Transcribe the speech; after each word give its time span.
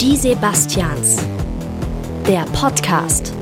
Die 0.00 0.16
Sebastians. 0.16 1.18
Der 2.26 2.46
Podcast. 2.54 3.34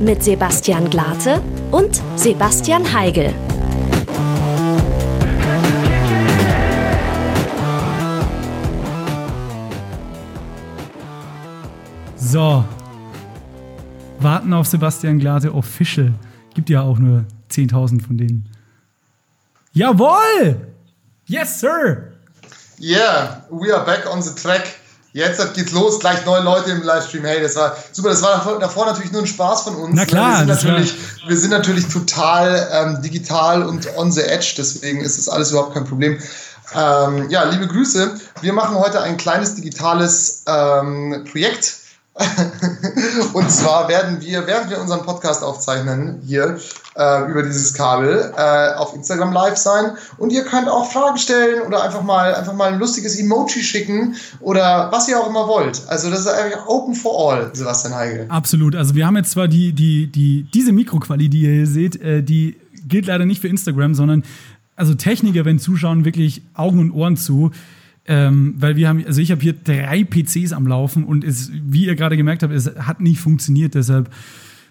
Mit 0.00 0.24
Sebastian 0.24 0.90
Glate 0.90 1.40
und 1.70 2.02
Sebastian 2.16 2.92
Heigel. 2.92 3.32
So. 12.16 12.64
Warten 14.18 14.52
auf 14.52 14.66
Sebastian 14.66 15.20
Glate 15.20 15.54
Official. 15.54 16.12
Gibt 16.54 16.70
ja 16.70 16.82
auch 16.82 16.98
nur 16.98 17.24
10.000 17.52 18.02
von 18.02 18.18
denen. 18.18 18.48
Jawohl! 19.74 20.56
Yes, 21.26 21.60
sir! 21.60 22.11
Yeah, 22.82 23.42
we 23.48 23.70
are 23.70 23.84
back 23.84 24.12
on 24.12 24.22
the 24.22 24.34
track. 24.34 24.74
Jetzt 25.12 25.54
geht's 25.54 25.70
los, 25.70 26.00
gleich 26.00 26.26
neun 26.26 26.44
Leute 26.44 26.72
im 26.72 26.82
Livestream. 26.82 27.24
Hey, 27.24 27.40
das 27.40 27.54
war 27.54 27.76
super. 27.92 28.08
Das 28.08 28.22
war 28.22 28.58
davor, 28.58 28.86
natürlich 28.86 29.12
nur 29.12 29.22
ein 29.22 29.26
Spaß 29.28 29.62
von 29.62 29.76
uns. 29.76 29.94
Na 29.94 30.04
klar, 30.04 30.30
wir 30.30 30.38
sind, 30.38 30.48
natürlich, 30.48 30.94
wir 31.28 31.36
sind 31.36 31.50
natürlich 31.50 31.86
total 31.86 32.68
ähm, 32.72 33.00
digital 33.00 33.62
und 33.62 33.86
on 33.96 34.10
the 34.10 34.22
edge, 34.22 34.54
deswegen 34.58 35.00
ist 35.00 35.16
das 35.16 35.28
alles 35.28 35.52
überhaupt 35.52 35.74
kein 35.74 35.84
Problem. 35.84 36.18
Ähm, 36.74 37.30
ja, 37.30 37.44
liebe 37.44 37.68
Grüße. 37.68 38.16
Wir 38.40 38.52
machen 38.52 38.74
heute 38.76 39.00
ein 39.00 39.16
kleines 39.16 39.54
digitales 39.54 40.42
ähm, 40.48 41.24
Projekt 41.30 41.81
und 43.32 43.50
zwar 43.50 43.88
werden 43.88 44.20
wir, 44.20 44.46
während 44.46 44.68
wir 44.68 44.80
unseren 44.80 45.02
Podcast 45.02 45.42
aufzeichnen, 45.42 46.20
hier 46.26 46.58
äh, 46.94 47.30
über 47.30 47.42
dieses 47.42 47.72
Kabel 47.72 48.32
äh, 48.36 48.74
auf 48.74 48.94
Instagram 48.94 49.32
live 49.32 49.56
sein. 49.56 49.92
Und 50.18 50.30
ihr 50.30 50.44
könnt 50.44 50.68
auch 50.68 50.90
Fragen 50.92 51.16
stellen 51.16 51.62
oder 51.62 51.82
einfach 51.82 52.02
mal, 52.02 52.34
einfach 52.34 52.52
mal 52.52 52.72
ein 52.72 52.78
lustiges 52.78 53.18
Emoji 53.18 53.62
schicken 53.62 54.14
oder 54.40 54.92
was 54.92 55.08
ihr 55.08 55.18
auch 55.18 55.28
immer 55.28 55.48
wollt. 55.48 55.82
Also 55.88 56.10
das 56.10 56.20
ist 56.20 56.26
einfach 56.26 56.66
open 56.66 56.94
for 56.94 57.32
all, 57.32 57.50
Sebastian 57.54 57.94
Heigel. 57.94 58.26
Absolut. 58.28 58.76
Also 58.76 58.94
wir 58.94 59.06
haben 59.06 59.16
jetzt 59.16 59.30
zwar 59.30 59.48
die, 59.48 59.72
die, 59.72 60.06
die, 60.06 60.46
diese 60.52 60.72
Mikroqualität, 60.72 61.32
die 61.32 61.42
ihr 61.42 61.54
hier 61.54 61.66
seht, 61.66 62.00
äh, 62.02 62.22
die 62.22 62.56
gilt 62.88 63.06
leider 63.06 63.24
nicht 63.24 63.40
für 63.40 63.48
Instagram, 63.48 63.94
sondern 63.94 64.22
also 64.76 64.94
Techniker, 64.94 65.44
wenn 65.46 65.58
zuschauen, 65.58 66.04
wirklich 66.04 66.42
Augen 66.54 66.78
und 66.78 66.92
Ohren 66.92 67.16
zu. 67.16 67.52
Ähm, 68.06 68.54
weil 68.58 68.74
wir 68.76 68.88
haben, 68.88 69.04
also 69.06 69.20
ich 69.20 69.30
habe 69.30 69.40
hier 69.40 69.52
drei 69.52 70.04
PCs 70.04 70.52
am 70.52 70.66
Laufen 70.66 71.04
und 71.04 71.22
es, 71.22 71.50
wie 71.52 71.86
ihr 71.86 71.94
gerade 71.94 72.16
gemerkt 72.16 72.42
habt, 72.42 72.52
es 72.52 72.66
hat 72.76 73.00
nicht 73.00 73.20
funktioniert. 73.20 73.74
Deshalb 73.74 74.10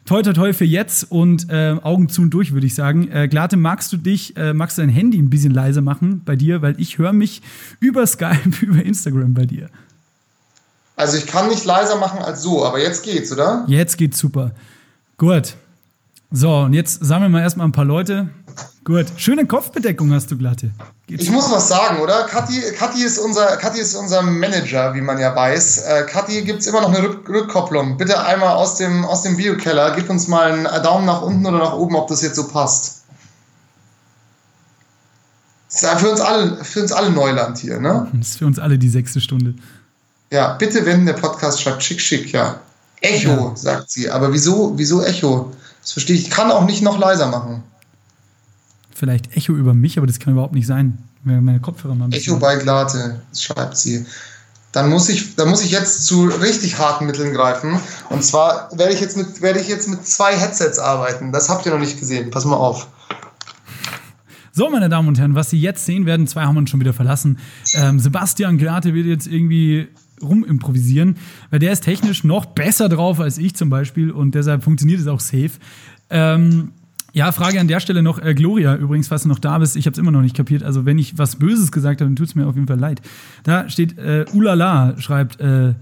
toi 0.06 0.22
toi 0.22 0.34
toi 0.34 0.54
für 0.54 0.66
jetzt 0.66 1.10
und 1.10 1.50
äh, 1.50 1.78
Augen 1.82 2.10
zu 2.10 2.24
und 2.24 2.32
durch, 2.32 2.52
würde 2.52 2.68
ich 2.68 2.76
sagen. 2.76 3.10
Äh, 3.10 3.30
Glate, 3.30 3.56
magst 3.56 3.94
du 3.94 3.98
dich, 3.98 4.36
äh, 4.36 4.54
magst 4.54 4.78
du 4.78 4.82
dein 4.82 4.90
Handy 4.90 5.18
ein 5.18 5.30
bisschen 5.30 5.54
leiser 5.54 5.82
machen 5.82 6.22
bei 6.26 6.36
dir? 6.36 6.62
Weil 6.62 6.76
ich 6.78 6.98
höre 6.98 7.14
mich 7.14 7.42
über 7.80 8.06
Skype, 8.08 8.52
über 8.62 8.84
Instagram 8.84 9.34
bei 9.34 9.46
dir. 9.46 9.70
Also 10.98 11.18
ich 11.18 11.26
kann 11.26 11.48
nicht 11.48 11.66
leiser 11.66 11.96
machen 11.98 12.20
als 12.20 12.44
so, 12.44 12.66
aber 12.66 12.82
jetzt 12.82 13.04
geht's, 13.04 13.32
oder? 13.32 13.64
Jetzt 13.68 13.98
geht's 13.98 14.20
super. 14.20 14.52
Gut. 15.18 15.56
So, 16.32 16.60
und 16.60 16.74
jetzt 16.74 17.04
sammeln 17.04 17.32
wir 17.32 17.42
erstmal 17.42 17.68
ein 17.68 17.72
paar 17.72 17.86
Leute. 17.86 18.30
Gut. 18.84 19.06
Schöne 19.18 19.46
Kopfbedeckung 19.46 20.12
hast 20.12 20.32
du, 20.32 20.38
Glatte. 20.38 20.72
Geht's 21.06 21.24
ich 21.24 21.30
muss 21.30 21.52
was 21.52 21.68
sagen, 21.68 22.00
oder? 22.00 22.24
Kathi, 22.24 22.60
Kathi, 22.76 23.04
ist 23.04 23.20
unser, 23.20 23.58
Kathi 23.58 23.80
ist 23.80 23.94
unser 23.94 24.24
Manager, 24.24 24.96
wie 24.96 25.02
man 25.02 25.20
ja 25.20 25.36
weiß. 25.36 25.84
Äh, 25.84 26.06
Kathi, 26.10 26.42
gibt 26.42 26.62
es 26.62 26.68
immer 26.68 26.82
noch 26.82 26.90
eine 26.90 27.04
Rück 27.04 27.30
Rückkopplung. 27.30 27.98
Bitte 27.98 28.24
einmal 28.26 28.56
aus 28.56 28.78
dem, 28.78 29.06
aus 29.06 29.22
dem 29.22 29.38
Videokeller. 29.38 29.96
Gib 29.96 30.10
uns 30.10 30.28
mal 30.28 30.52
einen 30.52 30.84
Daumen 30.84 31.06
nach 31.06 31.22
unten 31.22 31.46
oder 31.46 31.60
nach 31.60 31.74
oben, 31.74 31.96
ob 31.96 32.08
das 32.08 32.24
jetzt 32.24 32.36
so 32.36 32.48
passt. 32.48 33.04
Das 35.70 35.84
ist 35.84 36.00
für 36.00 36.10
uns 36.10 36.20
alle, 36.20 36.64
für 36.64 36.82
uns 36.82 36.92
alle 36.92 37.12
Neuland 37.12 37.60
hier, 37.60 37.80
ne? 37.80 38.08
Das 38.14 38.30
ist 38.30 38.38
für 38.40 38.48
uns 38.48 38.58
alle 38.58 38.80
die 38.80 38.90
sechste 38.90 39.22
Stunde. 39.22 39.54
Ja, 40.32 40.54
bitte, 40.54 40.86
wenn 40.86 41.06
der 41.06 41.14
Podcast 41.14 41.62
schreibt, 41.62 41.84
schick, 41.84 42.02
schick, 42.02 42.32
ja. 42.32 42.60
Echo, 43.02 43.30
ja. 43.30 43.56
sagt 43.56 43.92
sie. 43.92 44.10
Aber 44.10 44.34
wieso, 44.34 44.74
wieso 44.76 45.04
Echo? 45.04 45.52
Das 45.82 45.92
verstehe 45.92 46.16
ich. 46.16 46.24
Ich 46.24 46.30
kann 46.32 46.52
auch 46.52 46.66
nicht 46.66 46.82
noch 46.82 46.98
leiser 46.98 47.28
machen 47.28 47.64
vielleicht 49.02 49.36
Echo 49.36 49.54
über 49.54 49.74
mich, 49.74 49.98
aber 49.98 50.06
das 50.06 50.20
kann 50.20 50.34
überhaupt 50.34 50.54
nicht 50.54 50.68
sein. 50.68 51.00
Meine 51.24 51.60
Kopfhörer 51.60 51.96
mal 51.96 52.14
Echo 52.14 52.38
bei 52.38 52.56
Glate, 52.58 53.20
schreibt 53.36 53.76
sie. 53.76 54.06
Dann 54.74 54.92
muss 54.92 55.10
ich, 55.10 55.36
dann 55.36 55.50
muss 55.50 55.64
ich 55.64 55.72
jetzt 55.72 56.06
zu 56.06 56.26
richtig 56.26 56.78
harten 56.78 57.08
Mitteln 57.08 57.34
greifen. 57.34 57.80
Und 58.10 58.24
zwar 58.24 58.70
werde 58.78 58.94
ich 58.94 59.02
jetzt 59.02 59.18
mit, 59.18 59.42
werde 59.42 59.60
ich 59.60 59.68
jetzt 59.68 59.90
mit 59.90 60.06
zwei 60.08 60.38
Headsets 60.38 60.78
arbeiten. 60.78 61.32
Das 61.32 61.50
habt 61.50 61.66
ihr 61.66 61.72
noch 61.72 61.80
nicht 61.80 62.00
gesehen. 62.00 62.30
Pass 62.30 62.46
mal 62.46 62.56
auf. 62.56 62.88
So, 64.52 64.70
meine 64.70 64.88
Damen 64.88 65.08
und 65.08 65.18
Herren, 65.18 65.34
was 65.34 65.50
Sie 65.50 65.60
jetzt 65.60 65.84
sehen 65.84 66.06
werden, 66.06 66.28
zwei 66.28 66.44
haben 66.44 66.58
uns 66.58 66.70
schon 66.70 66.80
wieder 66.80 66.94
verlassen. 66.94 67.40
Ähm, 67.74 68.00
Sebastian 68.00 68.60
Glate 68.60 68.94
wird 68.94 69.08
jetzt 69.08 69.26
irgendwie 69.26 69.88
rumimprovisieren, 70.22 71.18
weil 71.50 71.58
der 71.58 71.72
ist 71.72 71.86
technisch 71.86 72.24
noch 72.24 72.46
besser 72.46 72.88
drauf 72.88 73.20
als 73.20 73.40
ich 73.40 73.56
zum 73.56 73.72
Beispiel 73.72 74.12
und 74.12 74.36
deshalb 74.36 74.64
funktioniert 74.64 75.00
es 75.00 75.08
auch 75.08 75.20
safe. 75.20 75.54
Ähm, 76.12 76.74
ja, 77.14 77.32
Frage 77.32 77.60
an 77.60 77.68
der 77.68 77.80
Stelle 77.80 78.02
noch, 78.02 78.20
äh, 78.20 78.34
Gloria, 78.34 78.76
übrigens, 78.76 79.10
falls 79.10 79.24
du 79.24 79.28
noch 79.28 79.40
da 79.40 79.58
bist, 79.58 79.76
ich 79.76 79.86
habe 79.86 79.94
es 79.94 79.98
immer 79.98 80.12
noch 80.12 80.22
nicht 80.22 80.36
kapiert. 80.36 80.64
Also, 80.64 80.86
wenn 80.86 80.98
ich 80.98 81.18
was 81.18 81.36
Böses 81.36 81.72
gesagt 81.72 82.00
habe, 82.00 82.10
dann 82.10 82.16
tut 82.16 82.28
es 82.28 82.36
mir 82.36 82.48
auf 82.48 82.56
jeden 82.56 82.68
Fall 82.68 82.80
leid. 82.80 83.02
Da 83.44 83.68
steht, 83.70 83.98
äh, 83.98 84.26
Ulala, 84.34 84.96
schreibt, 84.98 85.40
äh, 85.42 85.74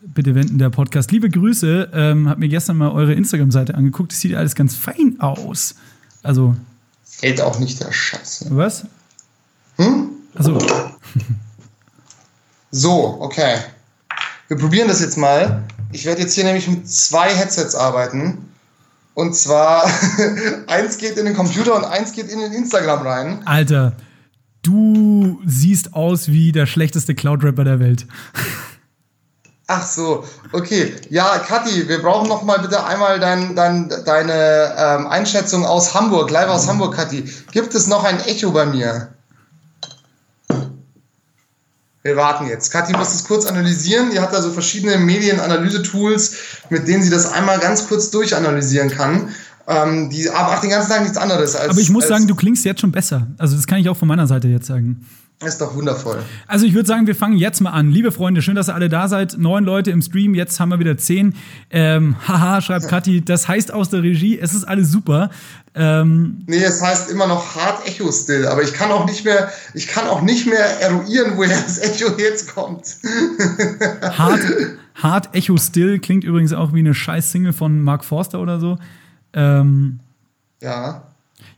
bitte 0.00 0.34
wenden 0.34 0.58
der 0.58 0.70
Podcast. 0.70 1.10
Liebe 1.10 1.30
Grüße, 1.30 1.90
ähm, 1.92 2.28
hab 2.28 2.38
mir 2.38 2.48
gestern 2.48 2.76
mal 2.76 2.90
eure 2.90 3.14
Instagram-Seite 3.14 3.74
angeguckt. 3.74 4.12
Es 4.12 4.20
sieht 4.20 4.34
alles 4.34 4.54
ganz 4.54 4.76
fein 4.76 5.16
aus. 5.20 5.74
Also. 6.22 6.54
Hält 7.20 7.40
auch 7.40 7.58
nicht 7.58 7.80
der 7.80 7.90
Scheiße. 7.90 8.46
Was? 8.50 8.84
Hm? 9.76 10.10
Also. 10.34 10.58
so, 12.70 13.16
okay. 13.20 13.56
Wir 14.48 14.58
probieren 14.58 14.88
das 14.88 15.00
jetzt 15.00 15.16
mal. 15.16 15.64
Ich 15.92 16.04
werde 16.04 16.20
jetzt 16.20 16.34
hier 16.34 16.44
nämlich 16.44 16.68
mit 16.68 16.88
zwei 16.88 17.34
Headsets 17.34 17.74
arbeiten. 17.74 18.48
Und 19.18 19.34
zwar, 19.34 19.84
eins 20.68 20.96
geht 20.96 21.16
in 21.16 21.26
den 21.26 21.34
Computer 21.34 21.74
und 21.74 21.84
eins 21.84 22.12
geht 22.12 22.30
in 22.30 22.38
den 22.38 22.52
Instagram 22.52 23.04
rein. 23.04 23.42
Alter, 23.46 23.96
du 24.62 25.40
siehst 25.44 25.92
aus 25.92 26.28
wie 26.28 26.52
der 26.52 26.66
schlechteste 26.66 27.16
Cloud-Rapper 27.16 27.64
der 27.64 27.80
Welt. 27.80 28.06
Ach 29.66 29.84
so, 29.84 30.22
okay. 30.52 30.94
Ja, 31.10 31.36
Kathi, 31.40 31.88
wir 31.88 32.00
brauchen 32.00 32.28
noch 32.28 32.44
mal 32.44 32.60
bitte 32.60 32.84
einmal 32.84 33.18
dein, 33.18 33.56
dein, 33.56 33.92
deine 34.06 34.72
ähm, 34.78 35.08
Einschätzung 35.08 35.66
aus 35.66 35.94
Hamburg, 35.94 36.30
live 36.30 36.50
aus 36.50 36.68
Hamburg, 36.68 36.94
Kathi. 36.94 37.28
Gibt 37.50 37.74
es 37.74 37.88
noch 37.88 38.04
ein 38.04 38.20
Echo 38.20 38.52
bei 38.52 38.66
mir? 38.66 39.08
Wir 42.02 42.16
warten 42.16 42.46
jetzt. 42.46 42.70
Kathi 42.70 42.92
muss 42.96 43.12
das 43.12 43.24
kurz 43.24 43.46
analysieren. 43.46 44.10
Die 44.12 44.20
hat 44.20 44.32
da 44.32 44.40
so 44.40 44.52
verschiedene 44.52 44.98
Medienanalyse-Tools, 44.98 46.36
mit 46.70 46.86
denen 46.86 47.02
sie 47.02 47.10
das 47.10 47.32
einmal 47.32 47.58
ganz 47.58 47.88
kurz 47.88 48.10
durchanalysieren 48.10 48.90
kann. 48.90 49.30
Ähm, 49.66 50.08
die 50.08 50.28
macht 50.28 50.62
den 50.62 50.70
ganzen 50.70 50.90
Tag 50.90 51.02
nichts 51.02 51.18
anderes 51.18 51.54
als. 51.54 51.70
Aber 51.70 51.80
ich 51.80 51.90
muss 51.90 52.08
sagen, 52.08 52.26
du 52.26 52.34
klingst 52.34 52.64
jetzt 52.64 52.80
schon 52.80 52.92
besser. 52.92 53.26
Also, 53.36 53.56
das 53.56 53.66
kann 53.66 53.78
ich 53.78 53.88
auch 53.88 53.96
von 53.96 54.08
meiner 54.08 54.26
Seite 54.26 54.48
jetzt 54.48 54.66
sagen. 54.66 55.06
Ist 55.44 55.60
doch 55.60 55.76
wundervoll. 55.76 56.18
Also 56.48 56.66
ich 56.66 56.74
würde 56.74 56.88
sagen, 56.88 57.06
wir 57.06 57.14
fangen 57.14 57.36
jetzt 57.36 57.60
mal 57.60 57.70
an. 57.70 57.92
Liebe 57.92 58.10
Freunde, 58.10 58.42
schön, 58.42 58.56
dass 58.56 58.68
ihr 58.68 58.74
alle 58.74 58.88
da 58.88 59.06
seid. 59.06 59.38
Neun 59.38 59.62
Leute 59.62 59.92
im 59.92 60.02
Stream, 60.02 60.34
jetzt 60.34 60.58
haben 60.58 60.70
wir 60.70 60.80
wieder 60.80 60.98
zehn. 60.98 61.34
Ähm, 61.70 62.16
haha, 62.26 62.60
schreibt 62.60 62.88
Kathi, 62.88 63.24
das 63.24 63.46
heißt 63.46 63.72
aus 63.72 63.88
der 63.88 64.02
Regie, 64.02 64.36
es 64.36 64.52
ist 64.52 64.64
alles 64.64 64.90
super. 64.90 65.30
Ähm, 65.76 66.42
nee, 66.48 66.56
es 66.56 66.82
heißt 66.82 67.08
immer 67.12 67.28
noch 67.28 67.54
Hard 67.54 67.86
Echo 67.86 68.10
Still, 68.10 68.48
aber 68.48 68.64
ich 68.64 68.72
kann 68.72 68.90
auch 68.90 69.06
nicht 69.06 69.24
mehr, 69.24 69.48
ich 69.74 69.86
kann 69.86 70.08
auch 70.08 70.22
nicht 70.22 70.46
mehr 70.46 70.80
eruieren, 70.80 71.34
woher 71.36 71.62
das 71.62 71.78
Echo 71.78 72.18
jetzt 72.18 72.52
kommt. 72.52 72.96
Hard, 74.02 74.40
Hard 74.96 75.34
Echo 75.36 75.56
Still 75.56 76.00
klingt 76.00 76.24
übrigens 76.24 76.52
auch 76.52 76.74
wie 76.74 76.80
eine 76.80 76.94
scheiß 76.94 77.30
Single 77.30 77.52
von 77.52 77.80
Mark 77.80 78.04
Forster 78.04 78.40
oder 78.40 78.58
so. 78.58 78.76
Ähm, 79.34 80.00
ja. 80.60 81.07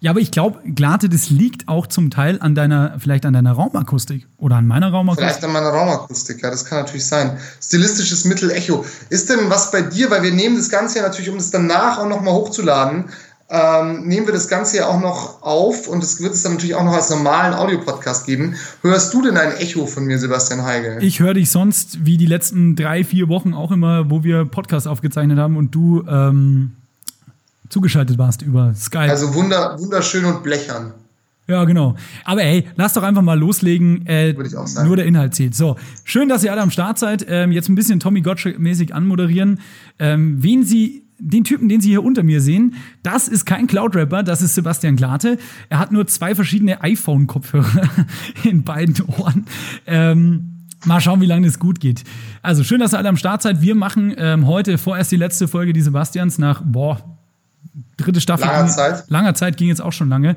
Ja, 0.00 0.12
aber 0.12 0.20
ich 0.20 0.30
glaube, 0.30 0.60
Glate, 0.64 1.10
das 1.10 1.28
liegt 1.28 1.68
auch 1.68 1.86
zum 1.86 2.10
Teil 2.10 2.38
an 2.40 2.54
deiner, 2.54 2.98
vielleicht 2.98 3.26
an 3.26 3.34
deiner 3.34 3.52
Raumakustik 3.52 4.26
oder 4.38 4.56
an 4.56 4.66
meiner 4.66 4.90
Raumakustik. 4.90 5.28
Vielleicht 5.28 5.44
an 5.44 5.52
meiner 5.52 5.68
Raumakustik, 5.68 6.42
ja, 6.42 6.50
das 6.50 6.64
kann 6.64 6.78
natürlich 6.78 7.06
sein. 7.06 7.38
Stilistisches 7.62 8.24
Mittel 8.24 8.50
Echo. 8.50 8.84
Ist 9.10 9.28
denn 9.28 9.50
was 9.50 9.70
bei 9.70 9.82
dir, 9.82 10.10
weil 10.10 10.22
wir 10.22 10.32
nehmen 10.32 10.56
das 10.56 10.70
Ganze 10.70 10.98
ja 10.98 11.02
natürlich, 11.04 11.28
um 11.28 11.36
es 11.36 11.50
danach 11.50 11.98
auch 11.98 12.08
nochmal 12.08 12.32
hochzuladen, 12.32 13.10
ähm, 13.50 14.06
nehmen 14.06 14.26
wir 14.26 14.32
das 14.32 14.48
Ganze 14.48 14.78
ja 14.78 14.86
auch 14.86 15.00
noch 15.00 15.42
auf 15.42 15.88
und 15.88 16.02
es 16.02 16.20
wird 16.20 16.32
es 16.32 16.42
dann 16.44 16.52
natürlich 16.52 16.76
auch 16.76 16.84
noch 16.84 16.94
als 16.94 17.10
normalen 17.10 17.52
Audiopodcast 17.52 18.24
geben. 18.24 18.54
Hörst 18.80 19.12
du 19.12 19.22
denn 19.22 19.36
ein 19.36 19.52
Echo 19.56 19.86
von 19.86 20.04
mir, 20.04 20.18
Sebastian 20.18 20.62
Heigel? 20.62 21.02
Ich 21.02 21.20
höre 21.20 21.34
dich 21.34 21.50
sonst 21.50 22.06
wie 22.06 22.16
die 22.16 22.26
letzten 22.26 22.76
drei, 22.76 23.02
vier 23.04 23.28
Wochen 23.28 23.52
auch 23.52 23.72
immer, 23.72 24.08
wo 24.08 24.22
wir 24.22 24.44
Podcast 24.44 24.86
aufgezeichnet 24.86 25.38
haben 25.38 25.56
und 25.56 25.74
du 25.74 26.04
ähm, 26.08 26.76
zugeschaltet 27.70 28.18
warst 28.18 28.42
über 28.42 28.74
Skype. 28.74 29.10
Also 29.10 29.34
wunder, 29.34 29.78
wunderschön 29.78 30.24
und 30.26 30.42
blechern. 30.42 30.92
Ja, 31.46 31.64
genau. 31.64 31.96
Aber 32.24 32.42
hey, 32.42 32.64
lass 32.76 32.92
doch 32.92 33.02
einfach 33.02 33.22
mal 33.22 33.38
loslegen. 33.38 34.06
Äh, 34.06 34.36
Würde 34.36 34.48
ich 34.48 34.56
auch 34.56 34.68
sagen. 34.68 34.86
Nur 34.86 34.96
der 34.96 35.06
Inhalt 35.06 35.34
zählt. 35.34 35.56
So, 35.56 35.76
schön, 36.04 36.28
dass 36.28 36.44
ihr 36.44 36.52
alle 36.52 36.62
am 36.62 36.70
Start 36.70 36.98
seid. 36.98 37.26
Ähm, 37.28 37.50
jetzt 37.50 37.68
ein 37.68 37.74
bisschen 37.74 37.98
Tommy 37.98 38.20
Gottschalk-mäßig 38.20 38.92
anmoderieren. 38.92 39.58
Ähm, 39.98 40.40
wen 40.40 40.62
Sie 40.62 41.06
den 41.18 41.42
Typen, 41.42 41.68
den 41.68 41.80
Sie 41.80 41.88
hier 41.88 42.04
unter 42.04 42.22
mir 42.22 42.40
sehen, 42.40 42.76
das 43.02 43.26
ist 43.26 43.46
kein 43.46 43.66
Cloud-Rapper, 43.66 44.22
das 44.22 44.42
ist 44.42 44.54
Sebastian 44.54 44.94
Glate. 44.94 45.38
Er 45.68 45.80
hat 45.80 45.90
nur 45.90 46.06
zwei 46.06 46.34
verschiedene 46.36 46.82
iPhone-Kopfhörer 46.82 47.82
in 48.44 48.62
beiden 48.62 49.02
Ohren. 49.18 49.44
Ähm, 49.86 50.56
Mal 50.86 51.02
schauen, 51.02 51.20
wie 51.20 51.26
lange 51.26 51.46
das 51.46 51.58
gut 51.58 51.78
geht. 51.78 52.04
Also 52.40 52.64
schön, 52.64 52.80
dass 52.80 52.94
ihr 52.94 52.98
alle 52.98 53.10
am 53.10 53.18
Start 53.18 53.42
seid. 53.42 53.60
Wir 53.60 53.74
machen 53.74 54.14
ähm, 54.16 54.46
heute 54.46 54.78
vorerst 54.78 55.12
die 55.12 55.16
letzte 55.16 55.46
Folge 55.46 55.74
die 55.74 55.82
Sebastians 55.82 56.38
nach, 56.38 56.62
boah, 56.64 57.19
dritte 58.00 58.20
Staffel. 58.20 58.46
Langer 58.46 58.68
Zeit. 58.68 59.04
Langer 59.08 59.34
Zeit 59.34 59.56
ging 59.56 59.68
jetzt 59.68 59.80
auch 59.80 59.92
schon 59.92 60.08
lange. 60.08 60.36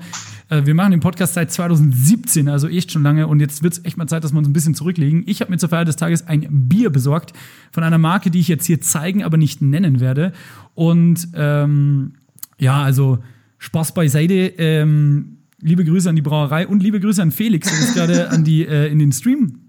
Äh, 0.49 0.65
wir 0.65 0.75
machen 0.75 0.91
den 0.91 0.99
Podcast 0.99 1.33
seit 1.33 1.51
2017, 1.51 2.47
also 2.49 2.67
echt 2.67 2.91
schon 2.91 3.03
lange. 3.03 3.27
Und 3.27 3.39
jetzt 3.39 3.63
wird 3.63 3.73
es 3.73 3.85
echt 3.85 3.97
mal 3.97 4.07
Zeit, 4.07 4.23
dass 4.23 4.31
wir 4.33 4.37
uns 4.37 4.47
ein 4.47 4.53
bisschen 4.53 4.75
zurücklegen. 4.75 5.23
Ich 5.25 5.41
habe 5.41 5.51
mir 5.51 5.57
zur 5.57 5.69
Feier 5.69 5.85
des 5.85 5.95
Tages 5.95 6.27
ein 6.27 6.47
Bier 6.69 6.89
besorgt 6.89 7.33
von 7.71 7.83
einer 7.83 7.97
Marke, 7.97 8.31
die 8.31 8.39
ich 8.39 8.47
jetzt 8.47 8.65
hier 8.65 8.81
zeigen, 8.81 9.23
aber 9.23 9.37
nicht 9.37 9.61
nennen 9.61 9.99
werde. 9.99 10.33
Und 10.75 11.27
ähm, 11.33 12.13
ja, 12.59 12.81
also 12.83 13.19
Spaß 13.57 13.93
beiseite. 13.93 14.33
Ähm, 14.57 15.37
liebe 15.59 15.85
Grüße 15.85 16.09
an 16.09 16.15
die 16.15 16.21
Brauerei 16.21 16.67
und 16.67 16.83
liebe 16.83 16.99
Grüße 16.99 17.21
an 17.21 17.31
Felix, 17.31 17.69
der 17.69 17.79
uns 17.79 17.93
gerade 17.95 18.29
an 18.29 18.43
die 18.43 18.65
äh, 18.65 18.91
in 18.91 18.99
den 18.99 19.11
Stream 19.11 19.59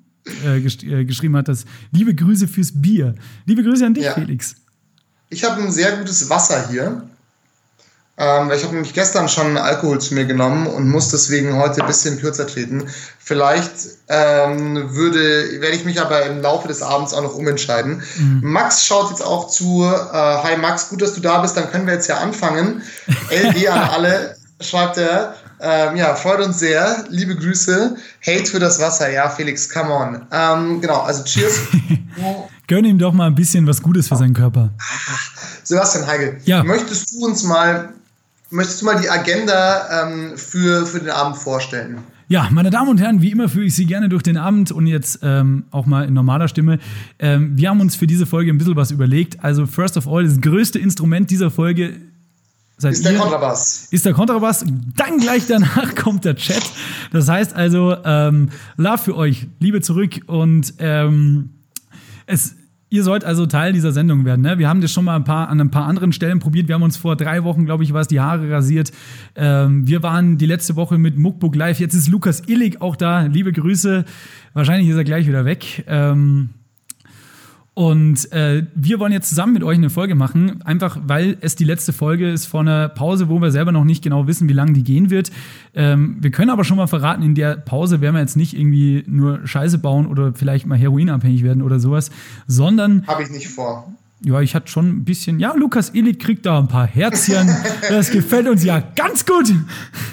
äh, 0.44 0.60
gesch 0.60 0.82
äh, 0.82 1.04
geschrieben 1.04 1.36
hat. 1.36 1.48
Das 1.48 1.64
liebe 1.92 2.14
Grüße 2.14 2.48
fürs 2.48 2.72
Bier. 2.80 3.14
Liebe 3.46 3.62
Grüße 3.62 3.86
an 3.86 3.94
dich, 3.94 4.04
Ja. 4.04 4.14
Felix. 4.14 4.56
Ich 5.30 5.42
habe 5.44 5.62
ein 5.62 5.72
sehr 5.72 5.96
gutes 5.96 6.28
Wasser 6.30 6.68
hier. 6.70 7.02
Ähm, 8.16 8.50
ich 8.54 8.62
habe 8.62 8.74
nämlich 8.74 8.94
gestern 8.94 9.28
schon 9.28 9.56
Alkohol 9.56 10.00
zu 10.00 10.14
mir 10.14 10.24
genommen 10.24 10.66
und 10.68 10.88
muss 10.88 11.08
deswegen 11.08 11.56
heute 11.56 11.80
ein 11.80 11.86
bisschen 11.88 12.20
kürzer 12.20 12.46
treten. 12.46 12.84
Vielleicht 13.18 13.72
ähm, 14.08 14.94
würde, 14.94 15.60
werde 15.60 15.74
ich 15.76 15.84
mich 15.84 16.00
aber 16.00 16.24
im 16.26 16.40
Laufe 16.40 16.68
des 16.68 16.80
Abends 16.82 17.12
auch 17.12 17.22
noch 17.22 17.34
umentscheiden. 17.34 18.02
Max 18.40 18.84
schaut 18.86 19.10
jetzt 19.10 19.22
auch 19.24 19.48
zu. 19.48 19.82
Äh, 19.84 20.16
Hi 20.16 20.56
Max, 20.58 20.88
gut, 20.90 21.02
dass 21.02 21.14
du 21.14 21.20
da 21.20 21.40
bist. 21.40 21.56
Dann 21.56 21.70
können 21.70 21.86
wir 21.86 21.94
jetzt 21.94 22.08
ja 22.08 22.18
anfangen. 22.18 22.82
LD 23.30 23.66
an 23.68 23.78
alle, 23.90 24.36
schreibt 24.60 24.96
er. 24.98 25.34
Ähm, 25.60 25.96
ja, 25.96 26.14
freut 26.14 26.40
uns 26.40 26.58
sehr. 26.58 27.04
Liebe 27.08 27.34
Grüße. 27.34 27.96
Hate 28.24 28.46
für 28.46 28.58
das 28.60 28.78
Wasser. 28.80 29.10
Ja, 29.10 29.28
Felix, 29.30 29.68
come 29.68 29.90
on. 29.92 30.26
Ähm, 30.30 30.80
genau, 30.80 31.00
also 31.00 31.24
cheers. 31.24 31.58
Gönn 32.68 32.84
ihm 32.84 32.98
doch 32.98 33.12
mal 33.12 33.26
ein 33.26 33.34
bisschen 33.34 33.66
was 33.66 33.82
Gutes 33.82 34.08
für 34.08 34.16
seinen 34.16 34.34
Körper. 34.34 34.70
Sebastian 35.62 36.06
Heigel, 36.06 36.36
Ja. 36.44 36.62
möchtest 36.62 37.12
du 37.12 37.24
uns 37.26 37.42
mal, 37.44 37.90
möchtest 38.54 38.80
du 38.80 38.86
mal 38.86 39.00
die 39.00 39.10
Agenda 39.10 40.04
ähm, 40.04 40.36
für, 40.36 40.86
für 40.86 41.00
den 41.00 41.10
Abend 41.10 41.36
vorstellen? 41.36 41.98
Ja, 42.28 42.48
meine 42.50 42.70
Damen 42.70 42.88
und 42.88 43.00
Herren, 43.00 43.20
wie 43.20 43.30
immer 43.30 43.48
führe 43.48 43.66
ich 43.66 43.74
Sie 43.74 43.84
gerne 43.84 44.08
durch 44.08 44.22
den 44.22 44.38
Abend 44.38 44.72
und 44.72 44.86
jetzt 44.86 45.18
ähm, 45.22 45.64
auch 45.70 45.84
mal 45.84 46.06
in 46.06 46.14
normaler 46.14 46.48
Stimme. 46.48 46.78
Ähm, 47.18 47.58
wir 47.58 47.68
haben 47.68 47.80
uns 47.80 47.96
für 47.96 48.06
diese 48.06 48.24
Folge 48.24 48.50
ein 48.50 48.56
bisschen 48.56 48.76
was 48.76 48.90
überlegt. 48.90 49.44
Also, 49.44 49.66
first 49.66 49.98
of 49.98 50.08
all, 50.08 50.24
das 50.24 50.40
größte 50.40 50.78
Instrument 50.78 51.30
dieser 51.30 51.50
Folge 51.50 51.96
seid 52.78 52.94
Ist 52.94 53.04
der 53.04 53.12
ihr. 53.12 53.18
Kontrabass. 53.18 53.88
ist 53.90 54.06
der 54.06 54.14
Kontrabass. 54.14 54.64
Dann 54.96 55.18
gleich 55.18 55.46
danach 55.46 55.94
kommt 56.02 56.24
der 56.24 56.36
Chat. 56.36 56.62
Das 57.12 57.28
heißt 57.28 57.54
also, 57.54 57.94
ähm, 58.04 58.48
Love 58.78 58.98
für 58.98 59.16
euch, 59.16 59.46
Liebe 59.60 59.82
zurück 59.82 60.20
und 60.26 60.74
ähm, 60.78 61.50
es. 62.26 62.54
Ihr 62.94 63.02
sollt 63.02 63.24
also 63.24 63.44
Teil 63.46 63.72
dieser 63.72 63.90
Sendung 63.90 64.24
werden. 64.24 64.42
Ne? 64.42 64.56
Wir 64.60 64.68
haben 64.68 64.80
das 64.80 64.92
schon 64.92 65.04
mal 65.04 65.16
ein 65.16 65.24
paar, 65.24 65.48
an 65.48 65.60
ein 65.60 65.72
paar 65.72 65.86
anderen 65.86 66.12
Stellen 66.12 66.38
probiert. 66.38 66.68
Wir 66.68 66.76
haben 66.76 66.84
uns 66.84 66.96
vor 66.96 67.16
drei 67.16 67.42
Wochen, 67.42 67.64
glaube 67.64 67.82
ich, 67.82 67.92
was 67.92 68.06
die 68.06 68.20
Haare 68.20 68.48
rasiert. 68.48 68.92
Ähm, 69.34 69.84
wir 69.88 70.04
waren 70.04 70.38
die 70.38 70.46
letzte 70.46 70.76
Woche 70.76 70.96
mit 70.96 71.18
Muckbook 71.18 71.56
live. 71.56 71.80
Jetzt 71.80 71.94
ist 71.94 72.06
Lukas 72.06 72.44
Illig 72.46 72.80
auch 72.80 72.94
da. 72.94 73.22
Liebe 73.22 73.50
Grüße. 73.50 74.04
Wahrscheinlich 74.52 74.88
ist 74.88 74.94
er 74.94 75.02
gleich 75.02 75.26
wieder 75.26 75.44
weg. 75.44 75.82
Ähm, 75.88 76.50
und 77.74 78.30
äh, 78.32 78.64
wir 78.76 79.00
wollen 79.00 79.10
jetzt 79.12 79.28
zusammen 79.28 79.52
mit 79.52 79.64
euch 79.64 79.76
eine 79.76 79.90
Folge 79.90 80.14
machen, 80.14 80.62
einfach 80.64 80.96
weil 81.06 81.36
es 81.40 81.56
die 81.56 81.64
letzte 81.64 81.92
Folge 81.92 82.30
ist 82.30 82.46
vor 82.46 82.60
einer 82.60 82.88
Pause, 82.88 83.28
wo 83.28 83.40
wir 83.40 83.50
selber 83.50 83.72
noch 83.72 83.82
nicht 83.84 84.02
genau 84.04 84.28
wissen, 84.28 84.48
wie 84.48 84.52
lange 84.52 84.72
die 84.74 84.84
gehen 84.84 85.10
wird. 85.10 85.32
Ähm, 85.74 86.16
wir 86.20 86.30
können 86.30 86.50
aber 86.50 86.62
schon 86.62 86.76
mal 86.76 86.86
verraten, 86.86 87.22
in 87.24 87.34
der 87.34 87.56
Pause 87.56 88.00
werden 88.00 88.14
wir 88.14 88.20
jetzt 88.20 88.36
nicht 88.36 88.54
irgendwie 88.56 89.02
nur 89.08 89.44
Scheiße 89.46 89.78
bauen 89.78 90.06
oder 90.06 90.32
vielleicht 90.34 90.66
mal 90.66 90.78
heroinabhängig 90.78 91.42
werden 91.42 91.62
oder 91.62 91.80
sowas, 91.80 92.10
sondern 92.46 93.04
Habe 93.08 93.24
ich 93.24 93.30
nicht 93.30 93.48
vor. 93.48 93.92
ja, 94.20 94.40
ich 94.40 94.54
hatte 94.54 94.68
schon 94.68 94.88
ein 94.88 95.04
bisschen, 95.04 95.40
ja, 95.40 95.52
Lukas 95.56 95.90
Illig 95.94 96.20
kriegt 96.20 96.46
da 96.46 96.60
ein 96.60 96.68
paar 96.68 96.86
Herzchen. 96.86 97.48
das 97.88 98.10
gefällt 98.12 98.46
uns 98.48 98.62
ja 98.62 98.84
ganz 98.94 99.26
gut. 99.26 99.52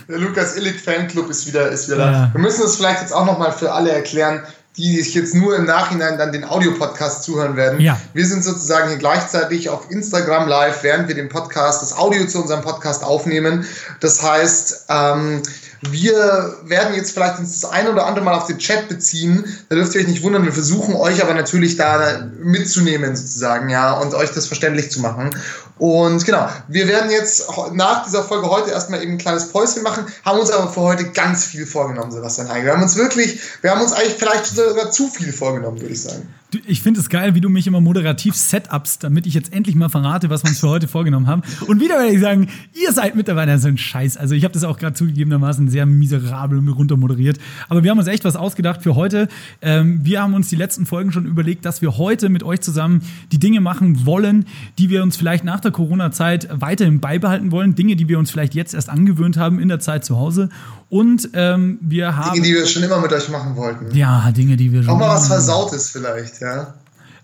Der 0.10 0.18
Lukas 0.18 0.58
Illig 0.58 0.80
Fanclub 0.82 1.30
ist 1.30 1.48
wieder, 1.48 1.70
ist 1.70 1.88
wieder 1.90 2.00
Ja. 2.00 2.12
da. 2.12 2.30
Wir 2.34 2.42
müssen 2.42 2.62
das 2.64 2.76
vielleicht 2.78 3.02
jetzt 3.02 3.14
auch 3.14 3.26
nochmal 3.28 3.52
für 3.52 3.72
alle 3.72 3.92
erklären, 3.92 4.42
die 4.78 5.02
sich 5.02 5.14
jetzt 5.14 5.36
nur 5.36 5.56
im 5.56 5.66
Nachhinein 5.66 6.18
dann 6.18 6.32
den 6.32 6.46
Audiopodcast 6.46 7.24
zuhören 7.24 7.56
werden. 7.58 7.80
Ja. 7.82 8.00
Wir 8.14 8.26
sind 8.26 8.44
sozusagen 8.44 8.88
hier 8.88 8.98
gleichzeitig 8.98 9.70
auf 9.70 9.92
Instagram 9.92 10.48
live, 10.48 10.84
während 10.84 11.08
wir 11.08 11.16
den 11.16 11.30
Podcast, 11.30 11.82
das 11.82 11.98
Audio 11.98 12.26
zu 12.26 12.42
unserem 12.42 12.62
Podcast 12.62 13.04
aufnehmen. 13.04 13.66
Das 14.00 14.24
heißt, 14.24 14.86
ähm, 14.90 15.42
wir 15.90 16.58
werden 16.64 16.94
jetzt 16.96 17.12
vielleicht 17.12 17.40
uns 17.40 17.60
das 17.60 17.72
ein 17.72 17.88
oder 17.88 18.06
andere 18.06 18.24
Mal 18.24 18.36
auf 18.36 18.46
den 18.46 18.60
Chat 18.60 18.88
beziehen. 18.88 19.44
Da 19.68 19.76
dürft 19.76 19.96
ihr 19.96 20.02
euch 20.02 20.08
nicht 20.08 20.22
wundern. 20.22 20.46
Wir 20.46 20.54
versuchen 20.54 20.96
euch 20.96 21.24
aber 21.24 21.34
natürlich 21.34 21.76
da 21.76 22.30
mitzunehmen 22.40 23.16
sozusagen, 23.16 23.70
ja, 23.70 23.94
und 23.94 24.14
euch 24.14 24.32
das 24.32 24.46
verständlich 24.46 24.92
zu 24.92 25.00
machen. 25.00 25.32
Und 25.78 26.26
genau, 26.26 26.48
wir 26.68 26.88
werden 26.88 27.10
jetzt 27.10 27.48
nach 27.74 28.06
dieser 28.06 28.24
Folge 28.24 28.50
heute 28.50 28.72
erstmal 28.72 29.02
eben 29.02 29.14
ein 29.14 29.18
kleines 29.18 29.50
Päuschen 29.50 29.84
machen, 29.84 30.06
haben 30.24 30.40
uns 30.40 30.52
aber 30.52 30.72
für 30.72 30.82
heute 30.82 31.10
ganz 31.12 31.46
viel 31.46 31.66
vorgenommen, 31.66 32.12
Sebastian 32.12 32.50
Heige. 32.50 32.66
Wir 32.66 32.74
haben 32.74 32.84
uns 32.84 32.96
wirklich, 32.96 33.40
wir 33.62 33.72
haben 33.72 33.82
uns 33.82 33.94
eigentlich 33.94 34.16
vielleicht 34.16 34.46
sogar 34.46 34.92
zu 34.92 35.08
viel 35.08 35.34
vorgenommen, 35.34 35.82
würde 35.82 35.94
ich 35.94 36.02
sagen. 36.02 36.34
Ich 36.68 36.82
finde 36.82 37.00
es 37.00 37.10
geil, 37.10 37.34
wie 37.34 37.42
du 37.42 37.50
mich 37.50 37.66
immer 37.68 37.80
moderativ 37.80 38.36
setups, 38.36 39.00
damit 39.00 39.26
ich 39.26 39.34
jetzt 39.34 39.54
endlich 39.54 39.76
mal 39.76 39.90
verrate, 39.90 40.30
was 40.30 40.44
wir 40.44 40.50
uns 40.50 40.60
für 40.60 40.68
heute 40.68 40.88
vorgenommen 40.88 41.28
haben. 41.28 41.44
Und 41.68 41.80
wieder 41.80 41.96
werde 41.96 42.14
ich 42.14 42.20
sagen, 42.20 42.50
ihr 42.74 42.92
seid 42.92 43.16
mittlerweile 43.16 43.58
so 43.58 43.70
ein 43.70 43.78
Scheiß. 43.78 44.18
Also 44.18 44.36
ich 44.36 44.44
habe 44.44 44.54
das 44.54 44.66
auch 44.66 44.78
gerade 44.78 44.94
zugegebenermaßen 44.94 45.70
sehr 45.70 45.86
miserabel 45.86 46.60
runtermoderiert. 46.70 47.40
Aber 47.70 47.84
wir 47.84 47.92
haben 47.92 48.00
uns 48.00 48.08
echt 48.08 48.26
was 48.26 48.36
ausgedacht 48.36 48.84
für 48.84 48.96
heute. 48.96 49.30
Ähm, 49.62 50.02
wir 50.04 50.22
haben 50.22 50.34
uns 50.34 50.50
die 50.50 50.58
letzten 50.58 50.86
Folgen 50.86 51.14
schon 51.14 51.26
überlegt, 51.26 51.64
dass 51.64 51.82
wir 51.82 51.98
heute 51.98 52.28
mit 52.28 52.44
euch 52.44 52.60
zusammen 52.60 53.02
die 53.32 53.40
Dinge 53.40 53.62
machen 53.62 54.06
wollen, 54.06 54.46
die 54.78 54.90
wir 54.90 55.04
uns 55.04 55.16
vielleicht 55.16 55.46
nach 55.46 55.62
der 55.62 55.72
Corona-Zeit 55.72 56.50
weiterhin 56.52 57.00
beibehalten 57.00 57.52
wollen. 57.52 57.76
Dinge, 57.76 57.96
die 57.96 58.10
wir 58.10 58.20
uns 58.20 58.30
vielleicht 58.30 58.56
jetzt 58.56 58.74
erst 58.74 58.90
angewöhnt 58.90 59.38
haben 59.38 59.60
in 59.60 59.70
der 59.70 59.80
Zeit 59.80 60.04
zu 60.04 60.18
Hause. 60.18 60.50
Und 60.92 61.30
ähm, 61.36 61.78
wir 61.80 62.18
haben... 62.18 62.34
Dinge, 62.34 62.48
die 62.48 62.54
wir 62.54 62.66
schon 62.68 62.84
immer 62.84 63.00
mit 63.00 63.14
euch 63.14 63.30
machen 63.30 63.56
wollten. 63.56 63.96
ja, 63.96 64.30
Dinge, 64.34 64.58
die 64.58 64.74
wir 64.74 64.84
schon... 64.84 64.94
Auch 64.94 65.00
mal 65.00 65.16
was 65.16 65.28
Versautes 65.28 65.90
vielleicht, 65.90 66.42
ja. 66.42 66.74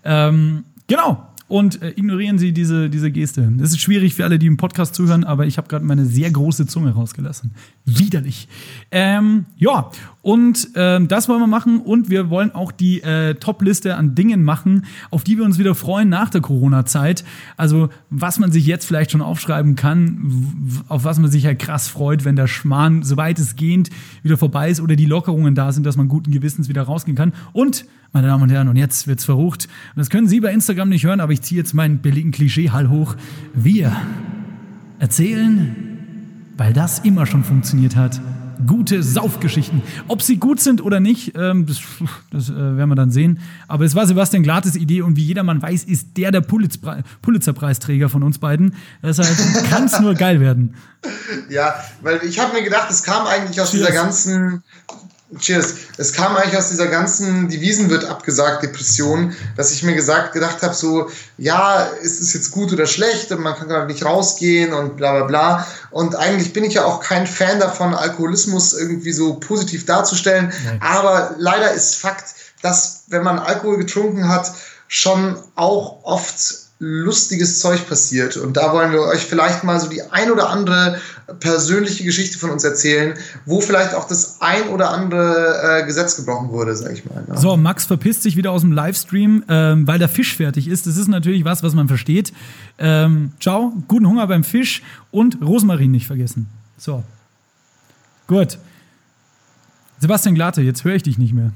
Ähm, 0.04 0.64
genau. 0.86 1.28
Und 1.48 1.82
äh, 1.82 1.90
ignorieren 1.90 2.38
Sie 2.38 2.52
diese, 2.52 2.88
diese 2.88 3.10
Geste. 3.10 3.46
Das 3.58 3.68
ist 3.68 3.80
schwierig 3.80 4.14
für 4.14 4.24
alle, 4.24 4.38
die 4.38 4.46
im 4.46 4.56
Podcast 4.56 4.94
zuhören, 4.94 5.22
aber 5.22 5.44
ich 5.44 5.58
habe 5.58 5.68
gerade 5.68 5.84
meine 5.84 6.06
sehr 6.06 6.30
große 6.30 6.66
Zunge 6.66 6.92
rausgelassen. 6.92 7.52
Widerlich. 7.84 8.48
Ähm, 8.90 9.44
ja, 9.58 9.90
und 10.28 10.68
ähm, 10.74 11.08
das 11.08 11.26
wollen 11.30 11.40
wir 11.40 11.46
machen. 11.46 11.80
Und 11.80 12.10
wir 12.10 12.28
wollen 12.28 12.54
auch 12.54 12.70
die 12.70 13.02
äh, 13.02 13.36
Top-Liste 13.36 13.96
an 13.96 14.14
Dingen 14.14 14.42
machen, 14.42 14.84
auf 15.10 15.24
die 15.24 15.38
wir 15.38 15.44
uns 15.46 15.58
wieder 15.58 15.74
freuen 15.74 16.10
nach 16.10 16.28
der 16.28 16.42
Corona-Zeit. 16.42 17.24
Also, 17.56 17.88
was 18.10 18.38
man 18.38 18.52
sich 18.52 18.66
jetzt 18.66 18.84
vielleicht 18.84 19.10
schon 19.10 19.22
aufschreiben 19.22 19.74
kann, 19.74 20.84
auf 20.88 21.04
was 21.04 21.18
man 21.18 21.30
sich 21.30 21.44
ja 21.44 21.54
krass 21.54 21.88
freut, 21.88 22.26
wenn 22.26 22.36
der 22.36 22.46
Schmarrn, 22.46 23.04
soweit 23.04 23.38
es 23.38 23.56
geht, 23.56 23.88
wieder 24.22 24.36
vorbei 24.36 24.68
ist 24.68 24.82
oder 24.82 24.96
die 24.96 25.06
Lockerungen 25.06 25.54
da 25.54 25.72
sind, 25.72 25.86
dass 25.86 25.96
man 25.96 26.08
guten 26.08 26.30
Gewissens 26.30 26.68
wieder 26.68 26.82
rausgehen 26.82 27.16
kann. 27.16 27.32
Und 27.54 27.86
meine 28.12 28.26
Damen 28.26 28.42
und 28.42 28.50
Herren, 28.50 28.68
und 28.68 28.76
jetzt 28.76 29.06
wird's 29.06 29.24
verrucht. 29.24 29.64
Und 29.94 29.98
das 29.98 30.10
können 30.10 30.28
Sie 30.28 30.40
bei 30.40 30.52
Instagram 30.52 30.90
nicht 30.90 31.06
hören, 31.06 31.20
aber 31.20 31.32
ich 31.32 31.40
ziehe 31.40 31.58
jetzt 31.58 31.72
meinen 31.72 32.00
billigen 32.00 32.32
Klischee-Hall 32.32 32.90
hoch. 32.90 33.16
Wir 33.54 33.96
erzählen, 34.98 35.74
weil 36.58 36.74
das 36.74 36.98
immer 36.98 37.24
schon 37.24 37.44
funktioniert 37.44 37.96
hat, 37.96 38.20
gute 38.66 39.02
Saufgeschichten. 39.02 39.82
Ob 40.08 40.22
sie 40.22 40.36
gut 40.38 40.60
sind 40.60 40.82
oder 40.82 41.00
nicht, 41.00 41.32
ähm, 41.36 41.66
das, 41.66 41.78
das 42.30 42.50
äh, 42.50 42.54
werden 42.54 42.88
wir 42.88 42.94
dann 42.96 43.10
sehen. 43.10 43.40
Aber 43.68 43.84
es 43.84 43.94
war 43.94 44.06
Sebastian 44.06 44.42
Glattes 44.42 44.76
Idee 44.76 45.02
und 45.02 45.16
wie 45.16 45.24
jedermann 45.24 45.60
weiß, 45.62 45.84
ist 45.84 46.16
der 46.16 46.30
der 46.30 46.40
Pulitz- 46.42 46.78
Pulitzer-Preisträger 47.22 48.08
von 48.08 48.22
uns 48.22 48.38
beiden. 48.38 48.74
Deshalb 49.02 49.28
kann 49.70 49.84
es 49.84 49.98
nur 50.00 50.14
geil 50.14 50.40
werden. 50.40 50.74
Ja, 51.48 51.74
weil 52.02 52.20
ich 52.24 52.40
habe 52.40 52.52
mir 52.54 52.62
gedacht, 52.64 52.90
es 52.90 53.04
kam 53.04 53.24
eigentlich 53.26 53.60
aus 53.60 53.70
Cheers. 53.70 53.86
dieser 53.86 53.92
ganzen 54.02 54.62
Cheers. 55.36 55.74
Es 55.98 56.14
kam 56.14 56.36
eigentlich 56.36 56.56
aus 56.56 56.70
dieser 56.70 56.86
ganzen 56.86 57.48
Devisen 57.48 57.90
wird 57.90 58.06
abgesagt 58.06 58.62
Depression, 58.62 59.36
dass 59.56 59.72
ich 59.72 59.82
mir 59.82 59.94
gesagt 59.94 60.32
gedacht 60.32 60.62
habe 60.62 60.72
so, 60.72 61.10
ja, 61.36 61.82
ist 61.82 62.22
es 62.22 62.32
jetzt 62.32 62.50
gut 62.50 62.72
oder 62.72 62.86
schlecht 62.86 63.30
und 63.30 63.42
man 63.42 63.54
kann 63.54 63.68
gerade 63.68 63.86
nicht 63.86 64.02
rausgehen 64.04 64.72
und 64.72 64.96
bla 64.96 65.12
bla 65.12 65.24
bla. 65.24 65.66
Und 65.90 66.16
eigentlich 66.16 66.54
bin 66.54 66.64
ich 66.64 66.74
ja 66.74 66.84
auch 66.86 67.00
kein 67.00 67.26
Fan 67.26 67.60
davon, 67.60 67.94
Alkoholismus 67.94 68.72
irgendwie 68.72 69.12
so 69.12 69.34
positiv 69.34 69.84
darzustellen. 69.84 70.50
Nee. 70.64 70.78
Aber 70.80 71.34
leider 71.36 71.72
ist 71.72 71.96
Fakt, 71.96 72.34
dass 72.62 73.04
wenn 73.08 73.22
man 73.22 73.38
Alkohol 73.38 73.76
getrunken 73.76 74.28
hat, 74.28 74.50
schon 74.88 75.36
auch 75.56 76.04
oft 76.04 76.67
lustiges 76.80 77.58
Zeug 77.58 77.88
passiert. 77.88 78.36
Und 78.36 78.56
da 78.56 78.72
wollen 78.72 78.92
wir 78.92 79.00
euch 79.02 79.24
vielleicht 79.24 79.64
mal 79.64 79.80
so 79.80 79.88
die 79.88 80.02
ein 80.02 80.30
oder 80.30 80.48
andere 80.50 80.98
persönliche 81.40 82.04
Geschichte 82.04 82.38
von 82.38 82.50
uns 82.50 82.62
erzählen, 82.64 83.14
wo 83.46 83.60
vielleicht 83.60 83.94
auch 83.94 84.06
das 84.06 84.40
ein 84.40 84.68
oder 84.68 84.90
andere 84.90 85.80
äh, 85.80 85.86
Gesetz 85.86 86.16
gebrochen 86.16 86.50
wurde, 86.50 86.74
sag 86.76 86.92
ich 86.92 87.04
mal. 87.04 87.24
Ne? 87.26 87.36
So, 87.36 87.56
Max 87.56 87.84
verpisst 87.84 88.22
sich 88.22 88.36
wieder 88.36 88.52
aus 88.52 88.62
dem 88.62 88.72
Livestream, 88.72 89.44
ähm, 89.48 89.86
weil 89.86 89.98
der 89.98 90.08
Fisch 90.08 90.36
fertig 90.36 90.68
ist. 90.68 90.86
Das 90.86 90.96
ist 90.96 91.08
natürlich 91.08 91.44
was, 91.44 91.62
was 91.62 91.74
man 91.74 91.88
versteht. 91.88 92.32
Ähm, 92.78 93.32
ciao, 93.40 93.72
guten 93.88 94.06
Hunger 94.06 94.26
beim 94.26 94.44
Fisch 94.44 94.82
und 95.10 95.38
Rosmarin 95.42 95.90
nicht 95.90 96.06
vergessen. 96.06 96.48
So. 96.78 97.02
Gut. 98.28 98.58
Sebastian 99.98 100.36
Glatte, 100.36 100.62
jetzt 100.62 100.84
höre 100.84 100.94
ich 100.94 101.02
dich 101.02 101.18
nicht 101.18 101.34
mehr. 101.34 101.50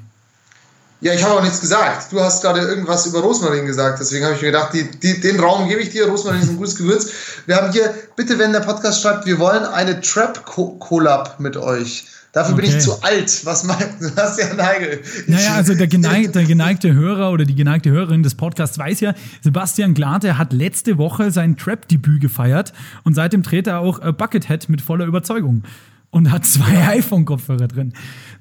Ja, 1.02 1.12
ich 1.12 1.24
habe 1.24 1.34
auch 1.34 1.42
nichts 1.42 1.60
gesagt. 1.60 2.12
Du 2.12 2.20
hast 2.20 2.42
gerade 2.42 2.60
irgendwas 2.60 3.06
über 3.06 3.18
Rosmarin 3.18 3.66
gesagt. 3.66 3.98
Deswegen 3.98 4.24
habe 4.24 4.36
ich 4.36 4.40
mir 4.40 4.52
gedacht, 4.52 4.72
die, 4.72 4.88
die, 4.88 5.20
den 5.20 5.40
Raum 5.40 5.68
gebe 5.68 5.80
ich 5.80 5.90
dir. 5.90 6.06
Rosmarin 6.06 6.40
ist 6.40 6.50
ein 6.50 6.56
gutes 6.56 6.76
Gewürz. 6.76 7.10
Wir 7.44 7.56
haben 7.56 7.72
hier, 7.72 7.92
bitte, 8.14 8.38
wenn 8.38 8.52
der 8.52 8.60
Podcast 8.60 9.02
schreibt, 9.02 9.26
wir 9.26 9.40
wollen 9.40 9.64
eine 9.64 10.00
Trap-Collab 10.00 11.40
mit 11.40 11.56
euch. 11.56 12.04
Dafür 12.30 12.54
okay. 12.54 12.62
bin 12.62 12.70
ich 12.70 12.80
zu 12.80 13.02
alt. 13.02 13.44
Was 13.44 13.64
meinst 13.64 14.00
du? 14.00 14.14
Hast 14.16 14.38
ja 14.38 14.54
Neigel. 14.54 15.02
Naja, 15.26 15.54
also 15.56 15.74
der 15.74 15.88
geneigte, 15.88 16.30
der 16.38 16.44
geneigte 16.44 16.94
Hörer 16.94 17.32
oder 17.32 17.46
die 17.46 17.56
geneigte 17.56 17.90
Hörerin 17.90 18.22
des 18.22 18.36
Podcasts 18.36 18.78
weiß 18.78 19.00
ja, 19.00 19.14
Sebastian 19.40 19.94
Glate 19.94 20.38
hat 20.38 20.52
letzte 20.52 20.98
Woche 20.98 21.32
sein 21.32 21.56
Trap-Debüt 21.56 22.20
gefeiert 22.20 22.72
und 23.02 23.14
seitdem 23.14 23.42
dreht 23.42 23.66
er 23.66 23.80
auch 23.80 23.98
Buckethead 24.12 24.68
mit 24.68 24.80
voller 24.80 25.06
Überzeugung 25.06 25.64
und 26.12 26.30
hat 26.30 26.46
zwei 26.46 26.86
iPhone-Kopfhörer 26.98 27.66
drin. 27.66 27.92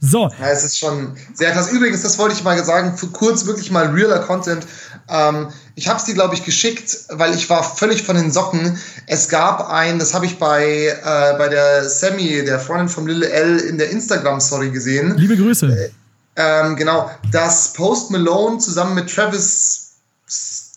So. 0.03 0.29
Ja, 0.39 0.49
es 0.49 0.63
ist 0.63 0.79
schon 0.79 1.15
sehr 1.35 1.51
krass. 1.51 1.71
Übrigens, 1.71 2.01
das 2.01 2.17
wollte 2.17 2.33
ich 2.33 2.43
mal 2.43 2.61
sagen, 2.65 2.97
für 2.97 3.07
kurz 3.07 3.45
wirklich 3.45 3.69
mal 3.69 3.85
realer 3.85 4.17
Content. 4.17 4.65
Ähm, 5.07 5.49
ich 5.75 5.87
habe 5.87 5.99
es 5.99 6.05
dir, 6.05 6.15
glaube 6.15 6.33
ich, 6.33 6.43
geschickt, 6.43 7.05
weil 7.09 7.35
ich 7.35 7.47
war 7.51 7.63
völlig 7.63 8.01
von 8.01 8.15
den 8.15 8.31
Socken. 8.31 8.79
Es 9.05 9.29
gab 9.29 9.69
ein, 9.69 9.99
das 9.99 10.15
habe 10.15 10.25
ich 10.25 10.39
bei, 10.39 10.87
äh, 10.87 11.37
bei 11.37 11.49
der 11.49 11.87
Sammy, 11.87 12.43
der 12.43 12.59
Freundin 12.59 12.89
von 12.89 13.05
Lil 13.05 13.21
L, 13.21 13.59
in 13.59 13.77
der 13.77 13.91
Instagram-Story 13.91 14.71
gesehen. 14.71 15.17
Liebe 15.17 15.37
Grüße. 15.37 15.67
Äh, 15.67 15.91
ähm, 16.35 16.75
genau, 16.75 17.11
dass 17.31 17.71
Post 17.73 18.09
Malone 18.09 18.57
zusammen 18.57 18.95
mit 18.95 19.13
Travis 19.13 19.91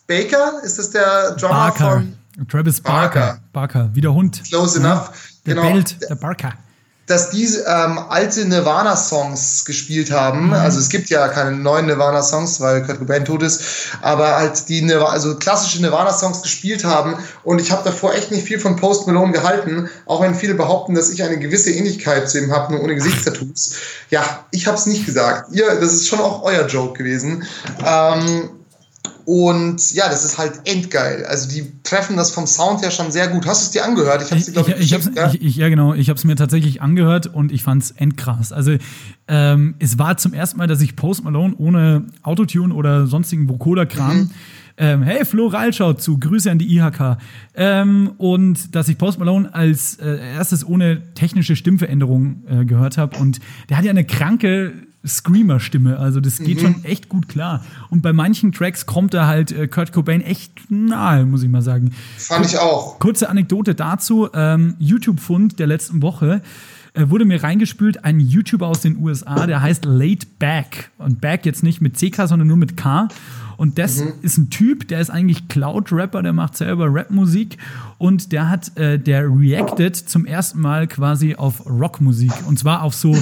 Baker, 0.07 0.61
ist 0.63 0.79
das 0.79 0.91
der 0.91 1.31
Drummer 1.37 1.55
Barker. 1.55 1.91
von... 1.93 2.47
Travis 2.51 2.79
Barker. 2.79 3.21
Barker. 3.21 3.41
Barker, 3.55 3.91
wie 3.95 4.03
der 4.03 4.13
Hund. 4.13 4.43
Close 4.47 4.79
enough. 4.79 5.11
Der 5.47 5.55
genau. 5.55 5.67
bellt, 5.69 5.97
der 6.11 6.17
Barker 6.17 6.53
dass 7.07 7.31
die 7.31 7.45
ähm, 7.45 7.99
alte 8.09 8.47
Nirvana-Songs 8.47 9.65
gespielt 9.65 10.11
haben. 10.11 10.47
Mhm. 10.47 10.53
Also 10.55 10.79
es 10.79 10.89
gibt 10.89 11.11
ja 11.11 11.29
keine 11.29 11.53
neuen 11.53 11.87
Nirvana-Songs, 11.87 12.61
weil 12.61 12.83
Kurt 12.83 12.99
Cobain 12.99 13.25
tot 13.25 13.43
ist, 13.43 13.61
aber 14.01 14.37
halt 14.37 14.69
die 14.69 14.83
Nirvana, 14.83 15.11
also 15.11 15.37
klassische 15.37 15.83
Nirvana-Songs 15.83 16.43
gespielt 16.43 16.85
haben. 16.85 17.17
Und 17.43 17.61
ich 17.61 17.71
habe 17.71 17.85
davor 17.85 18.15
echt 18.15 18.31
nicht 18.31 18.47
viel 18.47 18.59
von 18.59 18.77
Post 18.77 19.07
Malone 19.07 19.33
gehalten, 19.33 19.91
auch 20.07 20.23
wenn 20.23 20.35
viele 20.35 20.55
behaupten, 20.55 20.95
dass 20.95 21.11
ich 21.11 21.23
eine 21.23 21.39
gewisse 21.39 21.73
Ähnlichkeit 21.73 22.29
zu 22.31 22.39
ihm 22.39 22.53
habe, 22.53 22.73
nur 22.73 22.83
ohne 22.83 22.95
Gesichtstattoos. 22.95 23.75
Ja, 24.11 24.47
ich 24.51 24.67
habe 24.67 24.79
es 24.79 24.87
nicht 24.87 25.05
gesagt. 25.05 25.53
Ihr, 25.53 25.67
das 25.67 25.93
ist 25.93 26.09
schon 26.09 26.21
auch 26.21 26.43
euer 26.43 26.67
Joke 26.67 26.97
gewesen. 26.97 27.45
Ähm, 27.85 28.51
und 29.25 29.93
ja, 29.93 30.09
das 30.09 30.25
ist 30.25 30.39
halt 30.39 30.53
endgeil. 30.65 31.25
Also 31.25 31.49
die 31.49 31.73
treffen 31.83 32.17
das 32.17 32.31
vom 32.31 32.47
Sound 32.47 32.83
her 32.83 32.91
schon 32.91 33.11
sehr 33.11 33.29
gut. 33.29 33.47
Hast 33.47 33.63
du 33.63 33.65
es 33.67 33.71
dir 33.71 33.85
angehört? 33.85 34.23
Ich 34.23 34.31
habe 34.31 34.41
es 34.41 34.47
dir, 34.47 34.53
glaube 34.53 34.71
ich, 34.73 34.77
ich, 34.81 34.93
ich, 34.93 35.15
ja? 35.15 35.29
ich, 35.29 35.43
ich, 35.43 35.57
Ja, 35.57 35.69
genau. 35.69 35.95
Ich 35.95 36.09
habe 36.09 36.19
es 36.19 36.25
mir 36.25 36.37
tatsächlich 36.37 36.83
angehört 36.83 37.27
und 37.27 37.53
ich 37.53 37.63
fand 37.63 37.83
es 37.83 37.91
endkrass. 37.93 38.53
Also 38.53 38.77
ähm, 39.27 39.75
es 39.79 39.99
war 39.99 40.17
zum 40.17 40.35
ersten 40.35 40.59
Mal, 40.59 40.67
dass 40.67 40.81
ich 40.81 40.97
Post 40.97 41.25
Malone 41.25 41.55
ohne 41.57 42.07
Autotune 42.23 42.75
oder 42.75 43.07
sonstigen 43.07 43.49
Vocoder-Kram 43.49 44.17
mhm. 44.17 44.31
ähm, 44.77 45.03
hey, 45.03 45.25
Flo 45.25 45.51
schaut 45.71 46.03
zu, 46.03 46.19
Grüße 46.19 46.51
an 46.51 46.59
die 46.59 46.77
IHK. 46.77 47.17
Ähm, 47.55 48.13
und 48.19 48.75
dass 48.75 48.89
ich 48.89 48.99
Post 48.99 49.19
Malone 49.19 49.55
als 49.55 49.99
äh, 49.99 50.19
erstes 50.35 50.67
ohne 50.67 51.15
technische 51.15 51.57
Stimmveränderung 51.57 52.43
äh, 52.47 52.65
gehört 52.65 52.99
habe. 52.99 53.17
Und 53.17 53.41
der 53.71 53.79
hat 53.79 53.85
ja 53.85 53.91
eine 53.91 54.05
kranke 54.05 54.75
Screamer-Stimme. 55.07 55.99
Also 55.99 56.21
das 56.21 56.39
geht 56.39 56.59
mhm. 56.59 56.61
schon 56.61 56.85
echt 56.85 57.09
gut 57.09 57.29
klar. 57.29 57.65
Und 57.91 58.03
bei 58.03 58.13
manchen 58.13 58.53
Tracks 58.53 58.87
kommt 58.87 59.15
da 59.15 59.27
halt 59.27 59.53
äh, 59.53 59.69
Kurt 59.69 59.93
Cobain 59.93 60.21
echt 60.21 60.71
nahe, 60.71 61.25
muss 61.27 61.43
ich 61.43 61.49
mal 61.49 61.63
sagen. 61.63 61.93
Fand 62.17 62.47
ich 62.47 62.59
auch. 62.59 62.99
Kurze 62.99 63.29
Anekdote 63.29 63.75
dazu. 63.75 64.29
Ähm, 64.35 64.77
YouTube-Fund 64.79 65.59
der 65.59 65.67
letzten 65.67 66.03
Woche 66.03 66.43
äh, 66.95 67.11
wurde 67.11 67.25
mir 67.25 67.43
reingespült, 67.43 68.05
ein 68.05 68.21
YouTuber 68.21 68.69
aus 68.69 68.81
den 68.81 68.97
USA, 68.99 69.47
der 69.47 69.61
heißt 69.61 69.85
Late 69.85 70.27
Back. 70.39 70.91
Und 70.99 71.21
Back 71.21 71.45
jetzt 71.45 71.63
nicht 71.63 71.81
mit 71.81 71.97
CK, 71.97 72.29
sondern 72.29 72.49
nur 72.49 72.57
mit 72.57 72.77
K. 72.77 73.09
Und 73.57 73.79
das 73.79 74.01
mhm. 74.01 74.13
ist 74.23 74.39
ein 74.39 74.51
Typ, 74.51 74.89
der 74.89 75.01
ist 75.01 75.11
eigentlich 75.11 75.49
Cloud-Rapper, 75.49 76.23
der 76.23 76.33
macht 76.33 76.57
selber 76.57 76.93
Rap-Musik 76.93 77.59
und 77.99 78.33
der 78.33 78.49
hat, 78.49 78.77
äh, 78.77 78.99
der 78.99 79.29
reacted 79.29 79.97
zum 79.97 80.27
ersten 80.27 80.61
Mal 80.61 80.87
quasi 80.87 81.35
auf 81.35 81.67
Rockmusik. 81.67 82.33
Und 82.47 82.59
zwar 82.59 82.83
auf 82.83 82.95
so 82.95 83.17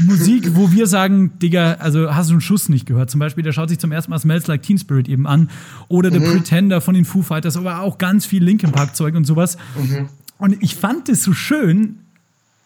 Musik, 0.00 0.54
wo 0.54 0.72
wir 0.72 0.86
sagen, 0.86 1.38
Digga, 1.38 1.74
also 1.74 2.14
hast 2.14 2.30
du 2.30 2.34
einen 2.34 2.40
Schuss 2.40 2.68
nicht 2.68 2.86
gehört. 2.86 3.10
Zum 3.10 3.20
Beispiel, 3.20 3.44
der 3.44 3.52
schaut 3.52 3.68
sich 3.68 3.78
zum 3.78 3.92
ersten 3.92 4.10
Mal 4.10 4.18
Smells 4.18 4.46
Like 4.46 4.62
Teen 4.62 4.78
Spirit 4.78 5.08
eben 5.08 5.26
an. 5.26 5.50
Oder 5.88 6.10
mhm. 6.10 6.14
The 6.14 6.20
Pretender 6.20 6.80
von 6.80 6.94
den 6.94 7.04
Foo 7.04 7.22
Fighters, 7.22 7.56
aber 7.56 7.80
auch 7.80 7.98
ganz 7.98 8.24
viel 8.24 8.42
Linkin 8.42 8.72
Park 8.72 8.96
Zeug 8.96 9.14
und 9.14 9.26
sowas. 9.26 9.58
Mhm. 9.76 10.08
Und 10.38 10.62
ich 10.62 10.76
fand 10.76 11.08
es 11.08 11.22
so 11.22 11.34
schön, 11.34 11.98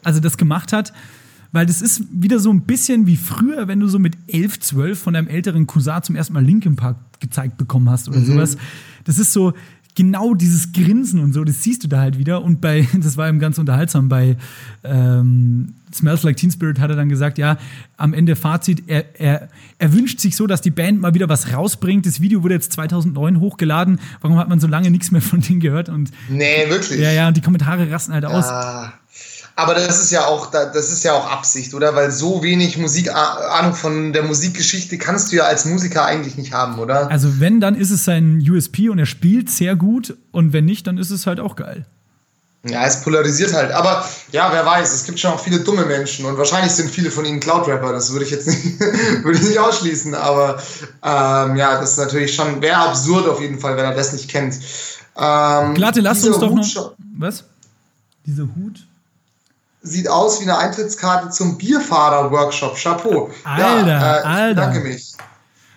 als 0.05 0.17
er 0.17 0.23
das 0.23 0.37
gemacht 0.37 0.73
hat, 0.73 0.93
weil 1.53 1.67
das 1.67 1.83
ist 1.83 2.05
wieder 2.11 2.39
so 2.39 2.51
ein 2.53 2.63
bisschen 2.63 3.07
wie 3.07 3.17
früher, 3.17 3.67
wenn 3.67 3.81
du 3.81 3.89
so 3.89 3.99
mit 3.99 4.17
11, 4.29 4.61
12 4.61 4.99
von 4.99 5.15
deinem 5.15 5.29
älteren 5.29 5.67
Cousin 5.67 6.03
zum 6.03 6.17
ersten 6.17 6.33
Mal 6.33 6.45
Linkin 6.45 6.77
Park 6.77 6.97
gezeigt 7.19 7.57
bekommen 7.57 7.91
hast 7.91 8.09
oder 8.09 8.19
mhm. 8.19 8.27
sowas. 8.27 8.57
Das 9.05 9.19
ist 9.19 9.33
so, 9.33 9.53
genau 9.97 10.35
dieses 10.35 10.73
Grinsen 10.73 11.21
und 11.21 11.33
so, 11.33 11.43
das 11.43 11.63
siehst 11.63 11.83
du 11.83 11.89
da 11.89 12.01
halt 12.01 12.19
wieder. 12.19 12.45
Und 12.45 12.61
bei, 12.61 12.87
das 13.01 13.17
war 13.17 13.29
eben 13.29 13.41
ganz 13.41 13.59
unterhaltsam, 13.59 14.09
bei 14.09 14.37
ähm, 14.85 15.75
Smells 15.97 16.23
Like 16.23 16.37
Teen 16.37 16.51
Spirit 16.51 16.79
hat 16.79 16.91
er 16.91 16.97
dann 16.97 17.09
gesagt, 17.09 17.39
ja, 17.39 17.59
am 17.97 18.15
Ende 18.15 18.37
Fazit, 18.37 18.85
er, 18.87 19.21
er, 19.21 19.49
er 19.79 19.93
wünscht 19.93 20.21
sich 20.21 20.37
so, 20.37 20.47
dass 20.47 20.61
die 20.61 20.71
Band 20.71 21.01
mal 21.01 21.15
wieder 21.15 21.29
was 21.29 21.53
rausbringt. 21.53 22.07
Das 22.07 22.21
Video 22.21 22.43
wurde 22.43 22.55
jetzt 22.55 22.73
2009 22.73 23.41
hochgeladen. 23.41 24.01
Warum 24.21 24.39
hat 24.39 24.49
man 24.49 24.61
so 24.61 24.67
lange 24.67 24.91
nichts 24.91 25.11
mehr 25.11 25.23
von 25.23 25.41
denen 25.41 25.61
gehört? 25.61 25.89
Und, 25.89 26.11
nee, 26.29 26.69
wirklich? 26.69 27.01
Ja, 27.01 27.13
ja, 27.13 27.29
und 27.29 27.37
die 27.37 27.43
Kommentare 27.43 27.91
rasten 27.91 28.13
halt 28.13 28.25
aus. 28.25 28.47
Ah. 28.47 28.93
Aber 29.59 29.73
das 29.73 30.03
ist 30.03 30.11
ja 30.11 30.27
auch, 30.27 30.51
das 30.51 30.93
ist 30.93 31.03
ja 31.03 31.15
auch 31.15 31.31
Absicht, 31.31 31.73
oder? 31.73 31.97
Weil 31.97 32.11
so 32.11 32.43
wenig 32.43 32.77
Musik, 32.77 33.11
Ahnung 33.11 33.75
von 33.75 34.13
der 34.13 34.23
Musikgeschichte 34.23 34.99
kannst 34.99 35.33
du 35.33 35.37
ja 35.37 35.45
als 35.45 35.65
Musiker 35.65 36.05
eigentlich 36.05 36.37
nicht 36.37 36.53
haben, 36.53 36.79
oder? 36.79 37.11
Also 37.11 37.41
wenn, 37.41 37.59
dann 37.59 37.75
ist 37.75 37.91
es 37.91 38.05
sein 38.05 38.45
USP 38.47 38.91
und 38.91 38.99
er 38.99 39.07
spielt 39.07 39.49
sehr 39.49 39.75
gut 39.75 40.15
und 40.31 40.53
wenn 40.53 40.67
nicht, 40.67 40.87
dann 40.87 40.99
ist 40.99 41.11
es 41.11 41.27
halt 41.27 41.41
auch 41.41 41.57
geil. 41.57 41.87
Ja, 42.69 42.85
es 42.85 43.03
polarisiert 43.03 43.53
halt. 43.53 43.73
Aber 43.73 44.05
ja, 44.33 44.51
wer 44.53 44.65
weiß, 44.65 44.93
es 44.93 45.05
gibt 45.05 45.19
schon 45.19 45.33
auch 45.33 45.41
viele 45.41 45.61
dumme 45.61 45.85
Menschen 45.85 46.25
und 46.27 46.37
wahrscheinlich 46.39 46.73
sind 46.73 46.91
viele 46.91 47.11
von 47.11 47.25
ihnen 47.25 47.41
Cloud-Rapper. 47.41 47.93
Das 47.93 48.13
würde 48.13 48.25
ich 48.25 48.31
jetzt 48.31 48.47
nicht, 48.47 48.81
würde 49.23 49.39
ich 49.39 49.45
nicht 49.45 49.59
ausschließen. 49.59 50.15
Aber 50.15 50.59
ähm, 51.03 51.57
ja, 51.57 51.81
das 51.81 51.93
ist 51.93 51.99
natürlich 51.99 52.35
schon, 52.35 52.61
wäre 52.63 52.77
absurd 52.77 53.29
auf 53.29 53.41
jeden 53.41 53.59
Fall, 53.59 53.77
wenn 53.77 53.85
er 53.85 53.95
das 53.95 54.13
nicht 54.13 54.29
kennt. 54.29 54.55
Ähm, 55.17 55.75
Glatte, 55.75 56.01
lass 56.01 56.25
uns 56.25 56.39
doch 56.39 56.53
noch. 56.53 56.93
Was? 57.19 57.45
Dieser 58.25 58.43
Hut? 58.43 58.87
sieht 59.87 60.09
aus 60.09 60.41
wie 60.41 60.45
eine 60.45 60.59
Eintrittskarte 60.59 61.31
zum 61.31 61.57
Bierfahrer-Workshop. 61.59 62.77
Chapeau. 62.77 63.31
Alter, 63.45 63.87
ja, 63.87 64.17
äh, 64.17 64.23
Alter. 64.23 64.61
Danke 64.61 64.81
mich. 64.81 65.15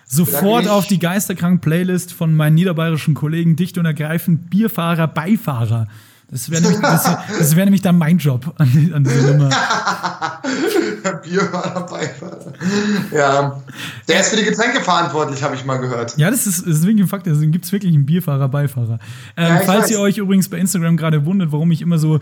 Sofort 0.04 0.66
auf 0.66 0.88
die 0.88 0.98
Geisterkrank-Playlist 0.98 2.12
von 2.12 2.34
meinen 2.34 2.54
niederbayerischen 2.56 3.14
Kollegen 3.14 3.54
dicht 3.54 3.78
und 3.78 3.86
ergreifend 3.86 4.50
Bierfahrer, 4.50 5.06
Beifahrer. 5.06 5.86
Das 6.30 6.48
wäre 6.48 6.62
nämlich, 6.62 6.80
das, 6.80 7.04
das 7.38 7.56
wär 7.56 7.64
nämlich 7.64 7.82
dann 7.82 7.98
mein 7.98 8.18
Job 8.18 8.54
an, 8.56 8.92
an 8.94 9.02
dieser 9.02 9.32
Nummer. 9.32 9.50
Bierfahrer, 11.24 11.86
Beifahrer. 11.86 12.52
Ja. 13.12 13.60
Der 14.08 14.20
ist 14.20 14.30
für 14.30 14.36
die 14.36 14.44
Getränke 14.44 14.80
verantwortlich, 14.80 15.42
habe 15.42 15.56
ich 15.56 15.64
mal 15.64 15.78
gehört. 15.78 16.16
Ja, 16.18 16.30
das 16.30 16.46
ist, 16.46 16.66
das 16.66 16.76
ist 16.76 16.86
wirklich 16.86 17.04
ein 17.04 17.08
Fakt. 17.08 17.26
Deswegen 17.26 17.50
gibt 17.50 17.64
es 17.64 17.72
wirklich 17.72 17.92
einen 17.92 18.06
Bierfahrer, 18.06 18.48
Beifahrer. 18.48 19.00
Ähm, 19.36 19.56
ja, 19.56 19.60
falls 19.64 19.84
weiß. 19.84 19.90
ihr 19.90 20.00
euch 20.00 20.18
übrigens 20.18 20.48
bei 20.48 20.58
Instagram 20.58 20.96
gerade 20.96 21.24
wundert, 21.26 21.50
warum 21.50 21.72
ich 21.72 21.82
immer 21.82 21.98
so 21.98 22.20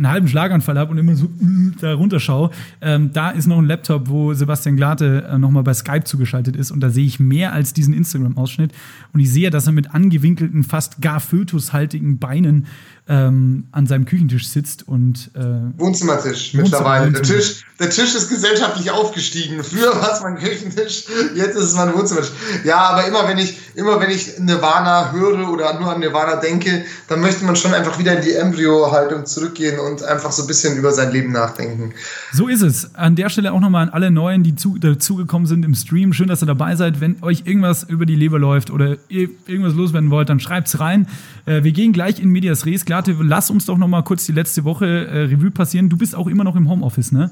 einen 0.00 0.08
halben 0.08 0.28
Schlaganfall 0.28 0.78
habe 0.78 0.92
und 0.92 0.98
immer 0.98 1.14
so 1.14 1.26
äh, 1.26 1.72
da 1.78 1.92
runterschaue, 1.92 2.50
ähm, 2.80 3.12
da 3.12 3.30
ist 3.30 3.46
noch 3.46 3.58
ein 3.58 3.66
Laptop, 3.66 4.08
wo 4.08 4.32
Sebastian 4.32 4.76
Glate 4.76 5.28
äh, 5.30 5.36
nochmal 5.36 5.62
bei 5.62 5.74
Skype 5.74 6.04
zugeschaltet 6.04 6.56
ist 6.56 6.70
und 6.70 6.80
da 6.80 6.88
sehe 6.88 7.04
ich 7.04 7.20
mehr 7.20 7.52
als 7.52 7.74
diesen 7.74 7.92
Instagram-Ausschnitt 7.92 8.72
und 9.12 9.20
ich 9.20 9.30
sehe, 9.30 9.50
dass 9.50 9.66
er 9.66 9.72
mit 9.72 9.94
angewinkelten, 9.94 10.64
fast 10.64 11.02
gar 11.02 11.20
fötushaltigen 11.20 12.18
Beinen 12.18 12.66
ähm, 13.10 13.64
an 13.72 13.88
seinem 13.88 14.04
Küchentisch 14.04 14.46
sitzt 14.46 14.86
und 14.86 15.32
äh, 15.34 15.40
Wohnzimmertisch 15.78 16.54
mittlerweile. 16.54 17.10
Der 17.10 17.22
Tisch, 17.22 17.64
der 17.80 17.90
Tisch 17.90 18.14
ist 18.14 18.28
gesellschaftlich 18.28 18.92
aufgestiegen. 18.92 19.64
Früher 19.64 20.00
war 20.00 20.12
es 20.12 20.22
mein 20.22 20.36
Küchentisch, 20.36 21.06
jetzt 21.34 21.56
ist 21.56 21.64
es 21.64 21.74
mein 21.74 21.92
Wohnzimmertisch. 21.92 22.30
Ja, 22.64 22.76
aber 22.76 23.08
immer 23.08 23.26
wenn 23.26 23.38
ich, 23.38 23.58
immer 23.74 24.00
wenn 24.00 24.10
ich 24.10 24.38
Nirvana 24.38 25.10
höre 25.10 25.50
oder 25.50 25.80
nur 25.80 25.92
an 25.92 25.98
Nirvana 25.98 26.36
denke, 26.36 26.84
dann 27.08 27.20
möchte 27.20 27.44
man 27.44 27.56
schon 27.56 27.74
einfach 27.74 27.98
wieder 27.98 28.16
in 28.16 28.22
die 28.22 28.32
Embryo-Haltung 28.32 29.26
zurückgehen 29.26 29.80
und 29.80 30.04
einfach 30.04 30.30
so 30.30 30.42
ein 30.44 30.46
bisschen 30.46 30.76
über 30.76 30.92
sein 30.92 31.10
Leben 31.10 31.32
nachdenken. 31.32 31.92
So 32.32 32.46
ist 32.46 32.62
es. 32.62 32.94
An 32.94 33.16
der 33.16 33.28
Stelle 33.28 33.52
auch 33.52 33.60
nochmal 33.60 33.82
an 33.82 33.88
alle 33.88 34.12
Neuen, 34.12 34.44
die 34.44 34.54
zu, 34.54 34.78
dazugekommen 34.78 35.48
sind 35.48 35.64
im 35.64 35.74
Stream. 35.74 36.12
Schön, 36.12 36.28
dass 36.28 36.44
ihr 36.44 36.46
dabei 36.46 36.76
seid. 36.76 37.00
Wenn 37.00 37.20
euch 37.24 37.42
irgendwas 37.44 37.82
über 37.82 38.06
die 38.06 38.14
Leber 38.14 38.38
läuft 38.38 38.70
oder 38.70 38.98
ihr 39.08 39.30
irgendwas 39.48 39.74
loswerden 39.74 40.12
wollt, 40.12 40.28
dann 40.28 40.38
schreibt's 40.38 40.78
rein. 40.78 41.08
Äh, 41.46 41.64
wir 41.64 41.72
gehen 41.72 41.92
gleich 41.92 42.20
in 42.20 42.28
Medias 42.28 42.66
Res. 42.66 42.84
Klar, 42.84 42.99
Beate, 43.02 43.16
lass 43.22 43.50
uns 43.50 43.66
doch 43.66 43.78
noch 43.78 43.88
mal 43.88 44.02
kurz 44.02 44.26
die 44.26 44.32
letzte 44.32 44.64
Woche 44.64 44.86
äh, 44.86 45.24
Revue 45.24 45.50
passieren. 45.50 45.88
Du 45.88 45.96
bist 45.96 46.14
auch 46.14 46.26
immer 46.26 46.44
noch 46.44 46.56
im 46.56 46.68
Homeoffice, 46.68 47.12
ne? 47.12 47.30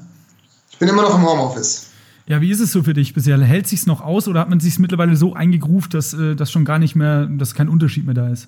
Ich 0.71 0.77
bin 0.77 0.87
immer 0.87 1.01
noch 1.01 1.15
im 1.15 1.25
Homeoffice. 1.27 1.87
Ja, 2.27 2.41
wie 2.41 2.51
ist 2.51 2.59
es 2.59 2.71
so 2.71 2.83
für 2.83 2.93
dich 2.93 3.13
bisher? 3.13 3.39
Hält 3.39 3.67
sich's 3.67 3.85
noch 3.85 4.01
aus 4.01 4.27
oder 4.27 4.39
hat 4.39 4.49
man 4.49 4.59
sich 4.59 4.77
mittlerweile 4.79 5.15
so 5.15 5.33
eingegruft, 5.33 5.93
dass 5.93 6.13
äh, 6.13 6.35
das 6.35 6.51
schon 6.51 6.65
gar 6.65 6.79
nicht 6.79 6.95
mehr, 6.95 7.25
dass 7.25 7.53
kein 7.53 7.69
Unterschied 7.69 8.05
mehr 8.05 8.13
da 8.13 8.29
ist? 8.29 8.47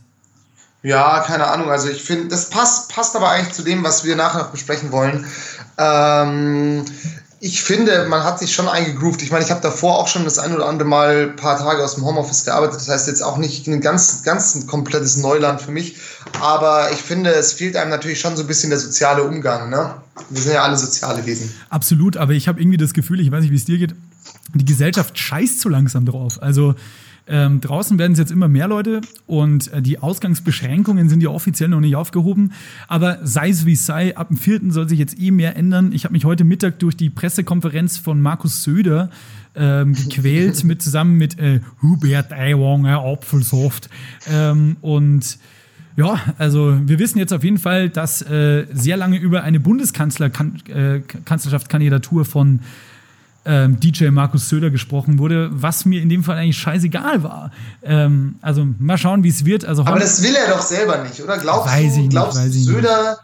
Ja, 0.84 1.20
keine 1.20 1.48
Ahnung. 1.48 1.70
Also 1.70 1.90
ich 1.90 2.02
finde, 2.02 2.28
das 2.30 2.50
passt, 2.50 2.94
passt 2.94 3.16
aber 3.16 3.30
eigentlich 3.30 3.54
zu 3.54 3.64
dem, 3.64 3.84
was 3.84 4.04
wir 4.04 4.16
nachher 4.16 4.40
noch 4.40 4.52
besprechen 4.52 4.92
wollen. 4.92 5.26
Ähm, 5.78 6.86
ich 7.44 7.64
finde, 7.64 8.06
man 8.08 8.24
hat 8.24 8.38
sich 8.38 8.54
schon 8.54 8.68
eingegroovt. 8.68 9.24
Ich 9.24 9.32
meine, 9.32 9.44
ich 9.44 9.50
habe 9.50 9.62
davor 9.62 9.98
auch 9.98 10.08
schon 10.08 10.26
das 10.26 10.38
ein 10.38 10.54
oder 10.54 10.68
andere 10.68 10.88
Mal 10.88 11.30
ein 11.30 11.36
paar 11.36 11.58
Tage 11.58 11.84
aus 11.84 11.96
dem 11.96 12.06
Homeoffice 12.06 12.46
gearbeitet. 12.46 12.76
Das 12.76 12.88
heißt 12.88 13.08
jetzt 13.08 13.24
auch 13.24 13.38
nicht 13.38 13.66
ein 13.66 13.82
ganz, 13.82 14.22
ganz 14.22 14.68
komplettes 14.68 15.18
Neuland 15.18 15.60
für 15.60 15.72
mich. 15.72 15.96
Aber 16.40 16.92
ich 16.92 17.00
finde, 17.00 17.32
es 17.32 17.54
fehlt 17.54 17.76
einem 17.76 17.90
natürlich 17.90 18.20
schon 18.20 18.38
so 18.38 18.44
ein 18.44 18.48
bisschen 18.48 18.70
der 18.70 18.78
soziale 18.78 19.24
Umgang. 19.24 19.72
Ne? 19.72 19.96
Wir 20.30 20.40
sind 20.40 20.54
ja 20.54 20.62
alle 20.62 20.78
soziale 20.78 21.26
Wesen. 21.26 21.52
Absolut, 21.72 22.16
aber 22.16 22.34
ich 22.34 22.48
habe 22.48 22.62
irgendwie 22.62 22.78
das 22.78 22.94
Gefühl, 22.94 23.20
ich 23.20 23.32
weiß 23.32 23.42
nicht, 23.42 23.52
wie 23.52 23.56
es 23.56 23.66
dir 23.66 23.80
geht, 23.80 23.96
die 24.54 24.66
Gesellschaft 24.66 25.18
scheißt 25.18 25.62
so 25.62 25.70
langsam 25.70 26.06
drauf. 26.06 26.40
Also 26.44 26.76
ähm, 27.28 27.62
draußen 27.62 28.00
werden 28.00 28.14
es 28.14 28.20
jetzt 28.20 28.32
immer 28.32 28.48
mehr 28.48 28.68
Leute 28.68 29.02
und 29.28 29.72
äh, 29.72 29.82
die 29.82 30.00
Ausgangsbeschränkungen 30.00 31.08
sind 31.08 31.22
ja 31.22 31.30
offiziell 31.30 31.70
noch 31.70 31.80
nicht 31.80 31.96
aufgehoben. 31.96 32.54
Aber 32.88 33.20
sei 33.24 33.50
es 33.50 33.66
wie 33.66 33.74
es 33.74 33.86
sei, 33.86 34.18
ab 34.18 34.30
dem 34.30 34.38
4. 34.38 34.62
soll 34.70 34.90
sich 34.90 35.00
jetzt 35.00 35.20
eh 35.20 35.32
mehr 35.32 35.56
ändern. 35.56 35.92
Ich 35.94 36.04
habe 36.04 36.14
mich 36.14 36.26
heute 36.26 36.44
Mittag 36.44 36.80
durch 36.80 36.98
die 36.98 37.10
Pressekonferenz 37.10 37.98
von 37.98 38.22
Markus 38.22 38.64
Söder 38.64 39.10
ähm, 39.56 39.94
gequält, 40.10 40.64
mit, 40.64 40.82
zusammen 40.82 41.18
mit 41.18 41.38
äh, 41.40 41.62
Hubert 41.82 42.34
Aiwanger, 42.34 43.04
Apfelsoft. 43.04 43.90
Ähm, 44.28 44.78
und 44.82 45.38
ja, 45.98 46.22
also 46.38 46.78
wir 46.86 47.00
wissen 47.00 47.20
jetzt 47.20 47.34
auf 47.34 47.44
jeden 47.44 47.58
Fall, 47.58 47.90
dass 47.90 48.22
äh, 48.22 48.66
sehr 48.72 48.96
lange 48.98 49.18
über 49.18 49.44
eine 49.44 49.60
Bundeskanzlerschaftskandidatur 49.60 52.22
äh, 52.22 52.26
von 52.26 52.62
ähm, 53.46 53.80
DJ 53.80 54.10
Markus 54.10 54.50
Söder 54.50 54.70
gesprochen 54.70 55.18
wurde, 55.20 55.50
was 55.52 55.86
mir 55.86 56.02
in 56.02 56.10
dem 56.10 56.24
Fall 56.24 56.38
eigentlich 56.38 56.58
scheißegal 56.58 57.24
war. 57.24 57.52
Ähm, 57.84 58.36
also 58.42 58.68
mal 58.80 58.98
schauen, 58.98 59.24
wie 59.24 59.30
es 59.30 59.46
wird. 59.46 59.66
Also, 59.66 59.84
Aber 59.84 60.00
das 60.00 60.22
will 60.22 60.36
er 60.36 60.50
doch 60.54 60.62
selber 60.62 60.98
nicht, 61.04 61.22
oder? 61.24 61.38
Glaubst 61.38 61.68
weiß 61.74 61.96
du, 61.96 62.02
ich 62.02 62.10
glaubst 62.10 62.38
nicht, 62.38 62.46
weiß 62.48 62.54
du, 62.54 62.60
ich 62.60 62.66
Söder. 62.66 63.18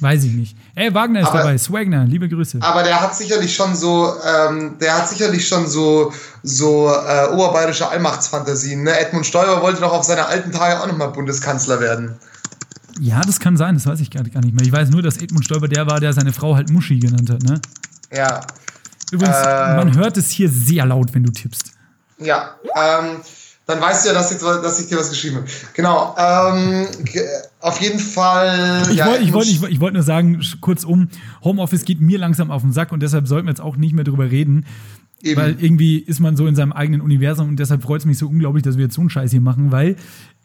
Weiß 0.00 0.24
ich 0.24 0.32
nicht. 0.32 0.56
Ey, 0.74 0.92
Wagner 0.92 1.20
ist 1.20 1.28
Aber- 1.28 1.38
dabei, 1.38 1.58
Swagner, 1.58 2.04
liebe 2.04 2.28
Grüße. 2.28 2.58
Aber 2.60 2.82
der 2.82 3.00
hat 3.00 3.16
sicherlich 3.16 3.54
schon 3.54 3.76
so, 3.76 4.12
ähm, 4.26 4.76
der 4.80 4.96
hat 4.98 5.08
sicherlich 5.08 5.46
schon 5.46 5.68
so, 5.68 6.12
so 6.42 6.88
äh, 6.90 7.28
oberbayerische 7.32 7.88
Allmachtsfantasien. 7.88 8.82
Ne? 8.82 8.98
Edmund 8.98 9.26
Stoiber 9.26 9.62
wollte 9.62 9.80
doch 9.80 9.92
auf 9.92 10.02
seine 10.02 10.26
alten 10.26 10.50
Tage 10.50 10.80
auch 10.80 10.88
nochmal 10.88 11.10
Bundeskanzler 11.12 11.78
werden. 11.78 12.16
Ja, 12.98 13.20
das 13.20 13.38
kann 13.38 13.56
sein, 13.56 13.74
das 13.74 13.86
weiß 13.86 14.00
ich 14.00 14.10
gar, 14.10 14.24
gar 14.24 14.40
nicht 14.42 14.54
mehr. 14.54 14.66
Ich 14.66 14.72
weiß 14.72 14.90
nur, 14.90 15.02
dass 15.02 15.18
Edmund 15.18 15.44
Stoiber 15.44 15.68
der 15.68 15.86
war, 15.86 16.00
der 16.00 16.12
seine 16.12 16.32
Frau 16.32 16.56
halt 16.56 16.70
Muschi 16.70 16.98
genannt 16.98 17.30
hat. 17.30 17.42
Ne? 17.44 17.60
Ja, 18.12 18.40
Übrigens, 19.12 19.36
Äh. 19.36 19.76
man 19.76 19.96
hört 19.96 20.16
es 20.16 20.30
hier 20.30 20.48
sehr 20.48 20.84
laut, 20.86 21.14
wenn 21.14 21.22
du 21.22 21.30
tippst. 21.32 21.72
ja. 22.18 22.56
Ähm, 22.76 23.16
dann 23.64 23.80
weißt 23.80 24.04
du 24.04 24.08
ja, 24.08 24.14
dass 24.14 24.32
ich, 24.32 24.38
dass 24.38 24.80
ich 24.80 24.88
dir 24.88 24.98
was 24.98 25.08
geschrieben 25.08 25.36
habe. 25.36 25.46
Genau. 25.74 26.16
Ähm, 26.18 26.86
auf 27.60 27.80
jeden 27.80 28.00
Fall. 28.00 28.82
Ich 28.90 28.96
ja, 28.96 29.06
wollte 29.06 29.32
wollt, 29.32 29.80
wollt- 29.80 29.94
nur 29.94 30.02
sagen, 30.02 30.42
kurzum, 30.60 31.08
Homeoffice 31.44 31.84
geht 31.84 32.00
mir 32.00 32.18
langsam 32.18 32.50
auf 32.50 32.62
den 32.62 32.72
Sack 32.72 32.90
und 32.90 33.00
deshalb 33.00 33.28
sollten 33.28 33.46
wir 33.46 33.52
jetzt 33.52 33.60
auch 33.60 33.76
nicht 33.76 33.94
mehr 33.94 34.04
drüber 34.04 34.28
reden. 34.30 34.66
Eben. 35.22 35.40
Weil 35.40 35.56
irgendwie 35.60 35.98
ist 35.98 36.18
man 36.18 36.36
so 36.36 36.46
in 36.48 36.56
seinem 36.56 36.72
eigenen 36.72 37.00
Universum 37.00 37.48
und 37.48 37.56
deshalb 37.58 37.82
freut 37.82 38.00
es 38.00 38.06
mich 38.06 38.18
so 38.18 38.26
unglaublich, 38.28 38.64
dass 38.64 38.76
wir 38.76 38.84
jetzt 38.84 38.94
so 38.94 39.00
einen 39.02 39.10
Scheiß 39.10 39.30
hier 39.30 39.40
machen, 39.40 39.70
weil 39.70 39.94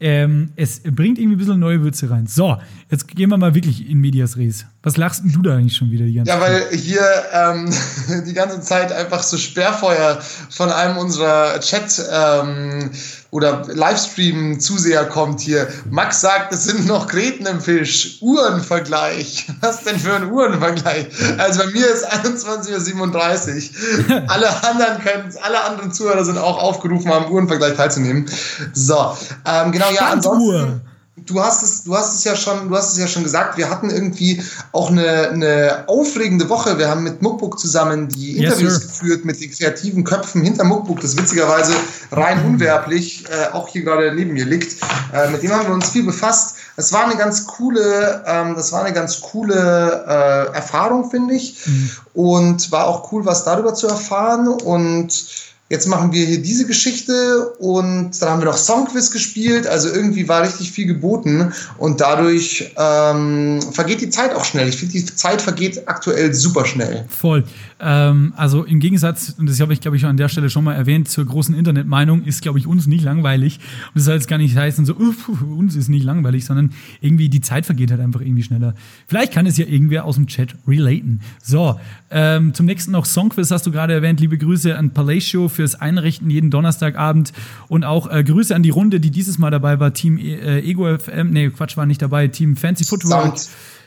ähm, 0.00 0.50
es 0.54 0.80
bringt 0.82 1.18
irgendwie 1.18 1.34
ein 1.34 1.38
bisschen 1.38 1.58
neue 1.58 1.82
Würze 1.82 2.08
rein. 2.08 2.28
So, 2.28 2.56
jetzt 2.88 3.08
gehen 3.08 3.28
wir 3.30 3.36
mal 3.38 3.56
wirklich 3.56 3.90
in 3.90 3.98
Medias 3.98 4.36
Res. 4.36 4.66
Was 4.84 4.96
lachst 4.96 5.24
denn 5.24 5.32
du 5.32 5.42
da 5.42 5.56
eigentlich 5.56 5.76
schon 5.76 5.90
wieder 5.90 6.04
die 6.06 6.14
ganze 6.14 6.30
Ja, 6.30 6.38
Zeit? 6.38 6.70
weil 6.70 6.78
hier 6.78 7.00
ähm, 7.32 8.24
die 8.28 8.34
ganze 8.34 8.60
Zeit 8.60 8.92
einfach 8.92 9.24
so 9.24 9.36
Sperrfeuer 9.36 10.20
von 10.50 10.70
einem 10.70 10.96
unserer 10.98 11.58
Chat- 11.58 12.00
ähm, 12.12 12.90
oder 13.30 13.62
Livestream-Zuseher 13.66 15.04
kommt 15.04 15.40
hier. 15.40 15.68
Max 15.90 16.20
sagt, 16.20 16.52
es 16.52 16.64
sind 16.64 16.86
noch 16.86 17.08
Kreten 17.08 17.46
im 17.46 17.60
Fisch. 17.60 18.18
Uhrenvergleich. 18.22 19.46
Was 19.60 19.84
denn 19.84 19.98
für 19.98 20.14
ein 20.14 20.30
Uhrenvergleich? 20.30 21.08
Also 21.36 21.60
bei 21.60 21.66
mir 21.66 21.86
ist 21.86 22.10
21.37 22.10 24.08
Uhr. 24.08 24.22
alle 24.28 24.48
anderen 24.64 25.02
können, 25.02 25.34
alle 25.42 25.62
anderen 25.62 25.92
Zuhörer 25.92 26.24
sind 26.24 26.38
auch 26.38 26.62
aufgerufen, 26.62 27.12
am 27.12 27.30
Uhrenvergleich 27.30 27.76
teilzunehmen. 27.76 28.26
So, 28.72 29.16
ähm, 29.44 29.72
genau, 29.72 29.90
ja, 29.90 30.08
Standuhr. 30.08 30.80
Du 31.26 31.42
hast 31.42 31.62
es, 31.62 31.84
du 31.84 31.96
hast 31.96 32.14
es 32.14 32.24
ja 32.24 32.34
schon, 32.36 32.68
du 32.68 32.76
hast 32.76 32.92
es 32.92 32.98
ja 32.98 33.06
schon 33.06 33.22
gesagt. 33.22 33.56
Wir 33.56 33.70
hatten 33.70 33.90
irgendwie 33.90 34.42
auch 34.72 34.90
eine, 34.90 35.30
eine 35.30 35.84
aufregende 35.86 36.48
Woche. 36.48 36.78
Wir 36.78 36.88
haben 36.88 37.02
mit 37.02 37.22
Muckbook 37.22 37.58
zusammen 37.58 38.08
die 38.08 38.38
Yes, 38.38 38.44
Interviews 38.52 38.74
sir. 38.74 38.86
geführt 38.86 39.24
mit 39.24 39.40
den 39.40 39.50
kreativen 39.50 40.04
Köpfen 40.04 40.42
hinter 40.42 40.64
Muckbook, 40.64 41.00
das 41.00 41.16
witzigerweise 41.16 41.72
rein 42.12 42.44
unwerblich 42.44 43.24
äh, 43.28 43.52
auch 43.52 43.68
hier 43.68 43.82
gerade 43.82 44.14
neben 44.14 44.32
mir 44.32 44.44
liegt. 44.44 44.76
Äh, 45.12 45.30
mit 45.30 45.42
dem 45.42 45.52
haben 45.52 45.66
wir 45.66 45.74
uns 45.74 45.90
viel 45.90 46.04
befasst. 46.04 46.56
Es 46.76 46.92
war 46.92 47.04
eine 47.04 47.16
ganz 47.16 47.46
coole, 47.46 48.22
ähm, 48.26 48.54
das 48.54 48.72
war 48.72 48.84
eine 48.84 48.94
ganz 48.94 49.20
coole 49.20 50.04
äh, 50.06 50.54
Erfahrung, 50.54 51.10
finde 51.10 51.34
ich. 51.34 51.56
Und 52.14 52.70
war 52.72 52.86
auch 52.86 53.12
cool, 53.12 53.24
was 53.24 53.44
darüber 53.44 53.74
zu 53.74 53.88
erfahren. 53.88 54.48
Und 54.48 55.47
Jetzt 55.70 55.86
machen 55.86 56.12
wir 56.12 56.24
hier 56.24 56.40
diese 56.40 56.66
Geschichte 56.66 57.50
und 57.58 58.10
dann 58.22 58.28
haben 58.30 58.40
wir 58.40 58.46
noch 58.46 58.56
Songquiz 58.56 59.10
gespielt. 59.10 59.66
Also 59.66 59.90
irgendwie 59.90 60.26
war 60.26 60.42
richtig 60.42 60.70
viel 60.70 60.86
geboten 60.86 61.52
und 61.76 62.00
dadurch 62.00 62.72
ähm, 62.76 63.60
vergeht 63.72 64.00
die 64.00 64.08
Zeit 64.08 64.34
auch 64.34 64.46
schnell. 64.46 64.68
Ich 64.68 64.78
finde, 64.78 64.92
die 64.92 65.04
Zeit 65.04 65.42
vergeht 65.42 65.86
aktuell 65.86 66.32
super 66.32 66.64
schnell. 66.64 67.04
Voll. 67.08 67.44
Ähm, 67.80 68.32
also 68.36 68.64
im 68.64 68.80
Gegensatz, 68.80 69.34
und 69.38 69.48
das 69.48 69.60
habe 69.60 69.72
ich, 69.72 69.80
glaube 69.80 69.96
ich, 69.96 70.04
an 70.06 70.16
der 70.16 70.28
Stelle 70.28 70.48
schon 70.48 70.64
mal 70.64 70.74
erwähnt, 70.74 71.08
zur 71.08 71.26
großen 71.26 71.54
Internetmeinung 71.54 72.24
ist, 72.24 72.42
glaube 72.42 72.58
ich, 72.58 72.66
uns 72.66 72.86
nicht 72.86 73.04
langweilig. 73.04 73.58
Und 73.88 73.96
das 73.96 74.04
soll 74.04 74.14
jetzt 74.14 74.28
gar 74.28 74.38
nicht 74.38 74.56
heißen, 74.56 74.86
so, 74.86 74.94
uff, 74.94 75.28
uns 75.28 75.76
ist 75.76 75.88
nicht 75.88 76.04
langweilig, 76.04 76.44
sondern 76.44 76.72
irgendwie 77.00 77.28
die 77.28 77.40
Zeit 77.40 77.66
vergeht 77.66 77.90
halt 77.90 78.00
einfach 78.00 78.20
irgendwie 78.20 78.42
schneller. 78.42 78.74
Vielleicht 79.06 79.32
kann 79.32 79.46
es 79.46 79.56
ja 79.58 79.66
irgendwer 79.66 80.04
aus 80.06 80.16
dem 80.16 80.26
Chat 80.26 80.54
relaten. 80.66 81.20
So, 81.42 81.78
ähm, 82.10 82.54
zum 82.54 82.66
nächsten 82.66 82.92
noch 82.92 83.04
Songquiz 83.04 83.50
hast 83.50 83.66
du 83.66 83.70
gerade 83.70 83.92
erwähnt. 83.92 84.20
Liebe 84.20 84.38
Grüße 84.38 84.76
an 84.76 84.92
Palatio 84.94 85.48
fürs 85.48 85.74
Einrichten 85.74 86.30
jeden 86.30 86.50
Donnerstagabend 86.50 87.32
und 87.68 87.84
auch 87.84 88.10
äh, 88.10 88.24
Grüße 88.24 88.54
an 88.54 88.62
die 88.62 88.70
Runde, 88.70 89.00
die 89.00 89.10
dieses 89.10 89.38
Mal 89.38 89.50
dabei 89.50 89.78
war. 89.78 89.92
Team 89.92 90.16
äh, 90.18 90.60
Ego 90.60 90.98
FM, 90.98 91.30
nee, 91.30 91.50
Quatsch, 91.50 91.76
war 91.76 91.86
nicht 91.86 92.00
dabei. 92.00 92.28
Team 92.28 92.56
Fancy 92.56 92.84
Footwork. 92.84 93.34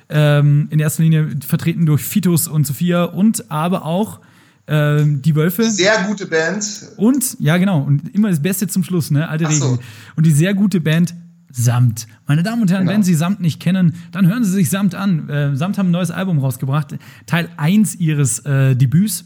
Ähm, 0.10 0.68
in 0.72 0.80
erster 0.80 1.04
Linie 1.04 1.30
vertreten 1.46 1.86
durch 1.86 2.02
Fitus 2.02 2.48
und 2.48 2.68
Sophia 2.68 3.06
und 3.06 3.50
aber 3.50 3.86
auch 3.86 4.20
ähm, 4.68 5.22
die 5.22 5.36
Wölfe. 5.36 5.64
Sehr 5.64 6.04
gute 6.08 6.28
Band. 6.28 6.66
Und, 6.98 7.38
ja, 7.40 7.58
genau, 7.58 7.82
und 7.82 8.14
immer 8.14 8.30
das 8.30 8.42
Beste 8.42 8.68
zum 8.68 8.84
Schluss, 8.84 9.10
ne? 9.10 9.28
Alte 9.28 9.52
so. 9.52 9.72
Regel. 9.72 9.80
Und 10.16 10.26
die 10.26 10.32
sehr 10.32 10.54
gute 10.54 10.82
Band 10.82 11.16
Samt. 11.52 12.08
Meine 12.28 12.44
Damen 12.44 12.62
und 12.62 12.72
Herren, 12.72 12.84
Genau. 12.84 12.94
wenn 12.94 13.04
Sie 13.04 13.14
Samt 13.16 13.42
nicht 13.42 13.60
kennen, 13.60 13.96
dann 14.12 14.28
hören 14.28 14.44
Sie 14.44 14.52
sich 14.52 14.70
Samt 14.70 14.96
an. 14.96 15.30
Äh, 15.30 15.56
Samt 15.56 15.78
haben 15.78 15.88
ein 15.90 15.92
neues 15.92 16.12
Album 16.12 16.40
rausgebracht, 16.40 16.98
Teil 17.26 17.50
1 17.58 17.96
ihres 17.96 18.40
äh, 18.46 18.76
Debüts. 18.76 19.26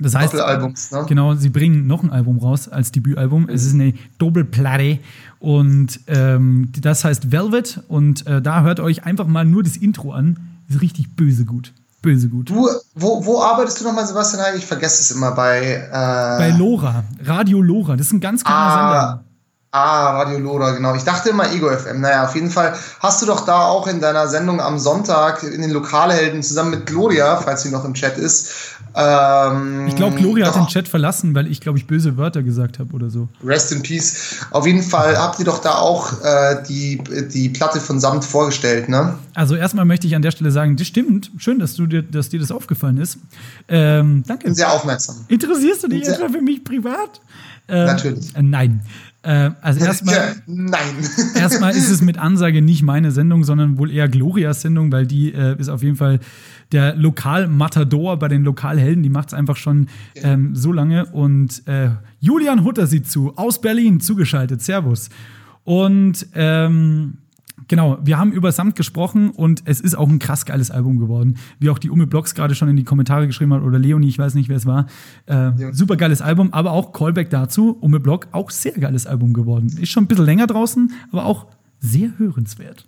Das 0.00 0.14
heißt, 0.16 0.34
Doppelalbums, 0.34 0.90
ne? 0.90 1.04
genau, 1.08 1.34
sie 1.36 1.50
bringen 1.50 1.86
noch 1.86 2.02
ein 2.02 2.10
Album 2.10 2.38
raus 2.38 2.68
als 2.68 2.90
Debütalbum. 2.90 3.48
Es 3.48 3.64
ist 3.64 3.74
eine 3.74 3.94
Doppelplatte 4.18 4.98
und 5.38 6.00
ähm, 6.08 6.70
das 6.80 7.04
heißt 7.04 7.30
Velvet 7.30 7.80
und 7.86 8.26
äh, 8.26 8.42
da 8.42 8.62
hört 8.62 8.80
euch 8.80 9.04
einfach 9.04 9.28
mal 9.28 9.44
nur 9.44 9.62
das 9.62 9.76
Intro 9.76 10.12
an. 10.12 10.38
Ist 10.68 10.80
richtig 10.82 11.14
böse 11.14 11.44
gut. 11.44 11.72
Böse 12.02 12.28
gut. 12.28 12.50
Du, 12.50 12.68
wo, 12.96 13.24
wo 13.24 13.40
arbeitest 13.40 13.80
du 13.80 13.84
nochmal, 13.84 14.04
Sebastian? 14.06 14.44
Ich 14.58 14.66
vergesse 14.66 15.00
es 15.00 15.10
immer 15.12 15.30
bei. 15.30 15.60
Äh, 15.60 15.90
Bei 15.92 16.50
Lora, 16.58 17.04
Radio 17.24 17.62
Lora, 17.62 17.96
das 17.96 18.08
ist 18.08 18.12
ein 18.14 18.20
ganz 18.20 18.42
kleiner 18.42 18.58
Ah, 18.58 19.00
Sender. 19.10 19.24
Ah, 19.74 20.18
Radio 20.18 20.38
Loda, 20.38 20.70
genau. 20.70 20.94
Ich 20.94 21.02
dachte 21.02 21.30
immer 21.30 21.52
Ego 21.52 21.68
FM. 21.68 22.00
Naja, 22.00 22.24
auf 22.24 22.34
jeden 22.34 22.50
Fall 22.50 22.74
hast 23.00 23.20
du 23.20 23.26
doch 23.26 23.44
da 23.44 23.64
auch 23.64 23.88
in 23.88 24.00
deiner 24.00 24.28
Sendung 24.28 24.60
am 24.60 24.78
Sonntag 24.78 25.42
in 25.42 25.60
den 25.60 25.70
Lokalhelden 25.70 26.42
zusammen 26.42 26.70
mit 26.70 26.86
Gloria, 26.86 27.36
falls 27.36 27.62
sie 27.62 27.70
noch 27.70 27.84
im 27.84 27.94
Chat 27.94 28.16
ist. 28.16 28.52
Ähm, 28.94 29.88
Ich 29.88 29.96
glaube, 29.96 30.16
Gloria 30.16 30.46
hat 30.46 30.54
doch, 30.54 30.66
den 30.66 30.68
Chat 30.68 30.86
verlassen, 30.86 31.34
weil 31.34 31.48
ich, 31.48 31.60
glaube 31.60 31.78
ich, 31.78 31.88
böse 31.88 32.16
Wörter 32.16 32.44
gesagt 32.44 32.78
habe 32.78 32.94
oder 32.94 33.10
so. 33.10 33.28
Rest 33.44 33.72
in 33.72 33.82
Peace. 33.82 34.36
Auf 34.52 34.64
jeden 34.64 34.82
Fall 34.82 35.18
habt 35.18 35.40
ihr 35.40 35.44
doch 35.44 35.58
da 35.60 35.74
auch 35.74 36.22
äh, 36.22 36.62
die, 36.68 37.02
die 37.32 37.48
Platte 37.48 37.80
von 37.80 37.98
Samt 37.98 38.24
vorgestellt, 38.24 38.88
ne? 38.88 39.18
Also 39.34 39.56
erstmal 39.56 39.84
möchte 39.84 40.06
ich 40.06 40.14
an 40.14 40.22
der 40.22 40.30
Stelle 40.30 40.52
sagen, 40.52 40.76
das 40.76 40.86
stimmt. 40.86 41.32
Schön, 41.38 41.58
dass, 41.58 41.74
du 41.74 41.86
dir, 41.86 42.02
dass 42.02 42.28
dir 42.28 42.38
das 42.38 42.52
aufgefallen 42.52 42.98
ist. 42.98 43.18
Ähm, 43.66 44.22
danke. 44.24 44.54
Sehr 44.54 44.72
aufmerksam. 44.72 45.16
Interessierst 45.26 45.82
du 45.82 45.88
dich 45.88 46.06
etwa 46.06 46.28
für 46.28 46.40
mich 46.40 46.62
privat? 46.62 47.20
Ähm, 47.66 47.86
Natürlich. 47.86 48.36
Äh, 48.36 48.42
nein. 48.42 48.82
Äh, 49.24 49.52
also 49.62 49.82
erstmal. 49.82 50.14
Ja, 50.14 50.34
nein. 50.46 50.94
Erstmal 51.34 51.74
ist 51.74 51.90
es 51.90 52.02
mit 52.02 52.18
Ansage 52.18 52.60
nicht 52.60 52.82
meine 52.82 53.10
Sendung, 53.10 53.42
sondern 53.42 53.78
wohl 53.78 53.90
eher 53.90 54.06
Glorias 54.06 54.60
Sendung, 54.60 54.92
weil 54.92 55.06
die 55.06 55.32
äh, 55.32 55.58
ist 55.58 55.70
auf 55.70 55.82
jeden 55.82 55.96
Fall 55.96 56.20
der 56.72 56.94
Lokalmatador 56.94 58.18
bei 58.18 58.28
den 58.28 58.44
Lokalhelden. 58.44 59.02
Die 59.02 59.08
macht 59.08 59.28
es 59.28 59.34
einfach 59.34 59.56
schon 59.56 59.88
ähm, 60.16 60.54
so 60.54 60.72
lange. 60.72 61.06
Und 61.06 61.66
äh, 61.66 61.90
Julian 62.20 62.64
Hutter 62.64 62.86
sieht 62.86 63.10
zu, 63.10 63.32
aus 63.36 63.62
Berlin 63.62 63.98
zugeschaltet. 64.00 64.60
Servus. 64.60 65.08
Und 65.64 66.26
ähm, 66.34 67.18
genau, 67.68 67.98
wir 68.02 68.18
haben 68.18 68.32
über 68.32 68.52
Samt 68.52 68.76
gesprochen 68.76 69.30
und 69.30 69.62
es 69.64 69.80
ist 69.80 69.96
auch 69.96 70.08
ein 70.08 70.18
krass 70.18 70.44
geiles 70.44 70.70
Album 70.70 70.98
geworden. 70.98 71.38
Wie 71.58 71.70
auch 71.70 71.78
die 71.78 71.90
Ume 71.90 72.06
Blogs 72.06 72.34
gerade 72.34 72.54
schon 72.54 72.68
in 72.68 72.76
die 72.76 72.84
Kommentare 72.84 73.26
geschrieben 73.26 73.54
hat 73.54 73.62
oder 73.62 73.78
Leonie, 73.78 74.08
ich 74.08 74.18
weiß 74.18 74.34
nicht, 74.34 74.48
wer 74.48 74.56
es 74.56 74.66
war. 74.66 74.86
Äh, 75.26 75.52
Super 75.72 75.96
geiles 75.96 76.22
Album, 76.22 76.52
aber 76.52 76.72
auch 76.72 76.92
Callback 76.92 77.30
dazu, 77.30 77.76
Ume 77.80 78.00
Blog, 78.00 78.28
auch 78.32 78.50
sehr 78.50 78.72
geiles 78.72 79.06
Album 79.06 79.32
geworden. 79.32 79.66
Ist 79.80 79.90
schon 79.90 80.04
ein 80.04 80.08
bisschen 80.08 80.26
länger 80.26 80.46
draußen, 80.46 80.92
aber 81.10 81.24
auch 81.24 81.46
sehr 81.80 82.18
hörenswert. 82.18 82.86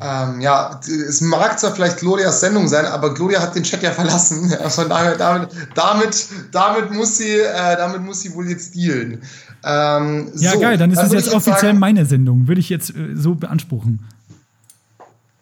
Ähm, 0.00 0.40
ja, 0.40 0.80
es 0.88 1.20
mag 1.20 1.58
zwar 1.58 1.72
vielleicht 1.72 1.98
Glorias 1.98 2.40
Sendung 2.40 2.66
sein, 2.66 2.84
aber 2.84 3.14
Gloria 3.14 3.40
hat 3.40 3.54
den 3.54 3.62
Chat 3.62 3.82
ja 3.82 3.92
verlassen. 3.92 4.50
Von 4.68 4.88
daher, 4.88 5.16
damit, 5.16 5.50
damit, 5.74 6.26
damit, 6.50 6.90
muss, 6.90 7.18
sie, 7.18 7.38
äh, 7.38 7.76
damit 7.76 8.02
muss 8.02 8.20
sie 8.22 8.34
wohl 8.34 8.48
jetzt 8.48 8.74
dealen. 8.74 9.22
Ähm, 9.64 10.30
ja, 10.36 10.52
so, 10.52 10.60
geil, 10.60 10.76
dann 10.76 10.90
ist 10.90 11.02
es 11.02 11.12
jetzt 11.12 11.32
offiziell 11.32 11.72
sagen, 11.72 11.78
meine 11.78 12.04
Sendung. 12.04 12.48
Würde 12.48 12.60
ich 12.60 12.68
jetzt 12.68 12.90
äh, 12.90 13.14
so 13.14 13.34
beanspruchen. 13.34 14.00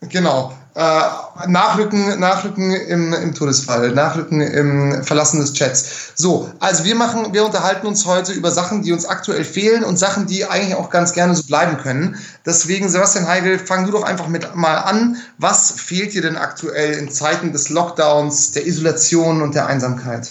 Genau. 0.08 0.52
Äh, 0.74 1.48
nachrücken, 1.48 2.18
nachrücken 2.18 2.70
im, 2.72 3.12
im 3.12 3.35
Todesfall, 3.35 3.90
nachrücken 3.90 4.40
im 4.40 5.04
Verlassen 5.04 5.38
des 5.38 5.52
Chats. 5.52 6.12
So, 6.14 6.50
also 6.61 6.85
wir 6.85 6.94
machen, 6.94 7.35
wir 7.35 7.44
unterhalten 7.44 7.87
uns 7.87 8.06
heute 8.06 8.32
über 8.32 8.50
Sachen, 8.50 8.82
die 8.82 8.92
uns 8.92 9.04
aktuell 9.04 9.44
fehlen 9.44 9.85
und 9.85 9.98
Sachen, 9.98 10.26
die 10.26 10.46
eigentlich 10.46 10.76
auch 10.76 10.88
ganz 10.88 11.12
gerne 11.12 11.35
so 11.35 11.42
bleiben 11.42 11.76
können. 11.76 12.16
Deswegen, 12.46 12.88
Sebastian 12.88 13.28
Heigel, 13.28 13.58
fang 13.58 13.85
du 13.85 13.92
doch 13.92 14.02
einfach 14.02 14.28
mit 14.28 14.56
mal 14.56 14.76
an. 14.76 15.18
Was 15.37 15.72
fehlt 15.72 16.14
dir 16.14 16.22
denn 16.22 16.38
aktuell 16.38 16.94
in 16.94 17.11
Zeiten 17.11 17.52
des 17.52 17.68
Lockdowns, 17.68 18.52
der 18.52 18.66
Isolation 18.66 19.42
und 19.42 19.54
der 19.54 19.66
Einsamkeit? 19.66 20.30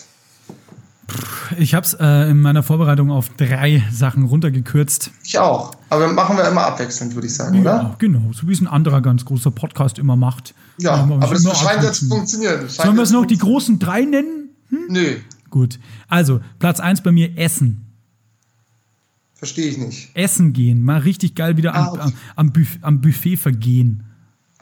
Ich 1.58 1.74
habe 1.74 1.86
es 1.86 1.93
äh, 1.93 2.30
in 2.30 2.41
meiner 2.41 2.63
Vorbereitung 2.63 3.12
auf 3.12 3.30
drei 3.30 3.84
Sachen 3.91 4.26
runtergekürzt. 4.26 5.12
Ich 5.24 5.38
auch. 5.38 5.74
Aber 5.89 6.08
machen 6.13 6.38
wir 6.38 6.47
immer 6.47 6.65
abwechselnd, 6.65 7.15
würde 7.15 7.28
ich 7.28 7.34
sagen, 7.34 7.56
ja, 7.56 7.62
oder? 7.62 7.95
Genau, 8.00 8.32
so 8.34 8.47
wie 8.47 8.54
es 8.54 8.62
ein 8.62 8.67
anderer 8.67 9.02
ganz 9.02 9.26
großer 9.26 9.52
Podcast 9.52 10.00
immer 10.00 10.15
macht. 10.15 10.54
Ja, 10.78 10.93
aber 10.93 11.28
das 11.28 11.60
scheint 11.60 11.84
ja 11.84 11.91
zu 11.91 12.08
funktionieren. 12.08 12.67
Sollen 12.67 12.95
wir 12.95 13.04
es 13.04 13.12
noch 13.12 13.26
die 13.26 13.38
großen 13.38 13.80
drei 13.80 14.02
nennen? 14.02 14.50
Hm? 14.69 14.86
Nö. 14.89 15.15
Gut. 15.50 15.80
Also, 16.08 16.39
Platz 16.60 16.80
1 16.80 17.02
bei 17.02 17.12
mir 17.12 17.38
Essen. 17.38 17.86
Verstehe 19.36 19.67
ich 19.67 19.78
nicht. 19.78 20.15
Essen 20.15 20.54
gehen. 20.54 20.84
Mal 20.84 21.00
richtig 21.00 21.36
geil 21.36 21.58
wieder 21.58 21.76
ah, 21.76 21.89
okay. 21.91 22.02
am, 22.02 22.13
am, 22.36 22.54
Buff 22.54 22.78
am 22.82 23.02
Buffet 23.02 23.38
vergehen. 23.38 24.04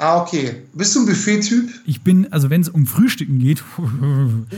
Ah, 0.01 0.21
okay. 0.21 0.63
Bist 0.73 0.95
du 0.95 1.01
ein 1.01 1.05
Buffet-Typ? 1.05 1.69
Ich 1.85 2.01
bin, 2.01 2.31
also 2.31 2.49
wenn 2.49 2.61
es 2.61 2.69
um 2.69 2.85
Frühstücken 2.85 3.37
geht. 3.37 3.61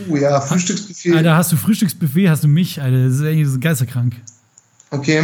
Oh 0.08 0.15
ja, 0.15 0.39
Frühstücksbuffet. 0.39 1.15
Alter, 1.15 1.36
hast 1.36 1.51
du 1.51 1.58
Frühstücksbuffet, 1.58 2.30
hast 2.30 2.43
du 2.43 2.47
mich, 2.47 2.80
Alter. 2.80 3.06
Das 3.06 3.15
ist 3.15 3.21
eigentlich 3.23 3.60
geisterkrank. 3.60 4.13
Okay. 4.91 5.23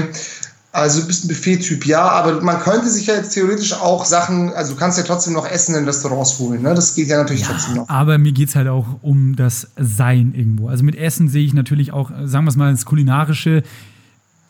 Also 0.71 1.01
du 1.01 1.07
bist 1.07 1.23
ein 1.23 1.27
Buffet-Typ, 1.27 1.85
ja, 1.85 2.01
aber 2.01 2.41
man 2.41 2.59
könnte 2.59 2.89
sich 2.89 3.05
ja 3.05 3.13
jetzt 3.13 3.35
theoretisch 3.35 3.73
auch 3.73 4.05
Sachen, 4.05 4.53
also 4.53 4.73
du 4.73 4.79
kannst 4.79 4.97
ja 4.97 5.03
trotzdem 5.03 5.33
noch 5.33 5.47
Essen 5.47 5.75
in 5.75 5.85
Restaurants 5.85 6.39
holen, 6.39 6.63
ne? 6.63 6.73
Das 6.73 6.95
geht 6.95 7.07
ja 7.09 7.17
natürlich 7.17 7.43
ja, 7.43 7.49
trotzdem 7.49 7.75
noch. 7.75 7.89
Aber 7.89 8.17
mir 8.17 8.31
geht 8.31 8.49
es 8.49 8.55
halt 8.55 8.67
auch 8.67 8.85
um 9.03 9.35
das 9.35 9.67
Sein 9.77 10.33
irgendwo. 10.35 10.67
Also 10.67 10.83
mit 10.83 10.95
Essen 10.95 11.29
sehe 11.29 11.45
ich 11.45 11.53
natürlich 11.53 11.93
auch, 11.93 12.11
sagen 12.25 12.45
wir 12.45 12.49
es 12.49 12.55
mal, 12.55 12.71
das 12.71 12.85
Kulinarische 12.85 13.61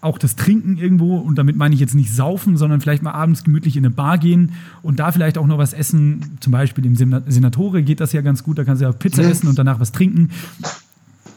auch 0.08 0.18
das 0.18 0.36
Trinken 0.36 0.78
irgendwo, 0.78 1.18
und 1.18 1.36
damit 1.36 1.56
meine 1.56 1.76
ich 1.76 1.82
jetzt 1.82 1.94
nicht 1.94 2.14
saufen, 2.14 2.58
sondern 2.58 2.82
vielleicht 2.82 3.04
mal 3.04 3.12
abends 3.12 3.44
gemütlich 3.44 3.78
in 3.78 3.86
eine 3.86 3.94
Bar 3.94 4.18
gehen 4.18 4.54
und 4.82 5.00
da 5.00 5.12
vielleicht 5.12 5.38
auch 5.38 5.46
noch 5.46 5.58
was 5.58 5.74
essen. 5.74 6.38
Zum 6.40 6.52
Beispiel 6.52 6.86
im 6.86 6.96
Senatore 6.96 7.84
geht 7.84 8.00
das 8.00 8.14
ja 8.14 8.22
ganz 8.22 8.44
gut, 8.44 8.58
da 8.58 8.64
kannst 8.64 8.82
du 8.82 8.86
ja 8.86 8.92
Pizza 8.92 9.22
mhm. 9.22 9.32
essen 9.32 9.48
und 9.48 9.60
danach 9.60 9.80
was 9.80 9.92
trinken. 9.92 10.32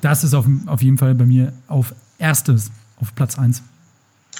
Das 0.00 0.24
ist 0.24 0.32
auf, 0.32 0.46
auf 0.66 0.82
jeden 0.82 0.96
Fall 0.96 1.14
bei 1.14 1.26
mir 1.26 1.52
auf 1.68 1.94
erstes, 2.18 2.70
auf 3.00 3.14
Platz 3.14 3.38
1. 3.38 3.62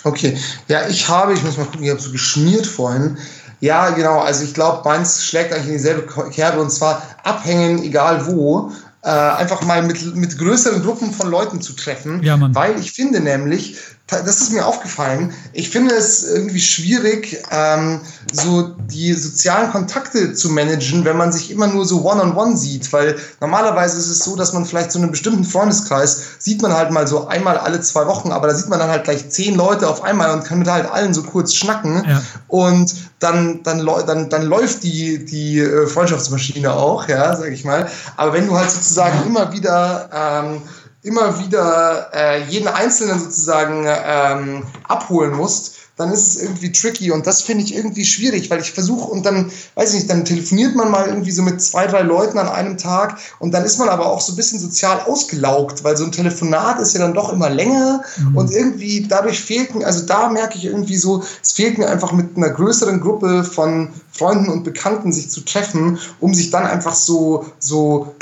Okay, 0.05 0.39
ja, 0.69 0.89
ich 0.89 1.09
habe, 1.09 1.35
ich 1.35 1.43
muss 1.43 1.59
mal 1.59 1.67
gucken, 1.67 1.83
ich 1.83 1.91
habe 1.91 2.01
so 2.01 2.11
geschmiert 2.11 2.67
vorhin. 2.67 3.19
Ja, 3.61 3.91
genau, 3.91 4.21
also 4.21 4.45
ich 4.45 4.55
glaube, 4.55 4.89
meins 4.89 5.23
schlägt 5.23 5.53
eigentlich 5.53 5.67
in 5.67 5.73
dieselbe 5.75 6.07
Kerbe 6.31 6.61
und 6.63 6.71
zwar 6.71 7.03
abhängen, 7.25 7.83
egal 7.83 8.27
wo 8.27 8.73
äh, 9.03 9.09
einfach 9.09 9.63
mal 9.63 9.83
mit, 9.83 10.15
mit 10.15 10.39
größeren 10.39 10.83
Gruppen 10.83 11.13
von 11.13 11.31
Leuten 11.31 11.61
zu 11.61 11.73
treffen. 11.75 12.23
Ja. 12.23 12.39
Weil 12.55 12.79
ich 12.79 12.93
finde 12.93 13.21
nämlich, 13.21 13.79
das 14.11 14.41
ist 14.41 14.53
mir 14.53 14.67
aufgefallen, 14.67 15.33
ich 15.53 15.71
finde 15.71 15.95
es 15.95 16.25
irgendwie 16.25 16.61
schwierig, 16.61 17.43
ähm, 17.51 18.01
so 18.33 18.75
die 18.91 19.13
sozialen 19.15 19.71
Kontakte 19.71 20.35
zu 20.35 20.51
managen, 20.51 21.05
wenn 21.05 21.17
man 21.17 21.33
sich 21.33 21.51
immer 21.51 21.67
nur 21.67 21.85
so 21.85 22.03
one-on-one 22.05 22.33
-on 22.33 22.53
-one 22.53 22.57
sieht. 22.57 22.93
Weil 22.93 23.17
normalerweise 23.41 23.99
ist 23.99 24.09
es 24.09 24.21
so, 24.21 24.37
dass 24.37 24.53
man 24.53 24.67
vielleicht 24.67 24.93
so 24.93 24.99
einen 24.99 25.11
bestimmten 25.11 25.45
Freundeskreis 25.45 26.23
sieht 26.39 26.63
man 26.63 26.73
halt 26.73 26.91
mal 26.91 27.07
so 27.07 27.29
einmal 27.29 27.59
alle 27.59 27.81
zwei 27.81 28.07
Wochen, 28.07 28.33
aber 28.33 28.49
da 28.49 28.55
sieht 28.55 28.69
man 28.69 28.79
dann 28.79 28.91
halt 28.91 29.05
gleich 29.05 29.31
zehn 29.31 29.55
Leute 29.55 29.89
auf 29.89 30.03
einmal 30.03 30.33
und 30.33 30.45
kann 30.45 30.59
mit 30.59 30.69
halt 30.69 30.91
allen 30.91 31.15
so 31.15 31.23
kurz 31.23 31.55
schnacken. 31.55 32.05
Ja. 32.09 32.23
Und 32.49 32.95
dann, 33.21 33.63
dann, 33.63 33.87
dann, 34.07 34.31
dann 34.31 34.43
läuft 34.43 34.83
die, 34.83 35.25
die 35.25 35.61
äh, 35.61 35.87
Freundschaftsmaschine 35.87 36.73
auch, 36.73 37.07
ja, 37.09 37.37
sag 37.37 37.53
ich 37.53 37.65
mal. 37.65 37.89
Aber 38.17 38.33
wenn 38.33 38.47
du 38.47 38.57
halt 38.57 38.71
sozusagen 38.71 39.27
immer 39.27 39.53
wieder, 39.53 40.09
ähm, 40.13 40.63
immer 41.03 41.39
wieder 41.41 42.11
äh, 42.15 42.45
jeden 42.45 42.69
Einzelnen 42.69 43.19
sozusagen 43.19 43.87
ähm, 43.87 44.63
abholen 44.87 45.35
musst, 45.35 45.77
dann 46.01 46.13
ist 46.13 46.29
es 46.29 46.43
irgendwie 46.43 46.73
tricky 46.73 47.11
und 47.11 47.27
das 47.27 47.43
finde 47.43 47.63
ich 47.63 47.75
irgendwie 47.75 48.07
schwierig, 48.07 48.49
weil 48.49 48.61
ich 48.61 48.73
versuche 48.73 49.11
und 49.11 49.27
dann, 49.27 49.53
weiß 49.75 49.91
ich 49.91 49.97
nicht, 49.97 50.11
dann 50.11 50.25
telefoniert 50.25 50.75
man 50.75 50.91
mal 50.91 51.07
irgendwie 51.07 51.31
so 51.31 51.43
mit 51.43 51.61
zwei, 51.61 51.87
drei 51.87 52.01
Leuten 52.01 52.39
an 52.39 52.49
einem 52.49 52.79
Tag 52.79 53.19
und 53.39 53.53
dann 53.53 53.65
ist 53.65 53.79
man 53.79 53.91
aber 53.91 54.07
auch 54.07 54.23
so 54.23 54.33
ein 54.33 54.37
bisschen 54.37 54.59
sozial 54.59 55.01
ausgelaugt, 55.01 55.85
weil 55.85 55.99
so 55.99 56.05
ein 56.05 56.13
Telefonat 56.13 56.81
ist 56.81 56.95
ja 56.95 57.01
dann 57.01 57.13
doch 57.13 57.31
immer 57.31 57.51
länger 57.51 58.03
mhm. 58.17 58.37
und 58.37 58.51
irgendwie 58.51 59.07
dadurch 59.07 59.41
fehlt 59.41 59.75
mir, 59.75 59.85
also 59.85 60.07
da 60.07 60.31
merke 60.31 60.57
ich 60.57 60.65
irgendwie 60.65 60.97
so, 60.97 61.23
es 61.43 61.53
fehlt 61.53 61.77
mir 61.77 61.91
einfach 61.91 62.13
mit 62.13 62.35
einer 62.35 62.49
größeren 62.49 63.01
Gruppe 63.01 63.45
von 63.45 63.91
Freunden 64.11 64.49
und 64.49 64.65
Bekannten 64.65 65.13
sich 65.13 65.31
zu 65.31 65.43
treffen, 65.43 65.99
um 66.19 66.33
sich 66.33 66.51
dann 66.51 66.67
einfach 66.67 66.95
so, 66.95 67.45
so 67.59 68.15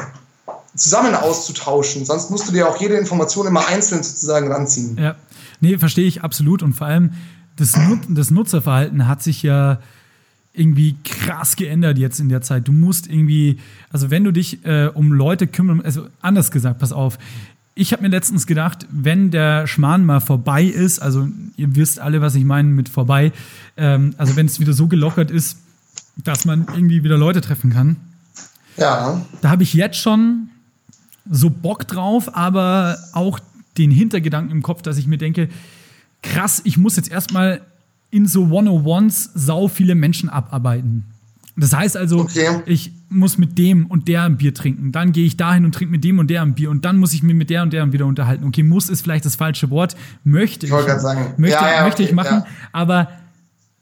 zusammen 0.79 1.15
auszutauschen. 1.15 2.05
Sonst 2.05 2.31
musst 2.31 2.49
du 2.49 2.53
dir 2.53 2.69
auch 2.69 2.81
jede 2.81 2.95
Information 2.95 3.47
immer 3.47 3.67
einzeln 3.67 4.03
sozusagen 4.03 4.51
ranziehen. 4.51 4.97
Ja, 4.99 5.17
nee, 5.61 5.77
verstehe 5.79 6.07
ich 6.07 6.23
absolut. 6.23 6.63
Und 6.63 6.75
vor 6.75 6.87
allem, 6.87 7.13
das, 7.57 7.77
Nut 7.77 8.01
das 8.09 8.31
Nutzerverhalten 8.31 9.07
hat 9.09 9.23
sich 9.23 9.43
ja 9.43 9.81
irgendwie 10.53 10.97
krass 11.05 11.57
geändert 11.57 11.99
jetzt 11.99 12.21
in 12.21 12.29
der 12.29 12.43
Zeit. 12.43 12.67
Du 12.67 12.73
musst 12.73 13.07
irgendwie, 13.07 13.59
also 13.91 14.11
wenn 14.11 14.25
du 14.25 14.33
dich 14.33 14.65
äh, 14.65 14.91
um 14.93 15.13
Leute 15.13 15.47
kümmern, 15.47 15.81
also 15.83 16.07
anders 16.21 16.51
gesagt, 16.51 16.81
pass 16.81 16.93
auf. 16.93 17.19
Ich 17.75 17.93
habe 17.93 18.03
mir 18.03 18.09
letztens 18.09 18.49
gedacht, 18.49 18.87
wenn 18.91 19.31
der 19.31 19.69
Schmarrn 19.69 20.05
mal 20.05 20.21
vorbei 20.21 20.65
ist, 20.65 20.99
also 20.99 21.29
ihr 21.57 21.77
wisst 21.77 22.01
alle, 22.01 22.21
was 22.21 22.35
ich 22.35 22.45
meine 22.45 22.69
mit 22.69 22.89
vorbei, 22.89 23.31
ähm, 23.77 24.15
also 24.19 24.35
wenn 24.35 24.47
es 24.47 24.59
wieder 24.59 24.73
so 24.73 24.89
gelockert 24.89 25.31
ist, 25.31 25.59
dass 26.17 26.45
man 26.45 26.67
irgendwie 26.75 27.05
wieder 27.05 27.17
Leute 27.17 27.41
treffen 27.41 27.73
kann. 27.73 27.97
Ja. 28.77 29.23
Da 29.41 29.51
habe 29.51 29.63
ich 29.63 29.75
jetzt 29.75 29.99
schon 29.99 30.51
so 31.31 31.51
Bock 31.51 31.87
drauf, 31.87 32.35
aber 32.35 32.99
auch 33.13 33.39
den 33.77 33.91
Hintergedanken 33.91 34.51
im 34.51 34.63
Kopf, 34.63 34.83
dass 34.83 34.99
ich 34.99 35.07
mir 35.07 35.19
denke, 35.19 35.49
krass, 36.23 36.61
ich 36.65 36.77
muss 36.77 36.97
jetzt 36.97 37.11
erstmal 37.11 37.61
in 38.11 38.27
so 38.27 38.45
101s 38.45 39.31
sau 39.35 39.69
viele 39.69 39.95
Menschen 39.95 40.29
abarbeiten. 40.29 41.05
Das 41.57 41.75
heißt 41.75 41.97
also, 41.97 42.21
okay. 42.21 42.63
ich 42.67 42.93
muss 43.09 43.37
mit 43.37 43.59
dem 43.59 43.87
und 43.87 44.07
der 44.07 44.23
ein 44.23 44.37
Bier 44.37 44.55
trinken. 44.55 44.93
Dann 44.93 45.11
gehe 45.11 45.27
ich 45.27 45.37
dahin 45.37 45.65
und 45.65 45.75
trinke 45.75 45.91
mit 45.91 46.05
dem 46.05 46.19
und 46.21 46.31
der 46.31 46.43
ein 46.43 46.55
Bier. 46.55 46.71
Und 46.71 46.85
dann 46.85 46.99
muss 46.99 47.13
ich 47.13 47.23
mich 47.25 47.35
mit 47.35 47.51
der 47.51 47.63
und 47.63 47.73
der 47.73 47.93
wieder 47.93 48.07
unterhalten. 48.07 48.45
Okay, 48.45 48.63
muss 48.63 48.89
ist 48.89 49.03
vielleicht 49.03 49.25
das 49.25 49.35
falsche 49.35 49.69
Wort. 49.71 49.97
Möchte 50.23 50.67
ich. 50.67 50.73
ich 50.73 51.01
sagen. 51.01 51.35
Möchte, 51.37 51.57
ja, 51.57 51.75
ja, 51.75 51.83
möchte 51.85 52.03
okay, 52.03 52.11
ich 52.11 52.15
machen. 52.15 52.39
Ja. 52.39 52.47
Aber 52.73 53.09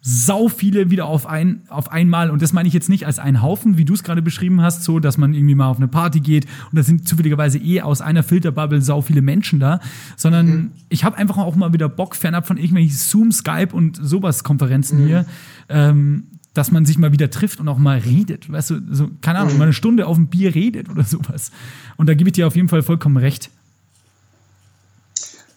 sau 0.09 0.47
viele 0.47 0.89
wieder 0.89 1.07
auf, 1.07 1.27
ein, 1.27 1.63
auf 1.69 1.91
einmal. 1.91 2.31
Und 2.31 2.41
das 2.41 2.53
meine 2.53 2.69
ich 2.69 2.75
jetzt 2.75 2.89
nicht 2.89 3.07
als 3.07 3.19
einen 3.19 3.43
Haufen, 3.43 3.77
wie 3.77 3.85
du 3.85 3.93
es 3.93 4.05
gerade 4.05 4.23
beschrieben 4.23 4.63
hast, 4.63 4.85
so, 4.85 5.01
dass 5.01 5.19
man 5.19 5.35
irgendwie 5.35 5.57
mal 5.57 5.67
auf 5.67 5.79
eine 5.79 5.89
Party 5.89 6.21
geht 6.21 6.47
und 6.71 6.79
da 6.79 6.85
sind 6.85 7.09
zufälligerweise 7.09 7.59
eh 7.59 7.81
aus 7.81 8.01
einer 8.01 8.23
Filterbubble 8.23 8.81
sau 8.83 9.03
viele 9.03 9.21
Menschen 9.21 9.59
da, 9.59 9.81
sondern 10.17 10.47
mhm. 10.47 10.71
ich 10.91 11.03
habe 11.03 11.17
einfach 11.19 11.39
auch 11.39 11.57
mal 11.57 11.73
wieder 11.73 11.89
Bock, 11.89 12.15
fernab 12.15 12.47
von 12.47 12.57
irgendwelchen 12.57 12.97
Zoom, 12.97 13.33
Skype 13.33 13.71
und 13.73 13.99
sowas 14.01 14.45
Konferenzen 14.45 15.03
mhm. 15.03 15.07
hier, 15.09 15.27
ähm, 15.69 16.29
dass 16.55 16.71
man 16.71 16.87
sich 16.87 16.99
mal 16.99 17.11
wieder 17.11 17.29
trifft 17.29 17.59
und 17.59 17.67
auch 17.67 17.79
mal 17.79 17.99
redet. 17.99 18.51
Weißt 18.51 18.71
du, 18.71 18.81
so, 18.89 19.11
keine 19.23 19.41
Ahnung, 19.41 19.55
mhm. 19.55 19.59
mal 19.59 19.65
eine 19.65 19.73
Stunde 19.73 20.07
auf 20.07 20.17
ein 20.17 20.29
Bier 20.29 20.55
redet 20.55 20.89
oder 20.89 21.03
sowas. 21.03 21.51
Und 21.97 22.09
da 22.09 22.15
gebe 22.15 22.31
ich 22.31 22.35
dir 22.35 22.47
auf 22.47 22.55
jeden 22.55 22.69
Fall 22.69 22.85
vollkommen 22.85 23.17
recht. 23.17 23.51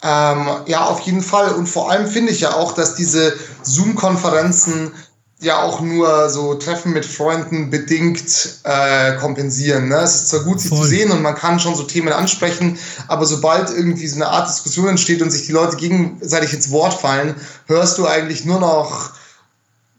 Ähm, 0.02 0.48
ja, 0.66 0.84
auf 0.86 1.00
jeden 1.00 1.22
Fall. 1.22 1.52
Und 1.52 1.68
vor 1.68 1.90
allem 1.90 2.06
finde 2.06 2.32
ich 2.32 2.40
ja 2.40 2.54
auch, 2.54 2.72
dass 2.72 2.94
diese 2.94 3.34
Zoom-Konferenzen 3.62 4.92
ja 5.40 5.62
auch 5.62 5.80
nur 5.80 6.28
so 6.28 6.54
Treffen 6.54 6.92
mit 6.92 7.06
Freunden 7.06 7.70
bedingt 7.70 8.60
äh, 8.64 9.16
kompensieren. 9.16 9.88
Ne? 9.88 9.96
Es 9.96 10.14
ist 10.14 10.28
zwar 10.28 10.40
gut, 10.40 10.60
sich 10.60 10.68
Voll. 10.68 10.82
zu 10.82 10.84
sehen 10.84 11.10
und 11.10 11.22
man 11.22 11.34
kann 11.34 11.58
schon 11.58 11.74
so 11.74 11.82
Themen 11.82 12.12
ansprechen, 12.12 12.78
aber 13.08 13.24
sobald 13.24 13.70
irgendwie 13.70 14.06
so 14.06 14.16
eine 14.16 14.28
Art 14.28 14.48
Diskussion 14.48 14.88
entsteht 14.88 15.22
und 15.22 15.30
sich 15.30 15.46
die 15.46 15.52
Leute 15.52 15.76
gegenseitig 15.76 16.52
ins 16.52 16.70
Wort 16.70 16.92
fallen, 16.92 17.34
hörst 17.66 17.96
du 17.96 18.06
eigentlich 18.06 18.44
nur 18.44 18.60
noch 18.60 19.12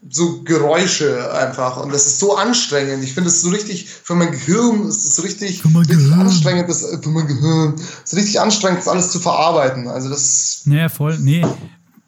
so 0.08 0.42
Geräusche 0.42 1.32
einfach. 1.34 1.82
Und 1.82 1.92
das 1.92 2.06
ist 2.06 2.18
so 2.18 2.36
anstrengend. 2.36 3.04
Ich 3.04 3.14
finde 3.14 3.28
es 3.28 3.42
so 3.42 3.50
richtig, 3.50 3.88
für 3.88 4.14
mein 4.14 4.32
Gehirn 4.32 4.88
ist 4.88 5.04
es 5.04 5.16
so 5.16 5.22
richtig, 5.22 5.62
richtig 5.64 6.12
anstrengend, 6.12 6.68
das, 6.68 6.84
für 7.02 7.08
mein 7.08 7.26
Gehirn, 7.26 7.74
ist 7.74 8.16
richtig 8.16 8.40
anstrengend, 8.40 8.80
das 8.80 8.88
alles 8.88 9.12
zu 9.12 9.20
verarbeiten. 9.20 9.88
Also 9.88 10.08
das. 10.08 10.62
Naja, 10.66 10.88
voll, 10.88 11.18
nee. 11.18 11.44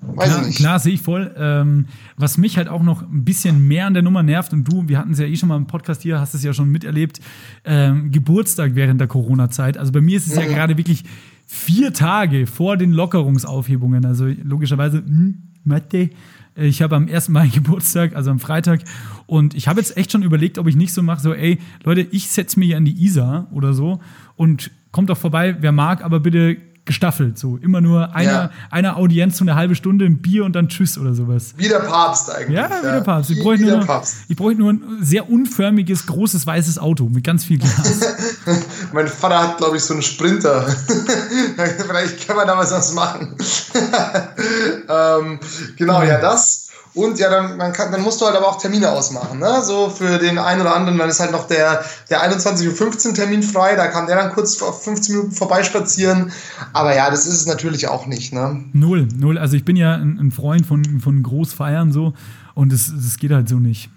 Weiß 0.07 0.29
klar, 0.29 0.47
nicht. 0.47 0.57
klar, 0.57 0.79
sehe 0.79 0.95
ich 0.95 1.03
voll. 1.03 1.35
Ähm, 1.39 1.87
was 2.17 2.37
mich 2.37 2.57
halt 2.57 2.69
auch 2.69 2.83
noch 2.83 3.03
ein 3.03 3.25
bisschen 3.25 3.67
mehr 3.67 3.87
an 3.87 3.95
der 3.95 4.03
Nummer 4.03 4.23
nervt, 4.23 4.53
und 4.53 4.65
du, 4.65 4.87
wir 4.89 4.99
hatten 4.99 5.13
es 5.13 5.19
ja 5.19 5.27
eh 5.27 5.37
schon 5.37 5.49
mal 5.49 5.57
im 5.57 5.67
Podcast 5.67 6.03
hier, 6.03 6.21
hast 6.21 6.35
es 6.35 6.43
ja 6.43 6.53
schon 6.53 6.69
miterlebt, 6.69 7.21
ähm, 7.65 8.11
Geburtstag 8.11 8.75
während 8.75 9.01
der 9.01 9.09
Corona-Zeit. 9.09 9.79
Also 9.79 9.93
bei 9.93 10.01
mir 10.01 10.17
ist 10.17 10.27
es 10.27 10.35
mhm. 10.35 10.43
ja 10.43 10.47
gerade 10.49 10.77
wirklich 10.77 11.05
vier 11.47 11.93
Tage 11.93 12.47
vor 12.47 12.77
den 12.77 12.93
Lockerungsaufhebungen. 12.93 14.05
Also 14.05 14.27
logischerweise, 14.27 14.99
hm, 14.99 15.43
Mathe, 15.65 16.11
Ich 16.57 16.83
habe 16.83 16.97
am 16.97 17.09
1. 17.09 17.29
Mai 17.31 17.49
Geburtstag, 17.55 18.15
also 18.15 18.31
am 18.31 18.39
Freitag. 18.39 18.83
Und 19.27 19.55
ich 19.55 19.69
habe 19.69 19.81
jetzt 19.81 19.97
echt 19.97 20.13
schon 20.13 20.23
überlegt, 20.23 20.59
ob 20.59 20.67
ich 20.67 20.77
nicht 20.77 20.93
so 20.93 21.03
mache, 21.03 21.21
so, 21.21 21.35
ey, 21.35 21.59
Leute, 21.83 22.07
ich 22.11 22.29
setze 22.29 22.59
mich 22.59 22.77
an 22.77 22.85
die 22.85 23.05
Isar 23.05 23.49
oder 23.53 23.73
so 23.73 24.01
und 24.37 24.71
kommt 24.93 25.11
doch 25.11 25.19
vorbei, 25.19 25.57
wer 25.61 25.73
mag, 25.73 26.05
aber 26.05 26.21
bitte 26.21 26.57
gestaffelt. 26.85 27.39
So 27.39 27.57
immer 27.57 27.81
nur 27.81 28.15
eine, 28.15 28.31
Ja. 28.31 28.51
eine 28.71 28.97
Audienz, 28.97 29.39
so 29.39 29.45
eine 29.45 29.55
halbe 29.55 29.75
Stunde, 29.75 30.05
ein 30.05 30.19
Bier 30.19 30.45
und 30.45 30.55
dann 30.55 30.69
Tschüss 30.69 30.99
oder 30.99 31.15
sowas. 31.15 31.55
Wie 31.57 31.69
der 31.69 31.79
Papst 31.81 32.31
eigentlich. 32.31 32.57
Ja, 32.57 32.69
wie 32.69 32.87
der 32.87 33.01
Papst. 33.01 33.31
Ich 33.31 33.41
bräuchte 33.43 33.63
wie 33.65 33.69
der 33.69 33.79
nur, 33.79 33.87
Papst. 33.87 34.17
ich 34.29 34.37
bräuchte 34.37 34.61
nur 34.61 34.73
ein 34.73 34.83
sehr 35.01 35.31
unförmiges, 35.31 36.07
großes, 36.07 36.47
weißes 36.47 36.79
Auto 36.79 37.09
mit 37.09 37.25
ganz 37.25 37.45
viel 37.45 37.59
Glas. 37.59 38.01
Mein 38.93 39.09
Vater 39.09 39.41
hat, 39.43 39.59
glaube 39.59 39.77
ich, 39.77 39.83
so 39.85 39.95
einen 39.95 40.03
Sprinter. 40.03 40.67
Vielleicht 41.87 42.27
kann 42.27 42.37
man 42.37 42.47
da 42.47 42.57
was 42.59 42.93
machen. 42.95 43.35
ähm, 44.89 45.39
genau, 45.77 46.03
ja, 46.03 46.21
das. 46.21 46.64
Und 46.95 47.19
ja, 47.19 47.29
dann, 47.29 47.57
man 47.57 47.73
kann, 47.73 47.91
dann 47.91 48.03
musst 48.03 48.21
du 48.21 48.27
halt 48.27 48.37
aber 48.37 48.49
auch 48.49 48.59
Termine 48.59 48.91
ausmachen. 48.91 49.41
Ne? 49.41 49.63
So 49.63 49.91
für 49.91 50.19
den 50.19 50.39
einen 50.39 50.61
oder 50.61 50.77
anderen, 50.77 50.97
dann 50.97 51.09
ist 51.09 51.19
halt 51.19 51.33
noch 51.33 51.49
der, 51.49 51.85
der 52.09 52.23
21.15 52.23 53.09
Uhr 53.09 53.15
Termin 53.15 53.43
frei, 53.43 53.75
da 53.75 53.89
kann 53.89 54.07
der 54.07 54.17
dann 54.17 54.33
kurz 54.33 54.63
auf 54.63 54.85
15 54.85 55.17
Minuten 55.17 55.35
vorbeispazieren. 55.35 56.31
Aber 56.73 56.95
ja, 56.95 57.11
das 57.11 57.27
ist 57.27 57.35
es 57.35 57.47
natürlich 57.47 57.89
auch 57.89 58.07
nicht. 58.07 58.33
Ne? 58.33 58.65
null, 58.73 59.09
null. 59.17 59.39
Also 59.39 59.57
ich 59.57 59.65
bin 59.65 59.75
ja 59.77 59.95
ein, 59.95 60.31
Freund 60.31 60.67
von, 60.67 61.01
von 61.01 61.23
Großfeiern 61.23 61.93
so 61.93 62.15
und 62.55 62.73
es 62.73 62.93
das 62.95 63.17
geht 63.17 63.33
halt 63.33 63.49
so 63.49 63.59
nicht. 63.59 63.91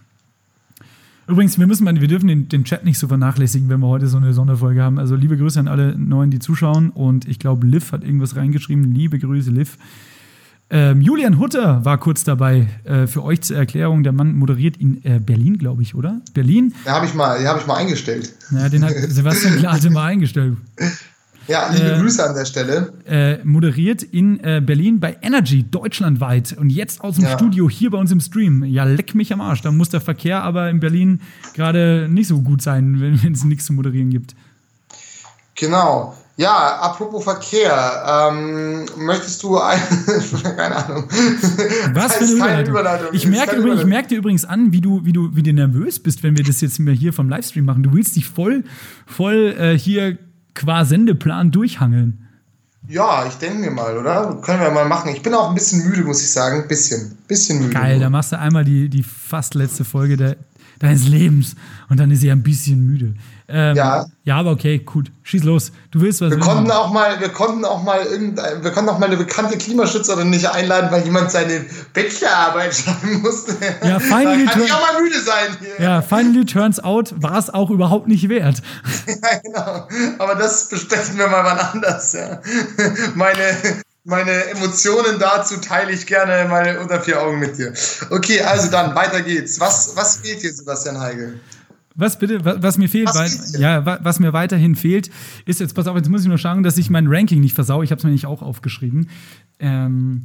Übrigens, 1.27 1.59
wir 1.59 1.67
müssen 1.67 1.83
mal, 1.83 1.99
wir 1.99 2.07
dürfen 2.07 2.27
den, 2.27 2.47
den 2.47 2.63
Chat 2.63 2.85
nicht 2.85 2.97
so 2.97 3.07
vernachlässigen, 3.07 3.67
wenn 3.69 3.81
wir 3.81 3.87
heute 3.87 4.07
so 4.07 4.17
eine 4.17 4.33
Sonderfolge 4.33 4.81
haben. 4.81 4.97
Also 4.97 5.15
liebe 5.15 5.37
Grüße 5.37 5.59
an 5.59 5.67
alle 5.67 5.97
Neuen, 5.97 6.31
die 6.31 6.39
zuschauen. 6.39 6.89
Und 6.89 7.27
ich 7.27 7.37
glaube, 7.37 7.67
Liv 7.67 7.91
hat 7.91 8.03
irgendwas 8.03 8.37
reingeschrieben. 8.37 8.93
Liebe 8.93 9.19
Grüße, 9.19 9.51
Liv. 9.51 9.77
Ähm, 10.69 11.01
Julian 11.01 11.39
Hutter 11.39 11.85
war 11.85 11.97
kurz 11.97 12.23
dabei. 12.25 12.67
Äh, 12.83 13.07
für 13.07 13.23
euch 13.23 13.41
zur 13.41 13.55
Erklärung, 13.57 14.03
der 14.03 14.11
Mann 14.11 14.35
moderiert 14.35 14.75
in 14.77 15.03
äh, 15.05 15.19
Berlin, 15.19 15.57
glaube 15.57 15.81
ich, 15.81 15.95
oder? 15.95 16.19
Berlin? 16.33 16.73
Da 16.83 16.91
habe 16.93 17.05
ich, 17.05 17.13
mal- 17.13 17.45
hab 17.47 17.59
ich 17.61 17.65
mal 17.67 17.75
eingestellt. 17.75 18.33
Ja, 18.51 18.67
den 18.67 18.83
hat 18.83 18.93
Sebastian 19.07 19.57
Glate 19.57 19.89
mal 19.89 20.05
eingestellt. 20.07 20.57
Ja, 21.47 21.69
liebe 21.71 21.93
Äh, 21.93 21.99
Grüße 22.01 22.21
an 22.27 22.35
der 22.35 22.43
Stelle. 22.43 22.91
Äh, 23.05 23.37
moderiert 23.45 24.03
in 24.03 24.41
äh, 24.43 24.61
Berlin 24.61 24.99
bei 24.99 25.15
Energy 25.21 25.63
deutschlandweit 25.63 26.51
und 26.59 26.69
jetzt 26.69 26.99
aus 26.99 27.15
dem 27.15 27.23
Ja. 27.23 27.37
Studio 27.37 27.69
hier 27.69 27.89
bei 27.91 27.97
uns 27.97 28.11
im 28.11 28.19
Stream. 28.19 28.65
Ja, 28.65 28.83
leck 28.83 29.15
mich 29.15 29.31
am 29.31 29.39
Arsch. 29.39 29.61
Da 29.61 29.71
muss 29.71 29.87
der 29.87 30.01
Verkehr 30.01 30.43
aber 30.43 30.69
in 30.69 30.81
Berlin 30.81 31.21
gerade 31.53 32.09
nicht 32.11 32.27
so 32.27 32.41
gut 32.41 32.61
sein, 32.61 32.99
wenn 33.21 33.31
es 33.31 33.45
nichts 33.45 33.63
zu 33.67 33.71
moderieren 33.71 34.09
gibt. 34.09 34.35
Genau. 35.55 36.13
Ja, 36.39 36.77
apropos 36.81 37.23
Verkehr, 37.23 38.29
ähm, 38.31 38.85
möchtest 38.95 39.41
du 39.41 39.57
ein, 39.57 39.79
keine 40.43 40.75
Ahnung. 40.75 41.05
Was 41.93 42.17
für 42.17 42.25
eine 42.25 42.37
keine 42.37 42.69
Überleitung. 42.69 43.07
Ich 43.11 43.25
merke, 43.25 43.55
übrigens, 43.55 43.57
ich 43.57 43.63
Überleitung. 43.63 43.89
merke 43.89 44.07
dir 44.09 44.17
übrigens 44.19 44.45
an, 44.45 44.71
wie 44.71 44.79
du, 44.79 45.03
wie, 45.03 45.13
du, 45.13 45.35
wie 45.35 45.41
du 45.41 45.51
nervös 45.51 45.97
bist, 45.97 46.21
wenn 46.21 46.37
wir 46.37 46.43
das 46.43 46.61
jetzt 46.61 46.77
mehr 46.79 46.93
hier 46.93 47.11
vom 47.11 47.27
Livestream 47.27 47.65
machen. 47.65 47.81
Du 47.81 47.91
willst 47.91 48.15
dich 48.15 48.27
voll, 48.27 48.63
voll 49.07 49.55
äh, 49.57 49.79
hier 49.79 50.19
qua 50.53 50.85
Sendeplan 50.85 51.49
durchhangeln. 51.49 52.27
Ja, 52.87 53.25
ich 53.27 53.33
denke 53.35 53.57
mir 53.57 53.71
mal, 53.71 53.97
oder? 53.97 54.39
Können 54.43 54.61
wir 54.61 54.69
mal 54.69 54.85
machen. 54.85 55.09
Ich 55.09 55.23
bin 55.23 55.33
auch 55.33 55.49
ein 55.49 55.55
bisschen 55.55 55.89
müde, 55.89 56.03
muss 56.03 56.21
ich 56.21 56.29
sagen. 56.29 56.61
Ein 56.61 56.67
bisschen. 56.67 57.17
Bisschen 57.27 57.59
müde. 57.59 57.73
Geil, 57.73 57.99
da 57.99 58.11
machst 58.11 58.31
du 58.31 58.37
einmal 58.37 58.63
die, 58.63 58.89
die 58.89 59.01
fast 59.01 59.55
letzte 59.55 59.83
Folge 59.83 60.15
der, 60.15 60.37
deines 60.77 61.07
Lebens 61.07 61.55
und 61.89 61.99
dann 61.99 62.11
ist 62.11 62.21
sie 62.21 62.31
ein 62.31 62.43
bisschen 62.43 62.85
müde. 62.85 63.15
Ähm, 63.49 63.75
Ja. 63.77 64.05
Ja, 64.23 64.35
aber 64.37 64.51
okay, 64.51 64.79
gut. 64.79 65.09
Schieß 65.23 65.43
los. 65.45 65.71
Du 65.91 66.01
willst 66.01 66.19
was 66.19 66.31
Wir 66.31 66.37
wissen. 66.37 66.49
konnten 66.49 66.69
auch 66.71 66.91
mal, 66.91 67.17
wir 67.21 67.29
konnten 67.29 67.63
auch 67.63 67.81
mal 67.81 68.01
irgendein, 68.05 68.61
wir 68.61 68.71
konnten 68.71 68.89
auch 68.89 68.99
mal 68.99 69.05
eine 69.05 69.15
bekannte 69.15 69.57
Klimaschützerin 69.57 70.29
nicht 70.29 70.49
einladen, 70.49 70.91
weil 70.91 71.05
jemand 71.05 71.31
seine 71.31 71.65
Bachelorarbeit 71.93 72.75
schreiben 72.75 73.21
musste. 73.21 73.55
Ja, 73.83 73.99
finally 73.99 74.45
da 74.45 74.51
kann 74.51 74.63
ich 74.63 74.73
auch 74.73 74.81
mal 74.93 75.01
müde 75.01 75.19
sein 75.21 75.57
hier. 75.61 75.81
Ja, 75.85 76.01
finally 76.01 76.43
turns 76.45 76.81
out, 76.83 77.13
war 77.23 77.37
es 77.37 77.49
auch 77.49 77.69
überhaupt 77.69 78.07
nicht 78.07 78.27
wert. 78.29 78.61
Ja, 79.07 79.39
genau. 79.41 79.87
Aber 80.19 80.35
das 80.35 80.67
besprechen 80.67 81.17
wir 81.17 81.27
mal 81.27 81.43
wann 81.45 81.57
anders. 81.59 82.11
Ja. 82.13 82.41
Meine, 83.15 83.39
meine 84.03 84.43
Emotionen 84.49 85.19
dazu 85.19 85.57
teile 85.57 85.91
ich 85.93 86.05
gerne 86.05 86.47
mal 86.49 86.77
unter 86.77 86.99
vier 87.01 87.21
Augen 87.21 87.39
mit 87.39 87.57
dir. 87.57 87.73
Okay, 88.09 88.41
also 88.41 88.69
dann, 88.69 88.93
weiter 88.95 89.21
geht's. 89.21 89.59
Was, 89.61 89.95
was 89.95 90.17
fehlt 90.17 90.43
dir, 90.43 90.53
Sebastian 90.53 90.99
Heigel? 90.99 91.39
Was 91.97 92.17
bitte? 92.19 92.45
Was, 92.45 92.61
was 92.63 92.77
mir 92.77 92.87
fehlt, 92.87 93.07
Was 93.07 93.53
weil, 93.53 93.61
ja, 93.61 93.85
wa- 93.85 93.99
was 94.03 94.19
mir 94.19 94.31
weiterhin 94.31 94.75
fehlt, 94.75 95.09
ist 95.45 95.59
jetzt, 95.59 95.73
pass 95.75 95.87
auf, 95.87 95.97
jetzt 95.97 96.09
muss 96.09 96.21
ich 96.21 96.27
nur 96.27 96.37
schauen, 96.37 96.63
dass 96.63 96.77
ich 96.77 96.89
mein 96.89 97.07
Ranking 97.07 97.41
nicht 97.41 97.55
versau. 97.55 97.83
Ich 97.83 97.91
habe 97.91 97.97
es 97.99 98.03
mir 98.05 98.11
nicht 98.11 98.25
auch 98.27 98.41
aufgeschrieben. 98.41 99.09
Ähm, 99.59 100.23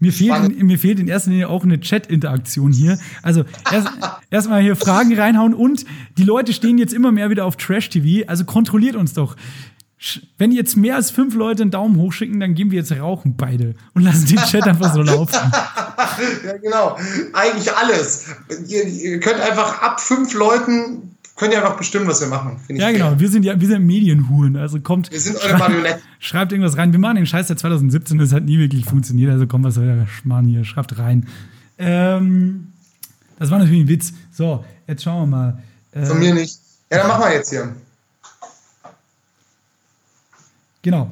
mir 0.00 0.12
fehlt, 0.12 0.52
in, 0.58 0.66
mir 0.66 0.78
fehlt 0.78 0.98
in 0.98 1.06
erster 1.08 1.30
Linie 1.30 1.48
auch 1.48 1.62
eine 1.62 1.78
Chat-Interaktion 1.80 2.72
hier. 2.72 2.98
Also 3.22 3.44
erst- 3.72 3.88
erstmal 4.30 4.60
hier 4.62 4.76
Fragen 4.76 5.14
reinhauen 5.18 5.54
und 5.54 5.84
die 6.18 6.24
Leute 6.24 6.52
stehen 6.52 6.78
jetzt 6.78 6.92
immer 6.92 7.12
mehr 7.12 7.30
wieder 7.30 7.44
auf 7.44 7.56
Trash-TV, 7.56 8.26
also 8.28 8.44
kontrolliert 8.44 8.96
uns 8.96 9.12
doch. 9.14 9.36
Wenn 10.38 10.52
jetzt 10.52 10.76
mehr 10.76 10.96
als 10.96 11.10
fünf 11.10 11.34
Leute 11.34 11.62
einen 11.62 11.70
Daumen 11.70 11.96
hoch 11.96 12.12
schicken, 12.12 12.40
dann 12.40 12.54
gehen 12.54 12.70
wir 12.70 12.78
jetzt 12.78 12.92
rauchen 12.92 13.36
beide 13.36 13.74
und 13.94 14.02
lassen 14.02 14.26
den 14.26 14.38
Chat 14.38 14.64
einfach 14.64 14.92
so 14.92 15.02
laufen. 15.02 15.34
Ja, 16.44 16.56
genau. 16.58 16.96
Eigentlich 17.32 17.72
alles. 17.74 18.26
Ihr, 18.68 18.86
ihr 18.86 19.20
könnt 19.20 19.40
einfach 19.40 19.80
ab 19.82 20.00
fünf 20.00 20.34
Leuten, 20.34 21.16
könnt 21.34 21.52
ihr 21.52 21.58
einfach 21.58 21.76
bestimmen, 21.76 22.06
was 22.06 22.20
wir 22.20 22.28
machen. 22.28 22.60
Ja, 22.68 22.86
fair. 22.86 22.92
genau. 22.92 23.18
Wir 23.18 23.28
sind 23.28 23.42
ja, 23.44 23.58
wir 23.58 23.66
sind 23.66 23.84
Medienhuren. 23.84 24.56
Also 24.56 24.80
kommt. 24.80 25.10
Wir 25.10 25.20
sind 25.20 25.36
eure 25.36 25.58
Marionetten. 25.58 26.02
Schreibt 26.20 26.52
irgendwas 26.52 26.76
rein. 26.76 26.92
Wir 26.92 27.00
machen 27.00 27.16
den 27.16 27.26
Scheiß 27.26 27.48
seit 27.48 27.58
2017, 27.58 28.18
das 28.18 28.32
hat 28.32 28.44
nie 28.44 28.58
wirklich 28.58 28.84
funktioniert. 28.84 29.32
Also 29.32 29.46
kommt, 29.46 29.64
was 29.64 29.74
soll 29.74 29.86
der 29.86 30.06
Schmarrn 30.06 30.46
hier? 30.46 30.64
Schreibt 30.64 30.98
rein. 30.98 31.26
Ähm, 31.78 32.72
das 33.38 33.50
war 33.50 33.58
natürlich 33.58 33.82
ein 33.84 33.88
Witz. 33.88 34.12
So, 34.30 34.64
jetzt 34.86 35.02
schauen 35.02 35.30
wir 35.30 35.36
mal. 35.36 35.62
Äh, 35.92 36.06
Von 36.06 36.18
mir 36.18 36.34
nicht. 36.34 36.58
Ja, 36.90 36.98
dann 36.98 37.08
machen 37.08 37.24
wir 37.24 37.32
jetzt 37.32 37.50
hier. 37.50 37.74
Genau. 40.84 41.10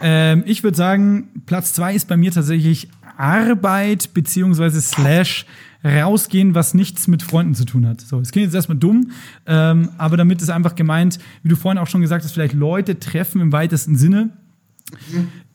Ähm, 0.00 0.44
ich 0.46 0.62
würde 0.62 0.76
sagen, 0.76 1.28
Platz 1.46 1.72
zwei 1.72 1.94
ist 1.94 2.06
bei 2.06 2.16
mir 2.16 2.30
tatsächlich 2.30 2.88
Arbeit 3.16 4.14
beziehungsweise 4.14 4.80
Slash 4.80 5.46
rausgehen, 5.84 6.54
was 6.54 6.74
nichts 6.74 7.08
mit 7.08 7.22
Freunden 7.22 7.54
zu 7.54 7.64
tun 7.64 7.86
hat. 7.86 8.00
So, 8.00 8.20
es 8.20 8.30
klingt 8.30 8.46
jetzt 8.46 8.54
erstmal 8.54 8.78
dumm, 8.78 9.10
ähm, 9.46 9.88
aber 9.96 10.16
damit 10.16 10.42
ist 10.42 10.50
einfach 10.50 10.74
gemeint, 10.74 11.18
wie 11.42 11.48
du 11.48 11.56
vorhin 11.56 11.78
auch 11.78 11.86
schon 11.86 12.00
gesagt 12.00 12.24
hast, 12.24 12.32
vielleicht 12.32 12.52
Leute 12.52 12.98
treffen 12.98 13.40
im 13.40 13.52
weitesten 13.52 13.96
Sinne. 13.96 14.30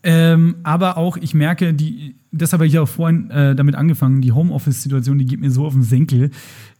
Ähm, 0.01 0.55
aber 0.63 0.97
auch, 0.97 1.17
ich 1.17 1.33
merke, 1.33 1.73
die, 1.73 2.15
das 2.31 2.51
habe 2.51 2.65
ich 2.65 2.73
ja 2.73 2.81
auch 2.81 2.89
vorhin 2.89 3.29
äh, 3.31 3.55
damit 3.55 3.75
angefangen, 3.75 4.21
die 4.21 4.31
Homeoffice-Situation, 4.31 5.19
die 5.19 5.25
geht 5.25 5.39
mir 5.39 5.51
so 5.51 5.65
auf 5.65 5.73
den 5.73 5.83
Senkel, 5.83 6.31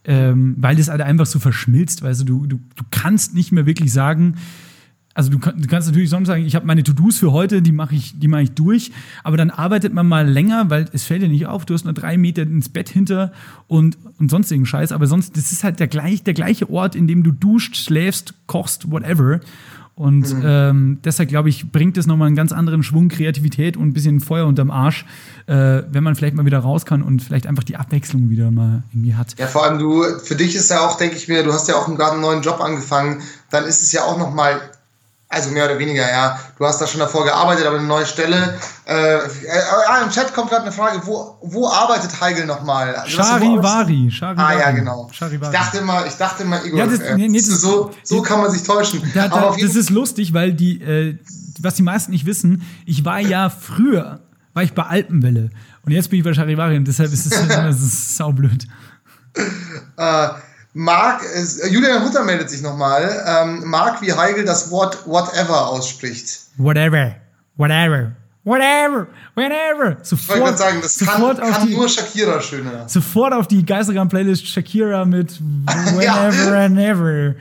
ähm, 0.04 0.56
weil 0.58 0.76
das 0.76 0.88
halt 0.88 1.00
einfach 1.00 1.26
so 1.26 1.38
verschmilzt, 1.38 2.02
weißt 2.02 2.22
du, 2.22 2.24
du, 2.24 2.46
du, 2.46 2.60
du 2.76 2.84
kannst 2.90 3.34
nicht 3.34 3.52
mehr 3.52 3.66
wirklich 3.66 3.92
sagen, 3.92 4.36
also 5.14 5.30
du, 5.30 5.38
kann- 5.38 5.60
du 5.60 5.68
kannst 5.68 5.88
natürlich 5.88 6.10
sonst 6.10 6.26
sagen, 6.26 6.44
ich 6.44 6.54
habe 6.54 6.66
meine 6.66 6.82
To-Dos 6.82 7.18
für 7.18 7.32
heute, 7.32 7.62
die 7.62 7.72
mache 7.72 7.94
ich, 7.94 8.18
die 8.18 8.28
mache 8.28 8.42
ich 8.42 8.50
durch, 8.52 8.90
aber 9.22 9.36
dann 9.36 9.50
arbeitet 9.50 9.94
man 9.94 10.06
mal 10.06 10.28
länger, 10.28 10.68
weil 10.70 10.86
es 10.92 11.04
fällt 11.04 11.22
dir 11.22 11.28
nicht 11.28 11.46
auf, 11.46 11.64
du 11.64 11.74
hast 11.74 11.84
nur 11.84 11.94
drei 11.94 12.16
Meter 12.16 12.42
ins 12.42 12.68
Bett 12.68 12.88
hinter 12.88 13.32
und, 13.68 13.96
und 14.18 14.30
sonstigen 14.30 14.66
Scheiß, 14.66 14.92
aber 14.92 15.06
sonst, 15.06 15.36
das 15.36 15.52
ist 15.52 15.64
halt 15.64 15.80
der, 15.80 15.86
gleich, 15.86 16.22
der 16.24 16.34
gleiche 16.34 16.68
Ort, 16.68 16.94
in 16.94 17.06
dem 17.06 17.22
du 17.22 17.30
duscht, 17.32 17.76
schläfst, 17.76 18.34
kochst, 18.46 18.90
whatever. 18.90 19.40
Und 19.96 20.34
ähm, 20.42 20.98
deshalb 21.04 21.28
glaube 21.28 21.48
ich, 21.50 21.70
bringt 21.70 21.96
es 21.96 22.08
nochmal 22.08 22.26
einen 22.26 22.34
ganz 22.34 22.50
anderen 22.50 22.82
Schwung, 22.82 23.06
Kreativität 23.08 23.76
und 23.76 23.84
ein 23.86 23.92
bisschen 23.92 24.18
Feuer 24.18 24.44
unterm 24.44 24.72
Arsch, 24.72 25.06
äh, 25.46 25.82
wenn 25.88 26.02
man 26.02 26.16
vielleicht 26.16 26.34
mal 26.34 26.44
wieder 26.44 26.58
raus 26.58 26.84
kann 26.84 27.00
und 27.00 27.22
vielleicht 27.22 27.46
einfach 27.46 27.62
die 27.62 27.76
Abwechslung 27.76 28.28
wieder 28.28 28.50
mal 28.50 28.82
irgendwie 28.92 29.14
hat. 29.14 29.38
Ja, 29.38 29.46
vor 29.46 29.64
allem 29.64 29.78
du, 29.78 30.02
für 30.18 30.34
dich 30.34 30.56
ist 30.56 30.68
ja 30.70 30.80
auch, 30.80 30.96
denke 30.98 31.14
ich 31.14 31.28
mir, 31.28 31.44
du 31.44 31.52
hast 31.52 31.68
ja 31.68 31.76
auch 31.76 31.86
gerade 31.86 32.14
einen 32.14 32.22
neuen 32.22 32.42
Job 32.42 32.60
angefangen, 32.60 33.22
dann 33.52 33.66
ist 33.66 33.82
es 33.82 33.92
ja 33.92 34.02
auch 34.02 34.18
nochmal, 34.18 34.60
also 35.28 35.50
mehr 35.50 35.64
oder 35.64 35.78
weniger, 35.78 36.08
ja, 36.08 36.38
du 36.58 36.64
hast 36.64 36.80
da 36.80 36.86
schon 36.86 37.00
davor 37.00 37.24
gearbeitet, 37.24 37.66
aber 37.66 37.78
eine 37.78 37.86
neue 37.86 38.06
Stelle. 38.06 38.54
Äh, 38.86 39.14
äh, 39.16 39.20
ah, 39.88 40.02
im 40.04 40.10
Chat 40.10 40.32
kommt 40.34 40.50
gerade 40.50 40.62
eine 40.62 40.72
Frage, 40.72 41.00
wo, 41.04 41.38
wo 41.42 41.68
arbeitet 41.68 42.20
Heigel 42.20 42.46
nochmal? 42.46 42.94
Also, 42.94 43.16
Charivari. 43.16 44.10
Charivari. 44.12 44.54
Ah 44.54 44.60
ja, 44.60 44.70
genau. 44.70 45.08
Ich 45.10 45.16
Charivari. 45.16 45.52
dachte 45.52 45.78
immer, 45.78 46.06
ich 46.06 46.14
dachte 46.14 46.42
immer, 46.44 46.64
Igor, 46.64 46.78
Ja, 46.78 46.86
das- 46.86 47.00
äh, 47.00 47.16
nee, 47.16 47.28
nee, 47.28 47.38
das- 47.38 47.60
so, 47.60 47.90
so 48.04 48.22
kann 48.22 48.40
man 48.40 48.50
sich 48.50 48.62
täuschen. 48.62 49.02
Da, 49.14 49.24
aber 49.24 49.40
da, 49.40 49.54
jeden 49.56 49.66
das 49.68 49.76
ist 49.76 49.90
lustig, 49.90 50.34
weil 50.34 50.52
die, 50.52 50.80
äh, 50.80 51.18
was 51.60 51.74
die 51.74 51.82
meisten 51.82 52.12
nicht 52.12 52.26
wissen, 52.26 52.62
ich 52.84 53.04
war 53.04 53.18
ja 53.18 53.50
früher, 53.50 54.20
war 54.52 54.62
ich 54.62 54.74
bei 54.74 54.84
Alpenwelle. 54.84 55.50
Und 55.84 55.92
jetzt 55.92 56.10
bin 56.10 56.18
ich 56.20 56.24
bei 56.24 56.32
Charivari 56.34 56.76
und 56.76 56.86
deshalb 56.86 57.12
ist 57.12 57.26
es, 57.26 57.48
das 57.48 58.16
saublöd. 58.16 58.68
Äh, 59.96 60.28
Marc, 60.74 61.22
äh, 61.22 61.68
Julian 61.68 62.04
Hutter 62.04 62.24
meldet 62.24 62.50
sich 62.50 62.60
nochmal. 62.60 63.24
Ähm, 63.26 63.62
Marc, 63.64 64.02
wie 64.02 64.12
Heigel 64.12 64.44
das 64.44 64.70
Wort 64.70 65.06
whatever 65.06 65.68
ausspricht. 65.68 66.40
Whatever, 66.56 67.14
whatever, 67.56 68.10
whatever, 68.42 69.06
whenever. 69.36 69.96
Ich 70.02 70.10
wollte 70.10 70.16
Sofort, 70.26 70.58
sagen, 70.58 70.80
das 70.82 70.98
kann, 70.98 71.06
sofort, 71.20 71.40
auf 71.40 71.50
kann 71.50 71.68
die, 71.68 71.76
nur 71.76 71.88
Shakira 71.88 72.40
schöner. 72.40 72.88
sofort 72.88 73.32
auf 73.32 73.46
die 73.46 73.64
Geistergram-Playlist 73.64 74.46
Shakira 74.48 75.04
mit 75.04 75.40
Ja. 76.00 76.26
Whenever 76.26 76.56
and 76.58 76.78
Ever. 76.78 77.34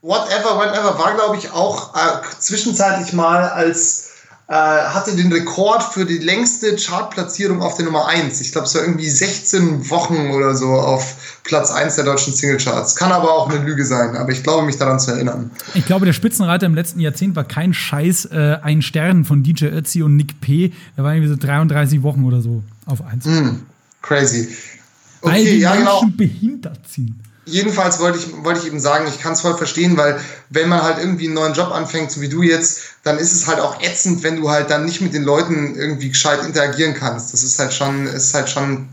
Whatever, 0.00 0.60
whenever 0.60 0.98
war, 0.98 1.14
glaube 1.14 1.36
ich, 1.36 1.50
auch 1.50 1.94
äh, 1.94 2.22
zwischenzeitlich 2.38 3.12
mal 3.12 3.48
als, 3.48 4.03
hatte 4.52 5.16
den 5.16 5.32
Rekord 5.32 5.82
für 5.82 6.04
die 6.04 6.18
längste 6.18 6.76
Chartplatzierung 6.76 7.62
auf 7.62 7.76
der 7.76 7.86
Nummer 7.86 8.06
1. 8.08 8.42
Ich 8.42 8.52
glaube, 8.52 8.66
es 8.66 8.74
war 8.74 8.82
irgendwie 8.82 9.08
16 9.08 9.88
Wochen 9.88 10.30
oder 10.30 10.54
so 10.54 10.66
auf 10.66 11.40
Platz 11.44 11.70
1 11.70 11.96
der 11.96 12.04
deutschen 12.04 12.34
Singlecharts. 12.34 12.94
Kann 12.96 13.10
aber 13.10 13.32
auch 13.32 13.48
eine 13.48 13.64
Lüge 13.64 13.86
sein, 13.86 14.16
aber 14.16 14.32
ich 14.32 14.42
glaube, 14.42 14.66
mich 14.66 14.76
daran 14.76 15.00
zu 15.00 15.12
erinnern. 15.12 15.50
Ich 15.72 15.86
glaube, 15.86 16.04
der 16.04 16.12
Spitzenreiter 16.12 16.66
im 16.66 16.74
letzten 16.74 17.00
Jahrzehnt 17.00 17.36
war 17.36 17.44
kein 17.44 17.72
Scheiß, 17.72 18.26
äh, 18.26 18.58
ein 18.62 18.82
Stern 18.82 19.24
von 19.24 19.42
DJ 19.42 19.66
Ötzi 19.66 20.02
und 20.02 20.16
Nick 20.16 20.40
P. 20.42 20.72
Der 20.96 21.04
war 21.04 21.14
irgendwie 21.14 21.30
so 21.30 21.36
33 21.36 22.02
Wochen 22.02 22.24
oder 22.24 22.42
so 22.42 22.62
auf 22.84 23.02
1. 23.02 23.24
Mm, 23.24 23.48
crazy. 24.02 24.48
Okay, 25.22 25.32
Weil 25.32 25.44
die 25.44 25.58
ja, 25.58 25.70
Menschen 25.70 25.86
genau. 25.86 26.16
behindert 26.16 26.80
sind 26.86 27.23
jedenfalls 27.46 28.00
wollte 28.00 28.18
ich, 28.18 28.44
wollte 28.44 28.60
ich 28.60 28.66
eben 28.66 28.80
sagen, 28.80 29.06
ich 29.08 29.20
kann 29.20 29.32
es 29.32 29.40
voll 29.40 29.56
verstehen, 29.56 29.96
weil 29.96 30.18
wenn 30.50 30.68
man 30.68 30.82
halt 30.82 30.98
irgendwie 30.98 31.26
einen 31.26 31.34
neuen 31.34 31.54
Job 31.54 31.70
anfängt, 31.70 32.10
so 32.10 32.20
wie 32.20 32.28
du 32.28 32.42
jetzt, 32.42 32.82
dann 33.02 33.18
ist 33.18 33.32
es 33.32 33.46
halt 33.46 33.60
auch 33.60 33.82
ätzend, 33.82 34.22
wenn 34.22 34.40
du 34.40 34.50
halt 34.50 34.70
dann 34.70 34.84
nicht 34.84 35.00
mit 35.00 35.14
den 35.14 35.24
Leuten 35.24 35.74
irgendwie 35.74 36.08
gescheit 36.08 36.44
interagieren 36.44 36.94
kannst. 36.94 37.32
Das 37.32 37.42
ist 37.42 37.58
halt 37.58 37.72
schon, 37.72 38.06
ist 38.06 38.34
halt 38.34 38.48
schon 38.48 38.88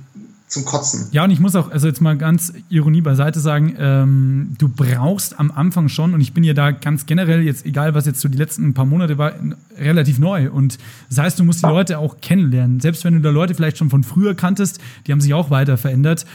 zum 0.51 0.65
Kotzen. 0.65 1.07
Ja, 1.11 1.23
und 1.23 1.31
ich 1.31 1.39
muss 1.39 1.55
auch, 1.55 1.71
also 1.71 1.87
jetzt 1.87 2.01
mal 2.01 2.17
ganz 2.17 2.51
Ironie 2.67 2.99
beiseite 2.99 3.39
sagen, 3.39 3.73
ähm, 3.79 4.55
du 4.57 4.67
brauchst 4.67 5.39
am 5.39 5.49
Anfang 5.49 5.87
schon, 5.87 6.13
und 6.13 6.19
ich 6.19 6.33
bin 6.33 6.43
ja 6.43 6.53
da 6.53 6.71
ganz 6.71 7.05
generell, 7.05 7.41
jetzt 7.41 7.65
egal 7.65 7.93
was 7.93 8.05
jetzt 8.05 8.19
so 8.19 8.27
die 8.27 8.37
letzten 8.37 8.73
paar 8.73 8.85
Monate 8.85 9.17
war, 9.17 9.33
relativ 9.77 10.19
neu. 10.19 10.51
Und 10.51 10.77
das 11.07 11.19
heißt, 11.19 11.39
du 11.39 11.45
musst 11.45 11.63
die 11.63 11.67
Leute 11.67 11.99
auch 11.99 12.19
kennenlernen. 12.19 12.81
Selbst 12.81 13.05
wenn 13.05 13.13
du 13.13 13.21
da 13.21 13.29
Leute 13.29 13.55
vielleicht 13.55 13.77
schon 13.77 13.89
von 13.89 14.03
früher 14.03 14.35
kanntest, 14.35 14.79
die 15.07 15.13
haben 15.13 15.21
sich 15.21 15.33
auch 15.33 15.51
weiter 15.51 15.77
verändert. 15.77 16.25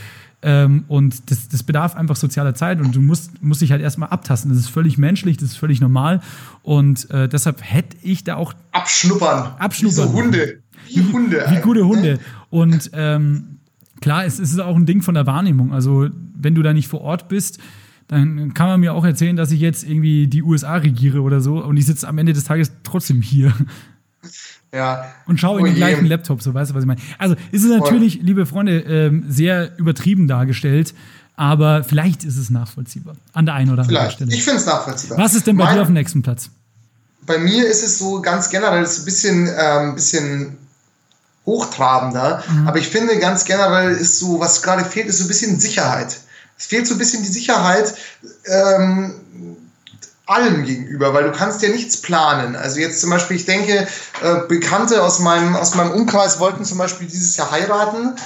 Ähm, 0.42 0.84
und 0.88 1.30
das, 1.30 1.48
das 1.48 1.62
bedarf 1.62 1.96
einfach 1.96 2.16
sozialer 2.16 2.54
Zeit 2.54 2.80
und 2.80 2.94
du 2.94 3.00
musst, 3.00 3.42
musst 3.42 3.62
dich 3.62 3.72
halt 3.72 3.80
erstmal 3.80 4.10
abtasten. 4.10 4.50
Das 4.50 4.58
ist 4.58 4.68
völlig 4.68 4.98
menschlich, 4.98 5.36
das 5.38 5.50
ist 5.50 5.56
völlig 5.56 5.80
normal. 5.80 6.20
Und 6.62 7.10
äh, 7.10 7.28
deshalb 7.28 7.62
hätte 7.62 7.96
ich 8.02 8.24
da 8.24 8.36
auch. 8.36 8.52
Abschnuppern. 8.72 9.54
Abschnuppern. 9.58 9.96
Wie 9.96 10.08
so 10.08 10.12
Hunde. 10.12 10.62
Wie 10.88 11.12
Hunde. 11.12 11.44
Wie, 11.48 11.56
wie 11.56 11.60
gute 11.60 11.86
Hunde. 11.86 12.18
Und 12.50 12.90
ähm, 12.92 13.58
klar, 14.00 14.24
es, 14.24 14.38
es 14.38 14.52
ist 14.52 14.60
auch 14.60 14.76
ein 14.76 14.86
Ding 14.86 15.02
von 15.02 15.14
der 15.14 15.26
Wahrnehmung. 15.26 15.72
Also, 15.72 16.08
wenn 16.34 16.54
du 16.54 16.62
da 16.62 16.72
nicht 16.72 16.88
vor 16.88 17.00
Ort 17.00 17.28
bist, 17.28 17.58
dann 18.08 18.54
kann 18.54 18.68
man 18.68 18.80
mir 18.80 18.94
auch 18.94 19.04
erzählen, 19.04 19.36
dass 19.36 19.50
ich 19.50 19.60
jetzt 19.60 19.88
irgendwie 19.88 20.28
die 20.28 20.42
USA 20.42 20.76
regiere 20.76 21.22
oder 21.22 21.40
so 21.40 21.62
und 21.64 21.76
ich 21.76 21.86
sitze 21.86 22.06
am 22.06 22.18
Ende 22.18 22.32
des 22.32 22.44
Tages 22.44 22.72
trotzdem 22.84 23.20
hier. 23.20 23.52
Ja. 24.74 25.06
Und 25.26 25.40
schau 25.40 25.58
in 25.58 25.64
den 25.64 25.74
oh 25.74 25.76
gleichen 25.76 26.06
Laptop, 26.06 26.42
so 26.42 26.52
weißt 26.52 26.70
du, 26.70 26.74
was 26.74 26.82
ich 26.82 26.86
meine. 26.86 27.00
Also 27.18 27.34
ist 27.52 27.64
es 27.64 27.70
natürlich, 27.70 28.20
liebe 28.22 28.46
Freunde, 28.46 28.80
ähm, 28.80 29.24
sehr 29.28 29.78
übertrieben 29.78 30.28
dargestellt, 30.28 30.94
aber 31.36 31.84
vielleicht 31.84 32.24
ist 32.24 32.36
es 32.36 32.50
nachvollziehbar. 32.50 33.16
An 33.32 33.46
der 33.46 33.54
einen 33.54 33.70
oder 33.70 33.82
anderen 33.82 34.10
Stelle. 34.10 34.32
Ich 34.32 34.42
finde 34.42 34.60
es 34.60 34.66
nachvollziehbar. 34.66 35.18
Was 35.18 35.34
ist 35.34 35.46
denn 35.46 35.56
bei 35.56 35.64
mein, 35.64 35.76
dir 35.76 35.82
auf 35.82 35.88
dem 35.88 35.94
nächsten 35.94 36.22
Platz? 36.22 36.50
Bei 37.24 37.38
mir 37.38 37.66
ist 37.66 37.82
es 37.82 37.98
so 37.98 38.20
ganz 38.20 38.50
generell, 38.50 38.86
so 38.86 39.02
ein 39.02 39.04
bisschen, 39.04 39.50
ähm, 39.58 39.94
bisschen 39.94 40.58
hochtrabender, 41.44 42.42
mhm. 42.48 42.68
aber 42.68 42.78
ich 42.78 42.88
finde 42.88 43.18
ganz 43.18 43.44
generell 43.44 43.92
ist 43.92 44.18
so, 44.18 44.40
was 44.40 44.62
gerade 44.62 44.84
fehlt, 44.84 45.06
ist 45.06 45.18
so 45.18 45.24
ein 45.24 45.28
bisschen 45.28 45.60
Sicherheit. 45.60 46.18
Es 46.58 46.66
fehlt 46.66 46.86
so 46.86 46.94
ein 46.94 46.98
bisschen 46.98 47.22
die 47.22 47.30
Sicherheit, 47.30 47.94
ähm, 48.46 49.14
allem 50.26 50.64
gegenüber, 50.64 51.14
weil 51.14 51.24
du 51.24 51.32
kannst 51.32 51.62
ja 51.62 51.68
nichts 51.68 52.00
planen. 52.02 52.56
Also 52.56 52.80
jetzt 52.80 53.00
zum 53.00 53.10
Beispiel, 53.10 53.36
ich 53.36 53.46
denke, 53.46 53.86
äh, 54.22 54.40
Bekannte 54.48 55.02
aus 55.02 55.20
meinem, 55.20 55.54
aus 55.54 55.74
meinem 55.74 55.92
Umkreis 55.92 56.40
wollten 56.40 56.64
zum 56.64 56.78
Beispiel 56.78 57.06
dieses 57.06 57.36
Jahr 57.36 57.50
heiraten. 57.50 58.16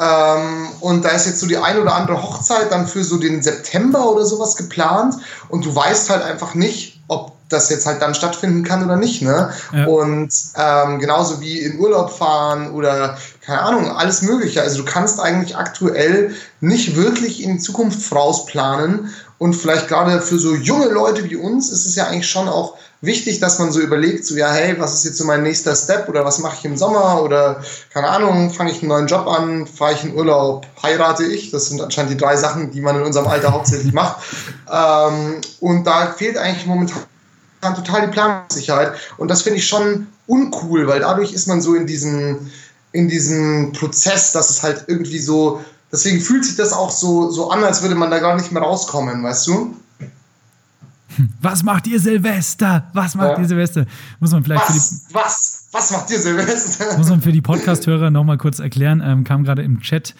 Ähm, 0.00 0.68
und 0.80 1.04
da 1.04 1.10
ist 1.10 1.26
jetzt 1.26 1.40
so 1.40 1.46
die 1.46 1.56
ein 1.56 1.78
oder 1.78 1.94
andere 1.94 2.22
Hochzeit 2.22 2.70
dann 2.70 2.86
für 2.86 3.02
so 3.02 3.16
den 3.16 3.42
September 3.42 4.08
oder 4.10 4.24
sowas 4.24 4.56
geplant. 4.56 5.16
Und 5.48 5.64
du 5.64 5.74
weißt 5.74 6.10
halt 6.10 6.22
einfach 6.22 6.54
nicht, 6.54 7.00
ob 7.08 7.32
das 7.48 7.70
jetzt 7.70 7.86
halt 7.86 8.02
dann 8.02 8.14
stattfinden 8.14 8.62
kann 8.62 8.84
oder 8.84 8.96
nicht. 8.96 9.22
Ne? 9.22 9.50
Ja. 9.72 9.86
Und 9.86 10.32
ähm, 10.54 10.98
genauso 10.98 11.40
wie 11.40 11.58
in 11.58 11.78
Urlaub 11.80 12.10
fahren 12.10 12.70
oder 12.72 13.16
keine 13.44 13.62
Ahnung, 13.62 13.90
alles 13.90 14.22
Mögliche. 14.22 14.60
Also 14.60 14.78
du 14.78 14.84
kannst 14.84 15.18
eigentlich 15.18 15.56
aktuell 15.56 16.34
nicht 16.60 16.94
wirklich 16.94 17.42
in 17.42 17.54
die 17.54 17.58
Zukunft 17.58 18.02
vorausplanen. 18.02 19.10
Und 19.38 19.54
vielleicht 19.54 19.86
gerade 19.86 20.20
für 20.20 20.38
so 20.38 20.54
junge 20.54 20.88
Leute 20.88 21.24
wie 21.24 21.36
uns 21.36 21.70
ist 21.70 21.86
es 21.86 21.94
ja 21.94 22.06
eigentlich 22.08 22.28
schon 22.28 22.48
auch 22.48 22.76
wichtig, 23.00 23.38
dass 23.38 23.60
man 23.60 23.70
so 23.70 23.80
überlegt, 23.80 24.24
so 24.26 24.36
ja, 24.36 24.50
hey, 24.50 24.74
was 24.80 24.94
ist 24.94 25.04
jetzt 25.04 25.18
so 25.18 25.24
mein 25.24 25.44
nächster 25.44 25.76
Step 25.76 26.08
oder 26.08 26.24
was 26.24 26.40
mache 26.40 26.56
ich 26.58 26.64
im 26.64 26.76
Sommer 26.76 27.22
oder 27.22 27.62
keine 27.92 28.08
Ahnung, 28.08 28.50
fange 28.50 28.72
ich 28.72 28.80
einen 28.80 28.88
neuen 28.88 29.06
Job 29.06 29.28
an, 29.28 29.66
fahre 29.66 29.92
ich 29.92 30.04
in 30.04 30.14
Urlaub, 30.14 30.66
heirate 30.82 31.24
ich. 31.24 31.52
Das 31.52 31.66
sind 31.66 31.80
anscheinend 31.80 32.12
die 32.12 32.16
drei 32.16 32.36
Sachen, 32.36 32.72
die 32.72 32.80
man 32.80 32.96
in 32.96 33.02
unserem 33.02 33.28
Alter 33.28 33.52
hauptsächlich 33.52 33.92
macht. 33.92 34.16
Ähm, 34.70 35.40
und 35.60 35.84
da 35.86 36.12
fehlt 36.12 36.36
eigentlich 36.36 36.66
momentan 36.66 37.00
total 37.62 38.02
die 38.02 38.12
Planungssicherheit. 38.12 38.92
Und 39.16 39.28
das 39.28 39.40
finde 39.40 39.60
ich 39.60 39.66
schon 39.66 40.08
uncool, 40.26 40.86
weil 40.86 41.00
dadurch 41.00 41.32
ist 41.32 41.48
man 41.48 41.62
so 41.62 41.74
in 41.74 41.86
diesem, 41.86 42.50
in 42.92 43.08
diesem 43.08 43.72
Prozess, 43.72 44.32
dass 44.32 44.50
es 44.50 44.62
halt 44.62 44.84
irgendwie 44.86 45.20
so 45.20 45.64
Deswegen 45.90 46.20
fühlt 46.20 46.44
sich 46.44 46.56
das 46.56 46.72
auch 46.72 46.90
so, 46.90 47.30
so 47.30 47.50
an, 47.50 47.64
als 47.64 47.82
würde 47.82 47.94
man 47.94 48.10
da 48.10 48.18
gar 48.18 48.36
nicht 48.36 48.52
mehr 48.52 48.62
rauskommen, 48.62 49.22
weißt 49.22 49.46
du? 49.46 49.74
Was 51.40 51.62
macht 51.62 51.86
ihr 51.86 51.98
Silvester? 51.98 52.90
Was 52.92 53.14
macht 53.14 53.38
ja. 53.38 53.38
ihr 53.40 53.48
Silvester? 53.48 53.86
Muss 54.20 54.30
man 54.30 54.44
vielleicht 54.44 54.68
was, 54.68 55.06
was, 55.12 55.64
was 55.72 55.90
macht 55.90 56.10
ihr 56.10 56.20
Silvester? 56.20 56.98
Muss 56.98 57.08
man 57.08 57.22
für 57.22 57.32
die 57.32 57.40
Podcast-Hörer 57.40 58.10
nochmal 58.10 58.38
kurz 58.38 58.58
erklären. 58.58 59.02
Ähm, 59.04 59.24
kam 59.24 59.44
gerade 59.44 59.62
im 59.62 59.80
Chat 59.80 60.14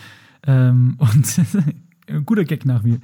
ähm, 0.47 0.97
und 2.09 2.27
guter 2.27 2.45
Gag 2.45 2.65
nach 2.65 2.85
wie. 2.85 2.99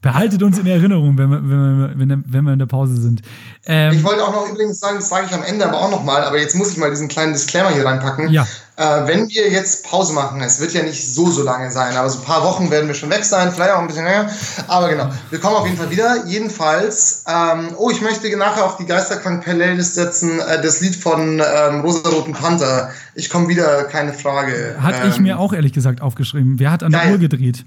Behaltet 0.00 0.42
uns 0.44 0.58
in 0.58 0.66
Erinnerung, 0.66 1.18
wenn 1.18 1.28
wir, 1.28 1.42
wenn 1.42 1.78
wir, 1.78 1.98
wenn, 1.98 2.24
wenn 2.26 2.44
wir 2.44 2.52
in 2.52 2.58
der 2.60 2.66
Pause 2.66 2.96
sind. 3.00 3.20
Ähm, 3.66 3.92
ich 3.92 4.04
wollte 4.04 4.24
auch 4.24 4.32
noch 4.32 4.48
übrigens 4.48 4.78
sagen, 4.78 4.96
das 4.96 5.08
sage 5.08 5.26
ich 5.26 5.34
am 5.34 5.42
Ende 5.42 5.66
aber 5.66 5.80
auch 5.80 5.90
nochmal, 5.90 6.22
aber 6.22 6.38
jetzt 6.38 6.54
muss 6.54 6.70
ich 6.70 6.78
mal 6.78 6.88
diesen 6.88 7.08
kleinen 7.08 7.32
Disclaimer 7.32 7.70
hier 7.70 7.84
reinpacken. 7.84 8.30
Ja. 8.30 8.46
Äh, 8.78 9.08
wenn 9.08 9.28
wir 9.28 9.50
jetzt 9.50 9.84
Pause 9.84 10.12
machen, 10.12 10.40
es 10.40 10.60
wird 10.60 10.72
ja 10.72 10.84
nicht 10.84 11.12
so, 11.12 11.28
so 11.32 11.42
lange 11.42 11.68
sein, 11.72 11.96
aber 11.96 12.08
so 12.08 12.20
ein 12.20 12.24
paar 12.24 12.44
Wochen 12.44 12.70
werden 12.70 12.86
wir 12.86 12.94
schon 12.94 13.10
weg 13.10 13.24
sein, 13.24 13.50
vielleicht 13.50 13.72
auch 13.72 13.80
ein 13.80 13.88
bisschen 13.88 14.04
länger. 14.04 14.30
Aber 14.68 14.88
genau, 14.88 15.10
wir 15.30 15.40
kommen 15.40 15.56
auf 15.56 15.66
jeden 15.66 15.76
Fall 15.76 15.90
wieder. 15.90 16.24
Jedenfalls, 16.26 17.24
ähm, 17.26 17.70
oh, 17.76 17.90
ich 17.90 18.00
möchte 18.02 18.28
nachher 18.36 18.64
auf 18.64 18.76
die 18.76 18.86
Geisterkrank-Playlist 18.86 19.96
setzen, 19.96 20.38
äh, 20.38 20.62
das 20.62 20.80
Lied 20.80 20.94
von 20.94 21.40
ähm, 21.40 21.80
Rosa-Roten 21.80 22.34
Panther. 22.34 22.90
Ich 23.16 23.30
komme 23.30 23.48
wieder, 23.48 23.82
keine 23.84 24.12
Frage. 24.12 24.76
Hat 24.80 24.94
ähm, 25.02 25.08
ich 25.08 25.18
mir 25.18 25.40
auch 25.40 25.52
ehrlich 25.52 25.72
gesagt 25.72 26.00
aufgeschrieben. 26.00 26.60
Wer 26.60 26.70
hat 26.70 26.84
an 26.84 26.92
der 26.92 27.10
Uhr 27.10 27.18
gedreht? 27.18 27.64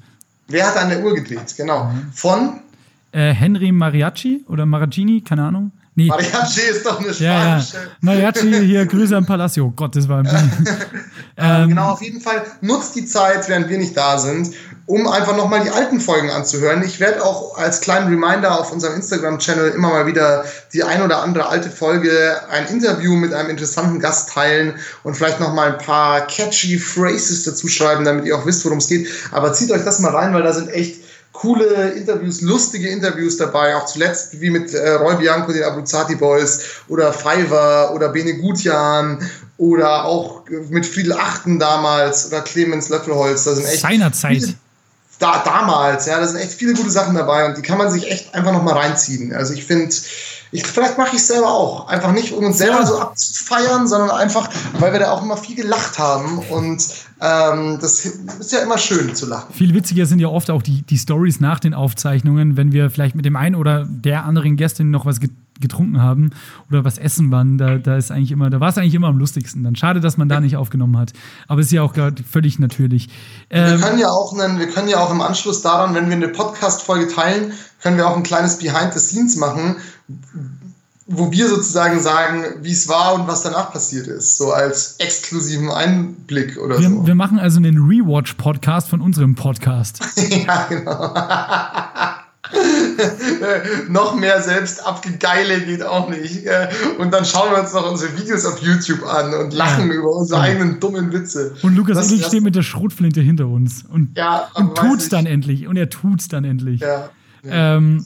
Wer 0.48 0.66
hat 0.66 0.78
an 0.78 0.88
der 0.88 1.04
Uhr 1.04 1.14
gedreht? 1.14 1.56
Genau. 1.58 1.86
Mhm. 1.86 2.12
Von? 2.14 2.60
Äh, 3.12 3.34
Henry 3.34 3.74
Mariachi 3.74 4.46
oder 4.48 4.66
Maragini, 4.66 5.20
keine 5.20 5.44
Ahnung. 5.44 5.74
Nee. 5.94 6.08
Mariachi 6.08 6.62
ist 6.70 6.86
doch 6.86 7.00
eine 7.00 7.14
spanische. 7.14 7.24
Ja, 7.24 7.58
ja. 7.58 7.64
Mariachi 8.00 8.66
hier, 8.66 8.86
Grüße 8.86 9.16
am 9.16 9.26
Palacio. 9.26 9.66
Oh 9.66 9.74
Gott, 9.76 9.94
das 9.94 10.08
war 10.08 10.20
ein 10.20 10.28
ähm, 11.38 11.70
Genau, 11.70 11.92
auf 11.92 12.02
jeden 12.02 12.22
Fall 12.22 12.44
nutzt 12.62 12.96
die 12.96 13.06
Zeit, 13.06 13.50
während 13.50 13.68
wir 13.68 13.78
nicht 13.78 13.98
da 13.98 14.18
sind, 14.18 14.52
um 14.86 15.06
einfach 15.06 15.36
nochmal 15.36 15.64
die 15.64 15.70
alten 15.70 16.00
Folgen 16.00 16.30
anzuhören. 16.30 16.82
Ich 16.84 17.02
werde 17.02 17.22
auch 17.26 17.58
als 17.58 17.82
kleinen 17.82 18.08
Reminder 18.08 18.58
auf 18.58 18.72
unserem 18.72 18.96
Instagram-Channel 18.96 19.72
immer 19.72 19.90
mal 19.90 20.08
wieder 20.08 20.46
die 20.74 20.82
ein 20.82 21.02
oder 21.02 21.22
andere 21.22 21.50
alte 21.50 21.70
Folge, 21.70 22.38
ein 22.50 22.68
Interview 22.68 23.14
mit 23.14 23.34
einem 23.34 23.50
interessanten 23.50 24.00
Gast 24.00 24.30
teilen 24.30 24.76
und 25.04 25.16
vielleicht 25.16 25.42
nochmal 25.42 25.74
ein 25.74 25.78
paar 25.78 26.26
catchy 26.28 26.80
Phrases 26.80 27.44
dazu 27.44 27.68
schreiben, 27.68 28.06
damit 28.06 28.26
ihr 28.26 28.38
auch 28.38 28.46
wisst, 28.46 28.64
worum 28.64 28.78
es 28.78 28.88
geht. 28.88 29.10
Aber 29.32 29.52
zieht 29.52 29.72
euch 29.72 29.84
das 29.84 30.00
mal 30.00 30.16
rein, 30.16 30.34
weil 30.34 30.44
da 30.44 30.54
sind 30.54 30.70
echt 30.70 31.02
coole 31.34 31.92
Interviews, 31.92 32.42
lustige 32.42 32.90
Interviews 32.90 33.38
dabei, 33.38 33.76
auch 33.76 33.86
zuletzt 33.86 34.40
wie 34.42 34.50
mit 34.50 34.74
äh, 34.74 34.92
Roy 34.92 35.16
Bianco, 35.16 35.52
den 35.52 35.64
Abruzzati 35.64 36.16
Boys 36.16 36.62
oder 36.88 37.14
Fiverr 37.14 37.94
oder 37.94 38.10
Bene 38.10 38.38
Gutjan 38.38 39.18
oder 39.58 40.06
auch 40.06 40.44
mit 40.70 40.86
Friedel 40.86 41.14
Achten 41.14 41.60
damals 41.60 42.28
oder 42.28 42.42
Clemens 42.42 42.90
Löffelholz. 42.90 43.44
Da 43.46 43.56
sind 43.56 43.66
echt 43.66 43.82
Seinerzeit. 43.82 44.56
Da, 45.20 45.44
damals, 45.46 46.08
ja, 46.08 46.20
da 46.20 46.28
sind 46.28 46.40
echt 46.40 46.54
viele 46.54 46.74
gute 46.74 46.90
Sachen 46.90 47.16
dabei 47.16 47.46
und 47.46 47.56
die 47.56 47.62
kann 47.62 47.78
man 47.78 47.92
sich 47.92 48.12
echt 48.12 48.34
einfach 48.34 48.52
nochmal 48.52 48.74
reinziehen. 48.74 49.34
Also 49.34 49.54
ich 49.54 49.66
finde, 49.66 49.94
ich, 50.52 50.68
vielleicht 50.68 50.98
mache 50.98 51.16
ich 51.16 51.22
es 51.22 51.28
selber 51.28 51.48
auch. 51.48 51.88
Einfach 51.88 52.12
nicht, 52.12 52.34
um 52.34 52.44
uns 52.44 52.58
selber 52.58 52.86
so 52.86 53.00
abzufeiern, 53.00 53.88
sondern 53.88 54.12
einfach, 54.12 54.50
weil 54.80 54.92
wir 54.92 55.00
da 55.00 55.12
auch 55.12 55.24
immer 55.24 55.38
viel 55.38 55.56
gelacht 55.56 55.98
haben. 55.98 56.40
Und 56.50 56.86
ähm, 57.22 57.78
das 57.80 58.06
ist 58.06 58.52
ja 58.52 58.60
immer 58.60 58.78
schön 58.78 59.16
zu 59.16 59.28
lachen. 59.28 59.54
Viel 59.54 59.74
witziger 59.74 60.06
sind 60.06 60.20
ja 60.20 60.28
oft 60.28 60.50
auch 60.50 60.62
die, 60.62 60.82
die 60.82 60.98
Stories 60.98 61.40
nach 61.40 61.60
den 61.60 61.74
Aufzeichnungen, 61.74 62.58
wenn 62.58 62.74
wir 62.74 62.90
vielleicht 62.90 63.16
mit 63.16 63.26
dem 63.26 63.38
einen 63.38 63.56
oder 63.56 63.86
der 63.88 64.26
anderen 64.26 64.58
Gästin 64.58 64.92
noch 64.92 65.06
was 65.06 65.20
getrunken 65.62 66.02
haben 66.02 66.32
oder 66.70 66.84
was 66.84 66.98
essen 66.98 67.32
waren. 67.32 67.58
Da, 67.58 67.78
da 67.78 67.96
ist 67.96 68.12
eigentlich 68.12 68.32
immer, 68.32 68.50
da 68.50 68.60
war 68.60 68.70
es 68.70 68.78
eigentlich 68.78 68.96
immer 68.96 69.08
am 69.08 69.18
lustigsten. 69.18 69.64
Dann 69.64 69.76
schade, 69.76 70.02
dass 70.02 70.18
man 70.18 70.28
da 70.28 70.42
nicht 70.42 70.58
aufgenommen 70.58 70.98
hat. 70.98 71.14
Aber 71.48 71.62
es 71.62 71.68
ist 71.68 71.74
ja 71.74 71.84
auch 71.84 71.94
völlig 72.30 72.60
natürlich. 72.60 73.08
Ähm, 73.50 73.80
wir 73.80 73.88
können 73.88 74.00
ja 74.00 74.10
auch 74.10 74.34
einen, 74.34 74.60
wir 74.60 74.68
können 74.68 74.90
ja 74.90 75.00
auch 75.00 75.12
im 75.12 75.22
Anschluss 75.22 75.62
daran, 75.62 75.96
wenn 75.96 76.10
wir 76.10 76.16
eine 76.16 76.28
Podcast-Folge 76.28 77.08
teilen, 77.08 77.54
können 77.82 77.98
wir 77.98 78.08
auch 78.08 78.18
ein 78.18 78.24
kleines 78.24 78.58
Behind 78.58 78.94
the 78.94 79.00
Scenes 79.00 79.38
machen, 79.38 79.78
wo 81.08 81.32
wir 81.32 81.48
sozusagen 81.48 82.00
sagen, 82.00 82.44
wie 82.62 82.72
es 82.72 82.88
war 82.88 83.16
und 83.16 83.28
was 83.28 83.44
danach 83.44 83.72
passiert 83.72 84.08
ist, 84.08 84.38
so 84.38 84.52
als 84.54 84.96
exklusiven 85.00 85.70
Einblick 85.70 86.58
oder 86.58 86.80
wir, 86.80 86.90
so. 86.90 87.06
Wir 87.06 87.16
machen 87.16 87.40
also 87.40 87.58
einen 87.58 87.78
Rewatch-Podcast 87.78 88.90
von 88.90 89.02
unserem 89.02 89.36
Podcast. 89.36 90.00
ja, 90.30 90.66
genau. 90.70 91.14
noch 93.90 94.16
mehr 94.16 94.42
selbst 94.42 94.86
abgegeile 94.86 95.62
geht 95.62 95.84
auch 95.84 96.10
nicht. 96.10 96.46
Und 96.98 97.14
dann 97.14 97.26
schauen 97.26 97.52
wir 97.52 97.62
uns 97.62 97.74
noch 97.74 97.90
unsere 97.90 98.18
Videos 98.18 98.46
auf 98.46 98.60
YouTube 98.60 99.04
an 99.04 99.34
und 99.34 99.54
lachen 99.54 99.90
ja. 99.90 99.96
über 99.96 100.16
unsere 100.16 100.40
ja. 100.40 100.46
eigenen 100.46 100.80
dummen 100.80 101.12
Witze. 101.14 101.56
Und 101.62 101.76
Lukas 101.76 101.98
das, 101.98 102.12
Illich 102.12 102.26
steht 102.26 102.44
mit 102.44 102.56
der 102.56 102.64
Schrotflinte 102.64 103.22
hinter 103.22 103.48
uns 103.48 103.84
und, 103.84 104.18
ja, 104.18 104.50
und 104.54 104.76
tut's 104.76 105.10
dann 105.10 105.26
endlich. 105.26 105.68
Und 105.68 105.78
er 105.78 105.90
tut's 105.90 106.28
dann 106.28 106.44
endlich. 106.44 106.82
Ja. 106.82 107.10
Ähm, 107.44 108.06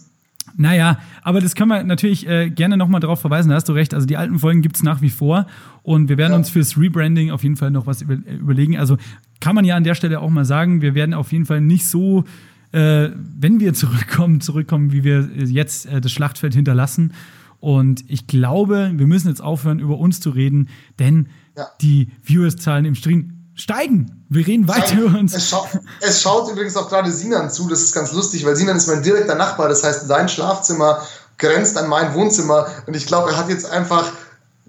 naja, 0.58 1.00
aber 1.22 1.42
das 1.42 1.56
können 1.56 1.70
wir 1.70 1.84
natürlich 1.84 2.28
äh, 2.28 2.50
gerne 2.50 2.78
nochmal 2.78 3.02
darauf 3.02 3.20
verweisen, 3.20 3.50
da 3.50 3.56
hast 3.56 3.68
du 3.68 3.74
recht. 3.74 3.94
Also 3.94 4.08
die 4.08 4.18
alten 4.18 4.40
Folgen 4.40 4.62
gibt 4.62 4.78
es 4.78 4.84
nach 4.84 5.02
wie 5.02 5.10
vor 5.10 5.48
und 5.84 6.08
wir 6.10 6.18
werden 6.18 6.32
ja. 6.32 6.38
uns 6.38 6.50
fürs 6.50 6.78
Rebranding 6.78 7.32
auf 7.32 7.44
jeden 7.44 7.58
Fall 7.58 7.72
noch 7.72 7.88
was 7.88 8.02
über, 8.02 8.14
überlegen. 8.14 8.78
Also 8.78 8.98
kann 9.42 9.56
man 9.56 9.66
ja 9.66 9.76
an 9.76 9.84
der 9.84 9.96
Stelle 9.96 10.20
auch 10.22 10.30
mal 10.30 10.46
sagen, 10.46 10.82
wir 10.82 10.96
werden 10.96 11.14
auf 11.14 11.32
jeden 11.32 11.46
Fall 11.46 11.62
nicht 11.62 11.86
so, 11.86 12.24
äh, 12.72 13.10
wenn 13.14 13.60
wir 13.60 13.74
zurückkommen, 13.76 14.42
zurückkommen, 14.42 14.92
wie 14.92 15.04
wir 15.04 15.30
jetzt 15.46 15.88
äh, 15.88 16.00
das 16.00 16.12
Schlachtfeld 16.12 16.54
hinterlassen. 16.54 17.14
Und 17.60 18.04
ich 18.10 18.28
glaube, 18.28 18.92
wir 18.94 19.08
müssen 19.08 19.28
jetzt 19.28 19.42
aufhören, 19.42 19.80
über 19.80 19.98
uns 19.98 20.20
zu 20.20 20.30
reden, 20.30 20.70
denn 21.00 21.28
ja. 21.58 21.66
die 21.82 22.10
Viewerszahlen 22.22 22.86
im 22.86 22.96
Stream 22.96 23.35
steigen. 23.56 24.26
Wir 24.30 24.46
reden 24.46 24.68
weiter 24.68 25.00
über 25.00 25.18
uns. 25.18 25.34
Es, 25.34 25.50
scha 25.50 25.66
es, 26.02 26.22
schaut 26.22 26.52
übrigens 26.52 26.76
auch 26.78 26.90
gerade 26.90 27.12
Sinan 27.12 27.50
zu, 27.50 27.68
das 27.68 27.82
ist 27.82 27.94
ganz 27.94 28.12
lustig, 28.12 28.46
weil 28.46 28.56
Sinan 28.56 28.78
ist 28.78 28.88
mein 28.88 29.02
direkter 29.02 29.36
Nachbar, 29.36 29.70
das 29.70 29.84
heißt, 29.84 30.08
sein 30.08 30.30
Schlafzimmer 30.30 31.02
grenzt 31.38 31.78
an 31.78 31.90
mein 31.90 32.14
Wohnzimmer 32.14 32.68
und 32.86 32.96
ich 32.96 33.06
glaube, 33.06 33.32
er 33.32 33.38
hat 33.38 33.50
jetzt 33.50 33.70
einfach 33.70 34.12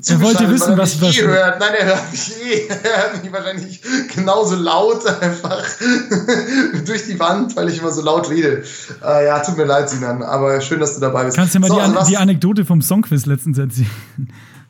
er 0.09 0.21
wollte 0.21 0.51
wissen, 0.51 0.77
was, 0.77 1.01
was 1.01 1.17
eh 1.17 1.23
hört. 1.23 1.59
Nein, 1.59 1.73
er 1.79 1.87
hört 1.87 2.13
mich 2.13 2.31
eh. 2.43 2.69
Er 2.69 3.13
hört 3.13 3.25
mich 3.25 3.33
wahrscheinlich 3.33 3.81
genauso 4.15 4.55
laut 4.57 5.07
einfach 5.07 5.65
durch 6.85 7.07
die 7.07 7.19
Wand, 7.19 7.57
weil 7.57 7.71
ich 7.71 7.79
immer 7.79 7.91
so 7.91 8.03
laut 8.03 8.29
rede. 8.29 8.63
Äh, 9.03 9.25
ja, 9.25 9.39
tut 9.39 9.57
mir 9.57 9.65
leid, 9.65 9.89
Sinan, 9.89 10.23
aber 10.23 10.61
schön, 10.61 10.81
dass 10.81 10.95
du 10.95 11.01
dabei 11.01 11.25
bist. 11.25 11.39
Kannst 11.39 11.55
du 11.55 11.61
mal 11.61 11.69
so, 11.69 11.77
die, 11.77 11.81
An 11.81 11.97
die 12.07 12.17
Anekdote 12.19 12.67
vom 12.67 12.83
Songquiz 12.83 13.25
letztens 13.25 13.57
erzählen? 13.57 13.89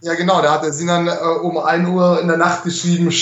Ja, 0.06 0.14
genau, 0.14 0.40
da 0.40 0.52
hat 0.52 0.62
der 0.62 0.72
Sinan 0.72 1.08
äh, 1.08 1.10
um 1.42 1.58
1 1.58 1.88
Uhr 1.88 2.20
in 2.20 2.28
der 2.28 2.36
Nacht 2.36 2.62
geschrieben, 2.62 3.12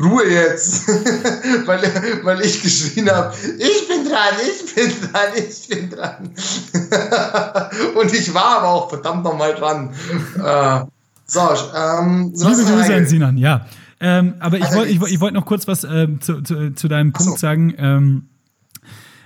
Ruhe 0.00 0.28
jetzt, 0.28 0.88
weil, 1.66 1.80
weil 2.24 2.40
ich 2.40 2.60
geschrien 2.60 3.08
habe, 3.08 3.32
ich 3.56 3.86
bin 3.86 4.04
dran, 4.04 4.34
ich 4.42 4.74
bin 4.74 4.92
dran, 5.00 5.28
ich 5.36 5.68
bin 5.68 5.90
dran. 5.90 6.30
Und 7.94 8.12
ich 8.12 8.34
war 8.34 8.58
aber 8.58 8.68
auch 8.68 8.88
verdammt 8.88 9.22
nochmal 9.22 9.54
dran. 9.54 9.94
Äh, 10.44 10.80
so, 11.24 11.40
ähm, 11.72 12.32
Liebe 12.34 12.64
Grüße 12.64 12.94
an 12.94 13.06
Sinan, 13.06 13.38
ja. 13.38 13.66
Ähm, 14.00 14.34
aber 14.40 14.58
ich 14.58 14.74
wollte 14.74 14.90
ich, 14.90 15.00
ich 15.02 15.20
wollt 15.20 15.34
noch 15.34 15.46
kurz 15.46 15.68
was 15.68 15.84
äh, 15.84 16.08
zu, 16.18 16.42
zu, 16.42 16.74
zu, 16.74 16.88
deinem 16.88 17.12
Punkt 17.12 17.34
so. 17.34 17.38
sagen. 17.38 17.74
Ähm, 17.78 18.28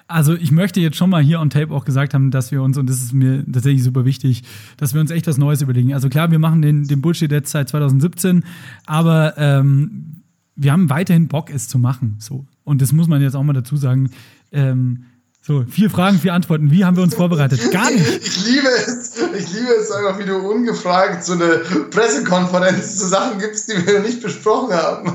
also 0.08 0.34
ich 0.34 0.50
möchte 0.50 0.80
jetzt 0.80 0.96
schon 0.96 1.10
mal 1.10 1.22
hier 1.22 1.38
on 1.38 1.50
Tape 1.50 1.72
auch 1.72 1.84
gesagt 1.84 2.14
haben, 2.14 2.30
dass 2.30 2.50
wir 2.50 2.62
uns, 2.62 2.78
und 2.78 2.88
das 2.88 3.02
ist 3.02 3.12
mir 3.12 3.44
tatsächlich 3.44 3.84
super 3.84 4.06
wichtig, 4.06 4.42
dass 4.78 4.94
wir 4.94 5.00
uns 5.02 5.10
echt 5.10 5.26
was 5.26 5.36
Neues 5.36 5.60
überlegen. 5.60 5.92
Also 5.92 6.08
klar, 6.08 6.30
wir 6.30 6.38
machen 6.38 6.62
den, 6.62 6.88
den 6.88 7.02
Bullshit 7.02 7.30
jetzt 7.30 7.50
seit 7.50 7.68
2017, 7.68 8.44
aber 8.86 9.34
ähm, 9.36 10.22
wir 10.56 10.72
haben 10.72 10.90
weiterhin 10.90 11.28
Bock, 11.28 11.50
es 11.50 11.68
zu 11.68 11.78
machen. 11.78 12.16
So. 12.18 12.46
Und 12.64 12.80
das 12.82 12.92
muss 12.92 13.06
man 13.06 13.20
jetzt 13.22 13.36
auch 13.36 13.42
mal 13.42 13.52
dazu 13.52 13.76
sagen. 13.76 14.10
Ähm, 14.50 15.04
so, 15.48 15.64
vier 15.66 15.88
Fragen, 15.88 16.18
vier 16.18 16.34
Antworten. 16.34 16.70
Wie 16.70 16.84
haben 16.84 16.94
wir 16.94 17.02
uns 17.02 17.14
vorbereitet? 17.14 17.72
Gar 17.72 17.90
nicht. 17.90 18.06
Ich 18.22 18.44
liebe 18.44 18.68
es, 18.68 19.16
ich 19.16 19.50
liebe 19.54 19.72
es 19.80 19.90
einfach, 19.90 20.18
wie 20.18 20.26
du 20.26 20.36
ungefragt 20.36 21.24
so 21.24 21.32
eine 21.32 21.62
Pressekonferenz 21.90 22.98
zu 22.98 23.06
Sachen 23.06 23.38
gibst, 23.38 23.66
die 23.66 23.86
wir 23.86 24.00
nicht 24.00 24.20
besprochen 24.20 24.74
haben. 24.74 25.10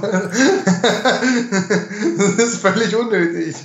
Das 2.35 2.47
ist 2.47 2.61
völlig 2.61 2.95
unnötig. 2.95 3.55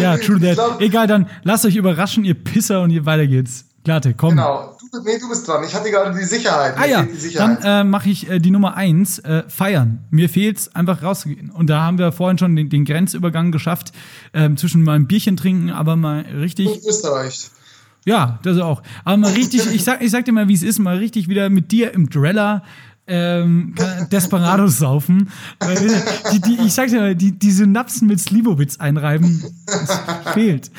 Ja, 0.00 0.16
true 0.16 0.40
that. 0.40 0.54
Glaub, 0.54 0.80
Egal, 0.80 1.06
dann 1.08 1.28
lasst 1.42 1.66
euch 1.66 1.76
überraschen, 1.76 2.24
ihr 2.24 2.32
Pisser, 2.34 2.80
und 2.80 2.88
ihr 2.90 3.04
weiter 3.04 3.26
geht's. 3.26 3.66
Glatte, 3.84 4.14
komm. 4.14 4.30
Genau. 4.30 4.77
Du, 4.90 5.02
nee, 5.02 5.18
du 5.18 5.28
bist 5.28 5.46
dran. 5.46 5.64
Ich 5.64 5.74
hatte 5.74 5.90
gerade 5.90 6.16
die 6.16 6.24
Sicherheit. 6.24 6.74
ah 6.78 6.86
ja, 6.86 7.06
Sicherheit. 7.14 7.62
dann 7.62 7.86
äh, 7.86 7.88
mache 7.88 8.08
ich 8.08 8.28
äh, 8.30 8.38
die 8.38 8.50
Nummer 8.50 8.74
eins, 8.74 9.18
äh, 9.18 9.42
feiern. 9.48 10.04
Mir 10.10 10.28
fehlt 10.28 10.58
es 10.58 10.74
einfach 10.74 11.02
rauszugehen. 11.02 11.50
Und 11.50 11.68
da 11.68 11.82
haben 11.82 11.98
wir 11.98 12.12
vorhin 12.12 12.38
schon 12.38 12.56
den, 12.56 12.70
den 12.70 12.84
Grenzübergang 12.84 13.52
geschafft, 13.52 13.92
ähm, 14.32 14.56
zwischen 14.56 14.82
mal 14.82 14.94
ein 14.94 15.06
Bierchen 15.06 15.36
trinken, 15.36 15.70
aber 15.70 15.96
mal 15.96 16.20
richtig... 16.20 16.68
Und 16.68 16.84
Österreich. 16.86 17.50
Ja, 18.04 18.38
das 18.42 18.58
auch. 18.58 18.82
Aber 19.04 19.16
mal 19.18 19.32
richtig, 19.32 19.66
ich 19.72 19.84
sag, 19.84 20.02
ich 20.02 20.10
sag 20.10 20.24
dir 20.24 20.32
mal, 20.32 20.48
wie 20.48 20.54
es 20.54 20.62
ist, 20.62 20.78
mal 20.78 20.96
richtig 20.96 21.28
wieder 21.28 21.50
mit 21.50 21.70
dir 21.72 21.92
im 21.92 22.08
Dreller 22.08 22.62
ähm, 23.08 23.74
Desperados 24.12 24.78
saufen. 24.78 25.30
Die, 26.32 26.40
die, 26.40 26.58
ich 26.66 26.74
sag 26.74 26.88
dir 26.88 27.00
mal, 27.00 27.14
die, 27.14 27.32
die 27.32 27.50
Synapsen 27.50 28.06
mit 28.06 28.20
Slivovitz 28.20 28.78
einreiben, 28.78 29.42
das 29.66 30.00
fehlt. 30.32 30.70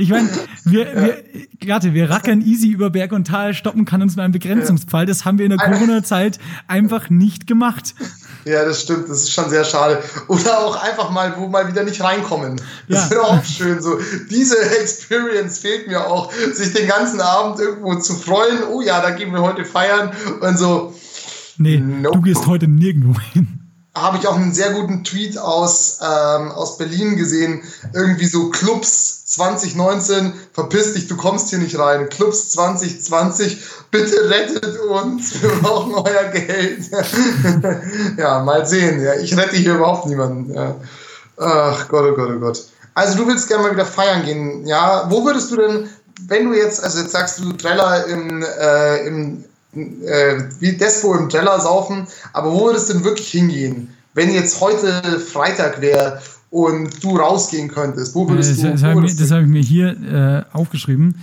Ich 0.00 0.10
meine, 0.10 0.28
wir, 0.62 0.86
wir, 0.94 1.24
Garte, 1.66 1.92
wir 1.92 2.08
rackern 2.08 2.40
easy 2.40 2.68
über 2.68 2.88
Berg 2.88 3.10
und 3.10 3.26
Tal, 3.26 3.52
stoppen 3.52 3.84
kann 3.84 4.00
uns 4.00 4.14
nur 4.14 4.24
ein 4.24 4.30
Begrenzungspfeil. 4.30 5.06
Das 5.06 5.24
haben 5.24 5.38
wir 5.38 5.44
in 5.44 5.50
der 5.50 5.58
Corona-Zeit 5.58 6.38
einfach 6.68 7.10
nicht 7.10 7.48
gemacht. 7.48 7.96
Ja, 8.44 8.64
das 8.64 8.82
stimmt. 8.82 9.08
Das 9.08 9.22
ist 9.22 9.32
schon 9.32 9.50
sehr 9.50 9.64
schade. 9.64 10.00
Oder 10.28 10.60
auch 10.60 10.80
einfach 10.80 11.10
mal, 11.10 11.34
wo 11.36 11.48
mal 11.48 11.66
wieder 11.66 11.82
nicht 11.82 12.00
reinkommen. 12.00 12.60
Das 12.88 13.06
ja. 13.06 13.16
wäre 13.16 13.22
auch 13.24 13.44
schön. 13.44 13.82
So, 13.82 13.98
diese 14.30 14.56
Experience 14.80 15.58
fehlt 15.58 15.88
mir 15.88 16.06
auch, 16.06 16.32
sich 16.52 16.72
den 16.72 16.86
ganzen 16.86 17.20
Abend 17.20 17.58
irgendwo 17.58 17.96
zu 17.96 18.14
freuen. 18.14 18.62
Oh 18.72 18.80
ja, 18.80 19.02
da 19.02 19.10
gehen 19.10 19.32
wir 19.32 19.42
heute 19.42 19.64
feiern 19.64 20.12
und 20.40 20.56
so. 20.56 20.94
Nee, 21.56 21.78
nope. 21.78 22.16
du 22.16 22.22
gehst 22.22 22.46
heute 22.46 22.68
nirgendwo 22.68 23.18
hin 23.32 23.58
habe 23.94 24.18
ich 24.18 24.28
auch 24.28 24.36
einen 24.36 24.52
sehr 24.52 24.72
guten 24.74 25.02
Tweet 25.02 25.38
aus, 25.38 25.98
ähm, 26.00 26.52
aus 26.52 26.78
Berlin 26.78 27.16
gesehen. 27.16 27.62
Irgendwie 27.92 28.26
so 28.26 28.50
Clubs 28.50 29.17
2019, 29.38 30.32
verpiss 30.52 30.94
dich, 30.94 31.06
du 31.06 31.16
kommst 31.16 31.50
hier 31.50 31.58
nicht 31.58 31.78
rein. 31.78 32.08
Clubs 32.08 32.50
2020, 32.50 33.58
bitte 33.90 34.28
rettet 34.28 34.80
uns, 34.80 35.42
wir 35.42 35.50
brauchen 35.62 35.94
euer 35.94 36.24
Geld. 36.32 36.84
ja, 38.18 38.42
mal 38.42 38.66
sehen. 38.66 39.00
Ja, 39.00 39.14
ich 39.14 39.36
rette 39.36 39.56
hier 39.56 39.76
überhaupt 39.76 40.06
niemanden. 40.06 40.52
Ja. 40.52 40.74
Ach 41.36 41.88
Gott, 41.88 42.04
oh 42.10 42.14
Gott, 42.14 42.30
oh 42.34 42.40
Gott. 42.40 42.64
Also 42.94 43.16
du 43.16 43.28
willst 43.28 43.46
gerne 43.46 43.62
mal 43.62 43.72
wieder 43.72 43.86
feiern 43.86 44.24
gehen. 44.24 44.66
Ja, 44.66 45.06
wo 45.08 45.24
würdest 45.24 45.52
du 45.52 45.56
denn, 45.56 45.88
wenn 46.26 46.50
du 46.50 46.56
jetzt, 46.56 46.82
also 46.82 46.98
jetzt 46.98 47.12
sagst 47.12 47.38
du 47.38 47.52
Treller 47.52 48.06
im, 48.06 48.42
äh, 48.42 49.06
im 49.06 49.44
äh, 49.74 50.42
wie 50.58 50.76
Despo 50.76 51.14
im 51.14 51.28
Teller 51.28 51.60
saufen, 51.60 52.08
aber 52.32 52.52
wo 52.52 52.66
würdest 52.66 52.88
du 52.88 52.94
denn 52.94 53.04
wirklich 53.04 53.28
hingehen? 53.28 53.94
Wenn 54.14 54.32
jetzt 54.32 54.60
heute 54.60 55.20
Freitag 55.20 55.80
wäre 55.80 56.20
und 56.50 57.02
du 57.02 57.16
rausgehen 57.16 57.68
könntest, 57.68 58.14
wo 58.14 58.28
würdest 58.28 58.50
das, 58.50 58.58
du? 58.58 58.70
Das 58.70 58.82
habe 58.82 59.06
ich, 59.06 59.30
hab 59.30 59.42
ich, 59.42 59.48
mir 59.48 59.62
hier 59.62 60.46
äh, 60.52 60.56
aufgeschrieben. 60.56 61.20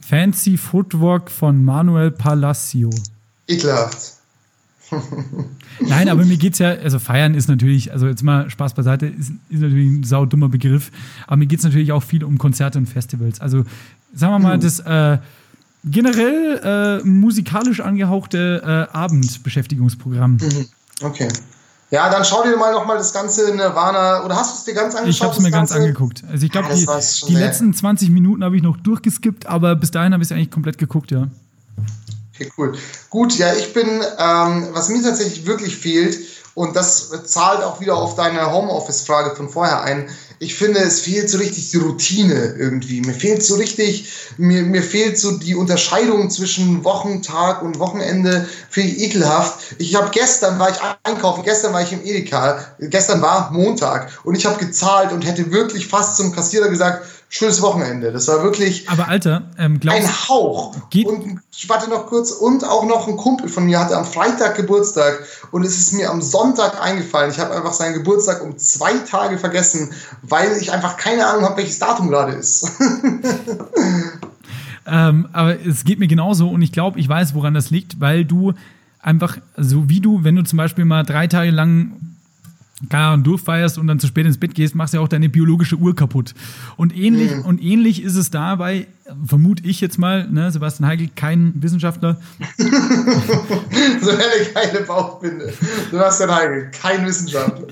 Fancy 0.00 0.56
Footwork 0.56 1.30
von 1.30 1.64
Manuel 1.64 2.10
Palacio. 2.10 2.90
Ekelhaft. 3.46 4.14
Nein, 5.80 6.08
aber 6.08 6.24
mir 6.24 6.38
geht 6.38 6.54
es 6.54 6.60
ja, 6.60 6.70
also 6.70 6.98
feiern 6.98 7.34
ist 7.34 7.48
natürlich, 7.48 7.92
also 7.92 8.06
jetzt 8.06 8.22
mal 8.22 8.48
Spaß 8.48 8.72
beiseite, 8.72 9.06
ist, 9.06 9.32
ist 9.50 9.60
natürlich 9.60 9.90
ein 9.90 10.04
saudummer 10.04 10.48
Begriff, 10.48 10.90
aber 11.26 11.36
mir 11.36 11.46
geht 11.46 11.58
es 11.58 11.64
natürlich 11.64 11.92
auch 11.92 12.02
viel 12.02 12.24
um 12.24 12.38
Konzerte 12.38 12.78
und 12.78 12.86
Festivals. 12.86 13.40
Also 13.40 13.64
sagen 14.14 14.32
wir 14.32 14.38
mal, 14.38 14.56
mhm. 14.56 14.60
das 14.62 14.80
äh, 14.80 15.18
generell 15.84 17.00
äh, 17.04 17.06
musikalisch 17.06 17.80
angehauchte 17.80 18.62
äh, 18.64 18.96
Abendbeschäftigungsprogramm. 18.96 20.32
Mhm. 20.32 20.66
Okay. 21.02 21.28
Ja, 21.90 22.10
dann 22.10 22.24
schau 22.24 22.42
dir 22.42 22.56
mal 22.56 22.72
noch 22.72 22.84
mal 22.84 22.98
das 22.98 23.12
ganze 23.14 23.54
Nirvana 23.54 24.24
oder 24.24 24.36
hast 24.36 24.52
du 24.52 24.58
es 24.58 24.64
dir 24.64 24.74
ganz 24.74 24.94
angeschaut? 24.94 25.14
Ich 25.14 25.22
habe 25.22 25.32
es 25.32 25.40
mir 25.40 25.50
ganz 25.50 25.72
angeguckt. 25.72 26.22
Also 26.30 26.44
ich 26.44 26.52
glaube, 26.52 26.68
ja, 26.68 26.74
die, 26.74 27.26
die 27.26 27.34
letzten 27.34 27.72
20 27.72 28.10
Minuten 28.10 28.44
habe 28.44 28.56
ich 28.56 28.62
noch 28.62 28.76
durchgeskippt, 28.76 29.46
aber 29.46 29.74
bis 29.74 29.90
dahin 29.90 30.12
habe 30.12 30.22
ich 30.22 30.28
es 30.28 30.32
eigentlich 30.32 30.50
komplett 30.50 30.76
geguckt, 30.76 31.10
ja. 31.10 31.28
Okay, 32.34 32.52
cool. 32.58 32.76
Gut, 33.08 33.38
ja, 33.38 33.54
ich 33.54 33.72
bin, 33.72 33.86
ähm, 33.86 34.68
was 34.72 34.90
mir 34.90 35.02
tatsächlich 35.02 35.46
wirklich 35.46 35.76
fehlt, 35.76 36.18
und 36.58 36.74
das 36.74 37.10
zahlt 37.26 37.62
auch 37.62 37.80
wieder 37.80 37.96
auf 37.96 38.16
deine 38.16 38.50
Homeoffice-Frage 38.50 39.36
von 39.36 39.48
vorher 39.48 39.82
ein, 39.82 40.08
ich 40.40 40.54
finde, 40.54 40.80
es 40.80 41.00
fehlt 41.00 41.28
so 41.28 41.38
richtig 41.38 41.70
die 41.70 41.78
Routine 41.78 42.54
irgendwie. 42.58 43.00
Mir 43.00 43.14
fehlt 43.14 43.42
so 43.42 43.56
richtig, 43.56 44.08
mir, 44.36 44.62
mir 44.62 44.82
fehlt 44.82 45.18
so 45.18 45.36
die 45.38 45.54
Unterscheidung 45.54 46.30
zwischen 46.30 46.84
Wochentag 46.84 47.62
und 47.62 47.78
Wochenende. 47.78 48.48
Finde 48.70 48.90
ich 48.90 49.02
ekelhaft. 49.02 49.76
Ich 49.78 49.94
habe 49.96 50.10
gestern 50.12 50.58
war 50.58 50.70
ich 50.70 50.76
einkaufen, 51.02 51.42
gestern 51.44 51.72
war 51.72 51.82
ich 51.82 51.92
im 51.92 52.04
Edeka, 52.04 52.76
gestern 52.80 53.20
war 53.20 53.50
Montag 53.50 54.10
und 54.24 54.36
ich 54.36 54.46
habe 54.46 54.64
gezahlt 54.64 55.12
und 55.12 55.26
hätte 55.26 55.50
wirklich 55.50 55.88
fast 55.88 56.16
zum 56.16 56.32
Kassierer 56.32 56.68
gesagt, 56.68 57.04
schönes 57.28 57.60
Wochenende. 57.60 58.12
Das 58.12 58.28
war 58.28 58.42
wirklich 58.42 58.88
Aber 58.88 59.08
Alter, 59.08 59.42
ähm, 59.58 59.78
ein 59.86 60.28
Hauch. 60.28 60.74
Und 60.94 61.40
ich 61.52 61.68
warte 61.68 61.90
noch 61.90 62.06
kurz 62.06 62.30
und 62.30 62.64
auch 62.64 62.86
noch 62.86 63.06
ein 63.06 63.16
Kumpel 63.16 63.48
von 63.48 63.66
mir 63.66 63.78
hatte 63.78 63.96
am 63.96 64.04
Freitag 64.04 64.56
Geburtstag 64.56 65.20
und 65.50 65.64
es 65.64 65.78
ist 65.78 65.92
mir 65.92 66.10
am 66.10 66.22
Sonntag 66.22 66.80
eingefallen. 66.80 67.30
Ich 67.30 67.38
habe 67.38 67.54
einfach 67.54 67.72
seinen 67.72 67.94
Geburtstag 67.94 68.42
um 68.42 68.56
zwei 68.56 68.94
Tage 68.98 69.38
vergessen, 69.38 69.90
weil 70.22 70.56
ich 70.56 70.72
einfach 70.72 70.96
keine 70.96 71.26
Ahnung 71.26 71.44
habe, 71.44 71.58
welches 71.58 71.78
Datum 71.78 72.08
gerade 72.08 72.32
ist. 72.32 72.66
ähm, 74.86 75.28
aber 75.32 75.66
es 75.66 75.84
geht 75.84 75.98
mir 75.98 76.08
genauso 76.08 76.48
und 76.48 76.62
ich 76.62 76.72
glaube, 76.72 76.98
ich 76.98 77.08
weiß, 77.08 77.34
woran 77.34 77.54
das 77.54 77.70
liegt, 77.70 78.00
weil 78.00 78.24
du 78.24 78.54
einfach, 79.00 79.38
so 79.56 79.88
wie 79.88 80.00
du, 80.00 80.24
wenn 80.24 80.36
du 80.36 80.42
zum 80.42 80.56
Beispiel 80.56 80.84
mal 80.84 81.02
drei 81.02 81.26
Tage 81.26 81.50
lang 81.50 81.92
keine 82.88 83.04
Ahnung, 83.04 83.24
durchfeierst 83.24 83.76
und 83.78 83.86
dann 83.88 83.98
zu 83.98 84.06
spät 84.06 84.24
ins 84.26 84.38
Bett 84.38 84.54
gehst, 84.54 84.74
machst 84.74 84.94
du 84.94 84.98
ja 84.98 85.02
auch 85.02 85.08
deine 85.08 85.28
biologische 85.28 85.76
Uhr 85.76 85.96
kaputt. 85.96 86.34
Und 86.76 86.96
ähnlich, 86.96 87.34
Mhm. 87.34 87.42
und 87.42 87.62
ähnlich 87.62 88.02
ist 88.02 88.14
es 88.14 88.30
dabei, 88.30 88.86
vermute 89.24 89.64
ich 89.66 89.80
jetzt 89.80 89.98
mal, 89.98 90.28
ne, 90.30 90.50
Sebastian 90.52 90.88
Heigl, 90.88 91.08
kein 91.16 91.54
Wissenschaftler, 91.60 92.20
So 94.00 94.10
eine 94.10 94.22
geile 94.54 94.84
Bauchbinde. 94.86 95.52
Sebastian 95.90 96.30
Heigl, 96.30 96.70
kein 96.70 97.04
Wissenschaftler. 97.06 97.66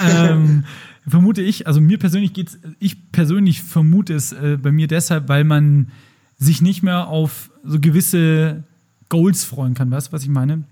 ähm, 0.00 0.64
vermute 1.06 1.42
ich, 1.42 1.66
also 1.66 1.80
mir 1.80 1.98
persönlich 1.98 2.32
geht's, 2.32 2.58
ich 2.78 3.10
persönlich 3.12 3.62
vermute 3.62 4.14
es 4.14 4.32
äh, 4.32 4.58
bei 4.60 4.72
mir 4.72 4.86
deshalb, 4.86 5.28
weil 5.28 5.44
man 5.44 5.88
sich 6.38 6.62
nicht 6.62 6.82
mehr 6.82 7.08
auf 7.08 7.50
so 7.64 7.78
gewisse 7.80 8.64
Goals 9.08 9.44
freuen 9.44 9.74
kann, 9.74 9.90
weißt 9.90 10.08
du, 10.08 10.12
was 10.12 10.22
ich 10.22 10.28
meine? 10.28 10.64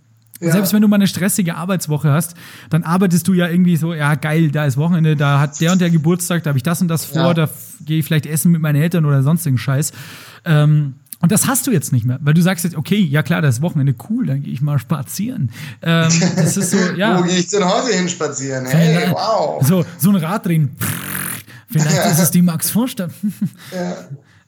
Ja. 0.42 0.52
Selbst 0.52 0.72
wenn 0.72 0.82
du 0.82 0.88
mal 0.88 0.96
eine 0.96 1.06
stressige 1.06 1.54
Arbeitswoche 1.54 2.10
hast, 2.10 2.34
dann 2.70 2.82
arbeitest 2.82 3.28
du 3.28 3.32
ja 3.34 3.48
irgendwie 3.48 3.76
so, 3.76 3.94
ja 3.94 4.14
geil, 4.16 4.50
da 4.50 4.64
ist 4.66 4.76
Wochenende, 4.76 5.14
da 5.16 5.38
hat 5.40 5.60
der 5.60 5.72
und 5.72 5.80
der 5.80 5.90
Geburtstag, 5.90 6.42
da 6.42 6.48
habe 6.48 6.58
ich 6.58 6.62
das 6.64 6.80
und 6.82 6.88
das 6.88 7.04
vor, 7.04 7.22
Ja. 7.28 7.34
da 7.34 7.48
gehe 7.84 7.98
ich 8.00 8.04
vielleicht 8.04 8.26
essen 8.26 8.50
mit 8.52 8.60
meinen 8.60 8.82
Eltern 8.82 9.04
oder 9.06 9.22
sonstigen 9.22 9.56
Scheiß. 9.58 9.92
Ähm, 10.44 10.94
und 11.20 11.30
das 11.30 11.46
hast 11.46 11.68
du 11.68 11.70
jetzt 11.70 11.92
nicht 11.92 12.04
mehr, 12.04 12.18
weil 12.22 12.34
du 12.34 12.42
sagst 12.42 12.64
jetzt, 12.64 12.76
okay, 12.76 12.98
ja 12.98 13.22
klar, 13.22 13.40
das 13.40 13.56
ist 13.56 13.62
Wochenende, 13.62 13.94
cool, 14.10 14.26
dann 14.26 14.42
gehe 14.42 14.52
ich 14.52 14.60
mal 14.60 14.80
spazieren. 14.80 15.50
Ähm, 15.80 16.08
das 16.36 16.56
ist 16.56 16.72
so, 16.72 16.78
ja. 16.96 17.16
Wo 17.18 17.22
gehe 17.22 17.36
ich 17.38 17.46
denn 17.46 17.64
heute 17.64 17.94
hin 17.96 18.08
spazieren? 18.08 18.66
Hey, 18.66 19.08
wow. 19.12 19.64
So, 19.64 19.84
so 19.98 20.10
ein 20.10 20.16
Rad 20.16 20.46
drehen. 20.46 20.70
Vielleicht 21.68 22.10
ist 22.10 22.18
es 22.18 22.30
die 22.32 22.42
Max 22.42 22.70
Vorstadt. 22.70 23.12
Ja. 23.72 23.96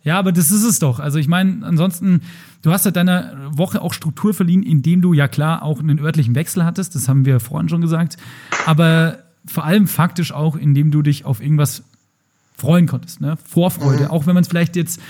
Ja, 0.02 0.18
aber 0.18 0.32
das 0.32 0.50
ist 0.50 0.64
es 0.64 0.78
doch. 0.80 1.00
Also 1.00 1.18
ich 1.18 1.28
meine, 1.28 1.64
ansonsten, 1.64 2.20
du 2.64 2.72
hast 2.72 2.84
ja 2.84 2.90
deiner 2.90 3.50
Woche 3.56 3.82
auch 3.82 3.92
Struktur 3.92 4.32
verliehen, 4.32 4.62
indem 4.62 5.02
du 5.02 5.12
ja 5.12 5.28
klar 5.28 5.62
auch 5.62 5.80
einen 5.80 6.00
örtlichen 6.00 6.34
Wechsel 6.34 6.64
hattest, 6.64 6.94
das 6.94 7.08
haben 7.08 7.24
wir 7.26 7.38
vorhin 7.38 7.68
schon 7.68 7.82
gesagt, 7.82 8.16
aber 8.66 9.18
vor 9.46 9.64
allem 9.64 9.86
faktisch 9.86 10.32
auch, 10.32 10.56
indem 10.56 10.90
du 10.90 11.02
dich 11.02 11.26
auf 11.26 11.42
irgendwas 11.42 11.84
freuen 12.56 12.86
konntest, 12.86 13.20
ne? 13.20 13.36
Vorfreude, 13.36 14.10
auch 14.10 14.26
wenn 14.26 14.34
man 14.34 14.42
es 14.42 14.48
vielleicht 14.48 14.76
jetzt 14.76 15.00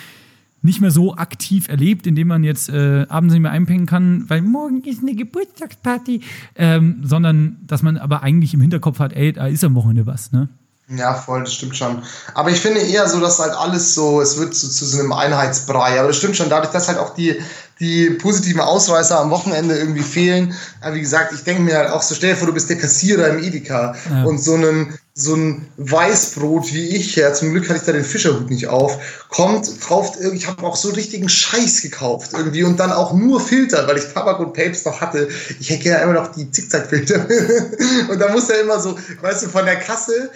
nicht 0.62 0.80
mehr 0.80 0.90
so 0.90 1.14
aktiv 1.14 1.68
erlebt, 1.68 2.06
indem 2.06 2.28
man 2.28 2.42
jetzt 2.42 2.70
äh, 2.70 3.06
abends 3.08 3.34
nicht 3.34 3.42
mehr 3.42 3.52
einpennen 3.52 3.86
kann, 3.86 4.28
weil 4.28 4.40
morgen 4.40 4.82
ist 4.82 5.02
eine 5.02 5.14
Geburtstagsparty, 5.14 6.22
ähm, 6.56 7.00
sondern 7.02 7.58
dass 7.66 7.82
man 7.82 7.98
aber 7.98 8.22
eigentlich 8.22 8.54
im 8.54 8.62
Hinterkopf 8.62 8.98
hat, 8.98 9.12
ey, 9.12 9.32
da 9.32 9.46
ist 9.46 9.62
am 9.62 9.74
Wochenende 9.74 10.06
was, 10.06 10.32
ne? 10.32 10.48
Ja, 10.88 11.14
voll, 11.14 11.40
das 11.44 11.54
stimmt 11.54 11.76
schon. 11.76 12.02
Aber 12.34 12.50
ich 12.50 12.60
finde 12.60 12.80
eher 12.80 13.08
so, 13.08 13.18
dass 13.18 13.38
halt 13.38 13.54
alles 13.54 13.94
so, 13.94 14.20
es 14.20 14.36
wird 14.36 14.54
so 14.54 14.68
zu 14.68 14.84
so 14.84 14.98
einem 14.98 15.12
Einheitsbrei. 15.12 15.98
Aber 15.98 16.08
das 16.08 16.18
stimmt 16.18 16.36
schon, 16.36 16.50
dadurch, 16.50 16.72
dass 16.72 16.88
halt 16.88 16.98
auch 16.98 17.14
die, 17.14 17.40
die 17.80 18.10
positiven 18.10 18.60
Ausreißer 18.60 19.18
am 19.18 19.30
Wochenende 19.30 19.78
irgendwie 19.78 20.02
fehlen. 20.02 20.54
Aber 20.82 20.94
wie 20.94 21.00
gesagt, 21.00 21.32
ich 21.32 21.42
denke 21.42 21.62
mir 21.62 21.78
halt 21.78 21.90
auch 21.90 22.02
so, 22.02 22.14
stell 22.14 22.30
dir 22.30 22.36
vor, 22.36 22.48
du 22.48 22.52
bist 22.52 22.68
der 22.68 22.76
Kassierer 22.76 23.28
im 23.28 23.42
Edeka 23.42 23.94
Ja. 24.10 24.24
und 24.24 24.38
so 24.38 24.56
ein, 24.56 24.98
so 25.14 25.34
ein 25.34 25.66
Weißbrot 25.76 26.72
wie 26.74 26.88
ich, 26.96 27.16
ja, 27.16 27.32
zum 27.32 27.52
Glück 27.52 27.68
hatte 27.68 27.78
ich 27.78 27.86
da 27.86 27.92
den 27.92 28.04
Fischerhut 28.04 28.50
nicht 28.50 28.66
auf, 28.66 28.98
kommt, 29.28 29.80
kauft 29.80 30.16
irgendwie, 30.16 30.38
ich 30.38 30.48
habe 30.48 30.62
auch 30.64 30.76
so 30.76 30.90
richtigen 30.90 31.28
Scheiß 31.28 31.82
gekauft 31.82 32.32
irgendwie 32.32 32.64
und 32.64 32.78
dann 32.78 32.92
auch 32.92 33.12
nur 33.12 33.40
Filter, 33.40 33.86
weil 33.86 33.96
ich 33.96 34.12
Tabak 34.12 34.40
und 34.40 34.54
Papes 34.54 34.84
noch 34.84 35.00
hatte. 35.00 35.28
Ich 35.60 35.70
hätte 35.70 35.88
ja 35.88 35.98
immer 35.98 36.14
noch 36.14 36.32
die 36.32 36.50
Zickzackfilter. 36.50 37.26
und 38.10 38.18
da 38.18 38.28
muss 38.32 38.50
er 38.50 38.60
immer 38.60 38.80
so, 38.80 38.98
weißt 39.20 39.44
du, 39.44 39.48
von 39.48 39.64
der 39.64 39.76
Kasse 39.76 40.30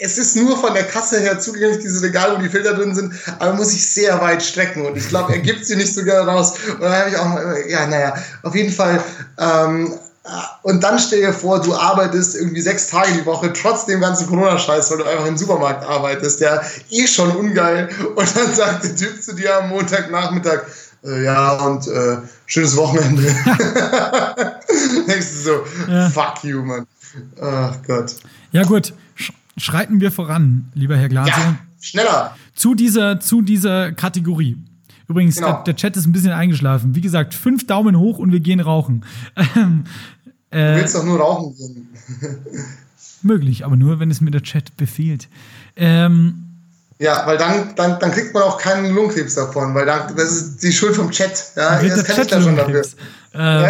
es 0.00 0.16
ist 0.16 0.36
nur 0.36 0.56
von 0.56 0.72
der 0.74 0.84
Kasse 0.84 1.20
her 1.20 1.38
zugänglich, 1.40 1.80
diese 1.80 2.02
Regale, 2.02 2.36
wo 2.36 2.40
die 2.42 2.48
Filter 2.48 2.74
drin 2.74 2.94
sind, 2.94 3.12
aber 3.38 3.52
muss 3.54 3.72
ich 3.72 3.86
sehr 3.86 4.20
weit 4.20 4.42
strecken 4.42 4.86
und 4.86 4.96
ich 4.96 5.08
glaube, 5.08 5.32
er 5.34 5.40
gibt 5.40 5.66
sie 5.66 5.76
nicht 5.76 5.94
so 5.94 6.04
gerne 6.04 6.30
raus. 6.30 6.54
Und 6.72 6.80
dann 6.82 6.92
habe 6.92 7.10
ich 7.10 7.16
auch, 7.16 7.26
mal, 7.26 7.56
ja, 7.68 7.86
naja, 7.86 8.14
auf 8.42 8.54
jeden 8.54 8.72
Fall. 8.72 9.02
Ähm, 9.38 9.92
und 10.62 10.82
dann 10.84 10.98
stell 10.98 11.20
dir 11.20 11.32
vor, 11.32 11.60
du 11.60 11.74
arbeitest 11.74 12.34
irgendwie 12.36 12.60
sechs 12.60 12.88
Tage 12.88 13.12
die 13.12 13.26
Woche, 13.26 13.52
trotz 13.52 13.86
dem 13.86 14.00
ganzen 14.00 14.26
Corona-Scheiß, 14.28 14.90
weil 14.90 14.98
du 14.98 15.04
einfach 15.04 15.26
im 15.26 15.36
Supermarkt 15.36 15.84
arbeitest, 15.84 16.40
ja, 16.40 16.60
eh 16.90 17.06
schon 17.06 17.30
ungeil. 17.34 17.88
Und 18.14 18.36
dann 18.36 18.54
sagt 18.54 18.84
der 18.84 18.96
Typ 18.96 19.22
zu 19.22 19.34
dir 19.34 19.56
am 19.58 19.70
Montagnachmittag, 19.70 20.62
äh, 21.04 21.24
ja, 21.24 21.52
und 21.52 21.86
äh, 21.88 22.18
schönes 22.46 22.76
Wochenende. 22.76 23.22
Denkst 25.08 25.26
du 25.32 25.42
so, 25.42 25.64
Ja. 25.90 26.10
fuck 26.10 26.42
you, 26.44 26.62
Mann. 26.62 26.86
Ach 27.40 27.74
Gott. 27.86 28.16
Ja 28.52 28.64
gut, 28.64 28.92
schreiten 29.58 30.00
wir 30.00 30.10
voran, 30.12 30.68
lieber 30.74 30.96
Herr 30.96 31.08
Glase. 31.08 31.30
Ja, 31.30 31.56
schneller. 31.80 32.36
zu 32.54 32.74
dieser, 32.74 33.20
zu 33.20 33.42
dieser 33.42 33.92
Kategorie. 33.92 34.56
Übrigens, 35.08 35.36
Genau. 35.36 35.52
der, 35.52 35.62
der 35.64 35.76
Chat 35.76 35.96
ist 35.96 36.06
ein 36.06 36.12
bisschen 36.12 36.32
eingeschlafen. 36.32 36.94
Wie 36.94 37.00
gesagt, 37.00 37.32
fünf 37.34 37.66
Daumen 37.66 37.98
hoch 37.98 38.18
und 38.18 38.30
wir 38.32 38.40
gehen 38.40 38.60
rauchen. 38.60 39.04
Ähm, 39.56 39.84
Du 40.50 40.56
äh, 40.56 40.76
willst 40.76 40.94
doch 40.94 41.04
nur 41.04 41.18
rauchen 41.20 41.54
gehen. 41.56 41.88
möglich, 43.22 43.64
aber 43.66 43.76
nur, 43.76 44.00
wenn 44.00 44.10
es 44.10 44.20
mir 44.22 44.30
der 44.30 44.42
Chat 44.42 44.76
befiehlt. 44.78 45.28
Ähm, 45.76 46.44
Ja, 46.98 47.26
weil 47.26 47.36
dann, 47.36 47.74
dann, 47.76 47.98
dann 48.00 48.10
kriegt 48.12 48.32
man 48.34 48.42
auch 48.44 48.56
keinen 48.58 48.94
Lungenkrebs 48.94 49.34
davon, 49.34 49.74
weil 49.74 49.84
dann, 49.86 50.16
das 50.16 50.30
ist 50.32 50.62
die 50.62 50.72
Schuld 50.72 50.96
vom 50.96 51.10
Chat. 51.10 51.52
Ja, 51.54 51.80
das 51.82 52.02
kann 52.04 52.10
ich 52.10 52.14
Chat 52.14 52.32
da 52.32 52.40
schon 52.40 52.56
dafür. 52.56 52.82
Lungenkrebs. 52.82 52.96
Ähm, 53.34 53.66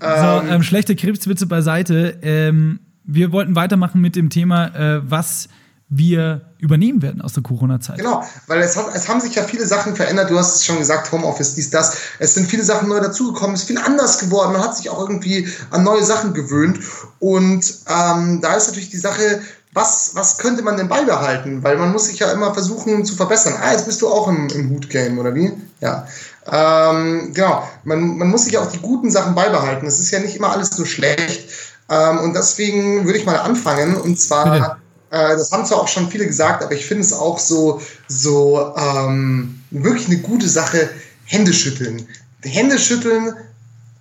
so, 0.00 0.48
ähm, 0.48 0.62
schlechte 0.62 0.94
Krebswitze 0.96 1.46
beiseite. 1.46 2.18
Ähm, 2.22 2.78
wir 3.04 3.32
wollten 3.32 3.54
weitermachen 3.56 4.00
mit 4.00 4.16
dem 4.16 4.30
Thema, 4.30 4.66
äh, 4.74 5.00
was 5.10 5.48
wir 5.94 6.40
übernehmen 6.58 7.02
werden 7.02 7.20
aus 7.20 7.34
der 7.34 7.42
Corona-Zeit. 7.42 7.98
Genau, 7.98 8.24
weil 8.46 8.62
es, 8.62 8.76
hat, 8.76 8.86
es 8.94 9.08
haben 9.08 9.20
sich 9.20 9.34
ja 9.34 9.42
viele 9.42 9.66
Sachen 9.66 9.94
verändert. 9.94 10.30
Du 10.30 10.38
hast 10.38 10.56
es 10.56 10.64
schon 10.64 10.78
gesagt, 10.78 11.12
Homeoffice, 11.12 11.54
dies, 11.54 11.68
das. 11.68 11.96
Es 12.18 12.32
sind 12.32 12.48
viele 12.48 12.62
Sachen 12.62 12.88
neu 12.88 13.00
dazugekommen, 13.00 13.54
es 13.54 13.62
ist 13.62 13.66
viel 13.66 13.78
anders 13.78 14.18
geworden. 14.18 14.52
Man 14.52 14.62
hat 14.62 14.76
sich 14.76 14.88
auch 14.88 15.00
irgendwie 15.00 15.46
an 15.70 15.84
neue 15.84 16.02
Sachen 16.02 16.32
gewöhnt. 16.32 16.78
Und 17.18 17.74
ähm, 17.88 18.40
da 18.40 18.54
ist 18.54 18.68
natürlich 18.68 18.88
die 18.88 18.96
Sache, 18.96 19.42
was, 19.74 20.12
was 20.14 20.38
könnte 20.38 20.62
man 20.62 20.78
denn 20.78 20.88
beibehalten? 20.88 21.62
Weil 21.62 21.76
man 21.76 21.92
muss 21.92 22.06
sich 22.06 22.18
ja 22.18 22.32
immer 22.32 22.54
versuchen 22.54 23.04
zu 23.04 23.14
verbessern. 23.14 23.54
Ah, 23.60 23.72
jetzt 23.72 23.86
bist 23.86 24.00
du 24.00 24.08
auch 24.08 24.28
im, 24.28 24.48
im 24.48 24.70
Hut-Game, 24.70 25.18
oder 25.18 25.34
wie? 25.34 25.52
Ja. 25.80 26.06
Ähm, 26.50 27.32
genau, 27.34 27.68
man, 27.84 28.18
man 28.18 28.28
muss 28.28 28.44
sich 28.44 28.56
auch 28.56 28.70
die 28.70 28.80
guten 28.80 29.10
Sachen 29.10 29.34
beibehalten. 29.34 29.86
Es 29.86 29.98
ist 29.98 30.10
ja 30.10 30.20
nicht 30.20 30.36
immer 30.36 30.52
alles 30.52 30.76
nur 30.78 30.86
schlecht. 30.86 31.50
Ähm, 31.92 32.18
und 32.20 32.34
deswegen 32.34 33.04
würde 33.04 33.18
ich 33.18 33.26
mal 33.26 33.36
anfangen. 33.36 33.96
Und 33.96 34.18
zwar. 34.18 34.78
Äh, 35.10 35.36
das 35.36 35.52
haben 35.52 35.66
zwar 35.66 35.80
auch 35.80 35.88
schon 35.88 36.10
viele 36.10 36.26
gesagt, 36.26 36.64
aber 36.64 36.72
ich 36.72 36.86
finde 36.86 37.02
es 37.02 37.12
auch 37.12 37.38
so, 37.38 37.82
so 38.08 38.74
ähm, 38.76 39.60
wirklich 39.70 40.06
eine 40.08 40.16
gute 40.18 40.48
Sache, 40.48 40.88
Hände 41.26 41.52
schütteln. 41.52 42.08
Hände 42.42 42.78
schütteln 42.78 43.34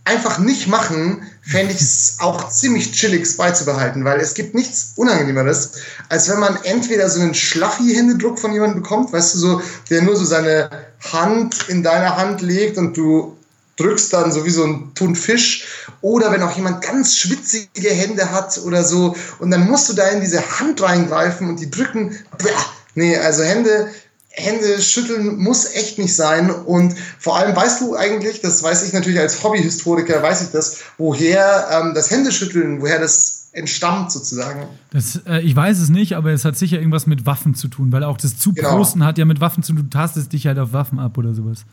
einfach 0.06 0.40
nicht 0.40 0.68
machen, 0.68 1.22
fände 1.42 1.74
ich 1.74 1.82
es 1.82 2.16
auch 2.20 2.50
ziemlich 2.50 2.92
chillig 2.94 3.38
beizubehalten, 3.38 4.04
weil 4.04 4.20
es 4.20 4.34
gibt 4.34 4.56
nichts 4.56 4.94
Unangenehmeres, 4.96 5.74
als 6.10 6.30
wenn 6.30 6.40
man 6.40 6.58
entweder 6.64 7.10
so 7.10 7.20
einen 7.20 7.34
Schlaffi-Händedruck 7.34 8.40
von 8.40 8.54
jemandem 8.54 8.82
bekommt, 8.82 9.14
weißt 9.14 9.36
du, 9.36 9.38
so, 9.38 9.62
der 9.90 10.02
nur 10.02 10.16
so 10.16 10.26
seine 10.26 10.70
Hand 11.12 11.68
in 11.68 11.84
deine 11.84 12.16
Hand 12.18 12.42
legt 12.42 12.78
und 12.78 12.96
du 12.96 13.38
drückst 13.78 14.14
dann 14.14 14.32
so 14.32 14.46
wie 14.46 14.50
so 14.50 14.64
ein 14.64 14.92
Thunfisch 14.96 15.66
oder 16.02 16.32
wenn 16.32 16.44
auch 16.44 16.56
jemand 16.56 16.82
ganz 16.84 17.18
schwitzige 17.18 17.90
Hände 17.90 18.32
hat 18.32 18.60
oder 18.66 18.84
so 18.84 19.16
und 19.40 19.52
dann 19.52 19.68
musst 19.68 19.90
du 19.90 19.94
da 19.94 20.08
in 20.10 20.22
diese 20.22 20.42
Hand 20.60 20.82
reingreifen 20.82 21.50
und 21.50 21.60
die 21.60 21.70
drücken. 21.70 22.16
Bäh. 22.38 22.50
Nee, 22.96 23.18
also 23.18 23.44
Hände, 23.44 23.88
Hände 24.30 24.82
schütteln 24.82 25.38
muss 25.38 25.66
echt 25.74 25.98
nicht 25.98 26.16
sein 26.16 26.50
und 26.52 26.96
vor 27.20 27.38
allem 27.38 27.56
weißt 27.56 27.82
du 27.82 27.96
eigentlich, 27.96 28.42
das 28.42 28.62
weiß 28.62 28.86
ich 28.88 28.94
natürlich 28.94 29.20
als 29.20 29.44
Hobbyhistoriker, 29.44 30.22
weiß 30.22 30.42
ich 30.44 30.50
das, 30.50 30.80
woher 30.98 31.68
ähm, 31.72 31.94
das 31.94 32.12
Händeschütteln, 32.12 32.82
woher 32.82 33.00
das 33.00 33.50
entstammt 33.54 34.12
sozusagen. 34.12 34.68
Das, 34.92 35.22
äh, 35.28 35.42
ich 35.42 35.56
weiß 35.56 35.80
es 35.80 35.90
nicht, 35.90 36.16
aber 36.16 36.32
es 36.32 36.46
hat 36.46 36.58
sicher 36.58 36.78
irgendwas 36.78 37.08
mit 37.08 37.26
Waffen 37.26 37.56
zu 37.56 37.68
tun, 37.68 37.92
weil 37.92 38.04
auch 38.04 38.18
das 38.18 38.38
Zuprosten 38.38 39.00
Genau. 39.00 39.10
hat 39.10 39.18
ja 39.18 39.26
mit 39.26 39.42
Waffen 39.42 39.64
zu 39.64 39.74
tun. 39.74 39.84
Du 39.84 39.90
tastest 39.90 40.32
dich 40.32 40.48
halt 40.48 40.58
auf 40.60 40.72
Waffen 40.74 41.00
ab 41.00 41.18
oder 41.18 41.34
sowas. 41.34 41.66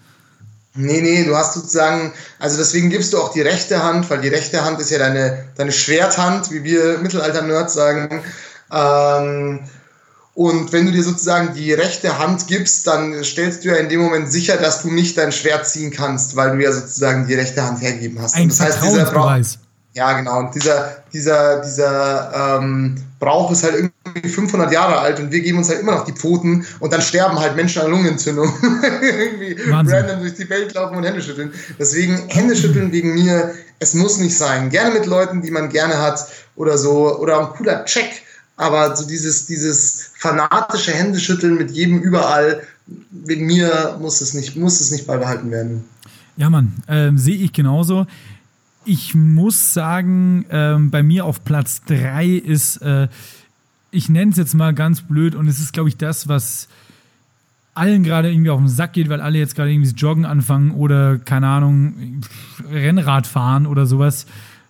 Nee, 0.79 1.01
nee, 1.01 1.25
du 1.25 1.37
hast 1.37 1.55
sozusagen, 1.55 2.13
also 2.39 2.57
deswegen 2.57 2.89
gibst 2.89 3.13
du 3.13 3.19
auch 3.19 3.33
die 3.33 3.41
rechte 3.41 3.83
Hand, 3.83 4.09
weil 4.11 4.21
die 4.21 4.29
rechte 4.29 4.65
Hand 4.65 4.81
ist 4.81 4.91
ja 4.91 4.99
deine, 4.99 5.47
deine 5.57 5.73
Schwerthand, 5.73 6.53
wie 6.53 6.63
wir 6.63 6.99
Mittelalter-Nerds 6.99 7.75
sagen. 7.75 8.23
Ähm, 8.73 9.61
und 10.35 10.73
wenn 10.73 10.87
du 10.87 10.93
dir 10.93 11.03
sozusagen 11.03 11.53
die 11.53 11.73
rechte 11.73 12.17
Hand 12.21 12.47
gibst, 12.47 12.87
dann 12.87 13.25
stellst 13.25 13.65
du 13.65 13.71
ja 13.71 13.75
in 13.75 13.89
dem 13.89 14.01
Moment 14.01 14.31
sicher, 14.31 14.57
dass 14.57 14.83
du 14.83 14.93
nicht 14.93 15.19
dein 15.19 15.33
Schwert 15.33 15.67
ziehen 15.67 15.91
kannst, 15.91 16.37
weil 16.37 16.57
du 16.57 16.63
ja 16.63 16.71
sozusagen 16.71 17.27
die 17.27 17.35
rechte 17.35 17.65
Hand 17.65 17.83
hergeben 17.83 18.23
hast. 18.23 18.37
Ein 18.37 18.45
Und 18.45 18.53
das 18.53 18.61
heißt, 18.61 18.85
dieser 18.85 19.07
Brauch, 19.07 19.37
ja, 19.95 20.13
genau. 20.13 20.39
Und 20.39 20.55
dieser, 20.55 21.03
dieser, 21.13 21.61
dieser 21.61 22.61
ähm, 22.61 23.03
Brauch 23.19 23.51
ist 23.51 23.65
halt 23.65 23.75
irgendwie 23.75 23.98
500 24.15 24.73
Jahre 24.73 24.99
alt 24.99 25.21
und 25.21 25.33
wir 25.33 25.41
geben 25.41 25.59
uns 25.59 25.69
halt 25.69 25.81
immer 25.81 25.93
noch 25.93 26.05
die 26.05 26.13
Pfoten 26.13 26.67
und 26.81 26.93
dann 26.93 27.03
sterben 27.03 27.39
halt 27.39 27.57
Menschen 27.57 27.83
an 27.83 27.91
Lungenentzündung. 27.91 28.53
irgendwie 29.03 29.57
Wahnsinn. 29.71 29.97
random 29.97 30.21
durch 30.21 30.35
die 30.35 30.49
Welt 30.51 30.75
laufen 30.75 30.97
und 30.97 31.05
Hände 31.05 31.23
schütteln. 31.23 31.53
Deswegen 31.79 32.29
Hände 32.29 32.57
schütteln 32.57 32.93
wegen 32.93 33.15
mir, 33.15 33.55
es 33.79 33.95
muss 33.95 34.19
nicht 34.19 34.37
sein. 34.37 34.71
Gerne 34.71 34.95
mit 34.95 35.07
Leuten, 35.07 35.43
die 35.43 35.51
man 35.51 35.69
gerne 35.69 35.99
hat 35.99 36.27
oder 36.57 36.77
so. 36.77 37.19
Oder 37.19 37.41
ein 37.41 37.47
cooler 37.57 37.85
Check. 37.85 38.23
Aber 38.57 38.97
so 38.97 39.07
dieses, 39.07 39.47
dieses 39.47 40.11
fanatische 40.17 40.93
Händeschütteln 40.93 41.57
mit 41.57 41.71
jedem 41.71 42.01
überall, 42.01 42.63
wegen 43.11 43.47
mir 43.47 43.97
muss 44.01 44.21
es 44.21 44.35
nicht, 44.35 44.57
muss 44.57 44.81
es 44.81 44.91
nicht 44.91 45.07
beibehalten 45.07 45.51
werden. 45.51 45.85
Ja, 46.37 46.51
Mann, 46.51 46.73
ähm, 46.89 47.19
sehe 47.19 47.37
ich 47.37 47.53
genauso. 47.53 48.07
ich 48.85 49.15
muss 49.15 49.75
sagen, 49.75 50.47
ähm, 50.51 50.91
bei 50.91 51.03
mir 51.03 51.27
auf 51.27 51.45
Platz 51.45 51.83
3 51.87 52.27
ist, 52.27 52.79
äh, 52.79 53.09
ich 53.91 54.09
nenne 54.09 54.31
es 54.31 54.37
jetzt 54.37 54.55
mal 54.55 54.75
ganz 54.75 55.03
blöd, 55.03 55.35
und 55.35 55.49
es 55.49 55.61
ist, 55.61 55.73
glaube 55.73 55.89
ich, 55.89 55.97
das, 55.97 56.29
was 56.29 56.69
allen 57.75 58.03
gerade 58.03 58.31
irgendwie 58.31 58.51
auf 58.51 58.59
den 58.59 58.69
Sack 58.69 58.93
geht, 58.93 59.09
weil 59.09 59.21
alle 59.21 59.39
jetzt 59.39 59.55
gerade 59.55 59.71
irgendwie 59.71 59.91
das 59.91 60.01
Joggen 60.01 60.25
anfangen 60.25 60.73
oder, 60.73 61.19
keine 61.19 61.47
Ahnung, 61.47 62.21
Rennrad 62.71 63.27
fahren 63.27 63.67
oder 63.67 63.87
sowas. 63.87 64.27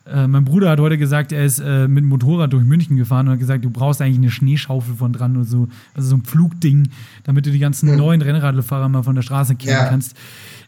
Äh, 0.06 0.26
mein 0.26 0.44
Bruder 0.44 0.70
hat 0.70 0.80
heute 0.80 0.98
gesagt, 0.98 1.32
er 1.32 1.44
ist 1.44 1.58
äh, 1.58 1.88
mit 1.88 2.02
dem 2.02 2.08
Motorrad 2.08 2.52
durch 2.52 2.64
München 2.64 2.96
gefahren 2.96 3.26
und 3.26 3.32
hat 3.32 3.40
gesagt, 3.40 3.64
du 3.64 3.70
brauchst 3.70 4.00
eigentlich 4.02 4.18
eine 4.18 4.30
Schneeschaufel 4.30 4.94
von 4.94 5.12
dran 5.12 5.36
oder 5.36 5.46
so, 5.46 5.68
also 5.94 6.10
so 6.10 6.16
ein 6.16 6.24
Flugding, 6.24 6.90
damit 7.24 7.46
du 7.46 7.50
die 7.50 7.58
ganzen 7.58 7.90
mhm. 7.90 7.96
neuen 7.96 8.22
Rennradfahrer 8.22 8.88
mal 8.88 9.02
von 9.02 9.14
der 9.14 9.22
Straße 9.22 9.56
kennen 9.56 9.72
ja. 9.72 9.88
kannst. 9.88 10.14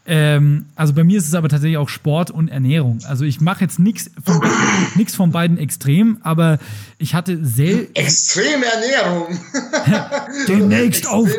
Ähm, 0.07 0.65
also 0.75 0.93
bei 0.93 1.03
mir 1.03 1.17
ist 1.17 1.27
es 1.27 1.35
aber 1.35 1.47
tatsächlich 1.47 1.77
auch 1.77 1.89
Sport 1.89 2.31
und 2.31 2.49
Ernährung. 2.49 2.99
Also 3.07 3.23
ich 3.23 3.39
mache 3.39 3.61
jetzt 3.61 3.77
nichts 3.77 4.09
von, 4.23 4.41
von 5.07 5.31
beiden 5.31 5.57
extrem, 5.57 6.17
aber 6.23 6.57
ich 7.01 7.15
hatte 7.15 7.43
sehr. 7.43 7.87
Extreme 7.95 8.65
Ernährung! 8.65 9.39
demnächst, 10.47 11.07
auf, 11.07 11.29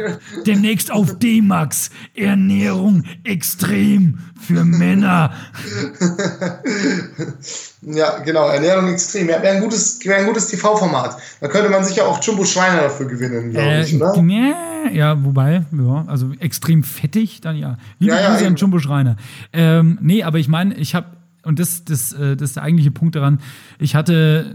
demnächst 0.45 0.91
auf 0.91 1.19
D-Max. 1.19 1.91
Ernährung 2.15 3.05
extrem 3.25 4.19
für 4.41 4.65
Männer. 4.65 5.33
Ja, 7.85 8.21
genau, 8.21 8.47
Ernährung 8.47 8.93
extrem. 8.93 9.29
Ja, 9.29 9.43
wäre 9.43 9.57
ein 9.57 9.61
gutes, 9.61 9.99
wär 10.05 10.17
ein 10.17 10.27
gutes 10.27 10.47
TV-Format. 10.47 11.17
Da 11.41 11.49
könnte 11.49 11.69
man 11.69 11.83
sicher 11.83 12.07
auch 12.07 12.23
Jumbo 12.23 12.45
Schreiner 12.45 12.83
dafür 12.83 13.07
gewinnen, 13.07 13.51
glaube 13.51 13.69
äh, 13.69 13.83
ich, 13.83 13.97
oder? 13.97 14.15
Ja, 14.93 15.25
wobei, 15.25 15.65
ja, 15.73 16.05
also 16.07 16.31
extrem 16.39 16.85
fettig, 16.85 17.41
dann 17.41 17.57
ja. 17.57 17.79
Liebe 17.99 18.15
ja, 18.15 18.39
ja, 18.39 18.47
an 18.47 18.55
Jumbo 18.55 18.79
Schreiner. 18.79 19.17
Ähm, 19.53 19.99
nee, 20.01 20.23
aber 20.23 20.39
ich 20.39 20.47
meine, 20.47 20.75
ich 20.75 20.95
habe, 20.95 21.09
und 21.43 21.59
das, 21.59 21.85
das, 21.85 22.13
äh, 22.13 22.37
das 22.37 22.51
ist 22.51 22.57
der 22.57 22.63
eigentliche 22.63 22.93
Punkt 22.93 23.17
daran, 23.17 23.41
ich 23.81 23.97
hatte 23.97 24.55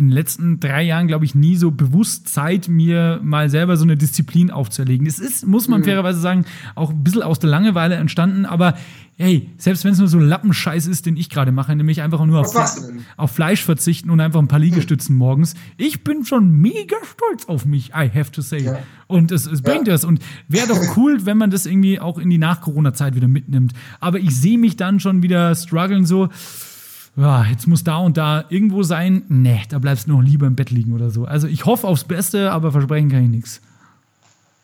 in 0.00 0.08
den 0.08 0.14
letzten 0.14 0.60
drei 0.60 0.82
Jahren, 0.82 1.08
glaube 1.08 1.26
ich, 1.26 1.34
nie 1.34 1.56
so 1.56 1.70
bewusst 1.70 2.26
Zeit, 2.26 2.68
mir 2.68 3.20
mal 3.22 3.50
selber 3.50 3.76
so 3.76 3.84
eine 3.84 3.98
Disziplin 3.98 4.50
aufzuerlegen. 4.50 5.06
Es 5.06 5.18
ist, 5.18 5.46
muss 5.46 5.68
man 5.68 5.80
mhm. 5.80 5.84
fairerweise 5.84 6.18
sagen, 6.20 6.46
auch 6.74 6.88
ein 6.88 7.04
bisschen 7.04 7.22
aus 7.22 7.38
der 7.38 7.50
Langeweile 7.50 7.96
entstanden, 7.96 8.46
aber 8.46 8.78
hey, 9.18 9.50
selbst 9.58 9.84
wenn 9.84 9.92
es 9.92 9.98
nur 9.98 10.08
so 10.08 10.18
Lappenscheiß 10.18 10.86
ist, 10.86 11.04
den 11.04 11.18
ich 11.18 11.28
gerade 11.28 11.52
mache, 11.52 11.76
nämlich 11.76 12.00
einfach 12.00 12.24
nur 12.24 12.40
auf, 12.40 12.96
auf, 13.18 13.30
Fleisch 13.30 13.62
verzichten 13.62 14.08
und 14.08 14.18
einfach 14.20 14.40
ein 14.40 14.48
paar 14.48 14.58
Liegestützen 14.58 15.12
hm. 15.12 15.18
morgens, 15.18 15.54
ich 15.76 16.02
bin 16.02 16.24
schon 16.24 16.50
mega 16.50 16.96
stolz 17.04 17.44
auf 17.46 17.66
mich, 17.66 17.90
I 17.90 18.08
have 18.08 18.30
to 18.30 18.40
say. 18.40 18.62
Ja. 18.62 18.78
Und 19.06 19.32
es, 19.32 19.44
es 19.44 19.60
bringt 19.60 19.86
ja. 19.86 19.92
das. 19.92 20.04
Und 20.06 20.22
wäre 20.48 20.68
doch 20.68 20.80
cool, 20.96 21.26
wenn 21.26 21.36
man 21.36 21.50
das 21.50 21.66
irgendwie 21.66 22.00
auch 22.00 22.16
in 22.16 22.30
die 22.30 22.38
Nach-Corona-Zeit 22.38 23.14
wieder 23.14 23.28
mitnimmt. 23.28 23.74
Aber 24.00 24.18
ich 24.18 24.34
sehe 24.34 24.56
mich 24.56 24.76
dann 24.76 24.98
schon 24.98 25.22
wieder 25.22 25.54
strugglen 25.54 26.06
so, 26.06 26.30
ja, 27.20 27.44
jetzt 27.44 27.66
muss 27.66 27.84
da 27.84 27.98
und 27.98 28.16
da 28.16 28.44
irgendwo 28.48 28.82
sein. 28.82 29.22
Nee, 29.28 29.60
da 29.68 29.78
bleibst 29.78 30.06
du 30.06 30.12
noch 30.12 30.22
lieber 30.22 30.46
im 30.46 30.56
Bett 30.56 30.70
liegen 30.70 30.94
oder 30.94 31.10
so. 31.10 31.26
Also 31.26 31.46
ich 31.48 31.66
hoffe 31.66 31.86
aufs 31.86 32.04
Beste, 32.04 32.50
aber 32.50 32.72
versprechen 32.72 33.10
kann 33.10 33.24
ich 33.24 33.30
nichts. 33.30 33.60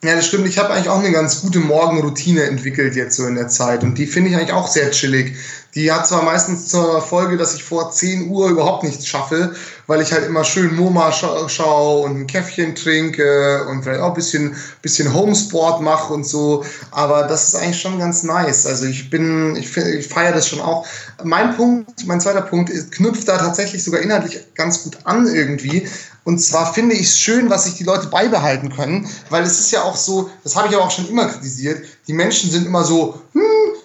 Ja, 0.04 0.14
das 0.14 0.26
stimmt. 0.26 0.46
Ich 0.46 0.58
habe 0.58 0.74
eigentlich 0.74 0.90
auch 0.90 0.98
eine 0.98 1.10
ganz 1.10 1.40
gute 1.40 1.58
Morgenroutine 1.58 2.42
entwickelt 2.44 2.94
jetzt 2.96 3.16
so 3.16 3.26
in 3.26 3.34
der 3.34 3.48
Zeit. 3.48 3.82
Und 3.82 3.96
die 3.96 4.06
finde 4.06 4.28
ich 4.28 4.36
eigentlich 4.36 4.52
auch 4.52 4.68
sehr 4.68 4.90
chillig. 4.90 5.36
Die 5.74 5.90
hat 5.90 6.06
zwar 6.06 6.22
meistens 6.22 6.68
zur 6.68 7.00
Folge, 7.00 7.38
dass 7.38 7.54
ich 7.54 7.64
vor 7.64 7.90
10 7.90 8.28
Uhr 8.28 8.50
überhaupt 8.50 8.84
nichts 8.84 9.06
schaffe, 9.06 9.54
weil 9.86 10.02
ich 10.02 10.12
halt 10.12 10.26
immer 10.26 10.44
schön 10.44 10.76
MoMA 10.76 11.12
scha 11.12 11.48
schaue 11.48 12.04
und 12.04 12.20
ein 12.20 12.26
Käffchen 12.26 12.74
trinke 12.74 13.66
und 13.68 13.82
vielleicht 13.82 14.00
auch 14.00 14.08
ein 14.08 14.14
bisschen, 14.14 14.54
bisschen 14.82 15.14
Homesport 15.14 15.80
mache 15.80 16.12
und 16.12 16.26
so. 16.26 16.64
Aber 16.90 17.22
das 17.22 17.48
ist 17.48 17.54
eigentlich 17.56 17.80
schon 17.80 17.98
ganz 17.98 18.22
nice. 18.22 18.66
Also 18.66 18.84
ich 18.84 19.08
bin, 19.08 19.56
ich, 19.56 19.74
ich 19.76 20.08
feiere 20.08 20.32
das 20.32 20.46
schon 20.46 20.60
auch. 20.60 20.86
Mein 21.24 21.56
Punkt, 21.56 22.06
mein 22.06 22.20
zweiter 22.20 22.42
Punkt 22.42 22.68
ist, 22.68 22.92
knüpft 22.92 23.28
da 23.28 23.38
tatsächlich 23.38 23.82
sogar 23.82 24.02
inhaltlich 24.02 24.54
ganz 24.54 24.84
gut 24.84 24.98
an 25.04 25.26
irgendwie. 25.26 25.88
Und 26.26 26.40
zwar 26.40 26.74
finde 26.74 26.96
ich 26.96 27.02
es 27.02 27.20
schön, 27.20 27.50
was 27.50 27.64
sich 27.64 27.74
die 27.74 27.84
Leute 27.84 28.08
beibehalten 28.08 28.74
können, 28.74 29.08
weil 29.30 29.44
es 29.44 29.60
ist 29.60 29.70
ja 29.70 29.84
auch 29.84 29.94
so, 29.94 30.28
das 30.42 30.56
habe 30.56 30.66
ich 30.66 30.74
aber 30.74 30.84
auch 30.84 30.90
schon 30.90 31.08
immer 31.08 31.26
kritisiert, 31.26 31.84
die 32.08 32.12
Menschen 32.12 32.50
sind 32.50 32.66
immer 32.66 32.82
so, 32.82 33.20
hm, 33.32 33.42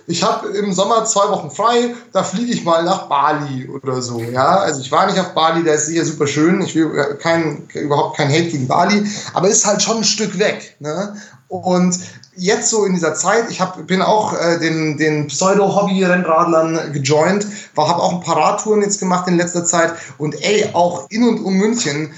ich 0.08 0.24
habe 0.24 0.48
im 0.50 0.74
Sommer 0.74 1.06
zwei 1.06 1.30
Wochen 1.30 1.52
frei, 1.52 1.94
da 2.12 2.24
fliege 2.24 2.52
ich 2.52 2.64
mal 2.64 2.84
nach 2.84 3.08
Bali 3.08 3.70
oder 3.70 4.02
so. 4.02 4.20
Ja, 4.20 4.58
also 4.58 4.82
ich 4.82 4.92
war 4.92 5.06
nicht 5.06 5.20
auf 5.20 5.36
Bali, 5.36 5.64
der 5.64 5.76
ist 5.76 5.86
sicher 5.86 6.04
super 6.04 6.26
schön. 6.26 6.62
Ich 6.62 6.74
will 6.74 7.18
kein, 7.22 7.68
überhaupt 7.76 8.18
kein 8.18 8.30
Hate 8.30 8.50
gegen 8.50 8.68
Bali, 8.68 9.06
aber 9.34 9.48
ist 9.48 9.68
halt 9.68 9.84
schon 9.84 9.98
ein 9.98 10.04
Stück 10.04 10.40
weg. 10.40 10.78
Ne? 10.80 11.16
Und 11.48 12.00
jetzt 12.36 12.70
so 12.70 12.86
in 12.86 12.94
dieser 12.94 13.14
Zeit, 13.14 13.52
ich 13.52 13.62
hab, 13.62 13.86
bin 13.86 14.02
auch 14.02 14.34
äh, 14.34 14.58
den, 14.60 14.98
den 14.98 15.28
Pseudo-Hobby-Rennradlern 15.28 16.94
gejoint, 16.94 17.46
habe 17.78 18.02
auch 18.02 18.14
ein 18.14 18.22
paar 18.22 18.38
Radtouren 18.38 18.82
jetzt 18.82 19.00
gemacht 19.00 19.28
in 19.28 19.38
letzter 19.38 19.66
Zeit 19.66 19.94
und 20.18 20.42
ey, 20.42 20.70
auch 20.74 21.08
in 21.10 21.28
und 21.28 21.44
um 21.44 21.54
München, 21.54 22.14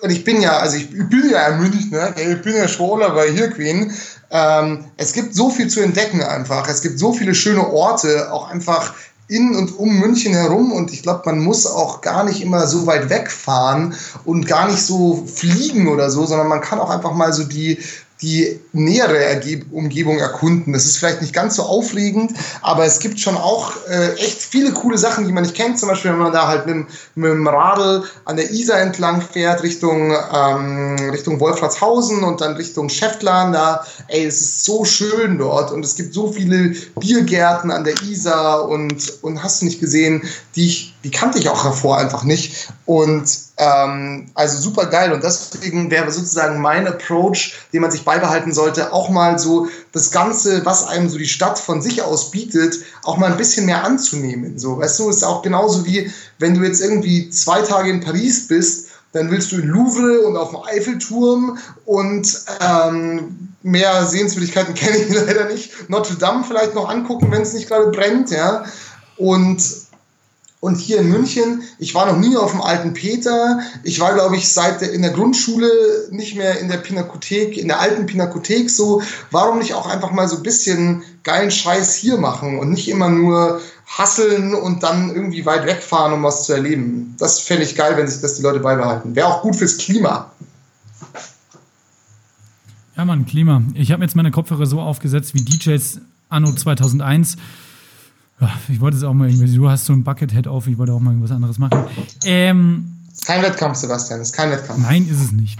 und 0.00 0.10
ich 0.10 0.24
bin 0.24 0.40
ja, 0.40 0.58
also 0.58 0.76
ich, 0.76 0.90
bin 0.90 1.28
ja 1.30 1.48
in 1.48 1.60
München, 1.60 1.90
ne? 1.90 2.14
ich 2.16 2.42
bin 2.42 2.54
ja 2.54 2.68
Schwoler 2.68 3.10
bei 3.10 3.30
hier 3.30 3.50
Queen, 3.50 3.92
ähm, 4.30 4.84
es 4.96 5.12
gibt 5.12 5.34
so 5.34 5.50
viel 5.50 5.68
zu 5.68 5.80
entdecken 5.80 6.22
einfach. 6.22 6.68
Es 6.68 6.82
gibt 6.82 6.98
so 6.98 7.12
viele 7.12 7.34
schöne 7.34 7.66
Orte, 7.66 8.32
auch 8.32 8.50
einfach 8.50 8.94
in 9.28 9.54
und 9.54 9.78
um 9.78 9.98
München 9.98 10.32
herum 10.32 10.72
und 10.72 10.92
ich 10.92 11.02
glaube, 11.02 11.22
man 11.26 11.40
muss 11.40 11.66
auch 11.66 12.00
gar 12.00 12.24
nicht 12.24 12.40
immer 12.40 12.66
so 12.66 12.86
weit 12.86 13.10
wegfahren 13.10 13.94
und 14.24 14.46
gar 14.46 14.68
nicht 14.68 14.82
so 14.82 15.26
fliegen 15.26 15.88
oder 15.88 16.10
so, 16.10 16.24
sondern 16.24 16.48
man 16.48 16.62
kann 16.62 16.80
auch 16.80 16.90
einfach 16.90 17.12
mal 17.12 17.32
so 17.32 17.44
die 17.44 17.78
die 18.22 18.58
nähere 18.72 19.40
Umgebung 19.70 20.18
erkunden. 20.18 20.72
Das 20.72 20.84
ist 20.86 20.96
vielleicht 20.98 21.22
nicht 21.22 21.32
ganz 21.32 21.56
so 21.56 21.62
aufregend, 21.62 22.32
aber 22.62 22.84
es 22.84 22.98
gibt 22.98 23.20
schon 23.20 23.36
auch 23.36 23.72
äh, 23.88 24.14
echt 24.14 24.42
viele 24.42 24.72
coole 24.72 24.98
Sachen, 24.98 25.26
die 25.26 25.32
man 25.32 25.44
nicht 25.44 25.54
kennt. 25.54 25.78
Zum 25.78 25.88
Beispiel, 25.88 26.10
wenn 26.10 26.18
man 26.18 26.32
da 26.32 26.48
halt 26.48 26.66
mit, 26.66 26.86
mit 27.14 27.30
dem 27.30 27.46
Radl 27.46 28.04
an 28.24 28.36
der 28.36 28.50
Isar 28.50 28.80
entlang 28.80 29.20
fährt, 29.20 29.62
Richtung, 29.62 30.12
ähm, 30.34 30.96
Richtung 31.10 31.38
Wolfratshausen 31.38 32.24
und 32.24 32.40
dann 32.40 32.56
Richtung 32.56 32.88
Schäftlarn. 32.88 33.52
Da, 33.52 33.86
ey, 34.08 34.24
es 34.24 34.40
ist 34.40 34.64
so 34.64 34.84
schön 34.84 35.38
dort 35.38 35.70
und 35.70 35.84
es 35.84 35.94
gibt 35.94 36.12
so 36.12 36.32
viele 36.32 36.74
Biergärten 36.98 37.70
an 37.70 37.84
der 37.84 37.94
Isar 38.02 38.68
und, 38.68 39.22
und 39.22 39.42
hast 39.42 39.60
du 39.60 39.66
nicht 39.66 39.80
gesehen, 39.80 40.22
die, 40.56 40.66
ich, 40.66 40.94
die 41.04 41.10
kannte 41.10 41.38
ich 41.38 41.48
auch 41.48 41.62
davor 41.62 41.98
einfach 41.98 42.24
nicht. 42.24 42.68
Und 42.84 43.30
ähm, 43.58 44.30
also 44.34 44.58
super 44.58 44.86
geil. 44.86 45.12
Und 45.12 45.22
deswegen 45.22 45.90
wäre 45.90 46.10
sozusagen 46.10 46.60
mein 46.60 46.86
Approach, 46.86 47.54
den 47.72 47.82
man 47.82 47.90
sich 47.90 48.04
beibehalten 48.04 48.52
sollte, 48.52 48.92
auch 48.92 49.08
mal 49.08 49.38
so 49.38 49.68
das 49.92 50.10
Ganze, 50.10 50.64
was 50.64 50.86
einem 50.86 51.08
so 51.08 51.18
die 51.18 51.28
Stadt 51.28 51.58
von 51.58 51.82
sich 51.82 52.02
aus 52.02 52.30
bietet, 52.30 52.76
auch 53.04 53.16
mal 53.16 53.30
ein 53.30 53.36
bisschen 53.36 53.66
mehr 53.66 53.84
anzunehmen. 53.84 54.58
So, 54.58 54.78
weißt 54.78 54.98
du, 54.98 55.08
ist 55.08 55.24
auch 55.24 55.42
genauso 55.42 55.84
wie, 55.84 56.10
wenn 56.38 56.54
du 56.54 56.64
jetzt 56.64 56.80
irgendwie 56.80 57.30
zwei 57.30 57.62
Tage 57.62 57.90
in 57.90 58.00
Paris 58.00 58.48
bist, 58.48 58.88
dann 59.12 59.30
willst 59.30 59.52
du 59.52 59.56
in 59.56 59.68
Louvre 59.68 60.20
und 60.20 60.36
auf 60.36 60.50
dem 60.50 60.60
Eiffelturm 60.64 61.58
und 61.86 62.44
ähm, 62.60 63.48
mehr 63.62 64.04
Sehenswürdigkeiten 64.04 64.74
kenne 64.74 64.98
ich 64.98 65.14
leider 65.14 65.46
nicht. 65.46 65.88
Notre 65.88 66.16
Dame 66.16 66.44
vielleicht 66.44 66.74
noch 66.74 66.88
angucken, 66.88 67.30
wenn 67.30 67.42
es 67.42 67.54
nicht 67.54 67.68
gerade 67.68 67.90
brennt, 67.90 68.30
ja. 68.30 68.64
Und 69.16 69.62
und 70.60 70.76
hier 70.76 70.98
in 70.98 71.08
München, 71.08 71.62
ich 71.78 71.94
war 71.94 72.06
noch 72.06 72.18
nie 72.18 72.36
auf 72.36 72.50
dem 72.50 72.60
alten 72.60 72.92
Peter. 72.92 73.60
Ich 73.84 74.00
war, 74.00 74.14
glaube 74.14 74.36
ich, 74.36 74.48
seit 74.48 74.80
der, 74.80 74.92
in 74.92 75.02
der 75.02 75.12
Grundschule 75.12 75.68
nicht 76.10 76.36
mehr 76.36 76.58
in 76.58 76.68
der 76.68 76.78
Pinakothek, 76.78 77.56
in 77.56 77.68
der 77.68 77.78
alten 77.78 78.06
Pinakothek 78.06 78.68
so. 78.68 79.00
Warum 79.30 79.58
nicht 79.58 79.74
auch 79.74 79.86
einfach 79.86 80.10
mal 80.10 80.26
so 80.26 80.38
ein 80.38 80.42
bisschen 80.42 81.04
geilen 81.22 81.52
Scheiß 81.52 81.94
hier 81.94 82.16
machen 82.16 82.58
und 82.58 82.70
nicht 82.70 82.88
immer 82.88 83.08
nur 83.08 83.60
hasseln 83.86 84.52
und 84.52 84.82
dann 84.82 85.14
irgendwie 85.14 85.46
weit 85.46 85.64
wegfahren, 85.64 86.12
um 86.12 86.24
was 86.24 86.44
zu 86.44 86.54
erleben? 86.54 87.14
Das 87.18 87.38
fände 87.38 87.62
ich 87.62 87.76
geil, 87.76 87.96
wenn 87.96 88.08
sich 88.08 88.20
das 88.20 88.34
die 88.34 88.42
Leute 88.42 88.58
beibehalten. 88.58 89.14
Wäre 89.14 89.28
auch 89.28 89.42
gut 89.42 89.54
fürs 89.54 89.78
Klima. 89.78 90.32
Ja, 92.96 93.04
Mann, 93.04 93.26
Klima. 93.26 93.62
Ich 93.74 93.92
habe 93.92 94.02
jetzt 94.02 94.16
meine 94.16 94.32
Kopfhörer 94.32 94.66
so 94.66 94.80
aufgesetzt 94.80 95.34
wie 95.34 95.44
DJs 95.44 96.00
anno 96.30 96.52
2001 96.52 97.36
ja, 97.36 97.42
ich 98.68 98.80
wollte 98.80 98.96
es 98.96 99.02
auch 99.02 99.14
mal 99.14 99.28
irgendwie, 99.28 99.54
du 99.54 99.68
hast 99.68 99.86
so 99.86 99.92
ein 99.92 100.04
Buckethead 100.04 100.46
auf, 100.46 100.66
ich 100.66 100.78
wollte 100.78 100.92
auch 100.92 101.00
mal 101.00 101.10
irgendwas 101.10 101.32
anderes 101.32 101.58
machen. 101.58 101.84
Ähm, 102.24 102.92
kein 103.24 103.42
Wettkampf, 103.42 103.76
Sebastian, 103.76 104.20
ist 104.20 104.32
kein 104.32 104.50
Wettkampf. 104.50 104.80
Nein, 104.80 105.08
ist 105.08 105.20
es 105.20 105.32
nicht. 105.32 105.58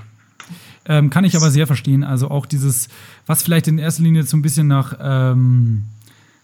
Ähm, 0.87 1.11
kann 1.11 1.25
ich 1.25 1.37
aber 1.37 1.51
sehr 1.51 1.67
verstehen. 1.67 2.03
Also 2.03 2.31
auch 2.31 2.47
dieses, 2.47 2.89
was 3.27 3.43
vielleicht 3.43 3.69
in 3.69 3.79
erster 3.79 4.03
Linie 4.03 4.23
so 4.23 4.37
ein 4.37 4.43
bisschen 4.43 4.69
nach 4.69 4.97
ähm, 5.01 5.83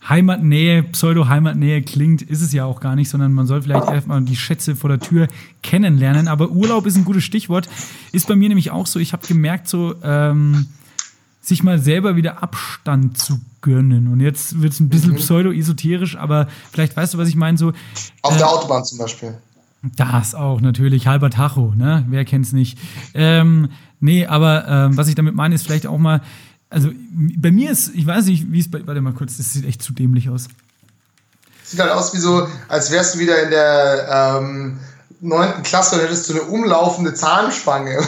Heimatnähe, 0.06 0.82
Pseudo-Heimatnähe 0.82 1.82
klingt, 1.82 2.20
ist 2.20 2.42
es 2.42 2.52
ja 2.52 2.66
auch 2.66 2.80
gar 2.80 2.94
nicht, 2.94 3.08
sondern 3.08 3.32
man 3.32 3.46
soll 3.46 3.62
vielleicht 3.62 3.88
erstmal 3.88 4.20
die 4.20 4.36
Schätze 4.36 4.76
vor 4.76 4.90
der 4.90 5.00
Tür 5.00 5.28
kennenlernen. 5.62 6.28
Aber 6.28 6.50
Urlaub 6.50 6.86
ist 6.86 6.96
ein 6.96 7.06
gutes 7.06 7.24
Stichwort. 7.24 7.68
Ist 8.12 8.28
bei 8.28 8.36
mir 8.36 8.48
nämlich 8.48 8.70
auch 8.70 8.86
so, 8.86 8.98
ich 8.98 9.14
habe 9.14 9.26
gemerkt, 9.26 9.66
so, 9.66 9.94
ähm, 10.02 10.66
sich 11.44 11.62
mal 11.62 11.78
selber 11.78 12.16
wieder 12.16 12.42
Abstand 12.42 13.18
zu 13.18 13.40
gönnen. 13.60 14.08
Und 14.08 14.20
jetzt 14.20 14.62
wird 14.62 14.72
es 14.72 14.80
ein 14.80 14.88
bisschen 14.88 15.12
mhm. 15.12 15.16
pseudo-esoterisch, 15.16 16.16
aber 16.16 16.48
vielleicht 16.72 16.96
weißt 16.96 17.14
du, 17.14 17.18
was 17.18 17.28
ich 17.28 17.36
meine. 17.36 17.58
So, 17.58 17.72
Auf 18.22 18.34
äh, 18.34 18.38
der 18.38 18.48
Autobahn 18.48 18.84
zum 18.84 18.98
Beispiel. 18.98 19.34
Das 19.96 20.34
auch 20.34 20.62
natürlich, 20.62 21.06
halber 21.06 21.28
Tacho, 21.28 21.74
ne? 21.76 22.06
Wer 22.08 22.24
kennt's 22.24 22.52
nicht? 22.52 22.78
Ähm, 23.12 23.68
nee, 24.00 24.26
aber 24.26 24.66
ähm, 24.66 24.96
was 24.96 25.08
ich 25.08 25.14
damit 25.14 25.34
meine, 25.34 25.54
ist 25.54 25.66
vielleicht 25.66 25.86
auch 25.86 25.98
mal, 25.98 26.22
also 26.70 26.90
bei 27.36 27.50
mir 27.50 27.70
ist, 27.70 27.94
ich 27.94 28.06
weiß 28.06 28.24
nicht, 28.26 28.50
wie 28.50 28.60
es 28.60 28.70
bei, 28.70 28.86
warte 28.86 29.02
mal 29.02 29.12
kurz, 29.12 29.36
das 29.36 29.52
sieht 29.52 29.66
echt 29.66 29.82
zu 29.82 29.92
dämlich 29.92 30.30
aus. 30.30 30.48
Sieht 31.64 31.80
halt 31.80 31.92
aus 31.92 32.14
wie 32.14 32.18
so, 32.18 32.48
als 32.68 32.90
wärst 32.90 33.14
du 33.14 33.18
wieder 33.18 33.42
in 33.42 33.50
der 33.50 34.38
ähm, 34.40 34.78
neunten 35.24 35.62
Klasse 35.62 35.96
und 35.96 36.02
hättest 36.02 36.28
du 36.28 36.34
eine 36.34 36.42
umlaufende 36.42 37.14
Zahnspange. 37.14 37.98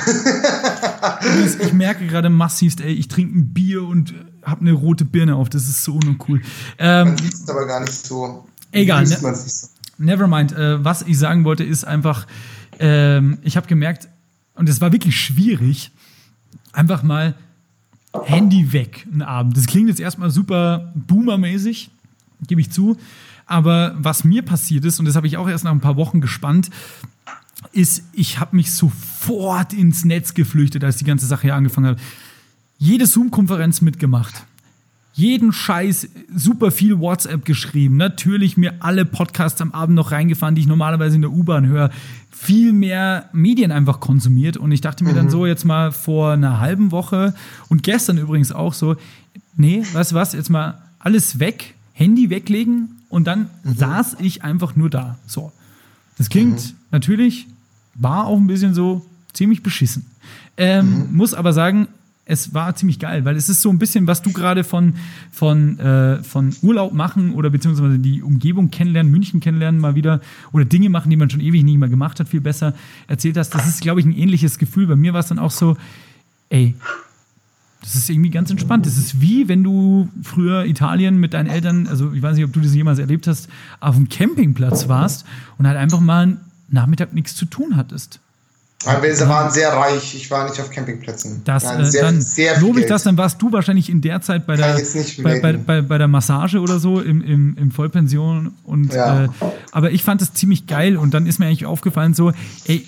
ich 1.61 1.73
merke 1.73 2.07
gerade 2.07 2.29
massivst, 2.29 2.81
ey, 2.81 2.93
ich 2.93 3.09
trinke 3.09 3.39
ein 3.39 3.53
Bier 3.53 3.83
und 3.83 4.15
habe 4.43 4.61
eine 4.61 4.73
rote 4.73 5.05
Birne 5.05 5.35
auf. 5.35 5.49
Das 5.49 5.69
ist 5.69 5.83
so 5.83 5.95
uncool. 5.95 6.43
Ähm, 6.79 7.09
Man 7.09 7.17
liest 7.19 7.51
aber 7.51 7.67
gar 7.67 7.81
nicht 7.81 8.07
so. 8.07 8.47
Egal. 8.73 9.05
Ne? 9.05 9.35
So. 9.35 9.69
Nevermind. 9.99 10.53
Äh, 10.53 10.85
was 10.85 11.03
ich 11.03 11.19
sagen 11.19 11.45
wollte, 11.45 11.65
ist 11.65 11.85
einfach, 11.85 12.27
ähm, 12.79 13.39
ich 13.43 13.57
habe 13.57 13.67
gemerkt, 13.67 14.09
und 14.55 14.69
es 14.69 14.81
war 14.81 14.93
wirklich 14.93 15.19
schwierig, 15.19 15.93
einfach 16.73 17.03
mal 17.03 17.35
Handy 18.25 18.73
weg 18.73 19.07
einen 19.11 19.23
Abend. 19.23 19.57
Das 19.57 19.67
klingt 19.67 19.89
jetzt 19.89 20.01
erstmal 20.01 20.31
super 20.31 20.93
boomermäßig, 20.95 21.91
gebe 22.47 22.61
ich 22.61 22.71
zu. 22.71 22.97
Aber 23.47 23.95
was 23.99 24.25
mir 24.25 24.43
passiert 24.43 24.85
ist, 24.85 24.99
und 24.99 25.07
das 25.07 25.17
habe 25.17 25.27
ich 25.27 25.37
auch 25.37 25.49
erst 25.49 25.65
nach 25.65 25.71
ein 25.71 25.81
paar 25.81 25.97
Wochen 25.97 26.21
gespannt, 26.21 26.69
ist, 27.73 28.03
ich 28.13 28.41
habe 28.41 28.57
mich 28.57 28.73
sofort 28.73 29.73
ins 29.73 30.05
Netz 30.05 30.35
geflüchtet, 30.35 30.85
als 30.85 30.97
die 30.97 31.05
ganze 31.05 31.27
Sache 31.27 31.43
hier 31.43 31.55
angefangen 31.55 31.87
hat. 31.87 31.99
Jede 32.79 33.07
Zoom-Konferenz 33.07 33.81
mitgemacht. 33.81 34.45
Jeden 35.15 35.53
Scheiß 35.53 36.09
super 36.35 36.71
viel 36.71 36.99
WhatsApp 36.99 37.47
geschrieben. 37.47 37.97
Natürlich 37.97 38.59
mir 38.59 38.75
alle 38.81 39.07
Podcasts 39.07 39.63
am 39.63 39.73
Abend 39.73 39.95
noch 39.95 40.13
reingefahren, 40.13 40.55
die 40.55 40.61
ich 40.61 40.67
normalerweise 40.67 41.17
in 41.17 41.23
der 41.23 41.33
U-Bahn 41.33 41.67
höre. 41.67 41.91
Viel 42.31 42.75
mehr 42.75 43.31
Medien 43.33 43.73
einfach 43.73 44.01
konsumiert. 44.01 44.59
Und 44.59 44.73
ich 44.73 44.83
dachte 44.83 45.05
mir 45.05 45.13
mhm. 45.13 45.17
dann 45.17 45.31
so 45.31 45.47
jetzt 45.47 45.65
mal 45.65 45.91
vor 45.91 46.33
einer 46.33 46.61
halben 46.61 46.91
Woche 46.91 47.35
und 47.69 47.83
gestern 47.83 48.19
übrigens 48.19 48.53
auch 48.53 48.75
so, 48.75 48.97
nee, 49.57 49.85
weißt 49.91 50.13
du 50.13 50.17
was, 50.17 50.35
jetzt 50.35 50.51
mal 50.51 50.83
alles 50.99 51.39
weg, 51.39 51.75
Handy 51.95 52.29
weglegen 52.29 52.97
und 53.17 53.25
dann 53.25 53.49
mhm. 53.65 53.75
saß 53.75 54.17
ich 54.21 54.45
einfach 54.45 54.77
nur 54.77 54.91
da. 54.91 55.19
So. 55.27 55.51
Das 56.19 56.29
klingt 56.29 56.57
mhm. 56.59 56.77
natürlich, 56.91 57.47
war 57.95 58.27
auch 58.27 58.37
ein 58.37 58.47
bisschen 58.47 58.75
so 58.75 59.07
ziemlich 59.33 59.63
beschissen. 59.63 60.05
Ähm, 60.59 61.07
mhm. 61.09 61.17
Muss 61.17 61.33
aber 61.33 61.55
sagen, 61.55 61.89
es 62.27 62.53
war 62.53 62.77
ziemlich 62.77 62.99
geil, 62.99 63.25
weil 63.25 63.35
es 63.37 63.49
ist 63.49 63.63
so 63.63 63.71
ein 63.71 63.79
bisschen, 63.79 64.07
was 64.07 64.21
du 64.21 64.33
gerade 64.33 64.65
von, 64.65 64.97
von, 65.33 65.79
äh, 65.79 66.23
von 66.23 66.55
Urlaub 66.61 66.93
machen 66.93 67.33
oder 67.33 67.49
beziehungsweise 67.49 67.99
die 67.99 68.21
Umgebung 68.21 68.71
kennenlernen, 68.71 69.11
München 69.11 69.41
kennenlernen 69.41 69.81
mal 69.81 69.95
wieder 69.95 70.21
oder 70.53 70.67
Dinge 70.67 70.91
machen, 70.91 71.09
die 71.09 71.17
man 71.17 71.31
schon 71.31 71.41
ewig 71.41 71.65
nicht 71.65 71.79
mehr 71.79 71.89
gemacht 71.89 72.21
hat, 72.21 72.29
viel 72.29 72.43
besser 72.43 72.75
erzählt 73.09 73.39
hast. 73.39 73.55
Das 73.55 73.67
ist, 73.67 73.81
glaube 73.81 74.01
ich, 74.01 74.05
ein 74.05 74.13
ähnliches 74.13 74.59
Gefühl. 74.59 74.89
Bei 74.89 74.97
mir 74.97 75.15
war 75.15 75.21
es 75.21 75.29
dann 75.29 75.39
auch 75.39 75.53
so, 75.53 75.79
ey, 76.51 76.75
das 77.87 77.95
ist 77.95 78.11
irgendwie 78.11 78.31
ganz 78.31 78.51
entspannt. 78.51 78.85
Das 78.85 78.97
ist 78.97 79.21
wie, 79.21 79.47
wenn 79.47 79.63
du 79.63 80.09
früher 80.25 80.65
Italien 80.65 81.19
mit 81.19 81.35
deinen 81.35 81.47
Eltern, 81.47 81.87
also 81.87 82.13
ich 82.13 82.21
weiß 82.21 82.35
nicht, 82.35 82.45
ob 82.45 82.53
du 82.53 82.59
das 82.59 82.75
jemals 82.75 82.99
erlebt 82.99 83.29
hast, 83.29 83.49
auf 83.79 83.95
dem 83.95 84.09
Campingplatz 84.09 84.89
warst 84.89 85.25
und 85.57 85.69
halt 85.69 85.77
einfach 85.77 86.01
mal 86.01 86.25
einen 86.25 86.41
Nachmittag 86.69 87.15
nichts 87.15 87.37
zu 87.37 87.47
tun 87.47 87.77
hattest. 87.77 88.19
Wir 88.85 89.29
waren 89.29 89.53
sehr 89.53 89.73
reich. 89.73 90.17
Ich 90.17 90.31
war 90.33 90.49
nicht 90.49 90.61
auf 90.61 90.71
Campingplätzen. 90.71 91.43
Das, 91.45 91.65
äh, 91.65 91.85
sehr, 91.85 92.03
dann 92.03 92.21
sehr 92.21 92.61
lobe 92.61 92.81
ich 92.81 92.87
das, 92.87 93.05
dann 93.05 93.17
warst 93.17 93.41
du 93.41 93.53
wahrscheinlich 93.53 93.89
in 93.89 94.01
der 94.01 94.21
Zeit 94.21 94.47
bei 94.47 94.57
der, 94.57 94.77
bei, 95.23 95.41
bei, 95.41 95.53
bei, 95.55 95.83
bei, 95.83 95.99
der 95.99 96.09
Massage 96.09 96.59
oder 96.59 96.79
so 96.81 97.01
im, 97.01 97.23
im, 97.23 97.57
im 97.57 97.71
Vollpension. 97.71 98.53
Und, 98.65 98.93
ja. 98.93 99.25
äh, 99.25 99.29
aber 99.71 99.93
ich 99.93 100.03
fand 100.03 100.23
es 100.23 100.35
ziemlich 100.35 100.67
geil 100.67 100.97
und 100.97 101.15
dann 101.15 101.27
ist 101.27 101.39
mir 101.39 101.47
eigentlich 101.47 101.67
aufgefallen, 101.67 102.15
so, 102.15 102.33
ey, 102.67 102.85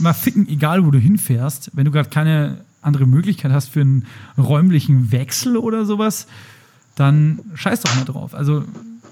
mal 0.00 0.12
ficken, 0.12 0.48
egal 0.48 0.84
wo 0.84 0.90
du 0.90 0.98
hinfährst, 0.98 1.70
wenn 1.72 1.86
du 1.86 1.90
gerade 1.90 2.10
keine 2.10 2.58
andere 2.82 3.06
Möglichkeit 3.06 3.52
hast 3.52 3.68
für 3.68 3.80
einen 3.80 4.06
räumlichen 4.36 5.12
Wechsel 5.12 5.56
oder 5.56 5.84
sowas, 5.84 6.26
dann 6.94 7.40
scheiß 7.54 7.82
doch 7.82 7.94
mal 7.94 8.04
drauf. 8.04 8.34
Also 8.34 8.64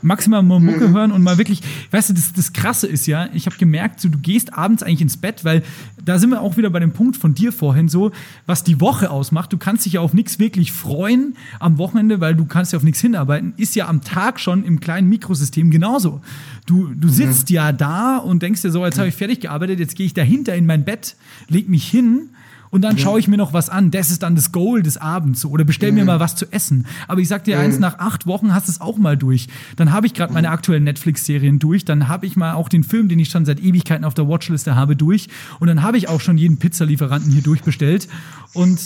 maximal 0.03 0.43
mal 0.43 0.61
Mucke 0.61 0.89
mhm. 0.89 0.95
hören 0.95 1.13
und 1.13 1.23
mal 1.23 1.39
wirklich, 1.39 1.63
weißt 1.91 2.11
du, 2.11 2.15
das, 2.15 2.33
das 2.33 2.53
Krasse 2.53 2.87
ist 2.87 3.07
ja, 3.07 3.29
ich 3.35 3.47
habe 3.47 3.57
gemerkt, 3.57 4.01
so, 4.01 4.09
du 4.09 4.19
gehst 4.19 4.55
abends 4.55 4.83
eigentlich 4.83 5.01
ins 5.01 5.17
Bett, 5.17 5.45
weil 5.45 5.63
da 6.03 6.19
sind 6.19 6.31
wir 6.31 6.41
auch 6.41 6.57
wieder 6.57 6.71
bei 6.71 6.81
dem 6.81 6.93
Punkt 6.93 7.17
von 7.17 7.35
dir 7.35 7.53
vorhin 7.53 7.89
so, 7.89 8.13
was 8.47 8.65
die 8.65 8.81
Woche 8.81 9.11
ausmacht. 9.11 9.53
Du 9.53 9.59
kannst 9.59 9.85
dich 9.87 9.95
ja 9.95 10.01
auf 10.01 10.15
nichts 10.15 10.39
wirklich 10.39 10.73
freuen 10.73 11.37
am 11.59 11.79
Wochenende, 11.79 12.21
weil 12.21 12.35
du 12.35 12.45
kannst 12.45 12.73
ja 12.73 12.77
auf 12.77 12.83
nichts 12.83 13.01
hinarbeiten. 13.01 13.55
Ist 13.57 13.75
ja 13.75 13.89
am 13.89 14.03
Tag 14.03 14.41
schon 14.41 14.65
im 14.65 14.81
kleinen 14.81 15.09
Mikrosystem 15.09 15.71
genauso. 15.71 16.21
Du, 16.67 16.89
du 16.95 17.09
mhm. 17.09 17.13
sitzt 17.13 17.51
mhm. 17.51 17.57
ja 17.57 17.73
da 17.73 18.19
und 18.19 18.43
denkst 18.43 18.63
dir 18.63 18.71
so, 18.71 18.85
jetzt 18.85 18.99
habe 18.99 19.09
ich 19.09 19.15
fertig 19.15 19.41
gearbeitet, 19.41 19.81
jetzt 19.81 19.97
gehe 19.97 20.07
ich 20.07 20.15
dahinter 20.15 20.55
in 20.55 20.67
mein 20.67 20.85
Bett, 20.85 21.17
leg 21.49 21.69
mich 21.69 21.89
hin 21.89 22.31
und 22.77 22.83
dann 22.83 22.99
schaue 22.99 23.19
ich 23.19 23.27
mir 23.27 23.39
noch 23.39 23.55
was 23.55 23.71
an. 23.71 23.91
Das 23.91 24.11
ist 24.11 24.23
dann 24.23 24.37
das 24.37 24.53
Goal 24.53 24.83
des 24.83 24.99
Abends. 24.99 25.47
Oder 25.47 25.65
bestell 25.65 25.93
mir 25.93 26.03
mhm. 26.03 26.09
mal 26.09 26.21
was 26.21 26.37
zu 26.37 26.45
essen. 26.53 26.85
Aber 27.09 27.23
ich 27.23 27.29
sag 27.29 27.45
dir 27.45 27.59
eins, 27.59 27.77
mhm. 27.77 27.81
nach 27.81 27.99
acht 27.99 28.27
Wochen 28.27 28.53
hast 28.53 28.69
du 28.69 28.73
es 28.73 28.83
auch 28.83 28.99
mal 28.99 29.17
durch. 29.17 29.49
Dann 29.77 29.93
habe 29.93 30.07
ich 30.07 30.13
gerade 30.13 30.35
meine 30.35 30.51
aktuellen 30.51 30.85
Netflix-Serien 30.85 31.59
durch. 31.59 31.87
Dann 31.87 32.09
habe 32.09 32.27
ich 32.27 32.37
mal 32.37 32.53
auch 32.53 32.69
den 32.69 32.85
Film, 32.85 33.09
den 33.09 33.19
ich 33.19 33.31
schon 33.31 33.47
seit 33.47 33.61
Ewigkeiten 33.61 34.05
auf 34.05 34.13
der 34.13 34.29
Watchliste 34.29 34.77
habe, 34.77 34.95
durch. 34.95 35.29
Und 35.59 35.69
dann 35.69 35.83
habe 35.83 35.97
ich 35.97 36.11
auch 36.11 36.21
schon 36.21 36.37
jeden 36.37 36.59
Pizzalieferanten 36.59 37.33
hier 37.33 37.41
durchbestellt. 37.41 38.09
Und 38.53 38.79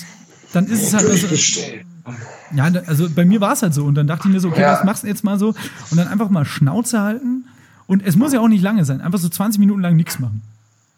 dann 0.53 0.67
ist 0.67 0.85
es 0.85 0.95
halt. 0.95 1.11
Also, 1.11 1.27
ja, 2.55 2.71
also 2.87 3.11
bei 3.11 3.25
mir 3.25 3.41
war 3.41 3.55
es 3.55 3.63
halt 3.63 3.75
so. 3.75 3.87
Und 3.87 3.97
dann 3.97 4.07
dachte 4.07 4.29
ich 4.29 4.33
mir 4.33 4.39
so, 4.39 4.51
okay, 4.51 4.61
ja. 4.61 4.75
was 4.75 4.85
machst 4.85 5.03
du 5.03 5.09
jetzt 5.09 5.25
mal 5.25 5.37
so? 5.37 5.49
Und 5.91 5.97
dann 5.97 6.07
einfach 6.07 6.31
mal 6.31 6.45
Schnauze 6.45 7.01
halten. 7.01 7.45
Und 7.89 8.07
es 8.07 8.15
muss 8.15 8.33
ja 8.33 8.39
auch 8.39 8.47
nicht 8.47 8.63
lange 8.63 8.85
sein. 8.85 9.01
Einfach 9.01 9.19
so 9.19 9.29
20 9.29 9.59
Minuten 9.59 9.81
lang 9.81 9.97
nichts 9.97 10.21
machen. 10.21 10.43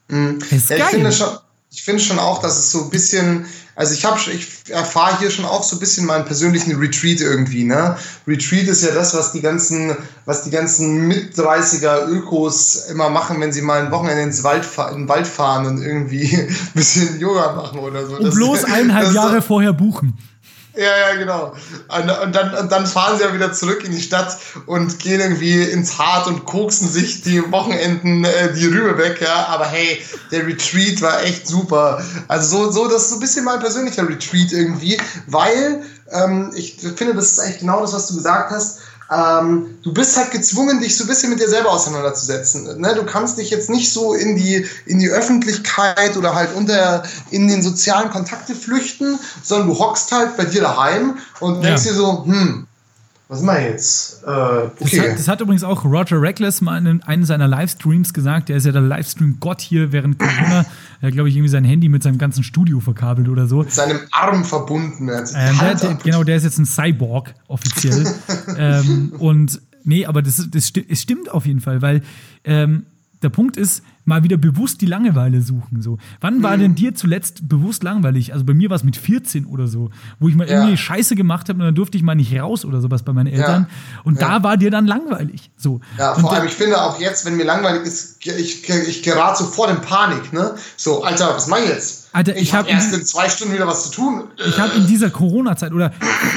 Mhm. 0.09 0.41
ist 0.51 0.69
ja, 0.69 0.77
geil. 0.77 0.89
Ich 0.91 0.95
finde 0.97 1.13
schon, 1.13 1.29
ich 1.73 1.83
finde 1.83 2.03
schon 2.03 2.19
auch, 2.19 2.43
dass 2.43 2.59
es 2.59 2.71
so 2.71 2.85
ein 2.85 2.91
bisschen, 2.91 3.47
also 3.75 3.95
ich 3.95 4.05
habe, 4.05 4.21
ich 4.31 4.71
erfahre 4.71 5.19
hier 5.19 5.31
schon 5.31 5.47
auch 5.47 5.63
so 5.63 5.77
ein 5.77 5.79
bisschen 5.81 6.05
meinen 6.05 6.27
persönlichen 6.27 6.77
Retreat 6.77 7.21
irgendwie, 7.21 7.65
ne? 7.65 7.97
Retreat 8.27 8.69
ist 8.69 8.83
ja 8.85 8.93
das, 8.93 9.15
was 9.15 9.33
die 9.33 9.41
ganzen, 9.41 9.97
was 10.27 10.45
die 10.45 10.51
ganzen 10.51 11.09
mit 11.09 11.35
30er 11.35 12.07
Ökos 12.09 12.89
immer 12.91 13.09
machen, 13.09 13.41
wenn 13.41 13.53
sie 13.53 13.63
mal 13.63 13.83
ein 13.83 13.91
Wochenende 13.91 14.23
ins 14.23 14.45
Wald, 14.45 14.69
in 14.91 14.99
den 14.99 15.09
Wald 15.09 15.27
fahren 15.27 15.65
und 15.65 15.83
irgendwie 15.83 16.37
ein 16.37 16.57
bisschen 16.75 17.19
Yoga 17.19 17.55
machen 17.55 17.79
oder 17.79 18.07
so. 18.07 18.17
Und 18.17 18.25
das, 18.25 18.35
bloß 18.35 18.65
eineinhalb 18.65 19.15
Jahre 19.15 19.41
vorher 19.41 19.73
buchen. 19.73 20.19
Ja, 20.75 21.11
ja, 21.11 21.17
genau. 21.17 21.55
Und, 21.89 22.35
dann, 22.35 22.55
und 22.55 22.73
dann 22.73 22.87
fahren 22.87 23.19
sie 23.19 23.25
ja 23.25 23.35
wieder 23.35 23.53
zurück 23.53 23.85
in 23.85 23.93
die 23.93 24.01
Stadt 24.01 24.39
und 24.67 24.99
gehen 25.01 25.21
irgendwie 25.21 25.63
ins 25.63 25.99
Hart 25.99 26.27
und 26.27 26.47
koksen 26.47 26.89
sich 26.89 27.21
die 27.23 27.53
Wochenenden 27.53 28.25
äh, 28.25 28.55
die 28.55 28.67
Rübe 28.67 28.97
weg, 28.97 29.21
ja. 29.21 29.47
Aber 29.49 29.67
hey, 29.67 30.03
der 30.31 30.47
Retreat 30.47 31.03
war 31.03 31.23
echt 31.25 31.47
super. 31.47 32.03
Also 32.29 32.65
so, 32.65 32.73
so 32.73 32.89
das 32.89 33.03
ist 33.03 33.11
so 33.11 33.17
ein 33.17 33.21
bisschen 33.21 33.45
mein 33.45 33.61
persönlicher 33.61 34.09
Retreat 34.09 34.53
irgendwie, 34.53 34.99
weil 35.27 35.83
ähm, 36.11 36.53
ich 36.55 36.77
finde, 36.77 37.15
das 37.15 37.33
ist 37.33 37.39
eigentlich 37.39 37.61
genau 37.61 37.83
das, 37.83 37.93
was 37.93 38.09
du 38.09 38.17
gesagt 38.17 38.51
hast 38.51 38.79
ähm, 39.13 39.79
du 39.83 39.93
bist 39.93 40.17
halt 40.17 40.31
gezwungen, 40.31 40.81
dich 40.81 40.97
so 40.97 41.05
ein 41.05 41.09
bisschen 41.09 41.31
mit 41.31 41.41
dir 41.41 41.49
selber 41.49 41.71
auseinanderzusetzen. 41.71 42.81
Ne? 42.81 42.95
Du 42.95 43.05
kannst 43.05 43.39
dich 43.39 43.51
jetzt 43.51 43.69
nicht 43.69 43.93
so 43.93 44.15
in 44.15 44.37
die, 44.37 44.67
in 44.87 44.99
die 44.99 45.09
Öffentlichkeit 45.09 46.17
oder 46.17 46.35
halt 46.35 46.55
unter, 46.55 47.03
in 47.31 47.49
den 47.49 47.63
sozialen 47.63 48.11
Kontakte 48.11 48.55
flüchten, 48.55 49.19
sondern 49.43 49.69
du 49.69 49.79
hockst 49.79 50.13
halt 50.13 50.37
bei 50.37 50.45
dir 50.45 50.63
daheim 50.63 51.19
und 51.41 51.63
denkst 51.63 51.85
ja. 51.85 51.93
dir 51.93 51.97
so, 51.97 52.25
hm, 52.25 52.67
was 53.29 53.41
machen 53.41 53.63
wir 53.63 53.71
jetzt? 53.71 54.23
Äh, 54.25 54.31
okay. 54.31 54.71
das, 54.79 54.93
hat, 54.93 55.19
das, 55.19 55.29
hat, 55.29 55.41
übrigens 55.41 55.65
auch 55.65 55.85
Roger 55.85 56.21
Reckless 56.21 56.61
mal 56.61 56.79
in 56.87 57.03
einem 57.03 57.25
seiner 57.25 57.49
Livestreams 57.49 58.13
gesagt. 58.13 58.51
Der 58.51 58.57
ist 58.59 58.67
ja 58.67 58.73
der 58.73 58.83
Livestream-Gott 58.83 59.61
hier 59.63 59.91
während 59.91 60.19
Corona. 60.19 60.67
er 61.03 61.09
hat, 61.09 61.15
glaube 61.15 61.29
ich, 61.29 61.35
irgendwie 61.35 61.49
sein 61.51 61.65
Handy 61.65 61.89
mit 61.89 62.05
seinem 62.05 62.17
ganzen 62.17 62.45
Studio 62.45 62.79
verkabelt 62.79 63.29
oder 63.29 63.49
so. 63.49 63.59
Mit 63.59 63.73
seinem 63.73 63.99
Arm 64.13 64.45
verbunden. 64.45 65.09
Ähm, 65.09 65.59
der, 65.61 65.75
der, 65.75 65.95
genau, 65.97 66.23
der 66.23 66.37
ist 66.37 66.45
jetzt 66.45 66.59
ein 66.59 66.65
Cyborg 66.65 67.35
offiziell. 67.49 68.07
ähm, 68.57 69.13
und 69.19 69.61
nee, 69.83 70.07
aber 70.07 70.23
das, 70.23 70.49
das, 70.49 70.73
das 70.73 71.03
stimmt 71.03 71.29
auf 71.29 71.45
jeden 71.45 71.59
Fall, 71.59 71.83
weil 71.83 72.03
ähm, 72.45 72.87
der 73.23 73.31
Punkt 73.31 73.57
ist, 73.57 73.83
mal 74.05 74.25
wieder 74.25 74.37
bewusst 74.37 74.81
die 74.81 74.87
Langeweile 74.87 75.43
suchen. 75.43 75.81
So. 75.81 75.99
Wann 76.21 76.39
mhm. 76.39 76.43
war 76.43 76.57
denn 76.57 76.75
dir 76.75 76.95
zuletzt 76.95 77.49
bewusst 77.49 77.83
langweilig? 77.83 78.33
Also 78.33 78.45
bei 78.45 78.55
mir 78.55 78.69
war 78.71 78.77
es 78.77 78.85
mit 78.85 78.97
14 78.97 79.47
oder 79.47 79.67
so, 79.67 79.91
wo 80.19 80.29
ich 80.29 80.35
mal 80.35 80.49
ja. 80.49 80.55
irgendwie 80.55 80.77
Scheiße 80.77 81.15
gemacht 81.15 81.49
habe 81.49 81.61
und 81.61 81.67
dann 81.67 81.75
durfte 81.75 81.97
ich 81.97 82.03
mal 82.03 82.15
nicht 82.15 82.35
raus 82.39 82.65
oder 82.65 82.81
sowas 82.81 83.03
bei 83.03 83.13
meinen 83.13 83.29
Eltern. 83.29 83.69
Ja. 83.69 84.03
Und 84.05 84.21
ja. 84.21 84.29
da 84.29 84.43
war 84.43 84.57
dir 84.57 84.71
dann 84.71 84.87
langweilig. 84.87 85.51
So. 85.57 85.81
Ja, 85.99 86.15
vor 86.15 86.33
allem, 86.33 86.47
ich 86.47 86.55
finde 86.55 86.83
auch 86.83 87.01
jetzt, 87.01 87.25
wenn 87.27 87.37
mir 87.37 87.45
langweilig 87.45 87.83
ist, 87.83 88.27
ich, 88.27 88.69
ich 88.69 89.03
gerate 89.03 89.45
sofort 89.45 89.71
in 89.71 89.81
Panik. 89.81 90.33
Ne? 90.33 90.55
So, 90.77 91.05
Alter, 91.05 91.35
was 91.35 91.47
mach 91.47 91.59
ich 91.59 91.69
jetzt? 91.69 92.09
Alter, 92.13 92.37
ich, 92.37 92.43
ich 92.43 92.55
habe 92.55 92.69
erst 92.69 92.93
in 92.93 93.05
zwei 93.05 93.29
Stunden 93.29 93.55
wieder 93.55 93.67
was 93.67 93.85
zu 93.85 93.93
tun. 93.93 94.25
Ich 94.47 94.59
habe 94.59 94.75
in 94.75 94.87
dieser 94.87 95.11
Corona-Zeit 95.11 95.73
oder 95.73 95.93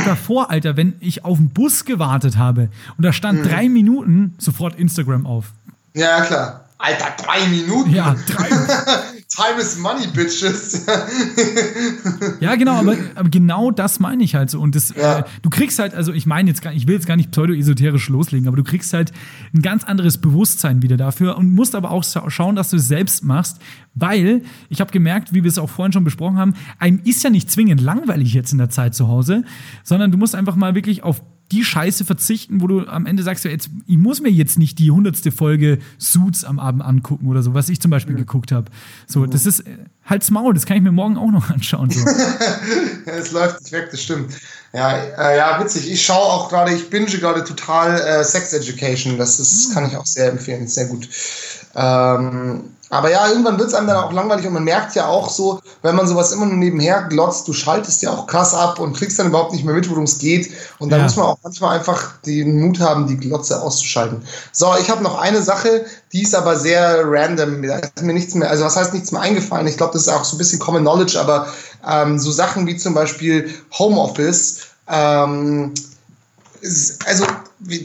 davor, 0.05 0.49
Alter, 0.49 0.77
wenn 0.77 0.93
ich 0.99 1.25
auf 1.25 1.37
den 1.37 1.49
Bus 1.49 1.83
gewartet 1.83 2.37
habe 2.37 2.69
und 2.97 3.03
da 3.03 3.11
stand 3.11 3.39
mhm. 3.39 3.49
drei 3.49 3.69
Minuten, 3.69 4.35
sofort 4.37 4.79
Instagram 4.79 5.25
auf. 5.25 5.51
Ja, 5.93 6.21
klar. 6.21 6.64
Alter, 6.77 7.15
drei 7.17 7.47
Minuten? 7.47 7.91
Ja, 7.91 8.15
drei. 8.27 8.49
Time 9.29 9.59
is 9.59 9.77
money, 9.77 10.07
bitches. 10.07 10.85
ja, 12.39 12.55
genau, 12.55 12.73
aber, 12.73 12.95
aber, 13.15 13.29
genau 13.29 13.71
das 13.71 13.99
meine 13.99 14.23
ich 14.23 14.35
halt 14.35 14.49
so. 14.49 14.59
Und 14.61 14.75
das, 14.75 14.93
ja. 14.95 15.19
äh, 15.19 15.23
du 15.41 15.49
kriegst 15.49 15.79
halt, 15.79 15.93
also 15.93 16.13
ich 16.13 16.25
meine 16.25 16.49
jetzt 16.49 16.61
gar 16.61 16.73
ich 16.73 16.87
will 16.87 16.95
jetzt 16.95 17.07
gar 17.07 17.15
nicht 17.15 17.31
pseudo-esoterisch 17.31 18.09
loslegen, 18.09 18.47
aber 18.47 18.57
du 18.57 18.63
kriegst 18.63 18.93
halt 18.93 19.11
ein 19.53 19.61
ganz 19.61 19.83
anderes 19.83 20.19
Bewusstsein 20.19 20.81
wieder 20.81 20.95
dafür 20.95 21.37
und 21.37 21.51
musst 21.51 21.75
aber 21.75 21.91
auch 21.91 22.03
schauen, 22.27 22.55
dass 22.55 22.69
du 22.69 22.77
es 22.77 22.87
selbst 22.87 23.23
machst, 23.23 23.59
weil 23.93 24.43
ich 24.69 24.79
habe 24.79 24.91
gemerkt, 24.91 25.33
wie 25.33 25.43
wir 25.43 25.49
es 25.49 25.57
auch 25.57 25.69
vorhin 25.69 25.91
schon 25.91 26.03
besprochen 26.03 26.37
haben, 26.37 26.53
einem 26.79 27.01
ist 27.03 27.23
ja 27.23 27.29
nicht 27.29 27.49
zwingend 27.49 27.81
langweilig 27.81 28.33
jetzt 28.33 28.51
in 28.51 28.57
der 28.57 28.69
Zeit 28.69 28.95
zu 28.95 29.07
Hause, 29.07 29.43
sondern 29.83 30.11
du 30.11 30.17
musst 30.17 30.35
einfach 30.35 30.55
mal 30.55 30.75
wirklich 30.75 31.03
auf 31.03 31.21
die 31.51 31.63
Scheiße 31.63 32.05
verzichten, 32.05 32.61
wo 32.61 32.67
du 32.67 32.87
am 32.87 33.05
Ende 33.05 33.23
sagst, 33.23 33.45
ja, 33.45 33.51
jetzt, 33.51 33.69
ich 33.85 33.97
muss 33.97 34.21
mir 34.21 34.29
jetzt 34.29 34.57
nicht 34.57 34.79
die 34.79 34.91
hundertste 34.91 35.31
Folge 35.31 35.79
Suits 35.99 36.43
am 36.43 36.59
Abend 36.59 36.81
angucken 36.83 37.27
oder 37.27 37.43
so, 37.43 37.53
was 37.53 37.69
ich 37.69 37.79
zum 37.79 37.91
Beispiel 37.91 38.15
mhm. 38.15 38.19
geguckt 38.19 38.51
habe. 38.51 38.71
So, 39.05 39.25
das 39.25 39.45
ist 39.45 39.61
äh, 39.61 39.77
halt's 40.05 40.31
Maul, 40.31 40.53
das 40.53 40.65
kann 40.65 40.77
ich 40.77 40.83
mir 40.83 40.91
morgen 40.91 41.17
auch 41.17 41.31
noch 41.31 41.49
anschauen. 41.49 41.91
So. 41.91 42.03
es 43.05 43.31
läuft 43.31 43.61
nicht 43.61 43.71
weg, 43.71 43.89
das 43.91 44.01
stimmt. 44.01 44.33
Ja, 44.73 44.97
äh, 44.97 45.37
ja, 45.37 45.63
witzig. 45.63 45.91
Ich 45.91 46.03
schaue 46.03 46.25
auch 46.25 46.49
gerade, 46.49 46.73
ich 46.73 46.89
binge 46.89 47.05
gerade 47.05 47.43
total 47.43 47.99
äh, 47.99 48.23
Sex 48.23 48.51
Education. 48.53 49.17
Das 49.17 49.39
ist, 49.39 49.69
mhm. 49.69 49.73
kann 49.73 49.87
ich 49.87 49.95
auch 49.95 50.05
sehr 50.05 50.31
empfehlen, 50.31 50.67
sehr 50.67 50.87
gut. 50.87 51.07
Ähm, 51.75 52.74
aber 52.89 53.09
ja, 53.11 53.27
irgendwann 53.27 53.57
wird 53.57 53.69
es 53.69 53.73
einem 53.73 53.87
dann 53.87 53.97
auch 53.97 54.13
langweilig 54.13 54.45
und 54.45 54.53
man 54.53 54.63
merkt 54.63 54.95
ja 54.95 55.07
auch 55.07 55.29
so, 55.29 55.59
wenn 55.81 55.95
man 55.95 56.07
sowas 56.07 56.31
immer 56.31 56.45
nur 56.45 56.57
nebenher 56.57 57.03
glotzt, 57.03 57.47
du 57.47 57.53
schaltest 57.53 58.01
ja 58.03 58.11
auch 58.11 58.27
krass 58.27 58.53
ab 58.53 58.79
und 58.79 58.95
kriegst 58.95 59.17
dann 59.17 59.27
überhaupt 59.27 59.53
nicht 59.53 59.65
mehr 59.65 59.73
mit, 59.73 59.89
worum 59.89 60.03
es 60.03 60.19
geht. 60.19 60.51
Und 60.79 60.91
da 60.91 60.97
ja. 60.97 61.03
muss 61.03 61.15
man 61.15 61.25
auch 61.25 61.37
manchmal 61.43 61.77
einfach 61.77 62.17
den 62.25 62.61
Mut 62.61 62.79
haben, 62.79 63.07
die 63.07 63.17
Glotze 63.17 63.61
auszuschalten. 63.61 64.21
So, 64.51 64.73
ich 64.79 64.89
habe 64.89 65.03
noch 65.03 65.19
eine 65.19 65.41
Sache, 65.41 65.85
die 66.13 66.23
ist 66.23 66.35
aber 66.35 66.55
sehr 66.57 67.03
random. 67.05 67.63
Da 67.63 67.77
ist 67.77 68.01
mir 68.01 68.13
nichts 68.13 68.35
mehr, 68.35 68.49
also 68.49 68.65
was 68.65 68.75
heißt 68.75 68.93
nichts 68.93 69.11
mehr 69.11 69.21
eingefallen? 69.21 69.67
Ich 69.67 69.77
glaube, 69.77 69.93
das 69.93 70.03
ist 70.03 70.09
auch 70.09 70.23
so 70.23 70.35
ein 70.35 70.39
bisschen 70.39 70.59
Common 70.59 70.83
Knowledge, 70.83 71.19
aber 71.19 71.47
ähm, 71.89 72.19
so 72.19 72.31
Sachen 72.31 72.67
wie 72.67 72.77
zum 72.77 72.93
Beispiel 72.93 73.49
Homeoffice. 73.77 74.61
Ähm, 74.87 75.73
also 77.05 77.25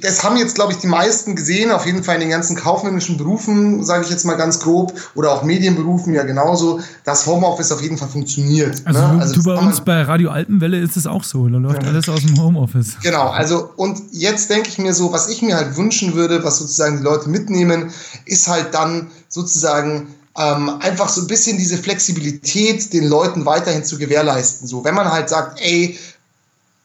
das 0.02 0.24
haben 0.24 0.36
jetzt, 0.36 0.56
glaube 0.56 0.72
ich, 0.72 0.78
die 0.78 0.86
meisten 0.86 1.36
gesehen, 1.36 1.70
auf 1.70 1.86
jeden 1.86 2.02
Fall 2.02 2.16
in 2.16 2.22
den 2.22 2.30
ganzen 2.30 2.56
kaufmännischen 2.56 3.16
Berufen, 3.16 3.84
sage 3.84 4.04
ich 4.04 4.10
jetzt 4.10 4.24
mal 4.24 4.34
ganz 4.34 4.58
grob, 4.58 4.92
oder 5.14 5.32
auch 5.32 5.42
Medienberufen 5.42 6.12
ja 6.12 6.24
genauso, 6.24 6.80
dass 7.04 7.26
Homeoffice 7.26 7.72
auf 7.72 7.80
jeden 7.80 7.96
Fall 7.96 8.08
funktioniert. 8.08 8.82
Also, 8.84 9.00
ne? 9.00 9.20
also 9.20 9.34
du 9.34 9.42
bei 9.42 9.54
uns 9.54 9.80
bei 9.80 10.02
Radio 10.02 10.30
Alpenwelle 10.30 10.78
ist 10.78 10.96
es 10.96 11.06
auch 11.06 11.24
so, 11.24 11.48
da 11.48 11.58
läuft 11.58 11.82
ja. 11.82 11.88
alles 11.88 12.08
aus 12.08 12.22
dem 12.22 12.40
Homeoffice. 12.40 12.96
Genau, 13.02 13.28
also 13.28 13.70
und 13.76 14.00
jetzt 14.10 14.50
denke 14.50 14.68
ich 14.68 14.78
mir 14.78 14.92
so, 14.92 15.12
was 15.12 15.28
ich 15.28 15.40
mir 15.42 15.56
halt 15.56 15.76
wünschen 15.76 16.14
würde, 16.14 16.42
was 16.42 16.58
sozusagen 16.58 16.98
die 16.98 17.04
Leute 17.04 17.28
mitnehmen, 17.28 17.92
ist 18.26 18.48
halt 18.48 18.74
dann 18.74 19.08
sozusagen 19.28 20.08
ähm, 20.38 20.70
einfach 20.80 21.08
so 21.08 21.22
ein 21.22 21.26
bisschen 21.26 21.58
diese 21.58 21.76
Flexibilität 21.76 22.92
den 22.92 23.08
Leuten 23.08 23.46
weiterhin 23.46 23.84
zu 23.84 23.98
gewährleisten. 23.98 24.66
So, 24.66 24.84
wenn 24.84 24.94
man 24.94 25.10
halt 25.10 25.28
sagt, 25.28 25.60
ey, 25.60 25.98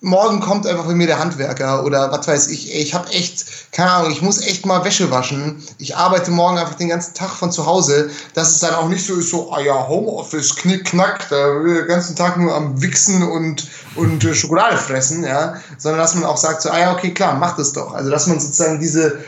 morgen 0.06 0.40
kommt 0.40 0.68
einfach 0.68 0.86
bei 0.86 0.94
mir 0.94 1.08
der 1.08 1.18
Handwerker 1.18 1.84
oder 1.84 2.12
was 2.12 2.28
weiß 2.28 2.48
ich, 2.50 2.74
ich 2.74 2.94
habe 2.94 3.10
echt, 3.10 3.72
keine 3.72 3.92
Ahnung, 3.92 4.12
ich 4.12 4.22
muss 4.22 4.40
echt 4.40 4.64
mal 4.64 4.86
Wäsche 4.86 5.10
waschen. 5.10 5.64
Ich 5.80 5.98
arbeite 5.98 6.30
morgen 6.30 6.60
einfach 6.60 6.76
den 6.76 6.90
ganzen 6.90 7.16
Tag 7.16 7.32
von 7.32 7.52
zu 7.52 7.66
Hause, 7.66 8.12
dass 8.36 8.52
es 8.52 8.60
dann 8.60 8.76
auch 8.76 8.88
nicht 8.88 9.04
so 9.04 9.16
ist, 9.16 9.32
so, 9.32 9.52
ah 9.52 9.60
ja, 9.60 9.88
Homeoffice, 9.88 10.56
knick, 10.56 10.86
knack, 10.86 11.28
da 11.30 11.64
will 11.64 11.74
den 11.74 11.88
ganzen 11.88 12.16
Tag 12.16 12.38
nur 12.38 12.54
am 12.54 12.80
Wichsen 12.80 13.24
und, 13.24 13.68
und 13.96 14.24
äh, 14.24 14.36
Schokolade 14.36 14.78
fressen, 14.78 15.24
ja, 15.24 15.56
sondern 15.80 16.02
dass 16.02 16.14
man 16.14 16.26
auch 16.26 16.38
sagt, 16.38 16.62
so, 16.62 16.70
ah 16.70 16.80
ja, 16.80 16.94
okay, 16.94 17.12
klar, 17.12 17.34
mach 17.34 17.58
das 17.58 17.74
doch. 17.74 17.92
Also, 17.96 18.12
dass 18.12 18.28
man 18.28 18.40
sozusagen 18.40 18.80
diese 18.80 19.24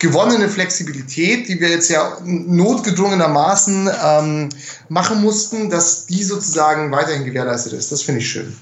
gewonnene 0.00 0.48
Flexibilität, 0.48 1.46
die 1.46 1.60
wir 1.60 1.68
jetzt 1.68 1.88
ja 1.88 2.18
notgedrungenermaßen 2.24 3.88
ähm, 4.04 4.48
machen 4.88 5.20
mussten, 5.20 5.70
dass 5.70 6.06
die 6.06 6.24
sozusagen 6.24 6.90
weiterhin 6.90 7.24
gewährleistet 7.24 7.74
ist. 7.74 7.92
Das 7.92 8.02
finde 8.02 8.22
ich 8.22 8.28
schön. 8.28 8.56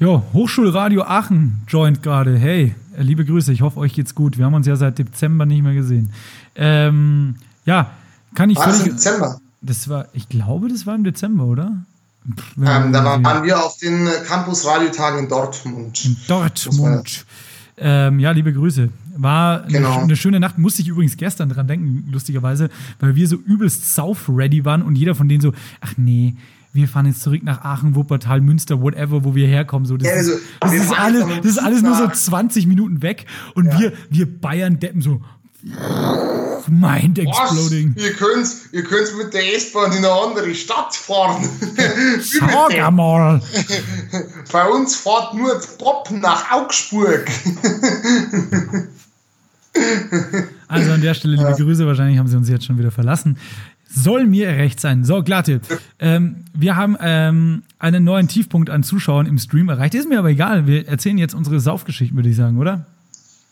Jo, 0.00 0.22
Hochschulradio 0.32 1.02
Aachen 1.02 1.60
joint 1.68 2.02
gerade. 2.02 2.38
Hey, 2.38 2.74
äh, 2.96 3.02
liebe 3.02 3.26
Grüße, 3.26 3.52
ich 3.52 3.60
hoffe, 3.60 3.78
euch 3.80 3.92
geht's 3.92 4.14
gut. 4.14 4.38
Wir 4.38 4.46
haben 4.46 4.54
uns 4.54 4.66
ja 4.66 4.74
seit 4.74 4.98
Dezember 4.98 5.44
nicht 5.44 5.62
mehr 5.62 5.74
gesehen. 5.74 6.10
Ähm, 6.54 7.34
ja, 7.66 7.90
kann 8.34 8.48
ich 8.48 8.56
war. 8.56 8.68
Das 8.68 8.80
im 8.80 8.92
Dezember? 8.92 9.38
Das 9.60 9.90
war, 9.90 10.06
ich 10.14 10.30
glaube, 10.30 10.68
das 10.68 10.86
war 10.86 10.94
im 10.94 11.04
Dezember, 11.04 11.44
oder? 11.44 11.84
ähm, 12.56 12.92
da 12.94 13.04
waren 13.22 13.44
wir 13.44 13.62
auf 13.62 13.76
den 13.76 14.08
Campus 14.26 14.66
Radiotagen 14.66 15.18
in 15.18 15.28
Dortmund. 15.28 16.02
In 16.02 16.16
Dortmund. 16.26 17.26
Ähm, 17.76 18.20
ja, 18.20 18.30
liebe 18.30 18.54
Grüße. 18.54 18.88
War 19.18 19.64
genau. 19.64 19.92
eine, 19.92 20.02
eine, 20.04 20.16
schöne 20.16 20.40
Nacht. 20.40 20.56
Musste 20.56 20.80
ich 20.80 20.88
übrigens 20.88 21.18
gestern 21.18 21.50
dran 21.50 21.68
denken, 21.68 22.08
lustigerweise, 22.10 22.70
weil 23.00 23.16
wir 23.16 23.28
so 23.28 23.36
übelst 23.36 23.94
South-ready 23.94 24.64
waren 24.64 24.80
und 24.80 24.96
jeder 24.96 25.14
von 25.14 25.28
denen 25.28 25.42
so, 25.42 25.52
ach 25.82 25.92
nee, 25.98 26.36
wir 26.72 26.88
fahren 26.88 27.06
jetzt 27.06 27.22
zurück 27.22 27.42
nach 27.42 27.62
Aachen, 27.62 27.94
Wuppertal, 27.94 28.40
Münster, 28.40 28.80
whatever, 28.80 29.24
wo 29.24 29.34
wir 29.34 29.46
herkommen. 29.46 29.86
So, 29.86 29.96
das, 29.96 30.08
ja, 30.08 30.14
also, 30.14 30.32
ist, 30.32 30.42
das, 30.60 30.74
ist, 30.74 30.98
alles, 30.98 31.24
das 31.42 31.46
ist 31.46 31.58
alles 31.58 31.82
nur 31.82 31.96
so 31.96 32.06
20 32.08 32.66
Minuten 32.66 33.02
weg. 33.02 33.26
Und 33.54 33.66
ja. 33.66 33.78
wir, 33.78 33.92
wir 34.08 34.40
Bayern-Deppen 34.40 35.02
so. 35.02 35.20
Mind 36.68 37.18
exploding. 37.18 37.94
Was? 37.96 38.04
Ihr 38.04 38.12
könnt, 38.12 38.48
ihr 38.72 38.84
könnt 38.84 39.18
mit 39.18 39.34
der 39.34 39.56
S-Bahn 39.56 39.92
in 39.92 39.98
eine 39.98 40.10
andere 40.10 40.54
Stadt 40.54 40.94
fahren. 40.94 41.48
Sag 42.20 42.92
mal. 42.92 43.42
Bei 44.52 44.68
uns 44.68 44.96
fährt 44.96 45.34
nur 45.34 45.60
Bob 45.78 46.10
nach 46.12 46.50
Augsburg. 46.50 47.28
Also 50.68 50.92
an 50.92 51.00
der 51.00 51.14
Stelle 51.14 51.36
liebe 51.36 51.54
Grüße, 51.56 51.86
wahrscheinlich 51.86 52.18
haben 52.18 52.28
sie 52.28 52.36
uns 52.36 52.48
jetzt 52.48 52.64
schon 52.64 52.78
wieder 52.78 52.90
verlassen. 52.90 53.36
Soll 53.92 54.26
mir 54.26 54.48
recht 54.48 54.80
sein. 54.80 55.04
So, 55.04 55.22
Glatte. 55.22 55.60
Ähm, 55.98 56.44
wir 56.54 56.76
haben 56.76 56.96
ähm, 57.00 57.62
einen 57.78 58.04
neuen 58.04 58.28
Tiefpunkt 58.28 58.70
an 58.70 58.82
Zuschauern 58.82 59.26
im 59.26 59.38
Stream 59.38 59.68
erreicht. 59.68 59.94
Ist 59.94 60.08
mir 60.08 60.20
aber 60.20 60.28
egal. 60.28 60.66
Wir 60.66 60.86
erzählen 60.86 61.18
jetzt 61.18 61.34
unsere 61.34 61.58
Saufgeschichten, 61.58 62.16
würde 62.16 62.28
ich 62.28 62.36
sagen, 62.36 62.58
oder? 62.58 62.86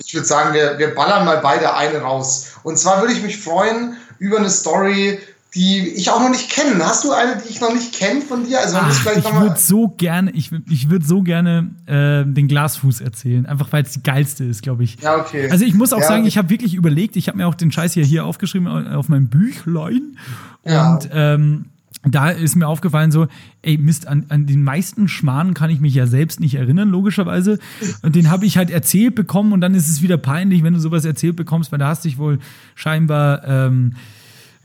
Ich 0.05 0.15
würde 0.15 0.27
sagen, 0.27 0.55
wir, 0.55 0.79
wir 0.79 0.95
ballern 0.95 1.25
mal 1.25 1.39
beide 1.39 1.75
eine 1.75 1.99
raus. 1.99 2.53
Und 2.63 2.79
zwar 2.79 3.01
würde 3.01 3.15
ich 3.15 3.23
mich 3.23 3.39
freuen 3.39 3.97
über 4.19 4.39
eine 4.39 4.51
Story, 4.51 5.19
die 5.55 5.79
ich 5.79 6.11
auch 6.11 6.21
noch 6.21 6.29
nicht 6.29 6.51
kenne. 6.51 6.85
Hast 6.85 7.05
du 7.05 7.13
eine, 7.13 7.41
die 7.43 7.49
ich 7.49 7.61
noch 7.61 7.73
nicht 7.73 7.95
kenne 7.95 8.21
von 8.21 8.45
dir? 8.45 8.61
Also 8.61 8.77
Ach, 8.79 8.91
ich 8.91 9.25
würde 9.25 9.59
so 9.59 9.89
gerne, 9.89 10.31
ich, 10.33 10.51
ich 10.69 10.91
würde 10.91 11.07
so 11.07 11.23
gerne 11.23 11.71
äh, 11.87 12.25
den 12.31 12.49
Glasfuß 12.49 13.01
erzählen, 13.01 13.47
einfach 13.47 13.73
weil 13.73 13.83
es 13.83 13.93
die 13.93 14.03
geilste 14.03 14.45
ist, 14.45 14.63
glaube 14.63 14.85
ich. 14.85 15.01
Ja, 15.01 15.17
okay. 15.17 15.51
Also 15.51 15.65
ich 15.65 15.75
muss 15.75 15.93
auch 15.93 16.01
ja, 16.01 16.07
sagen, 16.09 16.27
ich 16.27 16.37
habe 16.37 16.51
wirklich 16.51 16.75
überlegt, 16.75 17.17
ich 17.17 17.29
habe 17.29 17.39
mir 17.39 17.47
auch 17.47 17.55
den 17.55 17.73
Scheiß 17.73 17.95
hier, 17.95 18.05
hier 18.05 18.27
aufgeschrieben 18.27 18.69
auf 18.69 19.09
meinem 19.09 19.29
Büchlein 19.29 20.19
ja. 20.65 20.93
und 20.93 21.09
ähm, 21.13 21.65
da 22.05 22.31
ist 22.31 22.55
mir 22.55 22.69
aufgefallen 22.69 23.11
so, 23.11 23.27
ey 23.63 23.77
Mist, 23.77 24.07
an, 24.07 24.27
an 24.29 24.47
den 24.47 24.63
meisten 24.63 25.09
Schmarrn 25.09 25.55
kann 25.55 25.71
ich 25.71 25.81
mich 25.81 25.95
ja 25.95 26.07
selbst 26.07 26.41
nicht 26.41 26.55
erinnern, 26.55 26.91
logischerweise. 26.91 27.59
Und 28.03 28.15
den 28.15 28.31
habe 28.31 28.47
ich 28.47 28.57
halt 28.57 28.71
erzählt 28.71 29.15
bekommen 29.15 29.53
und 29.53 29.61
dann 29.61 29.75
ist 29.75 29.89
es 29.89 30.01
wieder 30.01 30.17
peinlich, 30.17 30.63
wenn 30.63 30.75
du 30.75 30.81
sowas 30.81 31.05
erzählt 31.05 31.37
bekommst, 31.37 31.73
weil 31.73 31.79
da 31.79 31.89
hast 31.89 32.05
du 32.05 32.09
dich 32.09 32.19
wohl 32.19 32.39
scheinbar 32.77 33.43
ähm, 33.47 33.95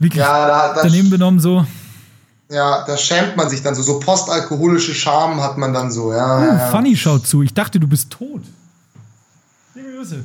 wirklich 0.04 0.24
ja, 0.24 0.47
da, 0.47 0.74
da 0.74 0.84
daneben 0.84 1.10
benommen 1.10 1.39
so. 1.39 1.66
Ja, 2.49 2.84
da 2.86 2.97
schämt 2.97 3.36
man 3.36 3.49
sich 3.49 3.64
dann 3.64 3.74
so. 3.74 3.82
So 3.82 3.99
postalkoholische 3.99 4.93
Scham 4.93 5.41
hat 5.41 5.58
man 5.58 5.74
dann 5.74 5.91
so, 5.91 6.14
ja. 6.14 6.39
Oh, 6.39 6.43
ja. 6.43 6.70
Funny 6.70 6.95
schaut 6.95 7.26
zu. 7.26 7.41
Ich 7.41 7.54
dachte, 7.54 7.80
du 7.80 7.88
bist 7.88 8.12
tot. 8.12 8.41
Liebe 9.74 9.91
Grüße. 9.97 10.24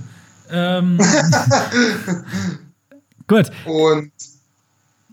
Ähm, 0.50 0.98
gut. 3.26 3.50
Und 3.64 4.12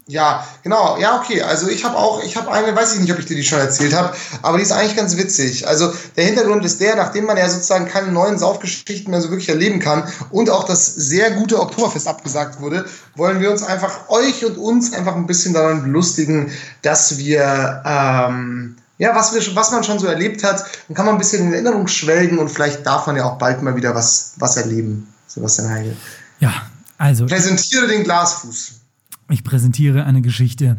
ja, 0.07 0.45
genau. 0.61 0.97
Ja, 0.99 1.19
okay. 1.19 1.41
Also 1.41 1.67
ich 1.67 1.83
habe 1.83 1.97
auch, 1.97 2.23
ich 2.23 2.37
habe 2.37 2.51
eine, 2.51 2.75
weiß 2.75 2.93
ich 2.93 3.01
nicht, 3.01 3.11
ob 3.11 3.17
ich 3.17 3.25
dir 3.25 3.35
die 3.35 3.43
schon 3.43 3.59
erzählt 3.59 3.95
habe, 3.95 4.15
aber 4.43 4.57
die 4.57 4.63
ist 4.63 4.71
eigentlich 4.71 4.95
ganz 4.95 5.17
witzig. 5.17 5.67
Also 5.67 5.91
der 6.15 6.25
Hintergrund 6.25 6.63
ist 6.63 6.79
der, 6.79 6.95
nachdem 6.95 7.25
man 7.25 7.37
ja 7.37 7.49
sozusagen 7.49 7.87
keine 7.87 8.11
neuen 8.11 8.37
Saufgeschichten 8.37 9.09
mehr 9.09 9.21
so 9.21 9.31
wirklich 9.31 9.49
erleben 9.49 9.79
kann 9.79 10.03
und 10.29 10.51
auch 10.51 10.65
das 10.65 10.85
sehr 10.85 11.31
gute 11.31 11.59
Oktoberfest 11.59 12.07
abgesagt 12.07 12.61
wurde, 12.61 12.85
wollen 13.15 13.39
wir 13.39 13.49
uns 13.49 13.63
einfach 13.63 14.09
euch 14.09 14.45
und 14.45 14.57
uns 14.57 14.93
einfach 14.93 15.15
ein 15.15 15.25
bisschen 15.25 15.55
daran 15.55 15.81
belustigen, 15.81 16.51
dass 16.83 17.17
wir 17.17 17.81
ähm, 17.83 18.75
ja, 18.99 19.15
was, 19.15 19.33
wir, 19.33 19.55
was 19.55 19.71
man 19.71 19.83
schon 19.83 19.97
so 19.97 20.05
erlebt 20.05 20.43
hat, 20.43 20.65
dann 20.87 20.95
kann 20.95 21.05
man 21.05 21.15
ein 21.15 21.19
bisschen 21.19 21.47
in 21.47 21.53
Erinnerung 21.53 21.87
schwelgen 21.87 22.37
und 22.37 22.49
vielleicht 22.49 22.85
darf 22.85 23.07
man 23.07 23.17
ja 23.17 23.25
auch 23.25 23.37
bald 23.39 23.63
mal 23.63 23.75
wieder 23.75 23.95
was, 23.95 24.33
was 24.37 24.55
erleben. 24.55 25.11
Sebastian 25.27 25.69
Heigl. 25.69 25.97
Ja, 26.39 26.53
also. 26.97 27.25
Präsentiere 27.25 27.87
den 27.87 28.03
Glasfuß. 28.03 28.84
Ich 29.29 29.43
präsentiere 29.43 30.05
eine 30.05 30.21
Geschichte, 30.21 30.77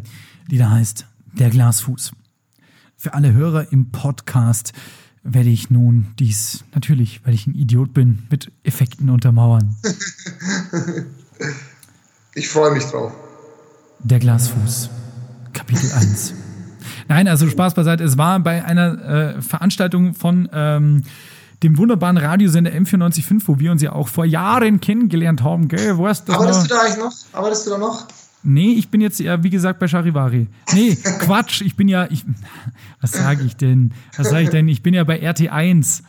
die 0.49 0.57
da 0.57 0.69
heißt 0.71 1.05
Der 1.33 1.49
Glasfuß. 1.49 2.11
Für 2.95 3.13
alle 3.13 3.33
Hörer 3.33 3.71
im 3.71 3.91
Podcast 3.91 4.73
werde 5.23 5.49
ich 5.49 5.69
nun 5.69 6.07
dies 6.17 6.63
natürlich, 6.73 7.21
weil 7.25 7.33
ich 7.33 7.45
ein 7.47 7.55
Idiot 7.55 7.93
bin, 7.93 8.23
mit 8.29 8.51
Effekten 8.63 9.09
untermauern. 9.09 9.75
Ich 12.33 12.49
freue 12.49 12.71
mich 12.71 12.83
drauf. 12.83 13.11
Der 13.99 14.19
Glasfuß, 14.19 14.91
Kapitel 15.53 15.91
1. 15.91 16.35
Nein, 17.07 17.27
also 17.27 17.49
Spaß 17.49 17.73
beiseite. 17.73 18.03
Es 18.03 18.15
war 18.15 18.39
bei 18.39 18.63
einer 18.63 19.37
äh, 19.37 19.41
Veranstaltung 19.41 20.13
von 20.13 20.47
ähm, 20.53 21.03
dem 21.63 21.79
wunderbaren 21.79 22.17
Radiosender 22.17 22.69
M945, 22.71 23.41
wo 23.47 23.57
wir 23.57 23.71
uns 23.71 23.81
ja 23.81 23.93
auch 23.93 24.07
vor 24.07 24.25
Jahren 24.25 24.79
kennengelernt 24.81 25.41
haben. 25.41 25.67
Gell, 25.67 25.97
weißt 25.97 26.29
du 26.29 26.33
Arbeitest 26.33 26.65
du 26.65 26.67
da 26.67 26.81
eigentlich 26.81 26.97
noch? 26.97 27.13
Arbeitest 27.33 27.65
du 27.65 27.71
da 27.71 27.77
noch? 27.79 28.07
Nee, 28.43 28.73
ich 28.73 28.89
bin 28.89 29.01
jetzt 29.01 29.19
ja, 29.19 29.43
wie 29.43 29.49
gesagt, 29.49 29.79
bei 29.79 29.87
Charivari. 29.87 30.47
Nee, 30.73 30.95
Quatsch, 31.19 31.61
ich 31.61 31.75
bin 31.75 31.87
ja, 31.87 32.07
ich, 32.09 32.23
was 33.01 33.11
sage 33.11 33.43
ich 33.43 33.55
denn? 33.55 33.93
Was 34.15 34.29
sage 34.29 34.43
ich 34.43 34.49
denn? 34.49 34.67
Ich 34.67 34.83
bin 34.83 34.93
ja 34.93 35.03
bei 35.03 35.21
RT1. 35.21 36.03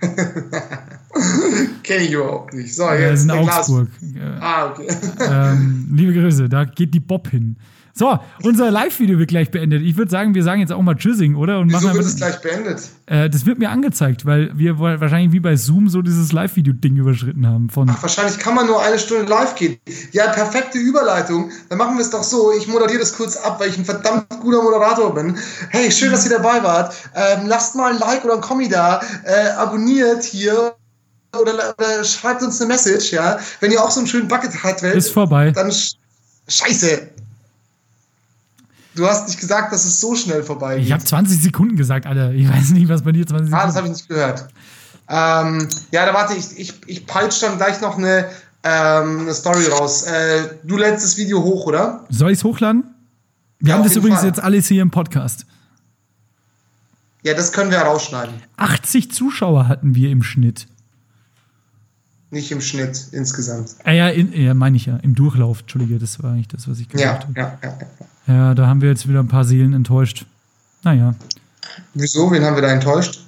Kenne 1.82 2.04
ich 2.04 2.12
überhaupt 2.12 2.54
nicht. 2.54 2.74
So, 2.74 2.90
jetzt. 2.92 3.26
Ja, 3.26 3.34
in 3.34 3.40
Augsburg. 3.40 3.88
Glas. 4.00 4.40
Ah, 4.40 4.66
okay. 4.66 4.86
Ähm, 5.20 5.88
liebe 5.92 6.12
Grüße, 6.12 6.48
da 6.48 6.64
geht 6.64 6.94
die 6.94 7.00
Bob 7.00 7.28
hin. 7.28 7.56
So, 7.98 8.16
unser 8.44 8.70
Live-Video 8.70 9.18
wird 9.18 9.28
gleich 9.28 9.50
beendet. 9.50 9.82
Ich 9.82 9.96
würde 9.96 10.08
sagen, 10.08 10.32
wir 10.32 10.44
sagen 10.44 10.60
jetzt 10.60 10.72
auch 10.72 10.80
mal 10.82 10.94
Tschüssing, 10.94 11.34
oder? 11.34 11.58
Und 11.58 11.70
Wieso 11.70 11.88
machen 11.88 11.96
wird 11.96 12.06
es 12.06 12.14
gleich 12.14 12.40
beendet? 12.40 12.80
Äh, 13.06 13.28
das 13.28 13.44
wird 13.44 13.58
mir 13.58 13.70
angezeigt, 13.70 14.24
weil 14.24 14.56
wir 14.56 14.78
wahrscheinlich 14.78 15.32
wie 15.32 15.40
bei 15.40 15.56
Zoom 15.56 15.88
so 15.88 16.00
dieses 16.00 16.30
Live-Video-Ding 16.30 16.96
überschritten 16.96 17.44
haben. 17.44 17.70
Von 17.70 17.88
Wahrscheinlich 18.00 18.38
kann 18.38 18.54
man 18.54 18.68
nur 18.68 18.80
eine 18.80 19.00
Stunde 19.00 19.24
live 19.24 19.56
gehen. 19.56 19.78
Ja, 20.12 20.28
perfekte 20.28 20.78
Überleitung. 20.78 21.50
Dann 21.70 21.78
machen 21.78 21.96
wir 21.96 22.02
es 22.02 22.10
doch 22.10 22.22
so. 22.22 22.52
Ich 22.56 22.68
moderiere 22.68 23.00
das 23.00 23.16
kurz 23.16 23.36
ab, 23.36 23.58
weil 23.58 23.70
ich 23.70 23.76
ein 23.76 23.84
verdammt 23.84 24.28
guter 24.42 24.62
Moderator 24.62 25.12
bin. 25.12 25.36
Hey, 25.70 25.90
schön, 25.90 26.12
dass 26.12 26.24
ihr 26.24 26.36
dabei 26.36 26.62
wart. 26.62 26.94
Ähm, 27.16 27.46
lasst 27.46 27.74
mal 27.74 27.92
ein 27.92 27.98
Like 27.98 28.24
oder 28.24 28.34
ein 28.34 28.40
Kommi 28.40 28.68
da. 28.68 29.00
Äh, 29.24 29.50
abonniert 29.56 30.22
hier. 30.22 30.76
Oder, 31.36 31.52
oder 31.52 32.04
schreibt 32.04 32.44
uns 32.44 32.60
eine 32.60 32.68
Message, 32.68 33.10
ja. 33.10 33.40
Wenn 33.58 33.72
ihr 33.72 33.82
auch 33.82 33.90
so 33.90 33.98
einen 33.98 34.06
schönen 34.06 34.28
Bucket 34.28 34.52
vorbei. 34.52 35.50
dann 35.50 35.72
sch 35.72 35.94
Scheiße. 36.46 37.08
Du 38.98 39.06
hast 39.06 39.28
nicht 39.28 39.38
gesagt, 39.38 39.72
dass 39.72 39.84
es 39.84 40.00
so 40.00 40.14
schnell 40.16 40.42
vorbei 40.42 40.76
Ich 40.78 40.90
habe 40.92 41.04
20 41.04 41.40
Sekunden 41.40 41.76
gesagt, 41.76 42.04
Alter. 42.06 42.32
Ich 42.32 42.48
weiß 42.48 42.70
nicht, 42.70 42.88
was 42.88 43.02
bei 43.02 43.12
dir 43.12 43.26
20 43.26 43.54
Ah, 43.54 43.66
das 43.66 43.74
Sekunden. 43.74 43.76
habe 43.76 43.86
ich 43.86 43.92
nicht 43.92 44.08
gehört. 44.08 44.48
Ähm, 45.08 45.68
ja, 45.92 46.04
da 46.04 46.12
warte, 46.14 46.34
ich, 46.34 46.58
ich, 46.58 46.74
ich 46.86 47.06
peitsche 47.06 47.46
dann 47.46 47.56
gleich 47.58 47.80
noch 47.80 47.96
eine, 47.96 48.28
ähm, 48.64 49.20
eine 49.20 49.34
Story 49.34 49.66
raus. 49.66 50.02
Äh, 50.02 50.56
du 50.64 50.76
lädst 50.76 51.04
das 51.04 51.16
Video 51.16 51.42
hoch, 51.42 51.66
oder? 51.66 52.04
Soll 52.10 52.32
ich 52.32 52.38
es 52.38 52.44
hochladen? 52.44 52.84
Wir 53.60 53.70
Ja, 53.70 53.74
haben 53.76 53.84
das 53.84 53.94
übrigens 53.96 54.18
Fall. 54.20 54.28
jetzt 54.28 54.40
alles 54.40 54.66
hier 54.66 54.82
im 54.82 54.90
Podcast. 54.90 55.46
Ja, 57.22 57.34
das 57.34 57.52
können 57.52 57.70
wir 57.70 57.78
rausschneiden. 57.78 58.34
80 58.56 59.10
Zuschauer 59.12 59.68
hatten 59.68 59.94
wir 59.94 60.10
im 60.10 60.22
Schnitt. 60.22 60.66
Nicht 62.30 62.50
im 62.52 62.60
Schnitt 62.60 63.06
insgesamt. 63.12 63.76
Äh, 63.84 63.96
ja, 63.96 64.08
in, 64.08 64.32
ja 64.32 64.54
meine 64.54 64.76
ich 64.76 64.86
ja. 64.86 64.96
Im 64.98 65.14
Durchlauf. 65.14 65.60
Entschuldige, 65.60 65.98
das 65.98 66.22
war 66.22 66.32
eigentlich 66.32 66.48
das, 66.48 66.68
was 66.68 66.78
ich 66.80 66.88
Ja, 66.92 67.14
gesagt 67.14 67.24
habe. 67.24 67.32
ja, 67.40 67.58
ja. 67.62 67.78
ja. 67.80 68.06
Ja, 68.28 68.54
da 68.54 68.66
haben 68.68 68.80
wir 68.80 68.88
jetzt 68.90 69.08
wieder 69.08 69.18
ein 69.20 69.28
paar 69.28 69.44
Seelen 69.44 69.72
enttäuscht. 69.72 70.26
Naja, 70.84 71.14
Wieso? 71.94 72.30
Wen 72.30 72.44
haben 72.44 72.54
wir 72.54 72.62
da 72.62 72.68
enttäuscht? 72.68 73.20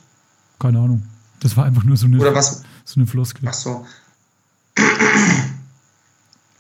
keine 0.59 0.79
Ahnung. 0.79 1.03
Das 1.41 1.57
war 1.57 1.65
einfach 1.65 1.85
nur 1.85 1.97
so 1.97 2.07
eine, 2.07 2.19
Oder 2.19 2.35
was? 2.35 2.63
so 2.85 3.01
eine 3.01 3.07
Floskel. 3.07 3.49
Ach 3.49 3.55
so. 3.55 3.87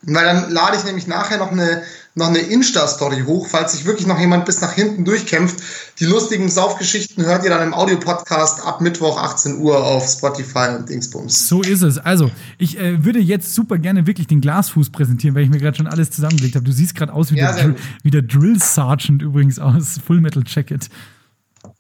Weil 0.03 0.24
dann 0.24 0.51
lade 0.51 0.76
ich 0.78 0.84
nämlich 0.84 1.07
nachher 1.07 1.36
noch 1.38 1.53
eine, 1.53 1.82
noch 2.15 2.29
eine 2.29 2.39
Insta-Story 2.39 3.23
hoch, 3.25 3.47
falls 3.49 3.73
sich 3.73 3.85
wirklich 3.85 4.07
noch 4.07 4.19
jemand 4.19 4.45
bis 4.45 4.61
nach 4.61 4.73
hinten 4.73 5.05
durchkämpft. 5.05 5.63
Die 6.01 6.07
lustigen 6.07 6.49
Saufgeschichten 6.49 7.25
hört 7.25 7.45
ihr 7.45 7.51
dann 7.51 7.63
im 7.63 7.75
Audiopodcast 7.75 8.67
ab 8.67 8.81
Mittwoch 8.81 9.17
18 9.17 9.59
Uhr 9.59 9.85
auf 9.85 10.09
Spotify 10.09 10.77
und 10.77 10.89
Dingsbums. 10.89 11.49
So 11.49 11.63
ist 11.63 11.83
es. 11.83 11.99
Also, 11.99 12.31
ich 12.59 12.79
äh, 12.79 13.05
würde 13.05 13.21
jetzt 13.21 13.55
super 13.55 13.79
gerne 13.79 14.07
wirklich 14.07 14.27
den 14.27 14.41
Glasfuß 14.41 14.91
präsentieren, 14.91 15.37
weil 15.37 15.45
ich 15.45 15.51
mir 15.51 15.59
gerade 15.59 15.77
schon 15.77 15.87
alles 15.87 16.11
zusammengelegt 16.11 16.57
habe. 16.57 16.65
Du 16.65 16.73
siehst 16.73 16.97
gerade 16.97 17.13
aus 17.13 17.31
wie, 17.31 17.39
Ja, 17.39 17.53
der 17.53 17.75
wie 18.03 18.11
der 18.11 18.23
Drill 18.23 18.59
Sergeant 18.61 19.23
übrigens 19.23 19.59
aus 19.59 20.01
Full 20.05 20.21
Metal 20.21 20.43
Jacket. 20.45 20.89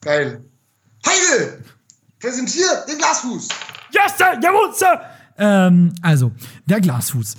Geil. 0.00 0.44
Heide! 1.06 1.58
Präsentiert 2.20 2.88
den 2.88 2.98
Glasfuß! 2.98 3.48
Ja, 3.92 4.02
Sir, 4.16 4.38
jawohl, 4.42 4.74
Sir! 4.74 5.00
Ähm, 5.38 5.92
also, 6.02 6.32
der 6.66 6.80
Glasfuß. 6.80 7.36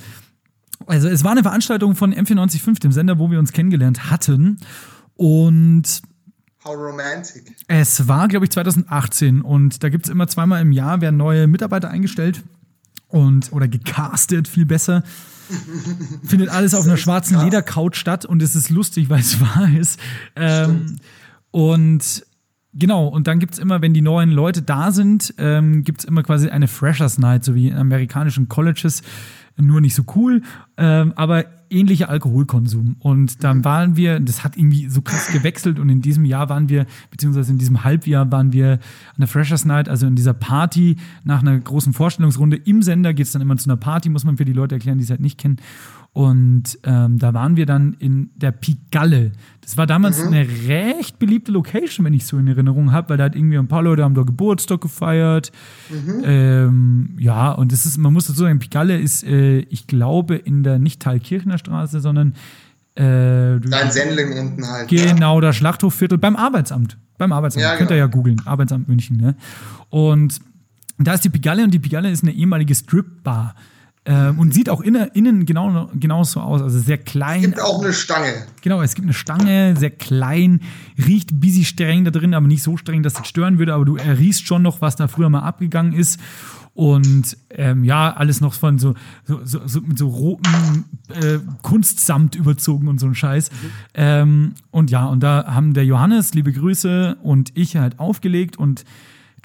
Also, 0.91 1.07
es 1.07 1.23
war 1.23 1.31
eine 1.31 1.41
Veranstaltung 1.41 1.95
von 1.95 2.13
M945, 2.13 2.81
dem 2.81 2.91
Sender, 2.91 3.17
wo 3.17 3.31
wir 3.31 3.39
uns 3.39 3.53
kennengelernt 3.53 4.11
hatten. 4.11 4.57
Und 5.15 6.01
How 6.65 6.75
romantic. 6.75 7.55
es 7.69 8.09
war, 8.09 8.27
glaube 8.27 8.45
ich, 8.45 8.51
2018. 8.51 9.41
Und 9.41 9.83
da 9.83 9.89
gibt 9.89 10.05
es 10.05 10.11
immer 10.11 10.27
zweimal 10.27 10.61
im 10.61 10.73
Jahr, 10.73 10.99
werden 10.99 11.15
neue 11.15 11.47
Mitarbeiter 11.47 11.89
eingestellt. 11.89 12.43
Und, 13.07 13.53
oder 13.53 13.69
gecastet, 13.69 14.49
viel 14.49 14.65
besser. 14.65 15.03
Findet 16.25 16.49
alles 16.49 16.73
auf 16.73 16.83
einer 16.83 16.97
schwarzen 16.97 17.35
Gecastet. 17.35 17.53
Ledercouch 17.53 17.95
statt 17.95 18.25
und 18.25 18.41
es 18.41 18.57
ist 18.57 18.69
lustig, 18.69 19.09
weil 19.09 19.21
es 19.21 19.39
wahr 19.41 19.69
ist. 19.73 19.97
Ähm, 20.35 20.97
und 21.51 22.25
genau, 22.73 23.07
und 23.07 23.27
dann 23.27 23.39
gibt 23.39 23.53
es 23.53 23.59
immer, 23.59 23.81
wenn 23.81 23.93
die 23.93 24.01
neuen 24.01 24.31
Leute 24.31 24.61
da 24.61 24.91
sind, 24.91 25.33
ähm, 25.37 25.85
gibt 25.85 26.01
es 26.01 26.05
immer 26.05 26.21
quasi 26.23 26.49
eine 26.49 26.67
Freshers 26.67 27.17
Night, 27.17 27.45
so 27.45 27.55
wie 27.55 27.69
in 27.69 27.77
amerikanischen 27.77 28.49
Colleges, 28.49 29.03
nur 29.61 29.81
nicht 29.81 29.95
so 29.95 30.03
cool, 30.15 30.41
ähm, 30.77 31.13
aber 31.15 31.45
ähnlicher 31.71 32.09
Alkoholkonsum. 32.09 32.97
Und 32.99 33.43
dann 33.43 33.63
waren 33.63 33.95
wir, 33.95 34.19
das 34.19 34.43
hat 34.43 34.57
irgendwie 34.57 34.89
so 34.89 35.01
krass 35.01 35.31
gewechselt 35.31 35.79
und 35.79 35.89
in 35.89 36.01
diesem 36.01 36.25
Jahr 36.25 36.49
waren 36.49 36.69
wir, 36.69 36.85
beziehungsweise 37.09 37.51
in 37.51 37.57
diesem 37.57 37.83
Halbjahr 37.83 38.31
waren 38.31 38.53
wir 38.53 38.73
an 38.73 39.19
der 39.19 39.27
Freshers 39.27 39.65
Night, 39.65 39.87
also 39.87 40.05
in 40.05 40.15
dieser 40.15 40.33
Party 40.33 40.97
nach 41.23 41.41
einer 41.41 41.57
großen 41.57 41.93
Vorstellungsrunde 41.93 42.57
im 42.57 42.81
Sender 42.81 43.13
geht 43.13 43.25
es 43.25 43.31
dann 43.31 43.41
immer 43.41 43.57
zu 43.57 43.69
einer 43.69 43.77
Party, 43.77 44.09
muss 44.09 44.25
man 44.25 44.37
für 44.37 44.45
die 44.45 44.53
Leute 44.53 44.75
erklären, 44.75 44.97
die 44.97 45.05
es 45.05 45.09
halt 45.09 45.21
nicht 45.21 45.39
kennen. 45.39 45.57
Und 46.13 46.77
ähm, 46.83 47.19
da 47.19 47.33
waren 47.33 47.55
wir 47.55 47.65
dann 47.65 47.93
in 47.99 48.31
der 48.35 48.51
Pigalle. 48.51 49.31
Das 49.61 49.77
war 49.77 49.87
damals 49.87 50.21
eine 50.21 50.45
recht 50.67 51.19
beliebte 51.19 51.53
Location, 51.53 52.05
wenn 52.05 52.13
ich 52.13 52.25
so 52.25 52.37
in 52.37 52.47
Erinnerung 52.47 52.91
habe, 52.91 53.09
weil 53.09 53.17
da 53.17 53.25
hat 53.25 53.35
irgendwie 53.35 53.57
ein 53.57 53.69
paar 53.69 53.81
Leute 53.81 54.03
haben 54.03 54.13
da 54.13 54.23
Geburtstag 54.23 54.81
gefeiert. 54.81 55.53
Ähm, 56.23 57.15
ja, 57.17 57.53
und 57.53 57.71
das 57.71 57.85
ist, 57.85 57.97
man 57.97 58.11
muss 58.11 58.27
dazu 58.27 58.41
sagen, 58.41 58.59
Pigalle 58.59 58.99
ist, 58.99 59.23
äh, 59.23 59.59
ich 59.59 59.87
glaube, 59.87 60.35
in 60.35 60.63
der 60.63 60.79
nicht 60.79 61.01
Thalkirchner 61.01 61.57
Straße, 61.57 62.01
sondern 62.01 62.33
äh, 62.95 63.59
Dein 63.61 63.91
Sendling 63.91 64.37
unten 64.37 64.67
halt. 64.67 64.89
Genau, 64.89 65.39
das 65.39 65.55
Schlachthofviertel 65.55 66.17
beim 66.17 66.35
Arbeitsamt. 66.35 66.97
Beim 67.17 67.31
Arbeitsamt. 67.31 67.63
Ja, 67.63 67.77
Könnt 67.77 67.89
ihr 67.89 67.95
genau. 67.95 68.07
ja 68.07 68.07
googeln. 68.07 68.41
Arbeitsamt 68.43 68.89
München, 68.89 69.15
ne? 69.15 69.35
Und 69.89 70.39
da 70.97 71.13
ist 71.13 71.23
die 71.23 71.29
Pigalle 71.29 71.63
und 71.63 71.73
die 71.73 71.79
Pigalle 71.79 72.11
ist 72.11 72.23
eine 72.23 72.33
ehemalige 72.33 72.75
Strip-Bar. 72.75 73.55
Ähm, 74.03 74.39
und 74.39 74.51
sieht 74.51 74.67
auch 74.67 74.81
innen, 74.81 75.09
innen 75.13 75.45
genau, 75.45 75.87
genauso 75.93 76.39
aus. 76.39 76.63
Also 76.63 76.79
sehr 76.79 76.97
klein. 76.97 77.41
Gibt 77.41 77.61
auch 77.61 77.83
eine 77.83 77.93
Stange. 77.93 78.33
Genau, 78.61 78.81
es 78.81 78.95
gibt 78.95 79.05
eine 79.05 79.13
Stange, 79.13 79.75
sehr 79.77 79.91
klein, 79.91 80.61
riecht 80.97 81.39
busy 81.39 81.63
streng 81.63 82.03
da 82.03 82.09
drin, 82.09 82.33
aber 82.33 82.47
nicht 82.47 82.63
so 82.63 82.77
streng, 82.77 83.03
dass 83.03 83.19
es 83.19 83.27
stören 83.27 83.59
würde, 83.59 83.75
aber 83.75 83.85
du 83.85 83.97
riechst 83.97 84.47
schon 84.47 84.63
noch, 84.63 84.81
was 84.81 84.95
da 84.95 85.07
früher 85.07 85.29
mal 85.29 85.41
abgegangen 85.41 85.93
ist. 85.93 86.19
Und 86.73 87.37
ähm, 87.49 87.83
ja, 87.83 88.11
alles 88.13 88.41
noch 88.41 88.53
von 88.53 88.79
so, 88.79 88.95
so, 89.25 89.41
so, 89.43 89.67
so 89.67 89.81
mit 89.81 89.99
so 89.99 90.07
rotem 90.07 90.85
äh, 91.09 91.37
Kunstsamt 91.61 92.33
überzogen 92.35 92.87
und 92.87 92.99
so 92.99 93.05
ein 93.05 93.13
Scheiß. 93.13 93.51
Ähm, 93.93 94.53
und 94.71 94.89
ja, 94.89 95.05
und 95.05 95.21
da 95.21 95.45
haben 95.53 95.73
der 95.75 95.85
Johannes, 95.85 96.33
liebe 96.33 96.53
Grüße, 96.53 97.17
und 97.21 97.51
ich 97.55 97.75
halt 97.75 97.99
aufgelegt 97.99 98.57
und 98.57 98.83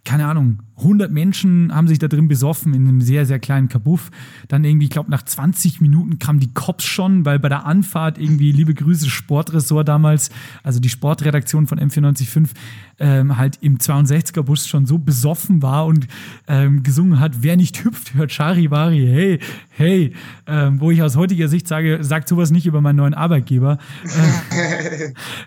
keine 0.04 0.26
Ahnung, 0.28 0.60
100 0.78 1.10
Menschen 1.10 1.74
haben 1.74 1.88
sich 1.88 1.98
da 1.98 2.08
drin 2.08 2.28
besoffen 2.28 2.74
in 2.74 2.86
einem 2.86 3.00
sehr, 3.00 3.24
sehr 3.24 3.38
kleinen 3.38 3.68
Kabuff. 3.68 4.10
Dann 4.48 4.64
irgendwie, 4.64 4.86
ich 4.86 4.90
glaube, 4.90 5.10
nach 5.10 5.22
20 5.22 5.80
Minuten 5.80 6.18
kamen 6.18 6.38
die 6.38 6.52
Cops 6.52 6.84
schon, 6.84 7.24
weil 7.24 7.38
bei 7.38 7.48
der 7.48 7.64
Anfahrt 7.64 8.18
irgendwie, 8.18 8.52
liebe 8.52 8.74
Grüße, 8.74 9.08
Sportressort 9.08 9.88
damals, 9.88 10.30
also 10.62 10.78
die 10.78 10.88
Sportredaktion 10.88 11.66
von 11.66 11.80
M945, 11.80 12.50
ähm, 12.98 13.36
halt 13.36 13.58
im 13.60 13.78
62er-Bus 13.78 14.66
schon 14.66 14.86
so 14.86 14.98
besoffen 14.98 15.62
war 15.62 15.86
und 15.86 16.06
ähm, 16.46 16.82
gesungen 16.82 17.20
hat, 17.20 17.42
wer 17.42 17.56
nicht 17.56 17.84
hüpft, 17.84 18.14
hört 18.14 18.32
Charivari, 18.32 19.06
hey, 19.06 19.38
hey, 19.70 20.12
ähm, 20.46 20.80
wo 20.80 20.90
ich 20.90 21.02
aus 21.02 21.16
heutiger 21.16 21.48
Sicht 21.48 21.68
sage, 21.68 21.98
sagt 22.02 22.28
sowas 22.28 22.50
nicht 22.50 22.66
über 22.66 22.80
meinen 22.80 22.96
neuen 22.96 23.14
Arbeitgeber. 23.14 23.78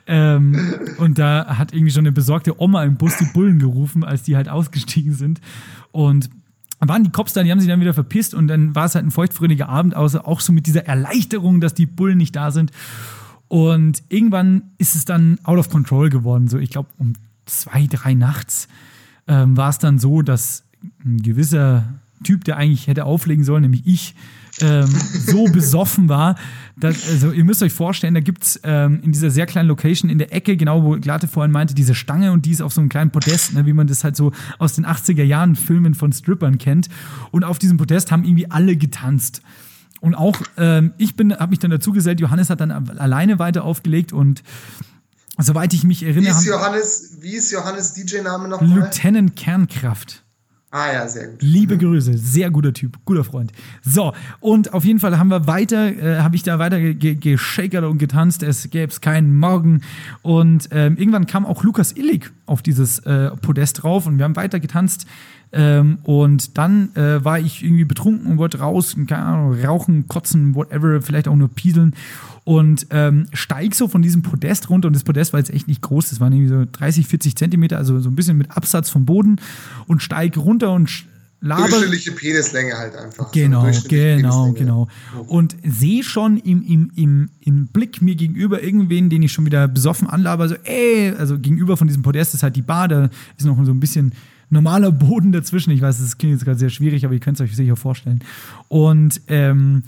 Ähm, 0.08 0.74
und 0.98 1.20
da 1.20 1.58
hat 1.58 1.74
irgendwie 1.74 1.92
schon 1.92 2.02
eine 2.02 2.12
besorgte 2.12 2.60
Oma 2.60 2.84
im 2.84 2.96
Bus 2.96 3.18
die 3.18 3.26
Bullen 3.26 3.60
gerufen, 3.60 4.04
als 4.04 4.24
die 4.24 4.36
halt 4.36 4.50
ausgestiegen 4.50 5.14
sind. 5.14 5.19
Und 5.92 6.30
waren 6.80 7.04
die 7.04 7.12
Cops 7.12 7.34
da, 7.34 7.44
die 7.44 7.52
haben 7.52 7.60
sich 7.60 7.70
dann 7.70 7.82
wieder 7.82 7.94
verpisst 7.94 8.34
und 8.34 8.48
dann 8.48 8.74
war 8.74 8.86
es 8.86 8.96
halt 8.96 9.06
ein 9.06 9.12
feuchtfröhlicher 9.12 9.68
Abend, 9.68 9.96
außer 9.96 10.28
auch 10.28 10.40
so 10.40 10.54
mit 10.54 10.66
dieser 10.66 10.86
Erleichterung, 10.86 11.60
dass 11.60 11.74
die 11.74 11.86
Bullen 11.86 12.18
nicht 12.18 12.36
da 12.36 12.52
sind. 12.52 12.72
Und 13.50 14.04
irgendwann 14.10 14.64
ist 14.78 14.96
es 14.96 15.06
dann 15.06 15.40
out 15.44 15.58
of 15.58 15.70
control 15.70 16.10
geworden. 16.10 16.48
So, 16.48 16.58
ich 16.58 16.70
glaube, 16.70 16.90
um 16.98 17.14
zwei, 17.46 17.88
drei 17.88 18.14
nachts 18.14 18.68
ähm, 19.28 19.58
war 19.58 19.70
es 19.70 19.80
dann 19.80 20.00
so, 20.00 20.22
dass 20.22 20.64
ein 21.04 21.22
gewisser 21.22 21.86
Typ, 22.24 22.44
der 22.44 22.58
eigentlich 22.58 22.88
hätte 22.88 23.06
auflegen 23.06 23.44
sollen, 23.44 23.64
nämlich 23.64 23.86
ich, 23.86 24.16
ähm, 24.62 24.88
so 24.88 25.46
besoffen 25.46 26.10
war, 26.10 26.36
dass, 26.80 27.08
also 27.10 27.32
ihr 27.32 27.44
müsst 27.44 27.62
euch 27.62 27.74
vorstellen, 27.74 28.14
da 28.14 28.20
gibt 28.20 28.44
es 28.44 28.60
ähm, 28.64 29.02
in 29.04 29.12
dieser 29.12 29.30
sehr 29.30 29.46
kleinen 29.46 29.68
Location 29.68 30.10
in 30.10 30.18
der 30.18 30.34
Ecke, 30.34 30.58
genau 30.58 30.84
wo 30.84 30.92
Glatte 31.00 31.28
vorhin 31.28 31.52
meinte, 31.52 31.74
diese 31.74 31.96
Stange 31.96 32.32
und 32.32 32.46
die 32.46 32.52
ist 32.52 32.62
auf 32.62 32.74
so 32.74 32.82
einem 32.82 32.90
kleinen 32.90 33.12
Podest, 33.12 33.54
ne, 33.54 33.66
wie 33.66 33.74
man 33.74 33.88
das 33.88 34.04
halt 34.04 34.16
so 34.16 34.32
aus 34.58 34.74
den 34.74 34.86
80er 34.86 35.24
Jahren 35.24 35.56
Filmen 35.56 35.94
von 35.94 36.14
Strippern 36.14 36.58
kennt. 36.58 36.90
Und 37.32 37.44
auf 37.44 37.60
diesem 37.60 37.78
Podest 37.78 38.12
haben 38.12 38.24
irgendwie 38.24 38.50
alle 38.50 38.78
getanzt. 38.78 39.42
Und 40.02 40.16
auch 40.16 40.42
ähm, 40.58 40.94
ich 40.98 41.16
bin, 41.16 41.34
habe 41.34 41.50
mich 41.50 41.60
dann 41.60 41.72
dazu 41.72 41.92
gesellt, 41.92 42.20
Johannes 42.20 42.50
hat 42.50 42.62
dann 42.62 42.72
alleine 42.72 43.40
weiter 43.40 43.64
aufgelegt 43.64 44.14
und 44.14 44.44
soweit 45.38 45.74
ich 45.74 45.84
mich 45.84 46.02
Wie 46.02 46.06
erinnere, 46.06 46.32
ist 46.32 46.38
haben 46.38 46.46
Johannes, 46.46 47.18
wie 47.20 47.36
ist 47.36 47.52
Johannes 47.52 47.94
DJ-Name 47.94 48.48
nochmal? 48.48 48.70
Lieutenant 48.70 49.36
Kernkraft. 49.36 50.24
Ah 50.72 50.94
ja, 50.94 51.08
sehr 51.08 51.30
gut. 51.30 51.42
Liebe 51.42 51.78
Grüße, 51.80 52.16
sehr 52.16 52.52
guter 52.52 52.74
Typ, 52.74 53.00
guter 53.04 53.24
Freund. 53.24 53.52
So, 53.82 54.14
und 54.40 54.72
auf 54.72 54.86
jeden 54.86 55.00
Fall 55.00 55.18
haben 55.18 55.30
wir 55.30 55.48
weiter, 55.48 55.88
äh, 55.92 56.20
habe 56.20 56.36
ich 56.36 56.44
da 56.44 56.60
weiter 56.60 56.80
ge- 56.80 56.94
ge- 56.94 57.16
geschakert 57.16 57.84
und 57.86 57.98
getanzt, 57.98 58.44
es 58.44 58.70
gäbe 58.70 58.92
es 58.92 59.02
keinen 59.02 59.36
Morgen. 59.40 59.82
Und 60.22 60.70
ähm, 60.72 60.96
irgendwann 60.98 61.26
kam 61.26 61.48
auch 61.48 61.64
Lukas 61.64 61.94
Illig 61.94 62.30
auf 62.46 62.62
dieses 62.62 63.00
äh, 63.00 63.32
Podest 63.42 63.82
drauf 63.82 64.06
und 64.06 64.20
wir 64.20 64.26
haben 64.26 64.36
weiter 64.36 64.60
getanzt. 64.60 65.08
Ähm, 65.52 65.98
und 66.04 66.58
dann 66.58 66.96
äh, 66.96 67.24
war 67.24 67.40
ich 67.40 67.64
irgendwie 67.64 67.86
betrunken 67.86 68.32
und 68.32 68.38
wollte 68.38 68.60
raus, 68.60 68.96
keine 69.08 69.24
Ahnung, 69.24 69.60
rauchen, 69.60 70.08
kotzen, 70.08 70.54
whatever, 70.54 71.02
vielleicht 71.02 71.28
auch 71.28 71.36
nur 71.36 71.50
pieseln. 71.50 71.96
Und 72.44 72.88
ähm, 72.92 73.28
steig 73.34 73.76
so 73.76 73.88
von 73.88 74.02
diesem 74.02 74.22
Podest 74.22 74.70
runter. 74.70 74.88
Und 74.88 74.96
das 74.96 75.04
Podest 75.04 75.34
war 75.34 75.40
jetzt 75.40 75.52
echt 75.52 75.68
nicht 75.68 75.82
groß, 75.82 76.10
das 76.10 76.20
waren 76.20 76.34
irgendwie 76.34 76.50
so 76.50 76.66
30, 76.72 77.08
40 77.08 77.36
Zentimeter, 77.36 77.78
also 77.78 78.00
so 78.00 78.10
ein 78.10 78.16
bisschen 78.16 78.38
mit 78.38 78.56
Absatz 78.56 78.90
vom 78.90 79.06
Boden. 79.06 79.38
Und 79.88 80.02
steig 80.02 80.38
runter 80.38 80.72
und 80.72 81.06
laber. 81.42 81.68
Durchschnittliche 81.68 82.12
Penislänge 82.12 82.78
halt 82.78 82.96
einfach. 82.96 83.32
Genau, 83.32 83.72
so 83.72 83.88
genau, 83.88 84.52
genau. 84.54 84.88
Und 85.28 85.56
sehe 85.64 86.04
schon 86.04 86.38
im, 86.38 86.64
im, 86.64 86.92
im, 86.96 87.30
im 87.40 87.68
Blick 87.68 88.02
mir 88.02 88.16
gegenüber 88.16 88.62
irgendwen, 88.62 89.10
den 89.10 89.24
ich 89.24 89.32
schon 89.32 89.46
wieder 89.46 89.68
besoffen 89.68 90.08
anlaber, 90.08 90.48
so, 90.48 90.56
ey, 90.64 91.14
also 91.18 91.40
gegenüber 91.40 91.78
von 91.78 91.88
diesem 91.88 92.04
Podest 92.04 92.34
ist 92.34 92.44
halt 92.44 92.56
die 92.56 92.62
Bar, 92.62 92.88
da 92.88 93.10
ist 93.38 93.46
noch 93.46 93.64
so 93.64 93.72
ein 93.72 93.80
bisschen 93.80 94.14
normaler 94.50 94.92
Boden 94.92 95.32
dazwischen. 95.32 95.72
Ich 95.72 95.82
weiß, 95.82 96.00
das 96.00 96.18
klingt 96.18 96.34
jetzt 96.34 96.46
gerade 96.46 96.60
sehr 96.60 96.70
schwierig, 96.70 97.06
aber 97.06 97.14
ihr 97.14 97.20
könnt 97.20 97.40
es 97.40 97.46
euch 97.46 97.56
sicher 97.56 97.76
vorstellen. 97.76 98.22
Und 98.68 99.22
ähm, 99.28 99.84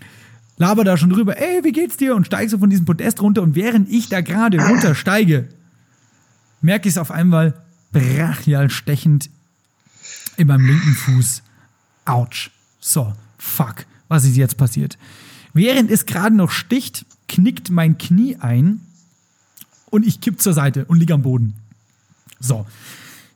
laber 0.58 0.84
da 0.84 0.98
schon 0.98 1.10
drüber, 1.10 1.38
ey, 1.38 1.64
wie 1.64 1.72
geht's 1.72 1.98
dir? 1.98 2.16
Und 2.16 2.26
steig 2.26 2.50
so 2.50 2.58
von 2.58 2.70
diesem 2.70 2.86
Podest 2.86 3.22
runter. 3.22 3.42
Und 3.42 3.56
während 3.56 3.90
ich 3.90 4.10
da 4.10 4.22
gerade 4.22 4.60
runtersteige, 4.60 5.48
merke 6.62 6.88
ich 6.88 6.96
es 6.96 6.98
auf 6.98 7.12
einmal 7.12 7.54
brachial 7.92 8.70
stechend 8.70 9.30
in 10.38 10.48
meinem 10.48 10.66
linken 10.66 10.94
Fuß. 10.94 11.44
Autsch. 12.06 12.52
So, 12.80 13.14
fuck. 13.38 13.86
Was 14.08 14.26
ist 14.26 14.36
jetzt 14.36 14.58
passiert? 14.58 14.98
Während 15.54 15.92
es 15.92 16.06
gerade 16.06 16.36
noch 16.36 16.52
sticht, 16.52 17.06
knickt 17.28 17.70
mein 17.70 17.98
Knie 17.98 18.38
ein 18.38 18.82
und 19.90 20.06
ich 20.06 20.22
kipp 20.22 20.42
zur 20.42 20.54
Seite 20.54 20.86
und 20.86 21.00
liege 21.00 21.14
am 21.14 21.22
Boden. 21.22 21.54
So. 22.40 22.66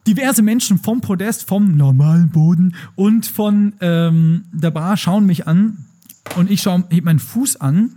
Diverse 0.08 0.44
Menschen 0.44 0.78
vom 0.78 1.02
Podest, 1.02 1.48
vom 1.48 1.76
normalen 1.78 2.30
Boden 2.30 2.76
und 2.94 3.26
von 3.26 3.74
ähm, 3.82 4.46
der 4.52 4.70
Bar 4.70 4.98
schauen 4.98 5.26
mich 5.26 5.48
an 5.48 5.86
und 6.36 6.52
ich 6.52 6.62
schaue 6.62 6.84
heb 6.92 7.06
meinen 7.06 7.18
Fuß 7.18 7.60
an 7.60 7.90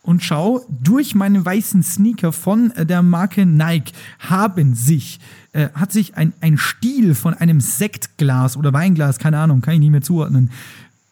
und 0.00 0.22
schau 0.22 0.64
durch 0.70 1.14
meine 1.14 1.44
weißen 1.44 1.82
Sneaker 1.82 2.32
von 2.32 2.70
äh, 2.70 2.86
der 2.86 3.02
Marke 3.02 3.44
Nike 3.44 3.92
haben 4.20 4.74
sich 4.74 5.20
äh, 5.52 5.68
hat 5.74 5.92
sich 5.92 6.16
ein, 6.16 6.32
ein 6.40 6.56
Stiel 6.56 7.14
von 7.14 7.34
einem 7.34 7.60
Sektglas 7.60 8.56
oder 8.56 8.72
Weinglas, 8.72 9.18
keine 9.18 9.38
Ahnung, 9.38 9.60
kann 9.60 9.74
ich 9.74 9.80
nicht 9.80 9.90
mehr 9.90 10.02
zuordnen. 10.02 10.50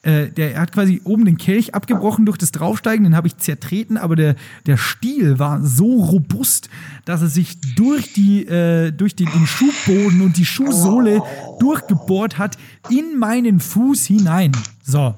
Äh, 0.03 0.28
der 0.28 0.61
hat 0.61 0.70
quasi 0.70 1.01
oben 1.03 1.24
den 1.24 1.38
Kelch 1.38 1.74
abgebrochen 1.74 2.24
durch 2.24 2.38
das 2.38 2.53
Draufsteigen, 2.53 3.03
den 3.03 3.16
habe 3.16 3.26
ich 3.26 3.36
zertreten, 3.36 3.96
aber 3.96 4.14
der, 4.14 4.36
der 4.66 4.76
Stiel 4.76 5.40
war 5.40 5.61
so 5.64 6.03
robust, 6.05 6.70
dass 7.05 7.20
er 7.20 7.26
sich 7.26 7.61
durch, 7.74 8.12
die, 8.12 8.46
äh, 8.46 8.92
durch 8.92 9.16
den, 9.16 9.26
den 9.26 9.46
Schuhboden 9.46 10.20
und 10.20 10.36
die 10.36 10.46
Schuhsohle 10.46 11.20
durchgebohrt 11.59 12.38
hat 12.38 12.57
in 12.90 13.18
meinen 13.18 13.59
Fuß 13.59 14.07
hinein. 14.07 14.53
So, 14.84 15.16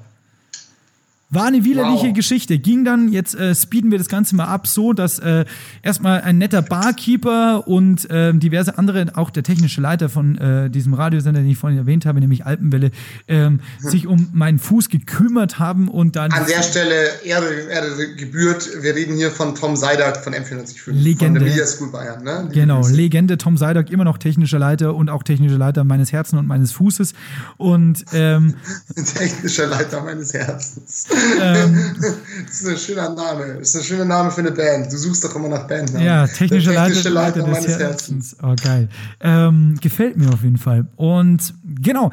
war 1.31 1.45
eine 1.45 1.63
widerliche 1.63 2.07
wow. 2.07 2.13
Geschichte. 2.13 2.59
Ging 2.59 2.83
dann, 2.83 3.09
jetzt 3.11 3.35
äh, 3.35 3.55
speeden 3.55 3.89
wir 3.89 3.97
das 3.97 4.09
Ganze 4.09 4.35
mal 4.35 4.45
ab, 4.45 4.67
so, 4.67 4.91
dass 4.91 5.17
äh, 5.19 5.45
erstmal 5.81 6.21
ein 6.21 6.37
netter 6.37 6.61
Barkeeper 6.61 7.67
und 7.67 8.09
äh, 8.09 8.33
diverse 8.33 8.77
andere, 8.77 9.13
auch 9.15 9.29
der 9.29 9.43
technische 9.43 9.79
Leiter 9.79 10.09
von 10.09 10.37
äh, 10.37 10.69
diesem 10.69 10.93
Radiosender, 10.93 11.39
den 11.39 11.49
ich 11.49 11.57
vorhin 11.57 11.79
erwähnt 11.79 12.05
habe, 12.05 12.19
nämlich 12.19 12.45
Alpenwelle, 12.45 12.91
ähm, 13.29 13.61
hm. 13.79 13.89
sich 13.89 14.07
um 14.07 14.27
meinen 14.33 14.59
Fuß 14.59 14.89
gekümmert 14.89 15.57
haben 15.57 15.87
und 15.87 16.17
dann. 16.17 16.33
An 16.33 16.45
der 16.47 16.63
Stelle 16.63 16.93
Ehre, 17.23 17.49
Ehre 17.69 18.15
gebührt. 18.17 18.69
Wir 18.81 18.93
reden 18.93 19.15
hier 19.15 19.31
von 19.31 19.55
Tom 19.55 19.77
Seidak 19.77 20.23
von 20.23 20.33
M495. 20.33 20.91
Legende. 20.91 21.25
Von 21.25 21.33
der 21.35 21.43
Media 21.43 21.65
School 21.65 21.91
Bayern, 21.91 22.23
ne? 22.23 22.49
Genau, 22.51 22.85
Legende 22.85 23.37
Tom 23.37 23.57
Seidak, 23.57 23.89
immer 23.89 24.03
noch 24.03 24.17
technischer 24.17 24.59
Leiter 24.59 24.95
und 24.95 25.09
auch 25.09 25.23
technischer 25.23 25.57
Leiter 25.57 25.85
meines 25.85 26.11
Herzens 26.11 26.39
und 26.39 26.47
meines 26.47 26.73
Fußes. 26.73 27.13
Und 27.55 28.03
ähm, 28.13 28.55
technischer 29.15 29.67
Leiter 29.67 30.03
meines 30.03 30.33
Herzens. 30.33 31.07
Ähm, 31.41 31.95
das 32.45 32.61
ist 32.61 32.67
ein 32.67 32.77
schöner 32.77 33.09
Name. 33.09 33.55
Das 33.59 33.69
ist 33.69 33.77
ein 33.77 33.83
schöner 33.83 34.05
Name 34.05 34.31
für 34.31 34.41
eine 34.41 34.51
Band. 34.51 34.91
Du 34.91 34.97
suchst 34.97 35.23
doch 35.23 35.35
immer 35.35 35.49
nach 35.49 35.67
Bandnamen. 35.67 36.05
Ja, 36.05 36.27
technische, 36.27 36.71
technische 36.71 37.09
Leiter, 37.09 37.39
Leiter, 37.39 37.51
meines 37.51 37.67
Herzens. 37.67 37.81
Herzens. 37.81 38.37
Oh, 38.41 38.55
geil. 38.61 38.89
Ähm, 39.19 39.77
gefällt 39.81 40.17
mir 40.17 40.29
auf 40.33 40.43
jeden 40.43 40.57
Fall. 40.57 40.87
Und 40.95 41.53
genau. 41.63 42.11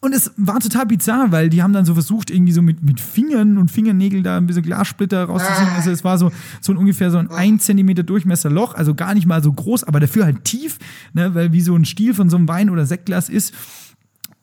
Und 0.00 0.14
es 0.14 0.30
war 0.36 0.60
total 0.60 0.86
bizarr, 0.86 1.32
weil 1.32 1.48
die 1.48 1.60
haben 1.60 1.72
dann 1.72 1.84
so 1.84 1.92
versucht, 1.94 2.30
irgendwie 2.30 2.52
so 2.52 2.62
mit, 2.62 2.84
mit 2.84 3.00
Fingern 3.00 3.58
und 3.58 3.68
Fingernägeln 3.68 4.22
da 4.22 4.36
ein 4.36 4.46
bisschen 4.46 4.62
Glassplitter 4.62 5.24
rauszuziehen. 5.24 5.70
Also 5.74 5.90
es 5.90 6.04
war 6.04 6.18
so, 6.18 6.30
so 6.60 6.72
ein 6.72 6.78
ungefähr 6.78 7.10
so 7.10 7.18
ein 7.18 7.28
1 7.28 7.64
Zentimeter 7.64 8.04
Durchmesser 8.04 8.48
Loch, 8.48 8.74
also 8.74 8.94
gar 8.94 9.14
nicht 9.14 9.26
mal 9.26 9.42
so 9.42 9.52
groß, 9.52 9.82
aber 9.84 9.98
dafür 9.98 10.24
halt 10.24 10.44
tief, 10.44 10.78
ne, 11.14 11.34
weil 11.34 11.52
wie 11.52 11.60
so 11.60 11.74
ein 11.74 11.84
Stiel 11.84 12.14
von 12.14 12.30
so 12.30 12.36
einem 12.36 12.46
Wein- 12.46 12.70
oder 12.70 12.86
Sektglas 12.86 13.28
ist. 13.28 13.52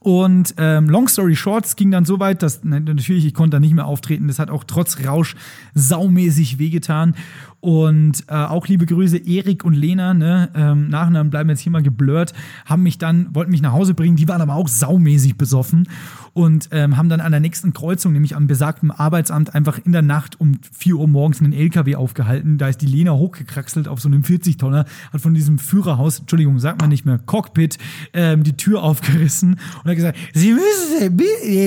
Und 0.05 0.53
ähm, 0.57 0.87
long 0.87 1.07
story 1.07 1.35
short, 1.35 1.65
es 1.65 1.75
ging 1.75 1.89
dann 1.89 2.05
so 2.05 2.19
weit, 2.19 2.43
dass 2.43 2.63
natürlich, 2.63 3.25
ich 3.25 3.33
konnte 3.33 3.55
da 3.55 3.59
nicht 3.59 3.73
mehr 3.73 3.87
auftreten. 3.87 4.27
Das 4.27 4.37
hat 4.37 4.51
auch 4.51 4.63
trotz 4.63 5.03
Rausch 5.03 5.35
saumäßig 5.73 6.59
wehgetan. 6.59 7.15
Und 7.59 8.23
äh, 8.27 8.35
auch 8.35 8.67
liebe 8.67 8.85
Grüße, 8.85 9.17
Erik 9.17 9.65
und 9.65 9.73
Lena, 9.73 10.13
ne, 10.13 10.49
ähm, 10.53 10.89
Nachnamen 10.89 11.31
bleiben 11.31 11.49
jetzt 11.49 11.61
hier 11.61 11.71
mal 11.71 11.81
geblurrt, 11.81 12.33
haben 12.67 12.83
mich 12.83 12.99
dann, 12.99 13.33
wollten 13.33 13.49
mich 13.49 13.63
nach 13.63 13.71
Hause 13.71 13.95
bringen, 13.95 14.15
die 14.15 14.27
waren 14.27 14.41
aber 14.41 14.53
auch 14.53 14.67
saumäßig 14.67 15.37
besoffen 15.37 15.89
und 16.35 16.67
ähm, 16.73 16.97
haben 16.97 17.07
dann 17.07 17.21
an 17.21 17.31
der 17.31 17.39
nächsten 17.39 17.71
Kreuzung, 17.71 18.11
nämlich 18.11 18.35
am 18.35 18.45
besagten 18.45 18.91
Arbeitsamt, 18.91 19.55
einfach 19.55 19.79
in 19.85 19.93
der 19.93 20.01
Nacht 20.01 20.37
um 20.41 20.59
4 20.73 20.95
Uhr 20.95 21.07
morgens 21.07 21.39
einen 21.39 21.53
LKW 21.53 21.95
aufgehalten. 21.95 22.57
Da 22.57 22.67
ist 22.67 22.81
die 22.81 22.87
Lena 22.87 23.13
hochgekraxelt 23.13 23.87
auf 23.87 24.01
so 24.01 24.09
einem 24.09 24.21
40-Tonner, 24.21 24.83
hat 25.13 25.21
von 25.21 25.33
diesem 25.33 25.59
Führerhaus, 25.59 26.19
Entschuldigung, 26.19 26.59
sagt 26.59 26.81
man 26.81 26.89
nicht 26.89 27.05
mehr, 27.05 27.19
Cockpit, 27.25 27.77
ähm, 28.11 28.43
die 28.43 28.57
Tür 28.57 28.83
aufgerissen 28.83 29.61
und 29.81 29.89
hat 29.89 29.95
gesagt, 29.95 30.17
Sie 30.33 30.53
müssen, 30.53 31.17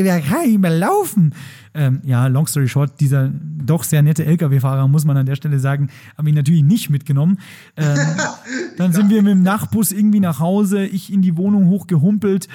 da 0.05 0.21
kann 0.21 0.43
ich 0.43 0.49
nicht 0.49 0.61
mehr 0.61 0.77
laufen. 0.77 1.33
Ähm, 1.73 2.03
ja, 2.05 2.27
long 2.27 2.47
story 2.47 2.69
short, 2.69 3.01
dieser 3.01 3.31
doch 3.65 3.85
sehr 3.85 4.03
nette 4.03 4.27
LKW-Fahrer, 4.27 4.87
muss 4.87 5.07
man 5.07 5.17
an 5.17 5.25
der 5.25 5.37
Stelle 5.37 5.61
sagen, 5.61 5.89
habe 6.19 6.29
ich 6.29 6.35
natürlich 6.35 6.63
nicht 6.63 6.91
mitgenommen. 6.91 7.39
Ähm, 7.79 7.97
dann 8.77 8.93
sind 8.93 9.09
wir 9.09 9.23
mit 9.23 9.33
dem 9.33 9.43
Nachtbus 9.43 9.93
irgendwie 9.93 10.21
nach 10.21 10.41
Hause, 10.41 10.85
ich 10.85 11.11
in 11.11 11.23
die 11.23 11.39
Wohnung 11.39 11.69
hochgehumpelt 11.69 12.49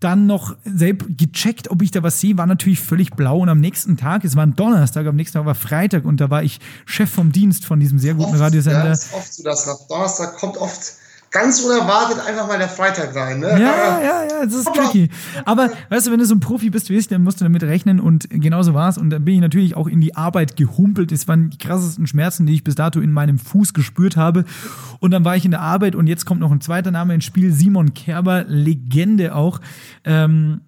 dann 0.00 0.26
noch 0.26 0.56
selbst 0.64 1.06
gecheckt, 1.18 1.70
ob 1.70 1.82
ich 1.82 1.90
da 1.90 2.02
was 2.02 2.20
sehe, 2.20 2.36
war 2.38 2.46
natürlich 2.46 2.80
völlig 2.80 3.10
blau. 3.10 3.38
Und 3.38 3.50
am 3.50 3.60
nächsten 3.60 3.96
Tag, 3.96 4.24
es 4.24 4.34
war 4.34 4.44
ein 4.44 4.56
Donnerstag, 4.56 5.06
am 5.06 5.16
nächsten 5.16 5.38
Tag 5.38 5.46
war 5.46 5.54
Freitag 5.54 6.04
und 6.06 6.20
da 6.20 6.30
war 6.30 6.42
ich 6.42 6.58
Chef 6.86 7.10
vom 7.10 7.32
Dienst 7.32 7.66
von 7.66 7.78
diesem 7.78 7.98
sehr 7.98 8.14
guten 8.14 8.32
oft, 8.32 8.40
Radiosender. 8.40 8.86
Ja, 8.86 8.92
ist 8.92 9.12
oft 9.12 9.32
so, 9.32 9.42
dass 9.42 9.66
nach 9.66 9.86
Donnerstag 9.88 10.36
kommt 10.38 10.56
oft 10.56 10.94
ganz 11.30 11.60
unerwartet 11.60 12.18
einfach 12.26 12.48
mal 12.48 12.58
der 12.58 12.68
Freitag 12.68 13.14
rein. 13.14 13.40
Ne? 13.40 13.50
Ja, 13.50 14.00
ja, 14.02 14.24
ja, 14.24 14.44
das 14.44 14.54
ist 14.54 14.74
tricky. 14.74 15.10
Aber 15.44 15.70
weißt 15.88 16.06
du, 16.06 16.10
wenn 16.10 16.18
du 16.18 16.26
so 16.26 16.34
ein 16.34 16.40
Profi 16.40 16.70
bist 16.70 16.90
wie 16.90 16.96
ich, 16.96 17.06
dann 17.06 17.22
musst 17.22 17.40
du 17.40 17.44
damit 17.44 17.62
rechnen 17.62 18.00
und 18.00 18.28
genauso 18.30 18.74
war 18.74 18.88
es. 18.88 18.98
Und 18.98 19.10
dann 19.10 19.24
bin 19.24 19.34
ich 19.34 19.40
natürlich 19.40 19.76
auch 19.76 19.86
in 19.86 20.00
die 20.00 20.16
Arbeit 20.16 20.56
gehumpelt. 20.56 21.12
Es 21.12 21.28
waren 21.28 21.50
die 21.50 21.58
krassesten 21.58 22.06
Schmerzen, 22.06 22.46
die 22.46 22.54
ich 22.54 22.64
bis 22.64 22.74
dato 22.74 23.00
in 23.00 23.12
meinem 23.12 23.38
Fuß 23.38 23.74
gespürt 23.74 24.16
habe. 24.16 24.44
Und 24.98 25.12
dann 25.12 25.24
war 25.24 25.36
ich 25.36 25.44
in 25.44 25.52
der 25.52 25.60
Arbeit 25.60 25.94
und 25.94 26.08
jetzt 26.08 26.26
kommt 26.26 26.40
noch 26.40 26.50
ein 26.50 26.60
zweiter 26.60 26.90
Name 26.90 27.14
ins 27.14 27.24
Spiel, 27.24 27.52
Simon 27.52 27.94
Kerber, 27.94 28.44
Legende 28.44 29.34
auch. 29.34 29.60
Ähm, 30.04 30.62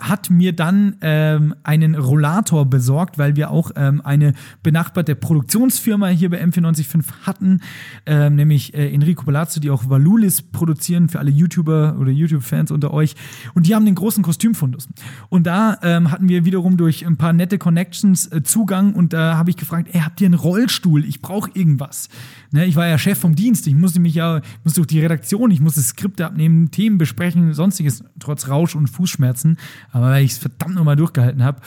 hat 0.00 0.30
mir 0.30 0.54
dann 0.54 0.96
ähm, 1.00 1.54
einen 1.62 1.94
Rollator 1.94 2.66
besorgt, 2.66 3.18
weil 3.18 3.36
wir 3.36 3.50
auch 3.50 3.70
ähm, 3.76 4.00
eine 4.04 4.32
benachbarte 4.62 5.14
Produktionsfirma 5.14 6.08
hier 6.08 6.30
bei 6.30 6.42
M495 6.42 7.04
hatten, 7.22 7.60
ähm, 8.06 8.36
nämlich 8.36 8.74
äh, 8.74 8.92
Enrico 8.92 9.24
Palazzo, 9.24 9.60
die 9.60 9.70
auch 9.70 9.88
Valulis 9.88 10.42
produzieren 10.42 11.08
für 11.08 11.18
alle 11.18 11.30
YouTuber 11.30 11.96
oder 11.98 12.10
YouTube-Fans 12.10 12.70
unter 12.70 12.92
euch. 12.92 13.14
Und 13.54 13.66
die 13.66 13.74
haben 13.74 13.84
den 13.84 13.94
großen 13.94 14.22
Kostümfundus. 14.22 14.88
Und 15.28 15.46
da 15.46 15.78
ähm, 15.82 16.10
hatten 16.10 16.28
wir 16.28 16.44
wiederum 16.44 16.76
durch 16.76 17.06
ein 17.06 17.16
paar 17.16 17.32
nette 17.32 17.58
Connections 17.58 18.26
äh, 18.32 18.42
Zugang 18.42 18.94
und 18.94 19.12
da 19.12 19.36
habe 19.36 19.50
ich 19.50 19.56
gefragt, 19.56 19.88
ey, 19.92 20.00
habt 20.00 20.20
ihr 20.20 20.26
einen 20.26 20.34
Rollstuhl? 20.34 21.04
Ich 21.04 21.20
brauche 21.20 21.50
irgendwas. 21.54 22.08
Ne, 22.52 22.64
ich 22.64 22.76
war 22.76 22.88
ja 22.88 22.98
Chef 22.98 23.18
vom 23.18 23.36
Dienst, 23.36 23.66
ich 23.66 23.74
musste 23.74 24.00
mich 24.00 24.14
ja, 24.14 24.40
musste 24.64 24.80
durch 24.80 24.88
die 24.88 25.00
Redaktion, 25.00 25.50
ich 25.50 25.60
musste 25.60 25.80
Skripte 25.82 26.26
abnehmen, 26.26 26.70
Themen 26.70 26.98
besprechen, 26.98 27.54
sonstiges, 27.54 28.02
trotz 28.18 28.48
Rausch 28.48 28.74
und 28.74 28.88
Fußschmerzen 28.88 29.56
aber 29.92 30.10
weil 30.10 30.24
ich 30.24 30.32
es 30.32 30.38
verdammt 30.38 30.74
nochmal 30.74 30.96
durchgehalten 30.96 31.42
habe. 31.42 31.60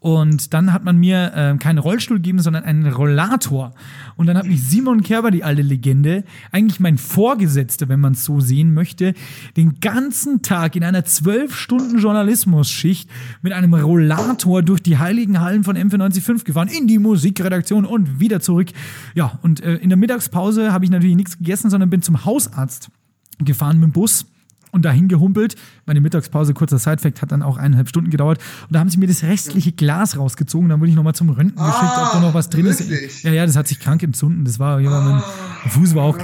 Und 0.00 0.54
dann 0.54 0.72
hat 0.72 0.82
man 0.82 0.96
mir 0.96 1.32
äh, 1.34 1.58
keinen 1.58 1.78
Rollstuhl 1.78 2.16
gegeben, 2.16 2.40
sondern 2.40 2.64
einen 2.64 2.90
Rollator. 2.90 3.74
Und 4.16 4.26
dann 4.26 4.38
hat 4.38 4.46
mich 4.46 4.62
Simon 4.62 5.02
Kerber, 5.02 5.30
die 5.30 5.44
alte 5.44 5.60
Legende, 5.60 6.24
eigentlich 6.52 6.80
mein 6.80 6.96
Vorgesetzter, 6.96 7.90
wenn 7.90 8.00
man 8.00 8.14
es 8.14 8.24
so 8.24 8.40
sehen 8.40 8.72
möchte, 8.72 9.12
den 9.58 9.78
ganzen 9.80 10.40
Tag 10.40 10.74
in 10.74 10.84
einer 10.84 11.04
zwölf 11.04 11.54
Stunden 11.54 11.98
Journalismusschicht 11.98 13.10
mit 13.42 13.52
einem 13.52 13.74
Rollator 13.74 14.62
durch 14.62 14.80
die 14.82 14.96
heiligen 14.96 15.40
Hallen 15.40 15.64
von 15.64 15.76
M495 15.76 16.44
gefahren, 16.44 16.68
in 16.68 16.86
die 16.86 16.98
Musikredaktion 16.98 17.84
und 17.84 18.20
wieder 18.20 18.40
zurück. 18.40 18.68
Ja, 19.14 19.38
und 19.42 19.60
äh, 19.60 19.74
in 19.74 19.90
der 19.90 19.98
Mittagspause 19.98 20.72
habe 20.72 20.86
ich 20.86 20.90
natürlich 20.90 21.16
nichts 21.16 21.36
gegessen, 21.36 21.68
sondern 21.68 21.90
bin 21.90 22.00
zum 22.00 22.24
Hausarzt 22.24 22.90
gefahren 23.38 23.78
mit 23.78 23.90
dem 23.90 23.92
Bus 23.92 24.24
und 24.72 24.84
dahin 24.84 25.08
gehumpelt. 25.08 25.56
Meine 25.86 26.00
Mittagspause, 26.00 26.54
kurzer 26.54 26.78
Sidefact, 26.78 27.22
hat 27.22 27.32
dann 27.32 27.42
auch 27.42 27.56
eineinhalb 27.56 27.88
Stunden 27.88 28.10
gedauert. 28.10 28.38
Und 28.68 28.74
da 28.74 28.80
haben 28.80 28.90
sie 28.90 28.98
mir 28.98 29.06
das 29.06 29.22
restliche 29.22 29.72
Glas 29.72 30.16
rausgezogen. 30.16 30.68
Dann 30.68 30.80
wurde 30.80 30.90
ich 30.90 30.96
nochmal 30.96 31.14
zum 31.14 31.30
Röntgen 31.30 31.58
Ah, 31.60 31.66
geschickt, 31.70 31.92
ob 31.96 32.12
da 32.12 32.20
noch 32.20 32.34
was 32.34 32.48
drin 32.50 32.66
wirklich? 32.66 32.88
ist. 32.90 33.22
Ja, 33.24 33.32
ja, 33.32 33.46
das 33.46 33.56
hat 33.56 33.68
sich 33.68 33.80
krank 33.80 34.02
entzünden. 34.02 34.44
Das 34.44 34.58
war, 34.58 34.80
ja, 34.80 34.90
mein 34.90 35.22
Fuß 35.70 35.94
war 35.94 36.04
auch 36.04 36.18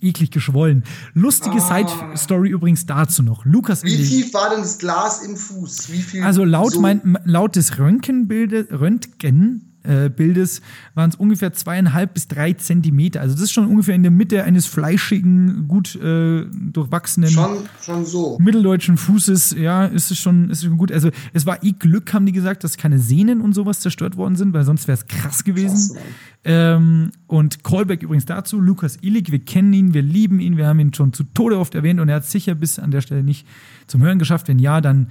eklig 0.00 0.30
geschwollen. 0.30 0.84
Lustige 1.14 1.60
Side-Story 1.60 2.50
übrigens 2.50 2.86
dazu 2.86 3.22
noch. 3.22 3.44
Lukas 3.44 3.82
Ah. 3.82 3.86
Wie 3.86 3.96
tief 4.02 4.32
war 4.34 4.50
denn 4.50 4.60
das 4.60 4.78
Glas 4.78 5.22
im 5.24 5.36
Fuß? 5.36 5.90
Wie 5.92 5.98
viel? 6.02 6.22
Also 6.22 6.44
laut, 6.44 6.72
so- 6.72 6.80
mein, 6.80 7.18
laut 7.24 7.56
des 7.56 7.78
Röntgenbildes, 7.78 8.66
Röntgen, 8.70 9.71
äh, 9.84 10.08
Bildes 10.08 10.62
waren 10.94 11.10
es 11.10 11.16
ungefähr 11.16 11.52
zweieinhalb 11.52 12.14
bis 12.14 12.28
drei 12.28 12.52
Zentimeter. 12.52 13.20
Also 13.20 13.34
das 13.34 13.44
ist 13.44 13.52
schon 13.52 13.66
ungefähr 13.66 13.94
in 13.94 14.02
der 14.02 14.12
Mitte 14.12 14.44
eines 14.44 14.66
fleischigen, 14.66 15.68
gut 15.68 15.96
äh, 15.96 16.44
durchwachsenen 16.50 17.30
Schon, 17.30 17.58
schon 17.80 18.04
so. 18.04 18.38
mitteldeutschen 18.40 18.96
Fußes. 18.96 19.56
Ja, 19.58 19.86
ist 19.86 20.10
es 20.10 20.18
schon, 20.18 20.50
ist 20.50 20.58
es 20.58 20.64
schon 20.64 20.76
gut. 20.76 20.92
Also 20.92 21.10
es 21.32 21.46
war 21.46 21.62
eh 21.62 21.72
Glück, 21.72 22.12
haben 22.12 22.26
die 22.26 22.32
gesagt, 22.32 22.64
dass 22.64 22.76
keine 22.76 22.98
Sehnen 22.98 23.40
und 23.40 23.54
sowas 23.54 23.80
zerstört 23.80 24.16
worden 24.16 24.36
sind, 24.36 24.52
weil 24.52 24.64
sonst 24.64 24.88
wäre 24.88 24.98
es 24.98 25.06
krass 25.06 25.44
gewesen. 25.44 25.94
Krass. 25.94 26.04
Ähm, 26.44 27.12
und 27.26 27.62
Callback 27.62 28.02
übrigens 28.02 28.26
dazu, 28.26 28.60
Lukas 28.60 28.98
Illig, 29.00 29.30
wir 29.30 29.38
kennen 29.38 29.72
ihn, 29.72 29.94
wir 29.94 30.02
lieben 30.02 30.40
ihn, 30.40 30.56
wir 30.56 30.66
haben 30.66 30.80
ihn 30.80 30.92
schon 30.92 31.12
zu 31.12 31.24
Tode 31.24 31.58
oft 31.58 31.74
erwähnt 31.74 32.00
und 32.00 32.08
er 32.08 32.16
hat 32.16 32.24
sicher 32.24 32.54
bis 32.54 32.78
an 32.78 32.90
der 32.90 33.00
Stelle 33.00 33.22
nicht 33.22 33.46
zum 33.86 34.02
Hören 34.02 34.18
geschafft. 34.18 34.48
Wenn 34.48 34.58
ja, 34.58 34.80
dann 34.80 35.08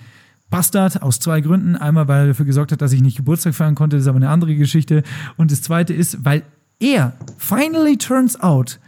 Bastard 0.51 1.01
aus 1.01 1.19
zwei 1.19 1.41
Gründen. 1.41 1.75
Einmal, 1.75 2.07
weil 2.07 2.25
er 2.25 2.27
dafür 2.27 2.45
gesorgt 2.45 2.71
hat, 2.71 2.81
dass 2.81 2.93
ich 2.93 3.01
nicht 3.01 3.17
Geburtstag 3.17 3.55
feiern 3.55 3.73
konnte, 3.73 3.95
das 3.95 4.03
ist 4.03 4.07
aber 4.07 4.17
eine 4.17 4.29
andere 4.29 4.55
Geschichte. 4.55 5.01
Und 5.37 5.51
das 5.51 5.63
zweite 5.63 5.95
ist, 5.95 6.23
weil 6.23 6.43
er, 6.79 7.13
finally 7.39 7.97
turns 7.97 8.39
out, 8.39 8.79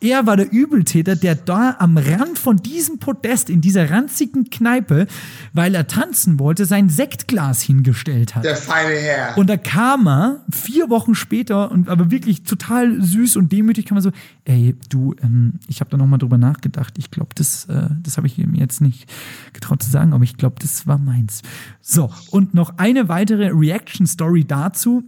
er 0.00 0.26
war 0.26 0.36
der 0.36 0.50
Übeltäter, 0.50 1.14
der 1.14 1.34
da 1.34 1.76
am 1.78 1.98
Rand 1.98 2.38
von 2.38 2.56
diesem 2.56 2.98
Podest 2.98 3.50
in 3.50 3.60
dieser 3.60 3.90
ranzigen 3.90 4.48
Kneipe, 4.48 5.06
weil 5.52 5.74
er 5.74 5.86
tanzen 5.86 6.38
wollte, 6.38 6.64
sein 6.64 6.88
Sektglas 6.88 7.60
hingestellt 7.60 8.34
hat. 8.34 8.44
Der 8.44 8.56
feine 8.56 8.94
Herr. 8.94 9.36
Und 9.36 9.50
da 9.50 9.58
kam 9.58 10.08
er 10.08 10.44
vier 10.50 10.88
Wochen 10.88 11.14
später 11.14 11.70
und 11.70 11.88
aber 11.88 12.10
wirklich 12.10 12.44
total 12.44 13.02
süß 13.02 13.36
und 13.36 13.52
demütig 13.52 13.84
kam 13.84 13.98
er 13.98 14.02
so, 14.02 14.12
ey, 14.44 14.74
du, 14.88 15.14
ähm, 15.22 15.60
ich 15.68 15.80
habe 15.80 15.90
da 15.90 15.98
nochmal 15.98 16.18
drüber 16.18 16.38
nachgedacht. 16.38 16.94
Ich 16.96 17.10
glaube, 17.10 17.34
das, 17.34 17.66
äh, 17.66 17.90
das 18.02 18.16
habe 18.16 18.26
ich 18.26 18.38
mir 18.38 18.58
jetzt 18.58 18.80
nicht 18.80 19.06
getraut 19.52 19.82
zu 19.82 19.90
sagen, 19.90 20.14
aber 20.14 20.24
ich 20.24 20.38
glaube, 20.38 20.56
das 20.60 20.86
war 20.86 20.96
meins. 20.96 21.42
So, 21.82 22.10
und 22.30 22.54
noch 22.54 22.78
eine 22.78 23.08
weitere 23.08 23.50
Reaction-Story 23.52 24.44
dazu. 24.46 25.04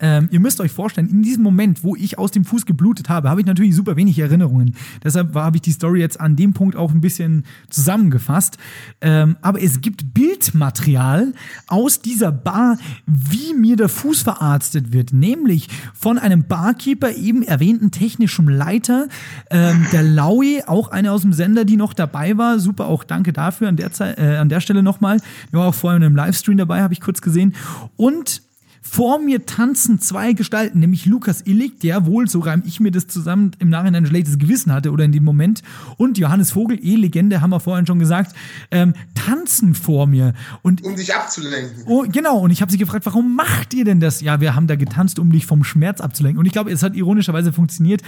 Ähm, 0.00 0.28
ihr 0.30 0.40
müsst 0.40 0.58
euch 0.60 0.72
vorstellen, 0.72 1.10
in 1.10 1.22
diesem 1.22 1.42
Moment, 1.42 1.84
wo 1.84 1.94
ich 1.96 2.18
aus 2.18 2.30
dem 2.30 2.46
Fuß 2.46 2.64
geblutet 2.64 3.10
habe, 3.10 3.28
habe 3.28 3.42
ich 3.42 3.46
natürlich 3.46 3.76
super 3.76 3.94
wenig 3.94 4.18
Erinnerungen. 4.18 4.74
Deshalb 5.04 5.34
habe 5.34 5.58
ich 5.58 5.62
die 5.62 5.72
Story 5.72 6.00
jetzt 6.00 6.18
an 6.18 6.34
dem 6.34 6.54
Punkt 6.54 6.76
auch 6.76 6.92
ein 6.92 7.02
bisschen 7.02 7.44
zusammengefasst. 7.68 8.56
Ähm, 9.02 9.36
aber 9.42 9.62
es 9.62 9.82
gibt 9.82 10.14
Bildmaterial 10.14 11.34
aus 11.66 12.00
dieser 12.00 12.32
Bar, 12.32 12.78
wie 13.04 13.52
mir 13.52 13.76
der 13.76 13.90
Fuß 13.90 14.22
verarztet 14.22 14.94
wird. 14.94 15.12
Nämlich 15.12 15.68
von 15.92 16.18
einem 16.18 16.44
Barkeeper, 16.44 17.14
eben 17.14 17.42
erwähnten 17.42 17.90
technischen 17.90 18.48
Leiter, 18.48 19.08
ähm, 19.50 19.86
der 19.92 20.02
Laui, 20.02 20.62
auch 20.66 20.88
eine 20.88 21.12
aus 21.12 21.20
dem 21.20 21.34
Sender, 21.34 21.66
die 21.66 21.76
noch 21.76 21.92
dabei 21.92 22.38
war. 22.38 22.60
Super, 22.60 22.86
auch 22.86 23.04
danke 23.04 23.34
dafür 23.34 23.68
an 23.68 23.76
der, 23.76 23.92
Zeit, 23.92 24.18
äh, 24.18 24.36
an 24.36 24.48
der 24.48 24.60
Stelle 24.60 24.82
nochmal. 24.82 25.20
Der 25.52 25.60
war 25.60 25.68
auch 25.68 25.74
vorhin 25.74 26.00
im 26.00 26.16
Livestream 26.16 26.56
dabei, 26.56 26.80
habe 26.80 26.94
ich 26.94 27.02
kurz 27.02 27.20
gesehen. 27.20 27.54
Und 27.96 28.45
vor 28.88 29.18
mir 29.18 29.44
tanzen 29.46 30.00
zwei 30.00 30.32
Gestalten, 30.32 30.78
nämlich 30.78 31.06
Lukas 31.06 31.42
Illig, 31.44 31.80
der 31.80 32.06
wohl, 32.06 32.28
so 32.28 32.38
reim 32.40 32.62
ich 32.64 32.80
mir 32.80 32.90
das 32.90 33.06
zusammen, 33.08 33.50
im 33.58 33.68
Nachhinein 33.68 34.04
ein 34.04 34.06
schlechtes 34.06 34.38
Gewissen 34.38 34.72
hatte 34.72 34.90
oder 34.90 35.04
in 35.04 35.12
dem 35.12 35.24
Moment, 35.24 35.62
und 35.96 36.18
Johannes 36.18 36.52
Vogel, 36.52 36.78
E-Legende, 36.80 37.40
haben 37.40 37.50
wir 37.50 37.60
vorhin 37.60 37.86
schon 37.86 37.98
gesagt, 37.98 38.34
ähm, 38.70 38.94
tanzen 39.14 39.74
vor 39.74 40.06
mir. 40.06 40.32
Und 40.62 40.82
um 40.82 40.96
dich 40.96 41.14
abzulenken. 41.14 41.82
Oh, 41.86 42.04
genau, 42.10 42.38
und 42.38 42.50
ich 42.50 42.62
habe 42.62 42.72
sie 42.72 42.78
gefragt, 42.78 43.04
warum 43.06 43.34
macht 43.34 43.74
ihr 43.74 43.84
denn 43.84 44.00
das? 44.00 44.20
Ja, 44.20 44.40
wir 44.40 44.54
haben 44.54 44.66
da 44.66 44.76
getanzt, 44.76 45.18
um 45.18 45.30
dich 45.30 45.44
vom 45.44 45.64
Schmerz 45.64 46.00
abzulenken. 46.00 46.38
Und 46.38 46.46
ich 46.46 46.52
glaube, 46.52 46.70
es 46.70 46.82
hat 46.82 46.94
ironischerweise 46.94 47.52
funktioniert. 47.52 48.02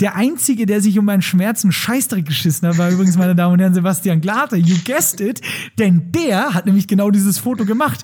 Der 0.00 0.16
Einzige, 0.16 0.64
der 0.64 0.80
sich 0.80 0.98
um 0.98 1.04
meinen 1.04 1.22
Schmerz 1.22 1.64
einen 1.64 1.72
Scheißdreck 1.72 2.24
geschissen 2.24 2.68
hat, 2.68 2.78
war 2.78 2.90
übrigens, 2.90 3.18
meine 3.18 3.34
Damen 3.34 3.54
und 3.54 3.60
Herren, 3.60 3.74
Sebastian 3.74 4.20
Glater. 4.20 4.56
You 4.56 4.76
guessed 4.86 5.20
it. 5.20 5.40
Denn 5.78 6.12
der 6.12 6.54
hat 6.54 6.66
nämlich 6.66 6.86
genau 6.88 7.10
dieses 7.10 7.38
Foto 7.38 7.64
gemacht. 7.64 8.02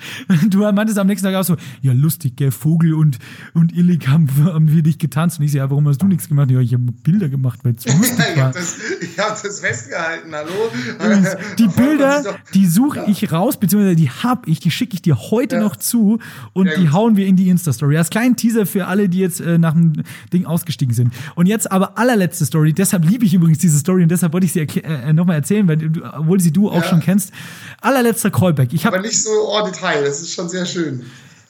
Du 0.49 0.59
meintest 0.59 0.99
am 0.99 1.07
nächsten 1.07 1.27
Tag 1.27 1.35
auch 1.37 1.45
so, 1.45 1.57
ja, 1.83 1.93
lustig, 1.93 2.16
gell, 2.37 2.51
Vogel 2.51 2.95
und, 2.95 3.19
und 3.55 3.73
Illig 3.77 4.09
haben, 4.09 4.29
haben 4.45 4.73
wir 4.73 4.83
dich 4.83 4.99
getanzt. 4.99 5.39
Und 5.39 5.45
ich 5.45 5.53
so, 5.53 5.59
ja, 5.59 5.71
warum 5.71 5.87
hast 5.89 6.03
du 6.03 6.07
nichts 6.07 6.29
gemacht? 6.29 6.51
Ja, 6.51 6.61
ich 6.61 6.73
habe 6.73 6.85
Bilder 7.03 7.29
gemacht, 7.29 7.61
weil 7.63 7.75
es 7.77 7.87
lustig 7.87 8.19
ich 8.33 8.37
war. 8.37 8.45
habe 8.47 8.59
das, 8.59 8.77
ich 9.01 9.19
hab 9.19 9.43
das 9.43 9.61
festgehalten, 9.61 10.35
hallo? 10.35 10.51
Die 11.59 11.69
Bilder, 11.69 12.37
die 12.55 12.67
suche 12.67 13.05
ich 13.09 13.31
raus, 13.33 13.59
beziehungsweise 13.59 13.97
die 13.97 14.11
hab 14.11 14.47
ich, 14.49 14.61
die 14.61 14.71
schicke 14.71 14.95
ich 14.95 15.03
dir 15.03 15.17
heute 15.31 15.57
Ja. 15.57 15.63
noch 15.63 15.77
zu 15.77 16.19
und 16.53 16.67
Sehr 16.69 16.77
die 16.79 16.85
gut. 16.85 16.93
hauen 16.93 17.17
wir 17.17 17.27
in 17.27 17.37
die 17.37 17.49
Insta-Story. 17.49 17.97
Als 17.97 18.11
kleinen 18.11 18.37
Teaser 18.37 18.67
für 18.67 18.87
alle, 18.87 19.09
die 19.09 19.19
jetzt 19.19 19.41
äh, 19.41 19.59
nach 19.59 19.73
dem 19.75 20.03
Ding 20.33 20.47
ausgestiegen 20.47 20.95
sind. 20.95 21.13
Und 21.35 21.47
jetzt 21.47 21.71
aber 21.71 21.99
allerletzte 21.99 22.45
Story, 22.47 22.73
deshalb 22.73 23.05
liebe 23.09 23.25
ich 23.25 23.35
übrigens 23.35 23.59
diese 23.59 23.79
Story 23.79 24.03
und 24.03 24.11
deshalb 24.11 24.33
wollte 24.33 24.47
ich 24.47 24.53
sie 24.53 24.61
erkl- 24.61 24.83
äh, 24.85 25.13
nochmal 25.13 25.37
erzählen, 25.37 25.67
weil 25.69 25.91
obwohl 26.19 26.41
sie 26.41 26.53
du 26.53 26.71
auch 26.71 26.77
Ja. 26.83 26.89
schon 26.89 27.01
kennst. 27.01 27.33
Allerletzter 27.81 28.31
Callback. 28.31 28.73
Ich 28.73 28.87
Aber 28.87 29.01
nicht 29.01 29.23
so 29.23 29.31
en 29.59 29.65
Detail, 29.73 30.05
das 30.05 30.21
ist 30.21 30.33
schon 30.33 30.49
sehr 30.49 30.67
schön. 30.67 31.03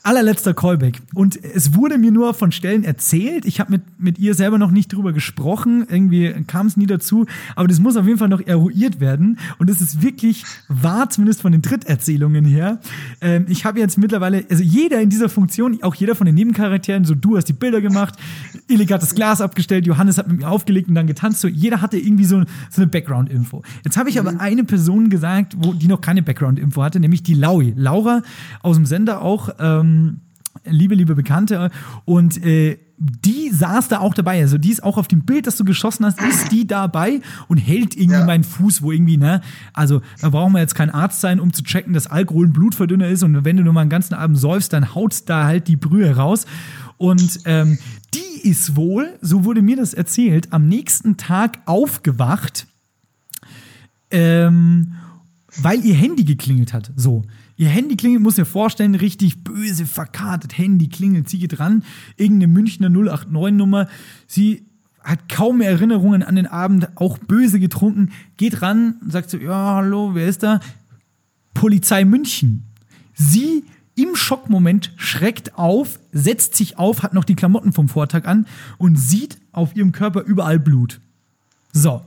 Allerletzter 0.07 0.55
Callback. 0.55 1.03
Und 1.15 1.43
es 1.43 1.75
wurde 1.75 1.99
mir 1.99 2.13
nur 2.13 2.33
von 2.33 2.53
Stellen 2.53 2.85
erzählt. 2.85 3.45
Ich 3.45 3.59
habe 3.59 3.73
mit, 3.73 3.83
mit 3.99 4.19
ihr 4.21 4.35
selber 4.35 4.57
noch 4.57 4.71
nicht 4.71 4.93
drüber 4.93 5.13
gesprochen. 5.13 5.85
Irgendwie 5.91 6.33
kam 6.47 6.69
es 6.69 6.77
nie 6.77 6.87
dazu. 6.87 7.27
Aber 7.57 7.67
das 7.67 7.81
muss 7.81 7.97
auf 7.97 8.07
jeden 8.07 8.19
Fall 8.19 8.29
noch 8.29 8.41
eruiert 8.41 9.01
werden. 9.01 9.41
Und 9.59 9.69
es 9.69 9.81
ist 9.81 10.03
wirklich 10.03 10.45
wahr, 10.69 11.11
zumindest 11.11 11.43
von 11.43 11.51
den 11.51 11.61
Dritterzählungen 11.61 12.45
her. 12.45 12.79
Ähm, 13.21 13.47
ich 13.49 13.65
habe 13.65 13.81
jetzt 13.81 13.99
mittlerweile, 13.99 14.45
also 14.49 14.63
jeder 14.63 15.01
in 15.01 15.11
dieser 15.11 15.29
Funktion, 15.29 15.83
auch 15.83 15.97
jeder 15.97 16.15
von 16.15 16.27
den 16.27 16.37
Nebencharakteren, 16.37 17.05
so 17.05 17.17
du 17.17 17.37
hast 17.37 17.49
die 17.49 17.53
Bilder 17.53 17.81
gemacht, 17.81 18.15
das 18.69 19.15
Glas 19.15 19.41
abgestellt, 19.41 19.87
Johannes 19.87 20.19
hat 20.19 20.29
mit 20.29 20.39
mir 20.39 20.49
aufgelegt 20.49 20.89
und 20.89 20.95
dann 20.95 21.09
getanzt. 21.09 21.41
So, 21.41 21.49
jeder 21.49 21.83
hatte 21.83 21.99
irgendwie 21.99 22.25
so, 22.25 22.43
so 22.71 22.83
eine 22.83 22.87
Background-Info. 22.87 23.63
Jetzt 23.85 23.97
habe 23.97 24.09
ich 24.09 24.21
aber 24.21 24.39
eine 24.39 24.63
Person 24.63 25.11
gesagt, 25.11 25.57
wo, 25.59 25.73
die 25.73 25.89
noch 25.89 26.01
keine 26.01 26.23
Background-Info 26.23 26.81
hatte, 26.81 27.01
nämlich 27.01 27.25
die 27.25 27.35
Laui. 27.35 27.75
Laura 27.77 28.23
aus 28.63 28.77
dem 28.77 28.87
Sender 28.87 29.23
auch. 29.23 29.49
Ähm, 29.59 29.96
liebe, 30.65 30.95
liebe 30.95 31.15
Bekannte. 31.15 31.71
Und 32.05 32.43
äh, 32.45 32.79
die 32.99 33.51
saß 33.51 33.89
da 33.89 33.99
auch 34.01 34.15
dabei. 34.15 34.41
Also 34.41 34.57
die 34.57 34.71
ist 34.71 34.83
auch 34.83 34.97
auf 34.97 35.07
dem 35.07 35.23
Bild, 35.27 35.47
das 35.47 35.57
du 35.57 35.65
geschossen 35.65 36.07
hast, 36.07 36.21
ist 36.23 36.51
die 36.51 36.67
dabei 36.67 37.21
und 37.47 37.59
hält 37.59 37.95
irgendwie 37.95 38.21
Ja. 38.21 38.25
meinen 38.25 38.43
Fuß, 38.45 38.81
wo 38.81 38.91
irgendwie, 38.91 39.19
ne? 39.19 39.43
Also 39.75 40.01
da 40.23 40.31
brauchen 40.31 40.53
wir 40.55 40.61
jetzt 40.61 40.75
kein 40.75 40.89
Arzt 40.89 41.21
sein, 41.21 41.39
um 41.39 41.53
zu 41.53 41.63
checken, 41.63 41.93
dass 41.93 42.07
Alkohol 42.07 42.47
ein 42.47 42.53
Blutverdünner 42.55 43.09
ist. 43.09 43.23
Und 43.23 43.45
wenn 43.45 43.59
du 43.59 43.65
nur 43.65 43.75
mal 43.75 43.83
einen 43.83 43.91
ganzen 43.91 44.15
Abend 44.15 44.39
säufst, 44.39 44.73
dann 44.73 44.95
haut's 44.95 45.27
da 45.27 45.45
halt 45.45 45.69
die 45.69 45.77
Brühe 45.77 46.17
raus. 46.17 46.47
Und 46.97 47.41
ähm, 47.45 47.79
die 48.15 48.49
ist 48.49 48.77
wohl, 48.77 49.19
so 49.21 49.45
wurde 49.45 49.61
mir 49.61 49.77
das 49.77 49.93
erzählt, 49.93 50.53
am 50.55 50.67
nächsten 50.67 51.19
Tag 51.19 51.59
aufgewacht 51.67 52.67
ähm, 54.11 54.93
weil 55.63 55.85
ihr 55.85 55.95
Handy 55.95 56.25
geklingelt 56.25 56.73
hat. 56.73 56.93
So. 56.97 57.25
Ihr 57.57 57.69
Handy 57.69 57.97
klingelt, 57.97 58.23
muss 58.23 58.35
dir 58.35 58.45
vorstellen, 58.45 58.95
richtig 58.95 59.43
böse, 59.43 59.87
verkartet 59.87 60.59
Handy 60.59 60.89
klingelt, 60.89 61.29
sie 61.29 61.39
geht 61.39 61.59
ran, 61.59 61.85
irgendeine 62.17 62.53
Münchner 62.53 62.89
089-Nummer. 62.89 63.89
Sie 64.27 64.67
hat 65.03 65.29
kaum 65.29 65.61
Erinnerungen 65.63 66.23
an 66.23 66.37
den 66.37 66.47
Abend, 66.47 66.89
auch 66.97 67.19
böse 67.19 67.59
getrunken, 67.59 68.11
geht 68.37 68.61
ran 68.61 68.97
und 69.01 69.13
sagt 69.13 69.31
so, 69.31 69.39
ja, 69.39 69.77
hallo, 69.77 70.15
wer 70.15 70.29
ist 70.29 70.43
da? 70.43 70.61
Polizei 71.55 72.05
München. 72.05 72.65
Sie 73.15 73.65
im 73.95 74.15
Schockmoment 74.15 74.93
schreckt 74.97 75.57
auf, 75.57 75.99
setzt 76.13 76.55
sich 76.55 76.79
auf, 76.79 77.03
hat 77.03 77.15
noch 77.15 77.25
die 77.25 77.35
Klamotten 77.35 77.73
vom 77.73 77.89
Vortag 77.89 78.27
an 78.27 78.47
und 78.77 78.97
sieht 78.97 79.39
auf 79.53 79.75
ihrem 79.75 79.93
Körper 79.93 80.23
überall 80.23 80.59
Blut. 80.59 81.01
So. 81.73 82.03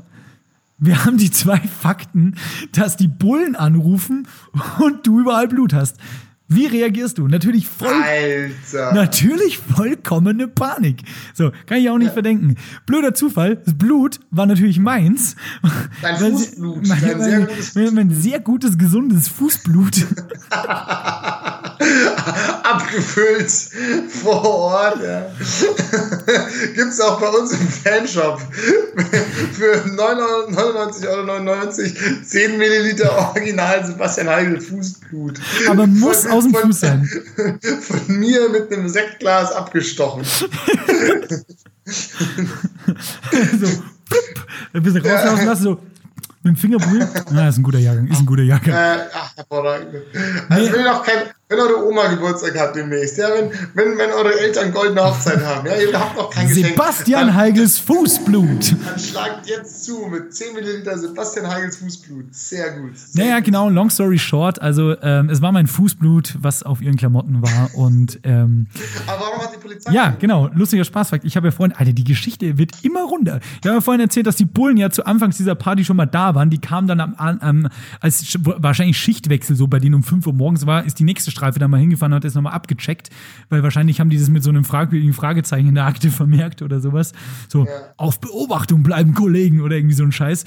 Wir 0.79 1.03
haben 1.03 1.17
die 1.17 1.29
zwei 1.29 1.59
Fakten, 1.59 2.35
dass 2.71 2.95
die 2.95 3.09
Bullen 3.09 3.55
anrufen 3.55 4.27
und 4.79 5.05
du 5.05 5.19
überall 5.19 5.47
Blut 5.47 5.73
hast. 5.73 5.97
Wie 6.51 6.65
reagierst 6.65 7.19
du? 7.19 7.27
Natürlich 7.27 7.67
voll. 7.67 7.93
Alter. 7.93 8.91
Natürlich 8.93 9.59
vollkommene 9.59 10.47
Panik. 10.47 11.03
So, 11.35 11.51
kann 11.67 11.77
ich 11.77 11.91
auch 11.91 11.99
nicht 11.99 12.07
ja. 12.07 12.13
verdenken. 12.13 12.55
Blöder 12.87 13.13
Zufall, 13.13 13.57
das 13.57 13.77
Blut 13.77 14.19
war 14.31 14.47
natürlich 14.47 14.79
meins. 14.79 15.35
Dein 16.01 16.17
Fußblut. 16.17 16.87
Mein, 16.87 16.99
mein, 17.01 17.17
mein, 17.19 17.47
sehr 17.61 17.91
mein, 17.91 18.09
sehr 18.09 18.39
gutes, 18.39 18.79
gesundes 18.79 19.27
Fußblut. 19.27 20.07
Abgefüllt 22.63 23.51
vor 24.09 24.43
Ort. 24.43 25.03
Ja. 25.03 25.27
Gibt 26.75 26.91
es 26.91 26.99
auch 26.99 27.21
bei 27.21 27.27
uns 27.29 27.51
im 27.53 27.67
Fanshop 27.67 28.41
für 29.53 29.83
99,99 29.85 31.07
Euro 31.07 31.69
10 32.23 32.57
Milliliter 32.57 33.15
Original 33.29 33.85
Sebastian 33.85 34.27
Heigel 34.29 34.59
Fußblut. 34.59 35.39
Aber 35.69 35.85
muss 35.87 36.25
auch 36.25 36.38
1000 36.45 36.55
von, 36.55 36.65
Fuß 36.65 36.79
sein. 36.79 37.05
Von 37.81 38.19
mir 38.19 38.49
mit 38.49 38.71
einem 38.71 38.89
Sektglas 38.89 39.51
abgestochen. 39.51 40.23
so, 40.25 40.47
plupp, 44.09 44.47
ein 44.73 44.83
bisschen 44.83 45.05
rauslaufen 45.05 45.45
lassen, 45.45 45.63
so 45.63 45.81
mit 46.43 46.55
dem 46.55 46.57
Finger 46.57 46.77
berühren. 46.77 47.09
Ah, 47.35 47.47
ist 47.49 47.57
ein 47.57 47.63
guter 47.63 47.79
Jahrgang, 47.79 48.07
ist 48.07 48.19
ein 48.19 48.25
guter 48.25 48.43
Jahrgang. 48.43 48.73
Äh, 48.73 49.07
ach, 49.13 49.35
hervorragend. 49.35 49.95
Also 50.49 50.63
nee. 50.63 50.63
ich 50.63 50.73
will 50.73 50.83
noch 50.83 51.03
kein, 51.03 51.29
wenn 51.51 51.59
eure 51.59 51.83
Oma 51.83 52.07
Geburtstag 52.09 52.59
hat 52.59 52.75
demnächst, 52.75 53.17
ja, 53.17 53.27
wenn, 53.33 53.49
wenn, 53.73 53.97
wenn 53.97 54.11
eure 54.11 54.39
Eltern 54.39 54.71
goldene 54.71 55.03
Hochzeit 55.03 55.43
haben, 55.43 55.65
ja, 55.65 55.77
ihr 55.77 55.99
habt 55.99 56.15
noch 56.15 56.29
kein 56.29 56.47
Geschenk. 56.47 56.67
Sebastian 56.67 57.33
Heigels 57.33 57.79
Fußblut. 57.79 58.75
Dann 58.85 58.99
schlagt 58.99 59.47
jetzt 59.47 59.83
zu 59.83 60.05
mit 60.05 60.31
10 60.31 60.53
Milliliter 60.53 60.95
Sebastian 60.95 61.47
Heigels 61.47 61.77
Fußblut. 61.77 62.35
Sehr 62.35 62.73
gut. 62.73 62.95
Sehr 62.95 63.25
naja, 63.25 63.37
gut. 63.37 63.45
genau, 63.45 63.67
long 63.67 63.89
story 63.89 64.19
short, 64.19 64.61
also 64.61 64.95
ähm, 65.01 65.31
es 65.31 65.41
war 65.41 65.51
mein 65.51 65.65
Fußblut, 65.65 66.37
was 66.39 66.61
auf 66.61 66.81
ihren 66.81 66.97
Klamotten 66.97 67.41
war 67.41 67.73
und 67.73 68.19
ähm, 68.25 68.67
Aber 69.07 69.19
warum 69.19 69.41
hat 69.41 69.51
die 69.51 69.59
Polizei... 69.59 69.91
Ja, 69.91 70.15
genau, 70.19 70.51
lustiger 70.53 70.83
Spaßfakt. 70.83 71.25
Ich 71.25 71.35
habe 71.35 71.47
ja 71.47 71.51
vorhin, 71.51 71.75
Alter, 71.75 71.93
die 71.93 72.03
Geschichte 72.03 72.59
wird 72.59 72.73
immer 72.83 73.01
runder. 73.01 73.39
Ich 73.59 73.65
habe 73.65 73.77
ja 73.77 73.81
vorhin 73.81 74.01
erzählt, 74.01 74.27
dass 74.27 74.35
die 74.35 74.45
Bullen 74.45 74.77
ja 74.77 74.91
zu 74.91 75.03
Anfangs 75.03 75.37
dieser 75.37 75.55
Party 75.55 75.83
schon 75.83 75.97
mal 75.97 76.05
da 76.05 76.35
waren. 76.35 76.51
Die 76.51 76.61
kamen 76.61 76.87
dann 76.87 76.99
am, 76.99 77.15
am 77.17 77.69
als 78.01 78.37
wahrscheinlich 78.43 78.99
Schichtwechsel 78.99 79.55
so 79.55 79.65
bei 79.65 79.79
denen 79.79 79.95
um 79.95 80.03
5 80.03 80.27
Uhr 80.27 80.33
morgens 80.33 80.67
war, 80.67 80.85
ist 80.85 80.99
die 80.99 81.03
nächste 81.03 81.31
Streife 81.39 81.59
da 81.59 81.67
mal 81.67 81.79
hingefahren 81.79 82.11
und 82.11 82.17
hat 82.17 82.23
das 82.25 82.35
nochmal 82.35 82.53
abgecheckt, 82.53 83.09
weil 83.49 83.63
wahrscheinlich 83.63 83.99
haben 83.99 84.09
die 84.09 84.19
das 84.19 84.29
mit 84.29 84.43
so 84.43 84.49
einem 84.49 84.65
fragwürdigen 84.65 85.13
Fragezeichen 85.13 85.69
in 85.69 85.75
der 85.75 85.85
Akte 85.85 86.09
vermerkt 86.11 86.61
oder 86.61 86.81
sowas. 86.81 87.13
So, 87.47 87.65
ja. 87.65 87.71
auf 87.97 88.19
Beobachtung 88.19 88.83
bleiben 88.83 89.13
Kollegen 89.13 89.61
oder 89.61 89.75
irgendwie 89.77 89.95
so 89.95 90.03
ein 90.03 90.11
Scheiß. 90.11 90.45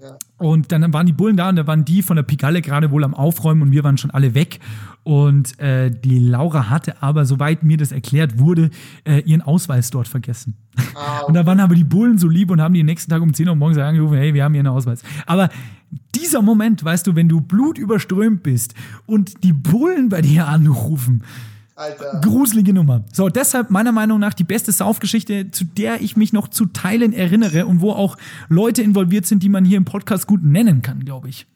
Ja. 0.00 0.16
Und 0.36 0.70
dann 0.70 0.92
waren 0.92 1.06
die 1.06 1.12
Bullen 1.12 1.36
da 1.36 1.48
und 1.48 1.56
da 1.56 1.66
waren 1.66 1.84
die 1.84 2.02
von 2.02 2.16
der 2.16 2.22
Pigalle 2.22 2.62
gerade 2.62 2.92
wohl 2.92 3.02
am 3.02 3.14
Aufräumen 3.14 3.62
und 3.62 3.72
wir 3.72 3.82
waren 3.82 3.98
schon 3.98 4.12
alle 4.12 4.34
weg. 4.34 4.60
Und 5.02 5.58
äh, 5.58 5.90
die 5.90 6.18
Laura 6.18 6.70
hatte 6.70 7.02
aber, 7.02 7.24
soweit 7.24 7.64
mir 7.64 7.76
das 7.76 7.90
erklärt 7.90 8.38
wurde, 8.38 8.70
äh, 9.04 9.20
ihren 9.20 9.42
Ausweis 9.42 9.90
dort 9.90 10.06
vergessen. 10.06 10.56
Okay. 10.76 11.24
Und 11.26 11.34
da 11.34 11.46
waren 11.46 11.58
aber 11.58 11.74
die 11.74 11.84
Bullen 11.84 12.18
so 12.18 12.28
lieb 12.28 12.50
und 12.50 12.60
haben 12.60 12.74
die 12.74 12.84
nächsten 12.84 13.10
Tag 13.10 13.22
um 13.22 13.34
10 13.34 13.48
Uhr 13.48 13.56
morgens 13.56 13.78
angerufen, 13.78 14.16
hey, 14.16 14.34
wir 14.34 14.44
haben 14.44 14.52
hier 14.52 14.60
einen 14.60 14.68
Ausweis. 14.68 15.02
Aber 15.26 15.48
dieser 16.14 16.42
Moment, 16.42 16.84
weißt 16.84 17.06
du, 17.06 17.16
wenn 17.16 17.28
du 17.28 17.40
blutüberströmt 17.40 18.42
bist 18.42 18.74
und 19.06 19.42
die 19.42 19.52
Bullen 19.52 20.10
bei 20.10 20.22
dir 20.22 20.46
anrufen, 20.46 21.24
Alter. 21.78 22.20
Gruselige 22.22 22.72
Nummer. 22.72 23.04
So, 23.12 23.28
deshalb 23.28 23.70
meiner 23.70 23.92
Meinung 23.92 24.18
nach 24.18 24.34
die 24.34 24.44
beste 24.44 24.72
Saufgeschichte, 24.72 25.52
zu 25.52 25.64
der 25.64 26.00
ich 26.00 26.16
mich 26.16 26.32
noch 26.32 26.48
zu 26.48 26.66
Teilen 26.66 27.12
erinnere 27.12 27.66
und 27.66 27.80
wo 27.80 27.92
auch 27.92 28.16
Leute 28.48 28.82
involviert 28.82 29.26
sind, 29.26 29.44
die 29.44 29.48
man 29.48 29.64
hier 29.64 29.76
im 29.76 29.84
Podcast 29.84 30.26
gut 30.26 30.42
nennen 30.42 30.82
kann, 30.82 31.04
glaube 31.04 31.28
ich. 31.28 31.46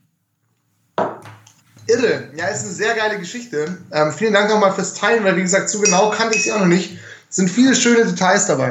Irre. 1.88 2.28
Ja, 2.36 2.46
ist 2.46 2.64
eine 2.64 2.72
sehr 2.72 2.94
geile 2.94 3.18
Geschichte. 3.18 3.78
Ähm, 3.90 4.12
vielen 4.12 4.32
Dank 4.32 4.48
nochmal 4.48 4.72
fürs 4.72 4.94
Teilen, 4.94 5.24
weil 5.24 5.36
wie 5.36 5.42
gesagt, 5.42 5.68
so 5.68 5.80
genau 5.80 6.10
kannte 6.10 6.36
ich 6.36 6.44
sie 6.44 6.52
auch 6.52 6.60
noch 6.60 6.66
nicht. 6.66 6.98
Es 7.28 7.36
sind 7.36 7.50
viele 7.50 7.74
schöne 7.74 8.04
Details 8.04 8.46
dabei. 8.46 8.70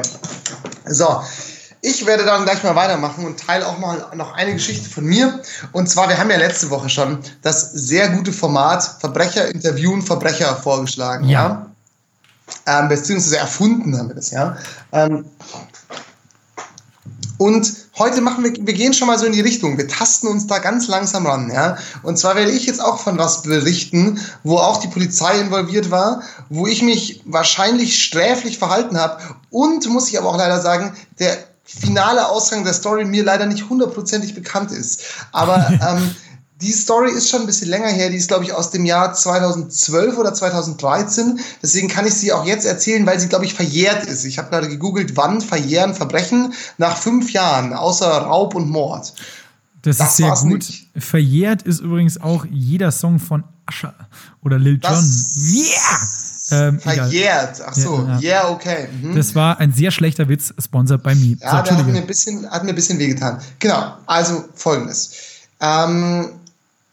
So, 0.86 1.20
ich 1.84 2.06
werde 2.06 2.24
dann 2.24 2.44
gleich 2.44 2.62
mal 2.62 2.76
weitermachen 2.76 3.26
und 3.26 3.40
teile 3.40 3.66
auch 3.66 3.76
mal 3.78 4.06
noch 4.14 4.32
eine 4.34 4.54
Geschichte 4.54 4.88
von 4.88 5.04
mir. 5.04 5.42
Und 5.72 5.90
zwar, 5.90 6.08
wir 6.08 6.16
haben 6.16 6.30
ja 6.30 6.36
letzte 6.36 6.70
Woche 6.70 6.88
schon 6.88 7.18
das 7.42 7.72
sehr 7.72 8.08
gute 8.10 8.32
Format 8.32 8.98
Verbrecher 9.00 9.48
interviewen 9.48 10.00
Verbrecher 10.00 10.54
vorgeschlagen. 10.56 11.28
Ja. 11.28 11.66
ja? 12.66 12.80
Ähm, 12.80 12.88
beziehungsweise 12.88 13.38
erfunden 13.38 13.98
haben 13.98 14.08
wir 14.08 14.14
das, 14.14 14.30
ja. 14.30 14.56
Ähm, 14.92 15.24
und 17.38 17.72
heute 17.98 18.20
machen 18.20 18.44
wir, 18.44 18.52
wir 18.52 18.74
gehen 18.74 18.94
schon 18.94 19.08
mal 19.08 19.18
so 19.18 19.26
in 19.26 19.32
die 19.32 19.40
Richtung. 19.40 19.76
Wir 19.76 19.88
tasten 19.88 20.28
uns 20.28 20.46
da 20.46 20.58
ganz 20.58 20.86
langsam 20.86 21.26
ran, 21.26 21.50
ja. 21.52 21.76
Und 22.04 22.16
zwar 22.16 22.36
werde 22.36 22.52
ich 22.52 22.66
jetzt 22.66 22.80
auch 22.80 23.00
von 23.00 23.18
was 23.18 23.42
berichten, 23.42 24.20
wo 24.44 24.58
auch 24.58 24.76
die 24.76 24.86
Polizei 24.86 25.40
involviert 25.40 25.90
war, 25.90 26.22
wo 26.48 26.68
ich 26.68 26.82
mich 26.82 27.22
wahrscheinlich 27.24 28.04
sträflich 28.04 28.58
verhalten 28.58 28.96
habe 28.96 29.20
und 29.50 29.88
muss 29.88 30.08
ich 30.08 30.16
aber 30.16 30.28
auch 30.28 30.38
leider 30.38 30.60
sagen, 30.60 30.92
der 31.18 31.51
finale 31.80 32.28
Ausgang 32.28 32.64
der 32.64 32.74
Story 32.74 33.04
mir 33.04 33.24
leider 33.24 33.46
nicht 33.46 33.68
hundertprozentig 33.68 34.34
bekannt 34.34 34.70
ist. 34.70 35.02
Aber 35.32 35.68
ähm, 35.70 36.14
die 36.62 36.72
Story 36.72 37.10
ist 37.10 37.28
schon 37.28 37.40
ein 37.40 37.46
bisschen 37.46 37.68
länger 37.68 37.88
her. 37.88 38.08
Die 38.08 38.16
ist, 38.16 38.28
glaube 38.28 38.44
ich, 38.44 38.52
aus 38.52 38.70
dem 38.70 38.84
Jahr 38.84 39.12
2012 39.12 40.16
oder 40.16 40.32
2013. 40.32 41.40
Deswegen 41.60 41.88
kann 41.88 42.06
ich 42.06 42.14
sie 42.14 42.32
auch 42.32 42.46
jetzt 42.46 42.64
erzählen, 42.64 43.04
weil 43.04 43.18
sie, 43.18 43.28
glaube 43.28 43.44
ich, 43.44 43.54
verjährt 43.54 44.06
ist. 44.06 44.24
Ich 44.24 44.38
habe 44.38 44.50
gerade 44.50 44.68
gegoogelt, 44.68 45.16
wann 45.16 45.40
verjähren 45.40 45.94
Verbrechen 45.94 46.54
nach 46.78 46.96
fünf 46.96 47.32
Jahren, 47.32 47.72
außer 47.72 48.06
Raub 48.06 48.54
und 48.54 48.70
Mord. 48.70 49.12
Das, 49.82 49.96
das 49.96 50.10
ist 50.10 50.16
sehr 50.18 50.34
gut. 50.42 50.68
Nicht. 50.68 50.88
Verjährt 50.96 51.62
ist 51.62 51.80
übrigens 51.80 52.20
auch 52.20 52.46
jeder 52.48 52.92
Song 52.92 53.18
von 53.18 53.42
Usher 53.68 53.94
oder 54.44 54.58
Lil 54.58 54.78
Jon. 54.80 55.04
Yeah! 55.52 56.31
Ähm, 56.52 56.78
Verjährt. 56.78 57.62
Ach 57.66 57.74
so, 57.74 58.06
ja, 58.06 58.20
yeah, 58.20 58.50
okay. 58.50 58.88
Mhm. 59.00 59.16
Das 59.16 59.34
war 59.34 59.58
ein 59.58 59.72
sehr 59.72 59.90
schlechter 59.90 60.28
Witz, 60.28 60.52
sponsored 60.62 61.02
by 61.02 61.14
me. 61.14 61.36
Ja, 61.40 61.58
so, 61.58 61.62
der 61.62 61.78
hat 61.78 61.86
mir, 61.86 61.98
ein 61.98 62.06
bisschen, 62.06 62.48
hat 62.50 62.62
mir 62.64 62.70
ein 62.70 62.74
bisschen 62.74 62.98
wehgetan. 62.98 63.40
Genau, 63.58 63.96
also 64.06 64.44
folgendes. 64.54 65.12
Ähm, 65.60 66.28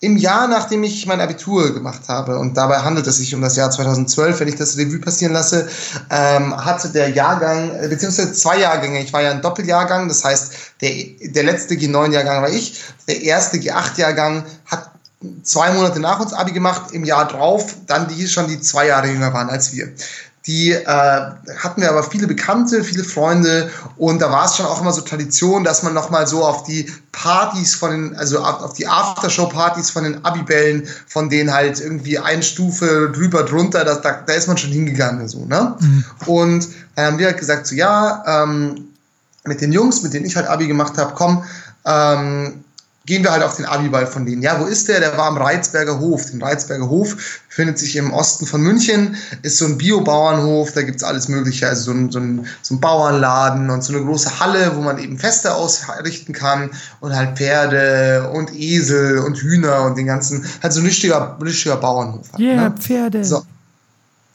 Im 0.02 0.16
Jahr, 0.16 0.48
nachdem 0.48 0.84
ich 0.84 1.06
mein 1.08 1.20
Abitur 1.20 1.74
gemacht 1.74 2.04
habe, 2.08 2.40
und 2.40 2.56
dabei 2.56 2.78
handelt 2.78 3.06
es 3.08 3.18
sich 3.18 3.36
um 3.36 3.42
das 3.42 3.58
Jahr 3.58 3.70
2012, 3.70 4.40
wenn 4.40 4.48
ich 4.48 4.56
das 4.56 4.78
Revue 4.78 5.00
passieren 5.00 5.34
lasse, 5.34 5.68
ähm, 6.10 6.56
hatte 6.56 6.90
der 6.90 7.10
Jahrgang, 7.10 7.76
äh, 7.76 7.88
beziehungsweise 7.90 8.32
zwei 8.32 8.60
Jahrgänge, 8.60 9.02
ich 9.02 9.12
war 9.12 9.22
ja 9.22 9.32
ein 9.32 9.42
Doppeljahrgang, 9.42 10.08
das 10.08 10.24
heißt, 10.24 10.54
der, 10.82 10.92
der 11.22 11.44
letzte 11.44 11.76
G9-Jahrgang 11.76 12.42
war 12.42 12.50
ich, 12.50 12.82
der 13.08 13.22
erste 13.22 13.58
G8-Jahrgang 13.58 14.46
hat 14.68 14.90
zwei 15.44 15.72
Monate 15.72 16.00
nach 16.00 16.20
uns 16.20 16.34
Abi 16.34 16.52
gemacht, 16.52 16.92
im 16.92 17.04
Jahr 17.04 17.28
drauf, 17.28 17.76
dann 17.88 18.08
die 18.08 18.28
schon 18.28 18.48
die 18.48 18.60
zwei 18.62 18.88
Jahre 18.88 19.08
jünger 19.08 19.34
waren 19.34 19.50
als 19.50 19.74
wir. 19.74 19.92
Die 20.46 20.72
äh, 20.72 20.86
hatten 20.88 21.82
wir 21.82 21.90
aber 21.90 22.02
viele 22.02 22.26
Bekannte, 22.26 22.84
viele 22.84 23.04
Freunde 23.04 23.70
und 23.98 24.22
da 24.22 24.32
war 24.32 24.46
es 24.46 24.56
schon 24.56 24.66
auch 24.66 24.82
immer 24.82 24.94
so 24.94 25.02
Tradition, 25.02 25.66
dass 25.66 25.84
man 25.84 25.94
nochmal 25.94 26.26
so 26.26 26.46
auf 26.46 26.64
die 26.64 26.90
Partys 27.12 27.76
von 27.76 27.92
den, 27.92 28.16
also 28.16 28.40
auf 28.40 28.74
die 28.74 28.88
Aftershow-Partys 28.88 29.92
von 29.92 30.06
den 30.06 30.24
Abibällen, 30.24 30.88
von 31.08 31.30
denen 31.30 31.54
halt 31.54 31.82
irgendwie 31.82 32.18
eine 32.18 32.42
Stufe 32.42 33.12
drüber 33.14 33.44
drunter, 33.44 33.84
das, 33.84 34.02
da, 34.02 34.24
da 34.26 34.34
ist 34.34 34.48
man 34.48 34.58
schon 34.58 34.72
hingegangen 34.72 35.28
so, 35.28 35.46
ne? 35.46 35.76
Mhm. 35.80 36.06
Und 36.26 36.68
dann 36.96 37.06
haben 37.06 37.18
wir 37.20 37.28
halt 37.28 37.38
gesagt, 37.38 37.68
so 37.68 37.76
ja, 37.76 38.24
ähm, 38.26 38.88
mit 39.44 39.60
den 39.60 39.74
Jungs, 39.74 40.02
mit 40.04 40.14
denen 40.14 40.26
ich 40.26 40.38
halt 40.38 40.48
Abi 40.48 40.68
gemacht 40.68 40.98
habe, 40.98 41.14
komm, 41.16 41.44
ähm, 41.86 42.64
gehen 43.10 43.24
wir 43.24 43.32
halt 43.32 43.42
auf 43.42 43.56
den 43.56 43.66
Abiball 43.66 44.06
von 44.06 44.24
denen. 44.24 44.44
Ja, 44.44 44.60
wo 44.62 44.66
ist 44.66 44.88
der? 44.88 45.00
Der 45.00 45.18
war 45.18 45.26
am 45.26 45.38
Reizberger 45.38 46.00
Hof. 46.00 46.30
Den 46.30 46.44
Reizberger 46.44 46.88
Hof 46.88 47.42
befindet 47.48 47.80
sich 47.80 47.96
im 47.96 48.14
Osten 48.14 48.46
von 48.46 48.62
München, 48.62 49.18
ist 49.42 49.58
so 49.58 49.66
ein 49.66 49.80
Biobauernhof, 49.80 50.74
da 50.74 50.84
gibt 50.84 50.98
es 50.98 51.04
alles 51.04 51.28
Mögliche, 51.28 51.68
also 51.68 51.86
so 51.86 51.92
ein, 51.92 52.12
so, 52.12 52.20
ein, 52.20 52.46
so 52.62 52.76
ein 52.76 52.80
Bauernladen 52.80 53.72
und 53.72 53.84
so 53.84 53.94
eine 53.94 54.06
große 54.06 54.40
Halle, 54.40 54.76
wo 54.76 54.82
man 54.82 55.00
eben 55.00 55.18
Feste 55.18 55.56
ausrichten 55.56 56.34
kann 56.34 56.70
und 57.00 57.16
halt 57.16 57.36
Pferde 57.36 58.30
und 58.32 58.54
Esel 58.54 59.18
und 59.18 59.38
Hühner 59.38 59.86
und 59.86 59.98
den 59.98 60.06
ganzen, 60.06 60.46
halt 60.62 60.72
so 60.72 60.80
ein 60.80 60.86
richtiger, 60.86 61.36
richtiger 61.44 61.78
Bauernhof. 61.78 62.28
Ja, 62.38 62.38
halt, 62.38 62.42
yeah, 62.42 62.70
ne? 62.70 62.76
Pferde. 62.78 63.26
So. 63.26 63.44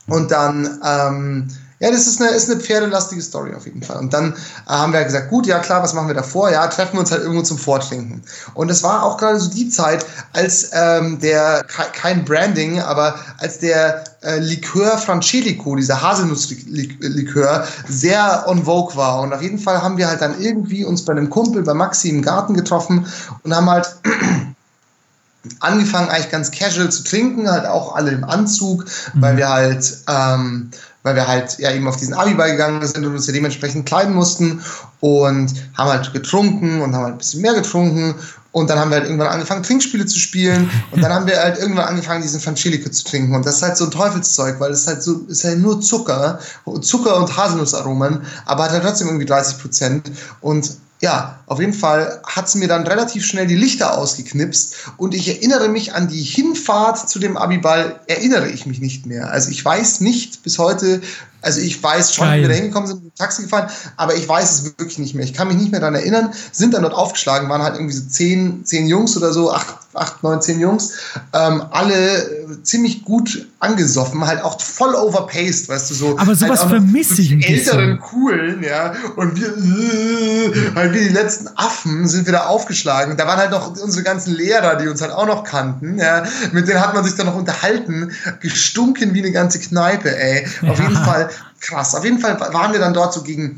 Und 0.09 0.33
dann, 0.33 0.81
ähm, 0.85 1.49
ja, 1.81 1.91
das 1.91 2.07
ist 2.07 2.21
eine, 2.21 2.31
ist 2.31 2.51
eine 2.51 2.61
pferdelastige 2.61 3.21
Story 3.21 3.55
auf 3.55 3.67
jeden 3.67 3.83
Fall. 3.83 3.99
Und 3.99 4.13
dann 4.13 4.33
äh, 4.33 4.71
haben 4.71 4.93
wir 4.93 5.03
gesagt, 5.05 5.29
gut, 5.29 5.47
ja 5.47 5.59
klar, 5.59 5.83
was 5.83 5.93
machen 5.93 6.07
wir 6.07 6.15
davor? 6.15 6.51
Ja, 6.51 6.67
treffen 6.69 6.95
wir 6.95 7.01
uns 7.01 7.11
halt 7.11 7.23
irgendwo 7.23 7.43
zum 7.43 7.59
Vortrinken. 7.59 8.23
Und 8.55 8.71
es 8.71 8.83
war 8.83 9.03
auch 9.03 9.17
gerade 9.17 9.41
so 9.41 9.51
die 9.51 9.69
Zeit, 9.69 10.07
als 10.33 10.71
ähm, 10.73 11.19
der, 11.21 11.65
kein 11.93 12.25
Branding, 12.25 12.81
aber 12.81 13.17
als 13.39 13.59
der 13.59 14.05
äh, 14.23 14.39
Likör 14.39 14.99
Francelico, 14.99 15.75
dieser 15.77 16.01
Haselnusslikör, 16.01 17.67
sehr 17.89 18.45
on 18.47 18.65
vogue 18.65 18.97
war. 18.97 19.21
Und 19.21 19.33
auf 19.33 19.43
jeden 19.43 19.59
Fall 19.59 19.83
haben 19.83 19.99
wir 19.99 20.09
halt 20.09 20.21
dann 20.21 20.41
irgendwie 20.41 20.85
uns 20.85 21.05
bei 21.05 21.13
einem 21.13 21.29
Kumpel, 21.29 21.63
bei 21.63 21.75
Maxi 21.75 22.09
im 22.09 22.23
Garten 22.23 22.55
getroffen 22.55 23.07
und 23.43 23.55
haben 23.55 23.69
halt 23.69 23.97
angefangen 25.61 26.09
eigentlich 26.09 26.31
ganz 26.31 26.51
casual 26.51 26.91
zu 26.91 27.05
trinken, 27.05 27.51
halt 27.51 27.67
auch 27.67 27.95
alle 27.95 28.13
im 28.13 28.25
Anzug, 28.25 28.85
mhm. 28.85 29.23
weil 29.23 29.37
wir 29.37 29.49
halt 29.49 29.99
ähm, 30.09 30.71
weil 31.05 31.15
wir 31.15 31.29
halt 31.29 31.59
ja 31.59 31.71
eben 31.71 31.87
auf 31.87 31.97
diesen 31.97 32.15
Abiball 32.15 32.51
gegangen 32.51 32.85
sind 32.85 33.07
und 33.07 33.15
uns 33.15 33.27
ja 33.29 33.33
dementsprechend 33.33 33.87
kleiden 33.87 34.15
mussten 34.15 34.61
und 34.99 35.55
haben 35.77 35.91
halt 35.91 36.13
getrunken 36.13 36.81
und 36.81 36.95
haben 36.95 37.05
halt 37.05 37.15
ein 37.15 37.19
bisschen 37.19 37.43
mehr 37.43 37.55
getrunken 37.55 38.17
und 38.51 38.71
dann 38.71 38.79
haben 38.79 38.91
wir 38.91 38.99
halt 38.99 39.07
irgendwann 39.07 39.29
angefangen, 39.29 39.63
Trinkspiele 39.63 40.07
zu 40.07 40.19
spielen 40.19 40.71
und 40.93 41.03
dann 41.03 41.13
haben 41.13 41.27
wir 41.27 41.41
halt 41.41 41.59
irgendwann 41.59 41.87
angefangen, 41.87 42.23
diesen 42.23 42.41
Francelico 42.41 42.89
zu 42.89 43.05
trinken 43.05 43.35
und 43.35 43.45
das 43.45 43.57
ist 43.57 43.63
halt 43.63 43.77
so 43.77 43.85
ein 43.85 43.91
Teufelszeug, 43.91 44.59
weil 44.59 44.73
es 44.73 44.87
halt 44.87 45.03
so, 45.03 45.21
ist 45.29 45.45
halt 45.45 45.61
nur 45.61 45.81
Zucker, 45.81 46.41
Zucker 46.81 47.19
und 47.19 47.37
Haselnussaromen, 47.37 48.23
aber 48.47 48.65
hat 48.65 48.71
halt 48.71 48.83
trotzdem 48.83 49.09
irgendwie 49.09 49.27
30 49.27 49.59
Prozent 49.59 50.11
und 50.41 50.71
ja, 51.05 51.39
auf 51.45 51.61
jeden 51.61 51.75
Fall 51.75 52.23
hat 52.25 52.47
es 52.47 52.55
mir 52.55 52.67
dann 52.67 52.87
relativ 52.87 53.27
schnell 53.27 53.47
die 53.47 53.57
Lichter 53.57 53.99
ausgeknipst 53.99 54.75
und 54.97 55.15
ich 55.15 55.29
erinnere 55.29 55.69
mich 55.69 55.93
an 55.93 56.09
die 56.09 56.23
Hinfahrt 56.23 57.11
zu 57.11 57.19
dem 57.19 57.37
Abiball, 57.37 58.01
erinnere 58.07 58.49
ich 58.49 58.65
mich 58.65 58.81
nicht 58.81 59.05
mehr. 59.05 59.31
Also 59.31 59.51
ich 59.51 59.63
weiß 59.63 60.01
nicht 60.01 60.43
bis 60.43 60.59
heute, 60.59 61.03
also 61.43 61.61
ich 61.61 61.83
weiß 61.83 62.15
schon, 62.15 62.27
Geil. 62.27 62.39
wie 62.39 62.43
wir 62.45 62.49
da 62.49 62.55
hingekommen 62.55 62.89
sind, 62.89 63.05
mit 63.05 63.13
dem 63.13 63.19
Taxi 63.19 63.43
gefahren, 63.43 63.71
aber 63.99 64.15
ich 64.15 64.27
weiß 64.27 64.51
es 64.51 64.65
wirklich 64.79 64.99
nicht 64.99 65.15
mehr. 65.15 65.27
Ich 65.27 65.35
kann 65.35 65.49
mich 65.49 65.59
nicht 65.59 65.73
mehr 65.73 65.81
daran 65.81 65.95
erinnern, 65.95 66.33
sind 66.53 66.73
dann 66.73 66.81
dort 66.81 66.95
aufgeschlagen, 66.95 67.51
waren 67.51 67.63
halt 67.63 67.75
irgendwie 67.75 67.95
so 67.95 68.09
zehn, 68.09 68.65
zehn 68.65 68.87
Jungs 68.87 69.15
oder 69.15 69.35
so, 69.35 69.53
acht, 69.53 69.77
acht, 69.95 70.23
neun, 70.23 70.41
zehn 70.43 70.61
Jungs, 70.61 70.93
ähm, 71.33 71.63
alle 71.71 72.59
ziemlich 72.63 73.05
gut 73.05 73.47
angesoffen, 73.59 74.27
halt 74.27 74.43
auch 74.43 74.61
voll 74.61 74.95
overpaced, 74.95 75.69
weißt 75.69 75.91
du, 75.91 75.95
so. 75.95 76.19
Aber 76.19 76.35
sowas 76.35 76.61
halt 76.61 76.71
vermisse 76.71 77.23
ich 77.23 77.33
ein 77.33 77.43
älteren 77.43 77.97
bisschen. 77.97 78.01
Coolen, 78.01 78.63
ja, 78.63 78.93
und 79.17 79.37
wir, 79.37 79.49
äh, 79.49 80.75
halt 80.75 80.93
wie 80.95 81.01
die 81.01 81.09
letzten 81.09 81.49
Affen 81.57 82.07
sind 82.07 82.27
wir 82.27 82.33
da 82.33 82.47
aufgeschlagen. 82.47 83.17
Da 83.17 83.27
waren 83.27 83.39
halt 83.39 83.51
noch 83.51 83.77
unsere 83.81 84.03
ganzen 84.05 84.35
Lehrer, 84.35 84.77
die 84.77 84.89
uns 84.89 85.01
halt 85.01 85.13
auch 85.13 85.27
noch 85.27 85.45
kannten, 85.45 85.99
ja, 85.99 86.25
mit 86.53 86.69
denen 86.69 86.81
hat 86.81 86.95
man 86.95 87.05
sich 87.05 87.15
dann 87.15 87.27
noch 87.27 87.37
unterhalten, 87.37 88.13
gestunken 88.41 89.15
wie 89.15 89.21
eine 89.21 89.33
ganze 89.33 89.59
Kneipe, 89.59 90.17
ey. 90.17 90.47
Auf 90.69 90.79
Ja. 90.79 90.85
jeden 90.89 90.97
Fall 91.05 91.31
krass. 91.61 91.95
Auf 91.95 92.05
jeden 92.05 92.19
Fall 92.19 92.39
waren 92.39 92.73
wir 92.73 92.81
dann 92.81 92.95
dort 92.95 93.13
so 93.15 93.23
gegen 93.23 93.57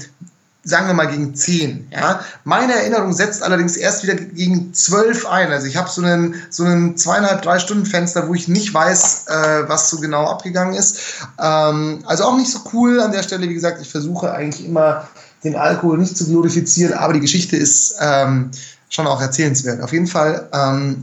sagen 0.66 0.88
wir 0.88 0.94
mal 0.94 1.06
gegen 1.06 1.34
10. 1.34 1.88
Ja? 1.93 2.20
Meine 2.44 2.74
Erinnerung 2.74 3.12
setzt 3.12 3.43
allerdings 3.43 3.76
erst 3.76 4.02
wieder 4.02 4.16
gegen 4.16 4.74
12 4.74 5.24
ein. 5.26 5.52
Also 5.52 5.68
ich 5.68 5.76
habe 5.76 5.88
so 5.88 6.02
einen, 6.02 6.34
so 6.51 6.64
einen 6.64 6.97
zweieinhalb, 6.97 7.43
drei 7.43 7.60
Stunden 7.60 7.86
Fenster, 7.86 8.28
wo 8.28 8.34
ich 8.34 8.48
nicht 8.48 8.74
weiß, 8.74 9.26
äh, 9.28 9.68
was 9.68 9.88
so 9.88 9.98
genau 9.98 10.26
abgegangen 10.26 10.74
ist. 10.74 10.98
Ähm, 11.40 12.01
also 12.06 12.24
auch 12.24 12.36
nicht 12.36 12.51
so 12.51 12.59
cool 12.72 13.01
an 13.01 13.12
der 13.12 13.22
Stelle. 13.22 13.48
Wie 13.48 13.55
gesagt, 13.55 13.80
ich 13.80 13.88
versuche 13.88 14.32
eigentlich 14.32 14.66
immer 14.66 15.09
den 15.44 15.55
Alkohol 15.55 15.98
nicht 15.98 16.16
zu 16.16 16.26
glorifizieren, 16.26 16.94
aber 16.94 17.12
die 17.12 17.20
Geschichte 17.20 17.56
ist 17.56 17.94
ähm, 18.01 18.51
schon 18.88 19.06
auch 19.06 19.20
erzählenswert. 19.20 19.80
Auf 19.80 19.93
jeden 19.93 20.09
Fall 20.09 20.48
ähm, 20.52 21.02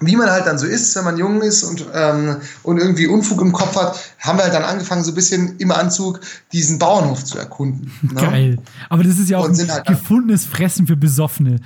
wie 0.00 0.16
man 0.16 0.30
halt 0.30 0.46
dann 0.46 0.58
so 0.58 0.66
ist, 0.66 0.94
wenn 0.96 1.04
man 1.04 1.16
jung 1.16 1.42
ist 1.42 1.62
und, 1.64 1.86
ähm, 1.94 2.36
und 2.62 2.78
irgendwie 2.78 3.06
Unfug 3.06 3.40
im 3.40 3.52
Kopf 3.52 3.76
hat, 3.76 3.98
haben 4.20 4.38
wir 4.38 4.44
halt 4.44 4.54
dann 4.54 4.64
angefangen, 4.64 5.04
so 5.04 5.12
ein 5.12 5.14
bisschen 5.14 5.56
im 5.58 5.70
Anzug 5.72 6.20
diesen 6.52 6.78
Bauernhof 6.78 7.24
zu 7.24 7.38
erkunden. 7.38 7.92
Ne? 8.02 8.20
Geil. 8.20 8.58
Aber 8.88 9.02
das 9.04 9.18
ist 9.18 9.28
ja 9.28 9.38
auch 9.38 9.44
Und 9.44 9.58
ein 9.58 9.70
halt 9.70 9.86
gefundenes 9.86 10.44
Fressen 10.44 10.86
für 10.86 10.96
Besoffene. 10.96 11.60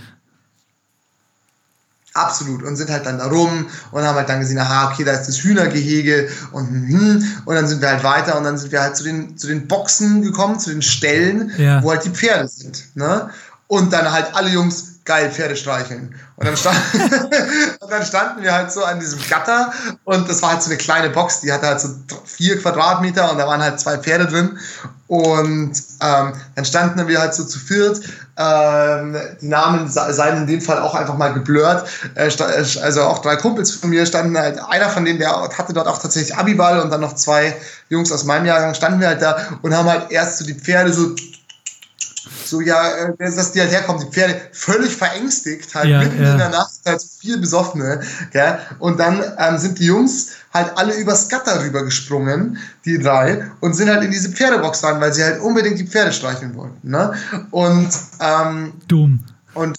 Absolut. 2.14 2.62
Und 2.62 2.76
sind 2.76 2.88
halt 2.88 3.04
dann 3.04 3.18
da 3.18 3.26
rum 3.26 3.66
und 3.90 4.02
haben 4.02 4.16
halt 4.16 4.28
dann 4.30 4.40
gesehen, 4.40 4.58
aha, 4.58 4.90
okay, 4.90 5.04
da 5.04 5.12
ist 5.12 5.28
das 5.28 5.42
Hühnergehege 5.42 6.28
und 6.52 6.66
hm, 6.66 7.24
und 7.44 7.54
dann 7.54 7.66
sind 7.68 7.82
wir 7.82 7.88
halt 7.90 8.04
weiter 8.04 8.38
und 8.38 8.44
dann 8.44 8.56
sind 8.56 8.72
wir 8.72 8.80
halt 8.80 8.96
zu 8.96 9.04
den, 9.04 9.36
zu 9.36 9.46
den 9.46 9.68
Boxen 9.68 10.22
gekommen, 10.22 10.58
zu 10.58 10.70
den 10.70 10.80
Stellen, 10.80 11.52
Ja. 11.58 11.82
wo 11.82 11.90
halt 11.90 12.06
die 12.06 12.10
Pferde 12.10 12.48
sind. 12.48 12.84
Ne? 12.94 13.28
Und 13.66 13.92
dann 13.92 14.10
halt 14.10 14.34
alle 14.34 14.48
Jungs 14.48 14.95
geil 15.06 15.30
Pferde 15.30 15.56
streicheln. 15.56 16.14
Und 16.36 16.46
dann, 16.46 16.56
stand, 16.56 16.76
und 17.80 17.90
dann 17.90 18.04
standen 18.04 18.42
wir 18.42 18.52
halt 18.52 18.70
so 18.70 18.84
an 18.84 19.00
diesem 19.00 19.20
Gatter 19.28 19.72
und 20.04 20.28
das 20.28 20.42
war 20.42 20.50
halt 20.50 20.62
so 20.62 20.68
eine 20.70 20.76
kleine 20.76 21.08
Box, 21.10 21.40
die 21.40 21.50
hatte 21.52 21.66
halt 21.66 21.80
so 21.80 21.88
vier 22.24 22.60
Quadratmeter 22.60 23.30
und 23.32 23.38
da 23.38 23.46
waren 23.46 23.62
halt 23.62 23.80
zwei 23.80 23.96
Pferde 23.96 24.26
drin. 24.26 24.58
Und 25.08 25.72
ähm, 26.02 26.32
dann 26.56 26.64
standen 26.64 27.06
wir 27.06 27.20
halt 27.20 27.32
so 27.32 27.44
zu 27.44 27.60
viert. 27.60 28.00
Ähm, 28.36 29.16
die 29.40 29.46
Namen 29.46 29.88
se- 29.88 30.12
seien 30.12 30.38
in 30.38 30.46
dem 30.48 30.60
Fall 30.60 30.80
auch 30.80 30.94
einfach 30.96 31.16
mal 31.16 31.32
geblurrt. 31.32 31.88
Äh, 32.16 32.26
äh, 32.26 32.64
also 32.82 33.02
auch 33.02 33.20
drei 33.20 33.36
Kumpels 33.36 33.70
von 33.70 33.90
mir 33.90 34.04
standen 34.04 34.36
halt, 34.36 34.58
einer 34.68 34.90
von 34.90 35.04
denen, 35.04 35.20
der 35.20 35.30
hatte 35.56 35.72
dort 35.72 35.86
auch 35.86 36.02
tatsächlich 36.02 36.36
Abiball 36.36 36.80
und 36.80 36.90
dann 36.90 37.00
noch 37.00 37.14
zwei 37.14 37.56
Jungs 37.88 38.10
aus 38.10 38.24
meinem 38.24 38.46
Jahrgang 38.46 38.74
standen 38.74 39.00
wir 39.00 39.06
halt 39.06 39.22
da 39.22 39.36
und 39.62 39.74
haben 39.74 39.88
halt 39.88 40.10
erst 40.10 40.38
so 40.38 40.44
die 40.44 40.54
Pferde 40.54 40.92
so 40.92 41.14
so 42.46 42.60
ja, 42.60 42.90
äh, 42.96 43.12
dass 43.18 43.52
die 43.52 43.60
halt 43.60 43.70
herkommen, 43.70 44.04
die 44.04 44.12
Pferde 44.12 44.40
völlig 44.52 44.96
verängstigt, 44.96 45.74
halt 45.74 45.88
Ja, 45.88 45.98
mitten 46.00 46.22
ja. 46.22 46.32
in 46.32 46.38
der 46.38 46.48
Nacht, 46.50 46.72
halt 46.84 47.00
so 47.00 47.08
viel 47.20 47.38
Besoffene, 47.38 48.00
gell? 48.32 48.58
Und 48.78 48.98
dann 49.00 49.22
ähm, 49.38 49.58
sind 49.58 49.78
die 49.78 49.86
Jungs 49.86 50.28
halt 50.52 50.72
alle 50.76 50.94
übers 50.94 51.28
Gatter 51.28 51.62
rübergesprungen, 51.62 52.58
die 52.84 52.98
drei, 52.98 53.50
und 53.60 53.74
sind 53.74 53.90
halt 53.90 54.02
in 54.04 54.10
diese 54.10 54.30
Pferdebox 54.30 54.82
rein, 54.84 55.00
weil 55.00 55.12
sie 55.12 55.22
halt 55.22 55.40
unbedingt 55.40 55.78
die 55.78 55.86
Pferde 55.86 56.12
streicheln 56.12 56.54
wollten, 56.54 56.88
ne? 56.90 57.12
Und 57.50 57.88
ähm, 58.20 58.72
Dumm. 58.88 59.20
und 59.54 59.76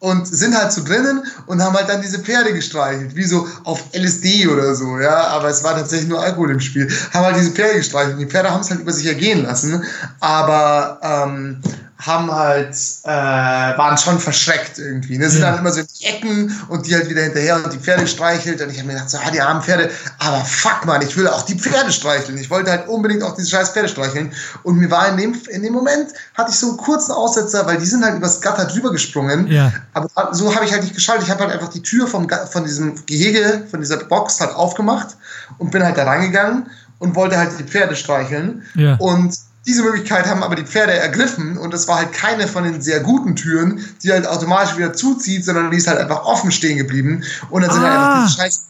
und 0.00 0.26
sind 0.26 0.56
halt 0.56 0.72
so 0.72 0.82
drinnen 0.82 1.22
und 1.46 1.62
haben 1.62 1.76
halt 1.76 1.88
dann 1.90 2.00
diese 2.00 2.20
Pferde 2.20 2.54
gestreichelt, 2.54 3.14
wie 3.16 3.24
so 3.24 3.46
auf 3.64 3.84
LSD 3.92 4.48
oder 4.48 4.74
so, 4.74 4.98
ja, 4.98 5.26
aber 5.28 5.48
es 5.48 5.62
war 5.62 5.74
tatsächlich 5.74 6.08
nur 6.08 6.20
Alkohol 6.22 6.50
im 6.52 6.60
Spiel. 6.60 6.88
Haben 7.12 7.26
halt 7.26 7.36
diese 7.36 7.50
Pferde 7.50 7.76
gestreichelt 7.76 8.14
und 8.14 8.20
die 8.20 8.26
Pferde 8.26 8.50
haben 8.50 8.62
es 8.62 8.70
halt 8.70 8.80
über 8.80 8.92
sich 8.92 9.06
ergehen 9.06 9.42
lassen, 9.42 9.84
aber 10.20 11.00
ähm, 11.02 11.60
haben 12.00 12.32
halt, 12.32 12.74
äh, 13.04 13.08
waren 13.08 13.98
schon 13.98 14.18
verschreckt 14.18 14.78
irgendwie. 14.78 15.18
Ne? 15.18 15.28
Sind 15.28 15.42
Ja. 15.42 15.50
dann 15.50 15.60
immer 15.60 15.70
so 15.70 15.80
in 15.80 15.86
die 16.00 16.04
Ecken 16.06 16.60
und 16.68 16.86
die 16.86 16.94
halt 16.94 17.10
wieder 17.10 17.22
hinterher 17.22 17.56
und 17.56 17.72
die 17.72 17.78
Pferde 17.78 18.02
gestreichelt 18.02 18.60
und 18.62 18.70
ich 18.70 18.78
habe 18.78 18.86
mir 18.86 18.94
gedacht, 18.94 19.10
so, 19.10 19.18
ah, 19.18 19.30
die 19.30 19.40
armen 19.40 19.62
Pferde, 19.62 19.90
aber 20.18 20.44
fuck 20.44 20.86
man, 20.86 21.02
ich 21.02 21.16
will 21.16 21.28
auch 21.28 21.42
die 21.42 21.56
Pferde 21.56 21.92
streicheln. 21.92 22.38
Ich 22.38 22.48
wollte 22.50 22.70
halt 22.70 22.88
unbedingt 22.88 23.22
auch 23.22 23.34
diese 23.36 23.50
scheiß 23.50 23.70
Pferde 23.70 23.88
streicheln 23.88 24.32
und 24.62 24.76
mir 24.76 24.90
war 24.90 25.08
in 25.08 25.16
dem, 25.18 25.34
in 25.50 25.62
dem 25.62 25.72
Moment, 25.74 26.08
hatte 26.34 26.50
ich 26.50 26.58
so 26.58 26.70
einen 26.70 26.78
kurzen 26.78 27.12
Aussetzer, 27.12 27.66
weil 27.66 27.76
die 27.78 27.86
sind 27.86 28.04
halt 28.04 28.16
übers 28.16 28.40
Gatter 28.40 28.64
drüber 28.64 28.90
gesprungen. 28.92 29.46
Ja. 29.48 29.72
Aber 29.92 30.08
so 30.34 30.54
habe 30.54 30.64
ich 30.64 30.72
halt 30.72 30.82
nicht 30.82 30.94
geschaltet. 30.94 31.24
Ich 31.24 31.30
habe 31.30 31.42
halt 31.42 31.52
einfach 31.52 31.68
die 31.68 31.82
Tür 31.82 32.06
vom, 32.06 32.26
von 32.50 32.64
diesem 32.64 32.94
Gehege, 33.06 33.64
von 33.70 33.80
dieser 33.80 33.98
Box 33.98 34.40
halt 34.40 34.54
aufgemacht 34.54 35.16
und 35.58 35.70
bin 35.70 35.84
halt 35.84 35.98
da 35.98 36.04
reingegangen 36.04 36.70
und 36.98 37.14
wollte 37.14 37.36
halt 37.36 37.50
die 37.58 37.64
Pferde 37.64 37.94
streicheln. 37.94 38.62
Ja. 38.74 38.96
Und 38.96 39.34
diese 39.66 39.82
Möglichkeit 39.82 40.26
haben 40.26 40.42
aber 40.42 40.54
die 40.54 40.64
Pferde 40.64 40.94
ergriffen 40.94 41.58
und 41.58 41.72
das 41.74 41.86
war 41.86 41.96
halt 41.98 42.12
keine 42.12 42.48
von 42.48 42.64
den 42.64 42.80
sehr 42.80 43.00
guten 43.00 43.36
Türen, 43.36 43.84
die 44.02 44.10
halt 44.10 44.26
automatisch 44.26 44.76
wieder 44.76 44.92
zuzieht, 44.94 45.44
sondern 45.44 45.70
die 45.70 45.76
ist 45.76 45.86
halt 45.86 45.98
einfach 45.98 46.24
offen 46.24 46.50
stehen 46.50 46.78
geblieben. 46.78 47.22
Und 47.50 47.62
dann 47.62 47.70
sind 47.70 47.82
halt 47.82 47.92
Ah. 47.92 48.14
einfach 48.14 48.28
die 48.28 48.40
scheiß, 48.40 48.62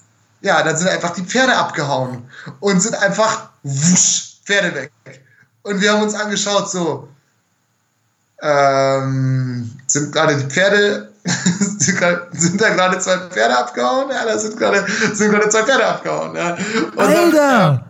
ja, 0.43 0.63
dann 0.63 0.77
sind 0.77 0.89
einfach 0.89 1.11
die 1.11 1.23
Pferde 1.23 1.57
abgehauen 1.57 2.25
und 2.61 2.81
sind 2.81 2.95
einfach 2.97 3.51
wusch, 3.63 4.39
Pferde 4.45 4.75
weg. 4.75 4.91
Und 5.63 5.81
wir 5.81 5.93
haben 5.93 6.03
uns 6.03 6.15
angeschaut, 6.15 6.71
so, 6.71 7.09
ähm, 8.43 9.71
sind 9.87 10.13
gerade 10.13 10.37
die 10.37 10.47
Pferde, 10.47 11.13
sind, 11.79 11.99
grad, 11.99 12.29
sind 12.33 12.61
da 12.61 12.71
gerade 12.71 12.99
zwei 12.99 13.19
Pferde 13.29 13.57
abgehauen? 13.59 14.09
Ja, 14.11 14.25
da 14.25 14.39
sind 14.39 14.57
gerade, 14.57 14.85
sind 15.13 15.31
gerade 15.31 15.49
zwei 15.51 15.63
Pferde 15.63 15.87
abgehauen. 15.87 16.35
Ja. 16.35 16.55
Und 16.55 16.97
dann, 16.97 17.15
Alter! 17.35 17.90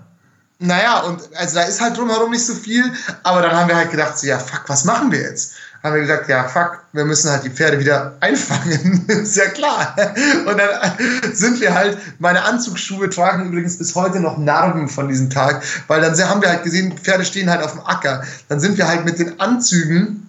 Naja, 0.61 1.01
und 1.01 1.23
also 1.37 1.55
da 1.57 1.63
ist 1.63 1.81
halt 1.81 1.97
drumherum 1.97 2.31
nicht 2.31 2.45
so 2.45 2.55
viel, 2.55 2.85
aber 3.23 3.41
dann 3.41 3.53
haben 3.53 3.69
wir 3.69 3.77
halt 3.77 3.91
gedacht, 3.91 4.19
so, 4.19 4.27
ja, 4.27 4.39
fuck, 4.39 4.65
was 4.67 4.85
machen 4.85 5.11
wir 5.11 5.21
jetzt? 5.21 5.55
Haben 5.83 5.95
wir 5.95 6.03
gesagt, 6.03 6.29
ja, 6.29 6.47
fuck, 6.47 6.81
wir 6.93 7.07
müssen 7.07 7.31
halt 7.31 7.45
die 7.45 7.51
Pferde 7.51 7.79
wieder 7.79 8.15
einfangen. 8.21 9.07
ist 9.09 9.37
ja 9.37 9.47
klar. 9.47 9.97
Und 10.45 10.59
dann 10.59 11.35
sind 11.35 11.61
wir 11.61 11.75
halt, 11.75 11.97
meine 12.19 12.43
Anzugsschuhe 12.43 13.09
tragen 13.09 13.47
übrigens 13.47 13.79
bis 13.79 13.95
heute 13.95 14.21
noch 14.21 14.37
Narben 14.37 14.87
von 14.89 15.09
diesem 15.09 15.31
Tag, 15.31 15.63
weil 15.89 16.03
dann 16.03 16.15
haben 16.29 16.43
wir 16.43 16.51
halt 16.51 16.65
gesehen, 16.65 16.97
Pferde 16.99 17.25
stehen 17.25 17.49
halt 17.49 17.63
auf 17.63 17.73
dem 17.73 17.81
Acker. 17.87 18.23
Dann 18.49 18.61
sind 18.61 18.77
wir 18.77 18.87
halt 18.87 19.07
mit 19.07 19.19
den 19.19 19.41
Anzügen 19.41 20.29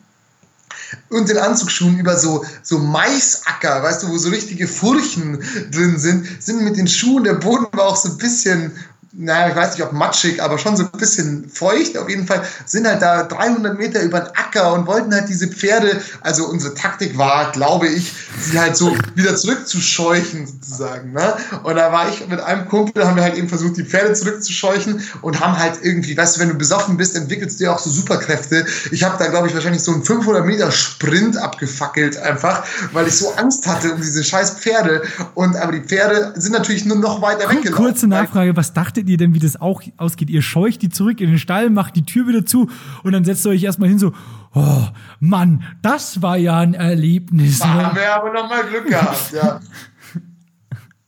und 1.09 1.27
den 1.27 1.37
Anzugsschuhen 1.37 1.99
über 1.99 2.17
so, 2.17 2.45
so 2.63 2.79
Maisacker, 2.79 3.83
weißt 3.83 4.03
du, 4.03 4.09
wo 4.09 4.17
so 4.17 4.29
richtige 4.29 4.67
Furchen 4.67 5.43
drin 5.71 5.97
sind, 5.97 6.41
sind 6.41 6.63
mit 6.63 6.77
den 6.77 6.87
Schuhen, 6.87 7.25
der 7.25 7.33
Boden 7.33 7.67
war 7.73 7.85
auch 7.85 7.97
so 7.97 8.09
ein 8.09 8.17
bisschen, 8.17 8.71
naja, 9.13 9.49
ich 9.49 9.55
weiß 9.55 9.73
nicht, 9.73 9.83
ob 9.83 9.91
matschig, 9.91 10.41
aber 10.41 10.57
schon 10.57 10.77
so 10.77 10.83
ein 10.83 10.99
bisschen 10.99 11.49
feucht. 11.49 11.97
Auf 11.97 12.09
jeden 12.09 12.25
Fall 12.25 12.43
sind 12.65 12.87
halt 12.87 13.01
da 13.01 13.23
300 13.23 13.77
Meter 13.77 14.01
über 14.01 14.21
den 14.21 14.35
Acker 14.35 14.73
und 14.73 14.87
wollten 14.87 15.13
halt 15.13 15.27
diese 15.27 15.47
Pferde, 15.47 16.01
also 16.21 16.45
unsere 16.45 16.73
Taktik 16.73 17.17
war, 17.17 17.51
glaube 17.51 17.87
ich, 17.87 18.13
sie 18.39 18.59
halt 18.59 18.77
so 18.77 18.95
wieder 19.15 19.35
zurückzuscheuchen 19.35 20.47
sozusagen. 20.47 21.11
Ne? 21.11 21.33
Und 21.63 21.75
da 21.75 21.91
war 21.91 22.09
ich 22.09 22.25
mit 22.27 22.39
einem 22.39 22.67
Kumpel, 22.67 23.05
haben 23.05 23.17
wir 23.17 23.23
halt 23.23 23.35
eben 23.35 23.49
versucht, 23.49 23.77
die 23.77 23.83
Pferde 23.83 24.13
zurückzuscheuchen 24.13 25.01
und 25.21 25.39
haben 25.41 25.57
halt 25.57 25.79
irgendwie, 25.81 26.15
weißt 26.15 26.37
du, 26.37 26.41
wenn 26.41 26.49
du 26.49 26.55
besoffen 26.55 26.95
bist, 26.95 27.15
entwickelst 27.15 27.59
du 27.59 27.65
ja 27.65 27.73
auch 27.73 27.79
so 27.79 27.89
Superkräfte. 27.89 28.65
Ich 28.91 29.03
habe 29.03 29.17
da, 29.19 29.27
glaube 29.27 29.47
ich, 29.47 29.53
wahrscheinlich 29.53 29.83
so 29.83 29.91
einen 29.91 30.03
500 30.03 30.45
Meter 30.45 30.71
Sprint 30.71 31.35
abgefackelt 31.37 32.17
einfach, 32.17 32.63
weil 32.93 33.07
ich 33.07 33.17
so 33.17 33.33
Angst 33.35 33.67
hatte 33.67 33.91
um 33.91 34.01
diese 34.01 34.23
scheiß 34.23 34.51
Pferde. 34.51 35.03
Und 35.33 35.57
aber 35.57 35.73
die 35.73 35.81
Pferde 35.81 36.33
sind 36.37 36.53
natürlich 36.53 36.85
nur 36.85 36.97
noch 36.97 37.21
weiter 37.21 37.49
weggelaufen. 37.49 37.85
Kurze 37.85 38.07
Nachfrage, 38.07 38.55
was 38.55 38.71
dachtet 39.01 39.09
ihr 39.09 39.17
denn, 39.17 39.33
wie 39.33 39.39
das 39.39 39.59
auch 39.59 39.81
ausgeht? 39.97 40.29
Ihr 40.29 40.41
scheucht 40.41 40.81
die 40.81 40.89
zurück 40.89 41.19
in 41.21 41.29
den 41.29 41.39
Stall, 41.39 41.69
macht 41.69 41.95
die 41.95 42.05
Tür 42.05 42.27
wieder 42.27 42.45
zu 42.45 42.69
und 43.03 43.11
dann 43.13 43.25
setzt 43.25 43.45
ihr 43.45 43.49
euch 43.51 43.63
erstmal 43.63 43.89
hin 43.89 43.99
so, 43.99 44.13
oh 44.53 44.83
Mann, 45.19 45.63
das 45.81 46.21
war 46.21 46.37
ja 46.37 46.59
ein 46.59 46.73
Erlebnis. 46.73 47.59
Da 47.59 47.73
Ne? 47.73 47.85
haben 47.85 47.95
wir 47.95 48.15
aber 48.15 48.31
noch 48.31 48.49
mal 48.49 48.63
Glück 48.63 48.87
gehabt, 48.87 49.31
ja. 49.33 49.59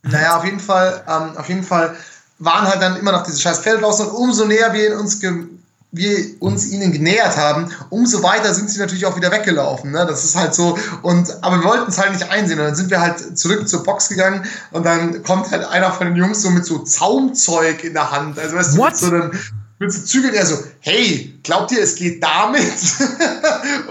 naja, 0.04 0.38
auf 0.38 0.46
jeden 0.46 0.60
Fall, 0.60 1.04
ähm, 1.08 1.38
auf 1.38 1.48
jeden 1.50 1.64
Fall 1.64 1.96
waren 2.40 2.68
halt 2.68 2.82
dann 2.82 2.96
immer 2.98 3.12
noch 3.12 3.24
diese 3.24 3.40
scheiß 3.40 3.60
Pferde 3.60 3.82
draußen 3.82 4.08
und 4.08 4.16
umso 4.16 4.46
näher 4.46 4.74
wir 4.74 5.00
uns 5.00 5.20
ge 5.20 5.46
wir 5.94 6.18
uns 6.40 6.68
ihnen 6.72 6.92
genähert 6.92 7.38
haben, 7.38 7.72
umso 7.90 8.24
weiter 8.24 8.54
sind 8.54 8.70
sie 8.70 8.80
natürlich 8.80 9.06
auch 9.06 9.16
wieder 9.16 9.32
weggelaufen. 9.32 9.92
Ne? 9.92 10.06
Das 10.08 10.24
ist 10.24 10.36
halt 10.36 10.54
so. 10.54 10.78
Und 11.04 11.44
aber 11.44 11.58
wir 11.58 11.66
wollten 11.66 11.90
es 11.90 12.00
halt 12.00 12.12
nicht 12.12 12.30
einsehen. 12.30 12.60
Und 12.60 12.66
dann 12.66 12.76
sind 12.76 12.90
wir 12.90 13.00
halt 13.00 13.38
zurück 13.38 13.70
zur 13.70 13.84
Box 13.84 14.10
gegangen 14.10 14.44
und 14.72 14.86
dann 14.86 15.24
kommt 15.24 15.52
halt 15.52 15.64
einer 15.64 15.92
von 15.92 16.08
den 16.08 16.16
Jungs 16.16 16.42
so 16.42 16.50
mit 16.50 16.66
so 16.66 16.80
Zaumzeug 16.80 17.84
in 17.84 17.94
der 17.94 18.12
Hand. 18.12 18.40
Also 18.40 18.56
weißt 18.56 18.74
du, 18.74 18.78
What? 18.80 18.92
mit 18.92 18.98
so 18.98 19.08
einem 19.08 19.32
mit 19.80 19.92
so 19.92 20.02
Zügeln, 20.02 20.34
er 20.34 20.46
so, 20.46 20.58
hey, 20.80 21.38
glaubt 21.44 21.72
ihr, 21.72 21.82
es 21.82 21.96
geht 21.96 22.24
damit? 22.24 22.62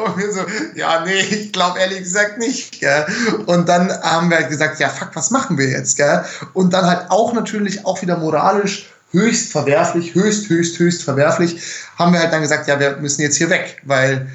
und 0.04 0.16
wir 0.16 0.32
so, 0.32 0.40
ja, 0.74 1.04
nee, 1.04 1.20
ich 1.20 1.52
glaube 1.52 1.78
ehrlich 1.78 2.00
gesagt 2.00 2.38
nicht. 2.38 2.80
Gell? 2.80 3.06
Und 3.46 3.68
dann 3.68 3.92
haben 4.02 4.30
wir 4.30 4.38
halt 4.38 4.48
gesagt, 4.48 4.80
ja, 4.80 4.88
fuck, 4.88 5.10
was 5.14 5.30
machen 5.30 5.58
wir 5.58 5.68
jetzt? 5.68 5.96
Gell? 5.96 6.24
Und 6.54 6.72
dann 6.72 6.86
halt 6.86 7.10
auch 7.10 7.32
natürlich 7.32 7.84
auch 7.84 8.00
wieder 8.02 8.16
moralisch 8.16 8.88
höchst 9.12 9.52
verwerflich, 9.52 10.14
höchst, 10.14 10.48
höchst, 10.48 10.78
höchst 10.78 11.02
verwerflich, 11.04 11.60
haben 11.98 12.12
wir 12.12 12.20
halt 12.20 12.32
dann 12.32 12.42
gesagt, 12.42 12.66
ja, 12.66 12.80
wir 12.80 12.96
müssen 12.96 13.22
jetzt 13.22 13.36
hier 13.36 13.50
weg, 13.50 13.80
weil 13.84 14.28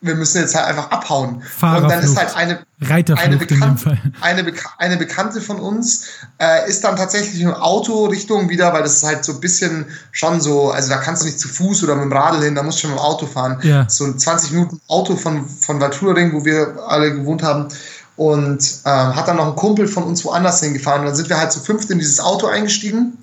wir 0.00 0.14
müssen 0.14 0.40
jetzt 0.40 0.54
halt 0.54 0.66
einfach 0.66 0.90
abhauen. 0.90 1.42
Und 1.60 1.90
dann 1.90 2.02
ist 2.02 2.16
halt 2.16 2.36
eine, 2.36 2.60
eine, 2.88 3.32
in 3.32 3.38
Bekan 3.38 3.76
Fall. 3.76 4.00
eine, 4.20 4.44
Beka 4.44 4.70
eine 4.78 4.96
Bekannte 4.96 5.40
von 5.40 5.58
uns 5.58 6.04
äh, 6.40 6.68
ist 6.68 6.84
dann 6.84 6.96
tatsächlich 6.96 7.40
im 7.40 7.52
Auto 7.52 8.06
Richtung 8.06 8.48
wieder, 8.48 8.72
weil 8.72 8.82
das 8.82 8.98
ist 8.98 9.02
halt 9.02 9.24
so 9.24 9.32
ein 9.32 9.40
bisschen 9.40 9.86
schon 10.12 10.40
so, 10.40 10.70
also 10.70 10.88
da 10.88 10.98
kannst 10.98 11.22
du 11.22 11.26
nicht 11.26 11.40
zu 11.40 11.48
Fuß 11.48 11.82
oder 11.82 11.96
mit 11.96 12.04
dem 12.04 12.12
Radl 12.12 12.44
hin, 12.44 12.54
da 12.54 12.62
musst 12.62 12.78
du 12.78 12.82
schon 12.82 12.90
mit 12.90 13.00
dem 13.00 13.02
Auto 13.02 13.26
fahren. 13.26 13.58
Ja. 13.62 13.88
So 13.88 14.04
ein 14.04 14.18
20 14.18 14.52
Minuten 14.52 14.80
Auto 14.86 15.16
von, 15.16 15.48
von 15.48 15.80
Walturing, 15.80 16.32
wo 16.32 16.44
wir 16.44 16.76
alle 16.86 17.12
gewohnt 17.12 17.42
haben. 17.42 17.68
Und 18.14 18.80
ähm, 18.84 19.14
hat 19.14 19.28
dann 19.28 19.36
noch 19.36 19.46
ein 19.46 19.54
Kumpel 19.54 19.86
von 19.86 20.02
uns 20.02 20.24
woanders 20.24 20.60
hingefahren. 20.60 21.02
Und 21.02 21.06
dann 21.06 21.14
sind 21.14 21.28
wir 21.28 21.38
halt 21.38 21.52
zu 21.52 21.60
fünft 21.60 21.88
in 21.90 21.98
dieses 21.98 22.18
Auto 22.18 22.48
eingestiegen. 22.48 23.16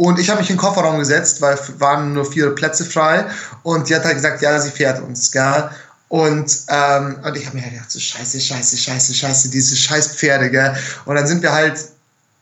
Und 0.00 0.18
ich 0.18 0.30
habe 0.30 0.40
mich 0.40 0.48
in 0.48 0.56
den 0.56 0.62
Kofferraum 0.62 0.98
gesetzt, 0.98 1.42
weil 1.42 1.58
waren 1.76 2.14
nur 2.14 2.24
vier 2.24 2.54
Plätze 2.54 2.86
frei. 2.86 3.26
Und 3.62 3.86
die 3.86 3.94
hat 3.94 4.02
halt 4.02 4.14
gesagt, 4.14 4.40
ja, 4.40 4.58
sie 4.58 4.70
fährt 4.70 4.98
uns, 5.02 5.30
gell? 5.30 5.68
Und, 6.08 6.60
ähm, 6.68 7.18
und 7.22 7.36
ich 7.36 7.44
habe 7.44 7.58
mir 7.58 7.62
halt 7.62 7.74
gedacht, 7.74 7.90
so 7.90 8.00
scheiße, 8.00 8.40
scheiße, 8.40 8.78
scheiße, 8.78 9.14
scheiße, 9.14 9.50
diese 9.50 9.76
scheiß 9.76 10.14
Pferde, 10.14 10.50
gell? 10.50 10.74
Und 11.04 11.16
dann 11.16 11.26
sind 11.26 11.42
wir 11.42 11.52
halt 11.52 11.78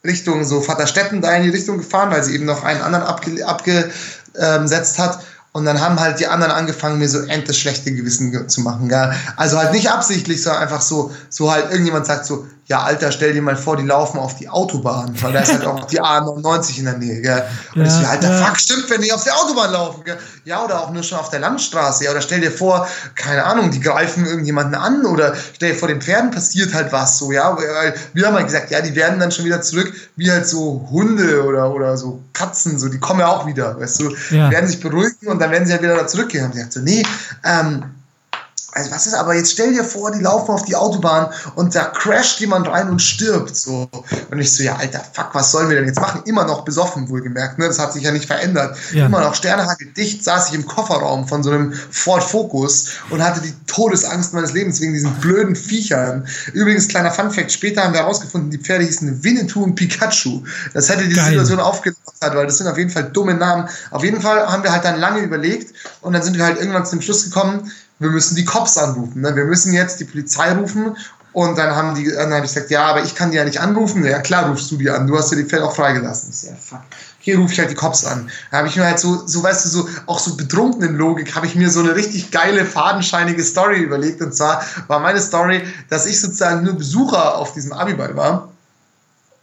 Richtung 0.04 0.44
so 0.44 0.60
Vaterstetten 0.60 1.20
da 1.20 1.34
in 1.34 1.42
die 1.42 1.48
Richtung 1.48 1.78
gefahren, 1.78 2.12
weil 2.12 2.22
sie 2.22 2.36
eben 2.36 2.44
noch 2.44 2.62
einen 2.62 2.80
anderen 2.80 3.04
abge 3.04 3.44
abgesetzt 3.44 5.00
hat. 5.00 5.18
Und 5.50 5.64
dann 5.64 5.80
haben 5.80 5.98
halt 5.98 6.20
die 6.20 6.28
anderen 6.28 6.52
angefangen, 6.52 7.00
mir 7.00 7.08
so 7.08 7.22
endlich 7.22 7.58
schlechte 7.58 7.90
Gewissen 7.92 8.30
ge- 8.30 8.46
zu 8.46 8.60
machen. 8.60 8.88
Gell? 8.88 9.12
Also 9.34 9.58
halt 9.58 9.72
nicht 9.72 9.90
absichtlich, 9.90 10.44
sondern 10.44 10.62
einfach 10.62 10.80
so, 10.80 11.12
so 11.28 11.50
halt 11.50 11.72
irgendjemand 11.72 12.06
sagt 12.06 12.24
so, 12.24 12.46
ja 12.68 12.82
Alter, 12.82 13.10
stell 13.10 13.32
dir 13.32 13.42
mal 13.42 13.56
vor, 13.56 13.76
die 13.76 13.84
laufen 13.84 14.18
auf 14.18 14.36
die 14.36 14.48
Autobahn, 14.48 15.14
weil 15.22 15.32
da 15.32 15.40
ist 15.40 15.52
halt 15.52 15.66
auch 15.66 15.86
die 15.86 16.00
A99 16.02 16.78
in 16.78 16.84
der 16.84 16.98
Nähe. 16.98 17.20
Gell? 17.22 17.42
Und 17.74 17.82
ich 17.84 17.90
so, 17.90 18.02
Ja, 18.02 18.10
Alter, 18.10 18.30
ja. 18.30 18.44
fuck, 18.46 18.58
stimmt, 18.58 18.88
wenn 18.90 19.00
die 19.00 19.12
auf 19.12 19.24
der 19.24 19.34
Autobahn 19.36 19.72
laufen. 19.72 20.04
Gell? 20.04 20.18
Ja, 20.44 20.64
oder 20.64 20.80
auch 20.82 20.90
nur 20.90 21.02
schon 21.02 21.18
auf 21.18 21.30
der 21.30 21.40
Landstraße. 21.40 22.04
Ja, 22.04 22.10
oder 22.10 22.20
stell 22.20 22.40
dir 22.40 22.50
vor, 22.52 22.86
keine 23.14 23.44
Ahnung, 23.44 23.70
die 23.70 23.80
greifen 23.80 24.24
irgendjemanden 24.26 24.74
an 24.74 25.04
oder 25.06 25.34
stell 25.54 25.72
dir 25.72 25.78
vor, 25.78 25.88
den 25.88 26.00
Pferden 26.00 26.30
passiert 26.30 26.72
halt 26.74 26.92
was 26.92 27.18
so, 27.18 27.32
ja. 27.32 27.56
Weil 27.56 27.94
Wir 28.14 28.26
haben 28.26 28.34
halt 28.34 28.46
gesagt, 28.46 28.70
ja, 28.70 28.80
die 28.80 28.94
werden 28.94 29.18
dann 29.18 29.30
schon 29.32 29.44
wieder 29.46 29.62
zurück, 29.62 29.92
wie 30.16 30.30
halt 30.30 30.46
so 30.46 30.86
Hunde 30.90 31.44
oder, 31.44 31.72
oder 31.74 31.96
so 31.96 32.20
Katzen, 32.34 32.78
so, 32.78 32.88
die 32.88 32.98
kommen 33.00 33.20
ja 33.20 33.28
auch 33.28 33.46
wieder, 33.46 33.80
weißt 33.80 34.00
du, 34.00 34.14
Ja. 34.30 34.50
werden 34.50 34.66
sich 34.68 34.78
beruhigen 34.80 35.26
und 35.28 35.40
dann 35.40 35.50
werden 35.50 35.66
sie 35.66 35.72
ja 35.72 35.80
wieder 35.82 35.96
da 35.96 36.06
zurückgehen. 36.06 36.44
Haben 36.44 36.52
sie 36.52 36.58
gesagt, 36.58 36.74
so, 36.74 36.80
nee, 36.80 37.02
ähm, 37.44 37.84
also 38.78 38.90
was 38.90 39.06
ist 39.06 39.14
aber 39.14 39.34
jetzt 39.34 39.52
stell 39.52 39.72
dir 39.72 39.84
vor, 39.84 40.10
die 40.10 40.20
laufen 40.20 40.52
auf 40.52 40.64
die 40.64 40.76
Autobahn 40.76 41.28
und 41.54 41.74
da 41.74 41.84
crasht 41.84 42.40
jemand 42.40 42.68
rein 42.68 42.88
und 42.88 43.02
stirbt 43.02 43.56
so. 43.56 43.88
Und 44.30 44.38
ich 44.38 44.54
so 44.54 44.62
ja 44.62 44.76
alter 44.76 45.02
fuck 45.12 45.30
was 45.32 45.50
sollen 45.52 45.68
wir 45.68 45.76
denn 45.76 45.86
jetzt 45.86 46.00
machen? 46.00 46.22
Immer 46.24 46.44
noch 46.44 46.64
besoffen 46.64 47.08
wohlgemerkt 47.08 47.58
ne? 47.58 47.66
Das 47.66 47.78
hat 47.78 47.92
sich 47.92 48.04
ja 48.04 48.12
nicht 48.12 48.26
verändert. 48.26 48.76
Ja. 48.92 49.06
immer 49.06 49.20
noch 49.20 49.34
Sternehagel-dicht 49.34 50.24
saß 50.24 50.48
ich 50.48 50.54
im 50.54 50.66
Kofferraum 50.66 51.26
von 51.26 51.42
so 51.42 51.50
einem 51.50 51.72
Ford 51.72 52.22
Focus 52.22 52.90
und 53.10 53.22
hatte 53.22 53.40
die 53.40 53.54
Todesangst 53.66 54.32
meines 54.32 54.52
Lebens 54.52 54.80
wegen 54.80 54.92
diesen 54.92 55.12
blöden 55.14 55.56
Viechern. 55.56 56.26
Übrigens 56.52 56.88
kleiner 56.88 57.10
Funfact 57.10 57.52
später 57.52 57.84
haben 57.84 57.92
wir 57.92 58.00
herausgefunden 58.00 58.50
die 58.50 58.58
Pferde 58.58 58.84
hießen 58.84 59.24
Winnetou 59.24 59.64
und 59.64 59.74
Pikachu. 59.74 60.42
Das 60.72 60.88
hätte 60.88 61.06
die 61.06 61.14
Geil. 61.14 61.30
Situation 61.30 61.60
aufgelöst 61.60 61.98
weil 62.20 62.46
das 62.46 62.58
sind 62.58 62.66
auf 62.66 62.78
jeden 62.78 62.90
Fall 62.90 63.04
dumme 63.04 63.34
Namen. 63.34 63.68
Auf 63.90 64.02
jeden 64.02 64.20
Fall 64.20 64.46
haben 64.50 64.62
wir 64.62 64.72
halt 64.72 64.84
dann 64.84 64.98
lange 64.98 65.20
überlegt 65.20 65.74
und 66.00 66.12
dann 66.12 66.22
sind 66.22 66.36
wir 66.36 66.44
halt 66.44 66.58
irgendwann 66.58 66.86
zum 66.86 67.00
Schluss 67.00 67.24
gekommen 67.24 67.70
wir 67.98 68.10
müssen 68.10 68.36
die 68.36 68.44
Cops 68.44 68.78
anrufen. 68.78 69.22
Ne? 69.22 69.34
Wir 69.34 69.44
müssen 69.44 69.72
jetzt 69.72 70.00
die 70.00 70.04
Polizei 70.04 70.52
rufen. 70.52 70.96
Und 71.32 71.58
dann 71.58 71.74
haben 71.76 71.94
die, 71.94 72.10
dann 72.10 72.32
habe 72.32 72.46
ich 72.46 72.54
gesagt, 72.54 72.70
ja, 72.70 72.86
aber 72.86 73.02
ich 73.02 73.14
kann 73.14 73.30
die 73.30 73.36
ja 73.36 73.44
nicht 73.44 73.60
anrufen. 73.60 74.04
Ja, 74.04 74.18
klar 74.20 74.48
rufst 74.48 74.70
du 74.70 74.76
die 74.76 74.90
an. 74.90 75.06
Du 75.06 75.16
hast 75.16 75.30
ja 75.30 75.36
die 75.36 75.44
Fälle 75.44 75.64
auch 75.64 75.74
freigelassen. 75.74 76.30
Ich 76.30 76.40
so, 76.40 76.48
ja, 76.48 76.54
fuck. 76.56 76.80
Hier 77.20 77.38
rufe 77.38 77.52
ich 77.52 77.58
halt 77.58 77.70
die 77.70 77.74
Cops 77.74 78.04
an. 78.04 78.30
Da 78.50 78.58
habe 78.58 78.68
ich 78.68 78.76
mir 78.76 78.84
halt 78.84 78.98
so, 78.98 79.26
so 79.26 79.42
weißt 79.42 79.64
du, 79.64 79.68
so 79.68 79.88
auch 80.06 80.18
so 80.18 80.36
betrunkenen 80.36 80.96
Logik, 80.96 81.36
habe 81.36 81.46
ich 81.46 81.54
mir 81.54 81.70
so 81.70 81.80
eine 81.80 81.94
richtig 81.94 82.30
geile, 82.30 82.64
fadenscheinige 82.64 83.44
Story 83.44 83.78
überlegt. 83.80 84.22
Und 84.22 84.34
zwar 84.34 84.64
war 84.86 85.00
meine 85.00 85.20
Story, 85.20 85.62
dass 85.90 86.06
ich 86.06 86.20
sozusagen 86.20 86.64
nur 86.64 86.74
Besucher 86.74 87.36
auf 87.36 87.52
diesem 87.52 87.72
Abiball 87.72 88.16
war 88.16 88.48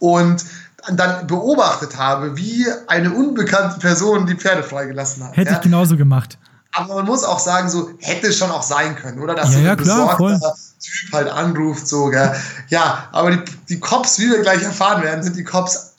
und 0.00 0.44
dann 0.92 1.26
beobachtet 1.26 1.96
habe, 1.96 2.36
wie 2.36 2.66
eine 2.88 3.12
unbekannte 3.12 3.78
Person 3.78 4.26
die 4.26 4.34
Pferde 4.34 4.62
freigelassen 4.62 5.24
hat. 5.24 5.36
Hätte 5.36 5.50
ja? 5.50 5.56
ich 5.56 5.62
genauso 5.62 5.96
gemacht. 5.96 6.38
Aber 6.76 6.96
man 6.96 7.06
muss 7.06 7.24
auch 7.24 7.38
sagen, 7.38 7.70
so 7.70 7.90
hätte 8.00 8.32
schon 8.32 8.50
auch 8.50 8.62
sein 8.62 8.96
können, 8.96 9.18
oder? 9.20 9.34
Dass 9.34 9.46
Ja, 9.46 9.52
so 9.52 9.58
ein 9.58 9.64
ja, 9.64 9.76
klar, 9.76 10.16
besorgter 10.18 10.54
Typ 10.78 11.12
halt 11.12 11.28
anruft, 11.28 11.88
so, 11.88 12.06
gell? 12.06 12.34
Ja, 12.68 13.08
aber 13.12 13.30
die, 13.30 13.44
die 13.70 13.80
Cops, 13.80 14.18
wie 14.18 14.30
wir 14.30 14.40
gleich 14.40 14.62
erfahren 14.62 15.02
werden, 15.02 15.22
sind 15.22 15.36
die 15.36 15.44
Cops 15.44 15.94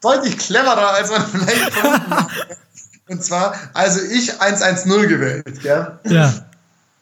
deutlich 0.00 0.38
cleverer, 0.38 0.94
als 0.94 1.10
man 1.10 1.26
vielleicht. 1.26 1.70
Und 3.08 3.22
zwar, 3.22 3.54
also 3.74 4.00
ich 4.00 4.40
110 4.40 5.08
gewählt, 5.08 5.60
gell? 5.62 5.98
Ja. 6.04 6.32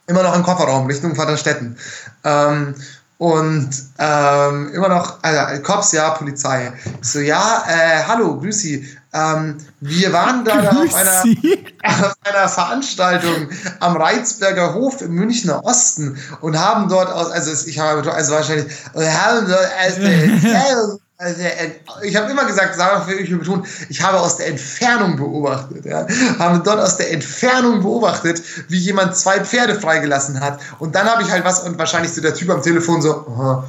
immer 0.09 0.25
noch 0.25 0.35
im 0.35 0.43
Kofferraum 0.43 0.87
Richtung 0.87 1.15
Vaterstetten. 1.15 1.79
Ähm, 2.25 2.75
und 3.19 3.71
ähm, 3.99 4.73
immer 4.75 4.89
noch, 4.89 5.23
also 5.23 5.63
Cops, 5.63 5.93
ja, 5.93 6.11
Polizei. 6.11 6.73
So, 7.01 7.21
ja, 7.21 7.63
äh, 7.69 8.03
hallo, 8.09 8.41
grüß 8.41 8.59
Sie. 8.59 8.99
Ähm, 9.13 9.59
wir 9.81 10.13
waren 10.13 10.45
gerade 10.45 10.71
auf 10.71 10.95
einer, 10.95 11.23
Sie. 11.23 11.62
Auf 11.83 12.15
einer 12.25 12.49
Veranstaltung 12.49 13.49
am 13.81 13.97
Reizberger 13.97 14.75
Hof 14.75 15.01
im 15.03 15.13
Münchner 15.13 15.65
Osten 15.65 16.19
und 16.41 16.59
haben 16.59 16.89
dort 16.89 17.11
aus, 17.11 17.31
also 17.31 17.53
ich 17.69 17.79
habe 17.79 18.11
also 18.13 18.33
wahrscheinlich, 18.33 18.73
und 18.95 19.07
haben 19.07 19.47
dort 19.49 19.61
aus 19.87 19.95
der 19.97 20.25
Entfernung, 20.25 21.01
also 21.19 21.43
der- 21.43 21.53
ich 22.03 22.17
habe 22.17 22.31
immer 22.31 22.45
gesagt, 22.45 22.77
ich 23.21 23.31
betonen, 23.39 23.65
ich 23.89 24.03
habe 24.03 24.21
aus 24.21 24.37
der 24.37 24.49
Entfernung 24.49 25.17
beobachtet, 25.17 25.85
ja, 25.85 26.07
haben 26.39 26.63
dort 26.65 26.81
aus 26.81 26.97
der 26.97 27.13
Entfernung 27.13 27.81
beobachtet, 27.81 28.43
wie 28.69 28.79
jemand 28.79 29.17
zwei 29.17 29.45
Pferde 29.45 29.75
freigelassen 29.79 30.41
hat 30.41 30.61
und 30.79 30.95
dann 30.95 31.07
habe 31.09 31.23
ich 31.23 31.31
halt 31.31 31.45
was 31.45 31.61
und 31.61 31.79
wahrscheinlich 31.79 32.13
so 32.13 32.21
der 32.21 32.35
Typ 32.35 32.51
am 32.51 32.63
Telefon 32.63 33.03
so, 33.03 33.27
aha. 33.29 33.65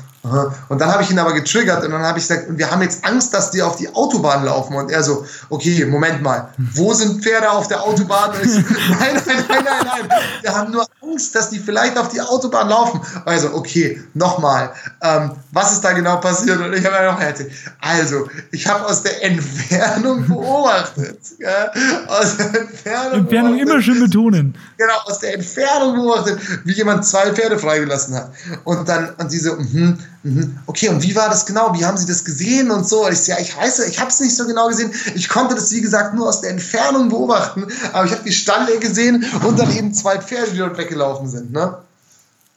Und 0.69 0.79
dann 0.79 0.89
habe 0.89 1.03
ich 1.03 1.11
ihn 1.11 1.19
aber 1.19 1.33
getriggert 1.33 1.83
und 1.83 1.91
dann 1.91 2.01
habe 2.01 2.17
ich 2.17 2.25
gesagt, 2.25 2.45
wir 2.49 2.71
haben 2.71 2.81
jetzt 2.81 3.03
Angst, 3.03 3.33
dass 3.33 3.51
die 3.51 3.61
auf 3.61 3.75
die 3.75 3.93
Autobahn 3.93 4.45
laufen 4.45 4.73
und 4.73 4.89
er 4.89 5.03
so, 5.03 5.25
okay, 5.49 5.85
Moment 5.85 6.21
mal, 6.21 6.47
wo 6.57 6.93
sind 6.93 7.21
Pferde 7.21 7.51
auf 7.51 7.67
der 7.67 7.83
Autobahn? 7.83 8.31
Und 8.31 8.41
ich 8.41 8.51
so, 8.51 8.59
nein, 8.89 9.21
nein, 9.25 9.45
nein, 9.49 9.65
nein, 9.65 10.07
nein, 10.07 10.21
wir 10.41 10.55
haben 10.55 10.71
nur 10.71 10.87
Angst, 11.01 11.35
dass 11.35 11.49
die 11.49 11.59
vielleicht 11.59 11.97
auf 11.97 12.07
die 12.07 12.21
Autobahn 12.21 12.69
laufen. 12.69 13.01
Also, 13.25 13.53
okay, 13.53 14.01
nochmal, 14.13 14.71
ähm, 15.01 15.31
was 15.51 15.73
ist 15.73 15.81
da 15.81 15.91
genau 15.91 16.15
passiert? 16.17 16.59
Und 16.61 16.71
ich 16.73 16.85
habe 16.85 16.95
ja 16.95 17.11
noch 17.11 17.19
erzählt. 17.19 17.51
Also, 17.81 18.29
ich 18.51 18.65
habe 18.65 18.85
aus 18.85 19.03
der 19.03 19.21
Entfernung 19.23 20.25
beobachtet, 20.25 21.19
ja, 21.39 21.69
aus 22.07 22.37
der 22.37 22.61
Entfernung, 22.61 23.19
Entfernung 23.19 23.59
immer 23.59 23.81
schön 23.81 23.99
betonen. 23.99 24.57
genau, 24.77 24.93
aus 25.05 25.19
der 25.19 25.33
Entfernung 25.33 25.95
beobachtet, 25.95 26.39
wie 26.63 26.73
jemand 26.73 27.05
zwei 27.05 27.33
Pferde 27.33 27.59
freigelassen 27.59 28.15
hat. 28.15 28.31
Und 28.63 28.87
dann, 28.87 29.09
und 29.17 29.29
sie 29.29 29.39
so, 29.39 29.55
mhm, 29.55 29.97
mhm, 30.23 30.57
okay, 30.65 30.89
und 30.89 31.03
wie 31.03 31.15
war 31.15 31.29
das 31.29 31.45
genau? 31.45 31.73
Wie 31.77 31.85
haben 31.85 31.97
sie 31.97 32.05
das 32.05 32.23
gesehen 32.23 32.71
und 32.71 32.87
so? 32.87 33.07
Ich 33.09 33.27
ja, 33.27 33.37
ich 33.39 33.55
weiß, 33.55 33.79
ich 33.87 33.99
habe 33.99 34.09
es 34.09 34.19
nicht 34.19 34.35
so 34.35 34.45
genau 34.45 34.67
gesehen. 34.67 34.91
Ich 35.15 35.29
konnte 35.29 35.55
das, 35.55 35.71
wie 35.71 35.81
gesagt, 35.81 36.15
nur 36.15 36.27
aus 36.29 36.41
der 36.41 36.49
Entfernung 36.51 37.09
beobachten, 37.09 37.65
aber 37.91 38.05
ich 38.05 38.11
habe 38.11 38.23
die 38.23 38.31
Stalle 38.33 38.79
gesehen 38.79 39.25
und 39.45 39.59
dann 39.59 39.71
eben 39.75 39.93
zwei 39.93 40.19
Pferde, 40.19 40.51
die 40.51 40.57
dort 40.57 40.77
weggelaufen 40.77 41.29
sind, 41.29 41.51
ne? 41.51 41.77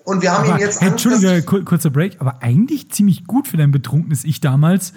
Und 0.05 0.23
wir 0.23 0.31
haben 0.31 0.49
Aber, 0.49 0.59
ihm 0.59 0.61
jetzt 0.61 0.81
hey, 0.81 0.91
Entschuldige, 0.91 1.43
kur- 1.43 1.65
kurzer 1.65 1.91
Break, 1.91 2.17
aber 2.21 2.41
eigentlich 2.41 2.93
ziemlich 2.93 3.27
gut 3.27 3.49
für 3.49 3.57
dein 3.57 3.73
betrunkenes 3.73 4.23
Ich 4.23 4.41
damals. 4.41 4.93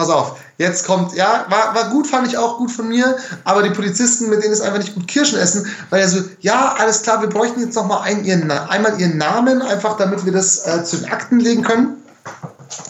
Pass 0.00 0.08
auf, 0.08 0.36
jetzt 0.56 0.86
kommt, 0.86 1.12
ja, 1.12 1.44
war, 1.50 1.74
war 1.74 1.90
gut, 1.90 2.06
fand 2.06 2.26
ich 2.26 2.38
auch 2.38 2.56
gut 2.56 2.70
von 2.70 2.88
mir, 2.88 3.18
aber 3.44 3.62
die 3.62 3.68
Polizisten, 3.68 4.30
mit 4.30 4.42
denen 4.42 4.54
ist 4.54 4.62
einfach 4.62 4.78
nicht 4.78 4.94
gut 4.94 5.06
Kirschen 5.06 5.38
essen, 5.38 5.66
weil 5.90 6.00
er 6.00 6.08
so, 6.08 6.22
ja, 6.40 6.74
alles 6.78 7.02
klar, 7.02 7.20
wir 7.20 7.28
bräuchten 7.28 7.60
jetzt 7.60 7.74
nochmal 7.74 8.10
ihren, 8.24 8.50
einmal 8.50 8.98
ihren 8.98 9.18
Namen, 9.18 9.60
einfach 9.60 9.98
damit 9.98 10.24
wir 10.24 10.32
das 10.32 10.66
äh, 10.66 10.82
zu 10.84 10.96
den 10.96 11.12
Akten 11.12 11.38
legen 11.38 11.62
können. 11.62 11.98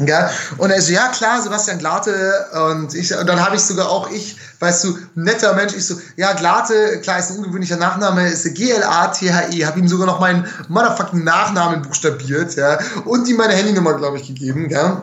Ja, 0.07 0.31
und 0.59 0.71
er 0.71 0.81
so, 0.81 0.93
ja 0.93 1.09
klar, 1.09 1.43
Sebastian 1.43 1.81
Glate 1.81 2.47
und 2.71 2.95
ich, 2.95 3.13
und 3.13 3.27
dann 3.27 3.45
habe 3.45 3.57
ich 3.57 3.63
sogar 3.63 3.91
auch 3.91 4.09
ich, 4.09 4.37
weißt 4.61 4.85
du, 4.85 4.97
netter 5.17 5.55
Mensch, 5.55 5.75
ich 5.75 5.85
so, 5.85 5.97
ja 6.15 6.33
Glate, 6.35 7.01
klar 7.01 7.19
ist 7.19 7.33
ein 7.33 7.39
ungewöhnlicher 7.39 7.77
Nachname, 7.77 8.29
ist 8.29 8.55
G-L-A-T-H-E, 8.55 9.67
habe 9.67 9.81
ihm 9.81 9.89
sogar 9.89 10.07
noch 10.07 10.21
meinen 10.21 10.47
motherfucking 10.69 11.25
Nachnamen 11.25 11.83
buchstabiert, 11.83 12.55
ja, 12.55 12.79
und 13.05 13.27
ihm 13.27 13.39
meine 13.39 13.55
Handynummer, 13.55 13.95
glaube 13.95 14.19
ich, 14.19 14.29
gegeben, 14.29 14.71
ja. 14.71 15.03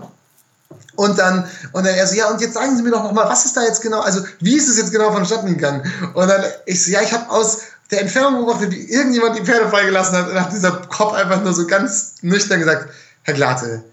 Und 0.97 1.17
dann, 1.17 1.47
und 1.71 1.85
dann 1.85 1.95
er 1.95 2.07
so, 2.07 2.15
ja, 2.15 2.27
und 2.27 2.41
jetzt 2.41 2.55
sagen 2.55 2.75
Sie 2.75 2.81
mir 2.83 2.91
doch 2.91 3.03
nochmal, 3.03 3.29
was 3.29 3.45
ist 3.45 3.55
da 3.55 3.63
jetzt 3.63 3.81
genau, 3.81 4.01
also 4.01 4.25
wie 4.39 4.57
ist 4.57 4.67
es 4.67 4.77
jetzt 4.77 4.91
genau 4.91 5.11
vonstatten 5.11 5.47
gegangen? 5.47 5.89
Und 6.15 6.27
dann, 6.27 6.43
ich 6.65 6.83
so, 6.83 6.91
ja, 6.91 7.01
ich 7.01 7.13
habe 7.13 7.29
aus 7.29 7.59
der 7.91 8.01
Entfernung 8.01 8.43
beobachtet, 8.43 8.71
wie 8.71 8.91
irgendjemand 8.91 9.37
die 9.37 9.43
Pferde 9.43 9.69
freigelassen 9.69 10.17
hat, 10.17 10.29
und 10.29 10.41
hat 10.41 10.51
dieser 10.51 10.71
Kopf 10.71 11.13
einfach 11.13 11.41
nur 11.43 11.53
so 11.53 11.67
ganz 11.67 12.15
nüchtern 12.21 12.59
gesagt, 12.59 12.89
Herr 13.23 13.35
Glate, 13.35 13.83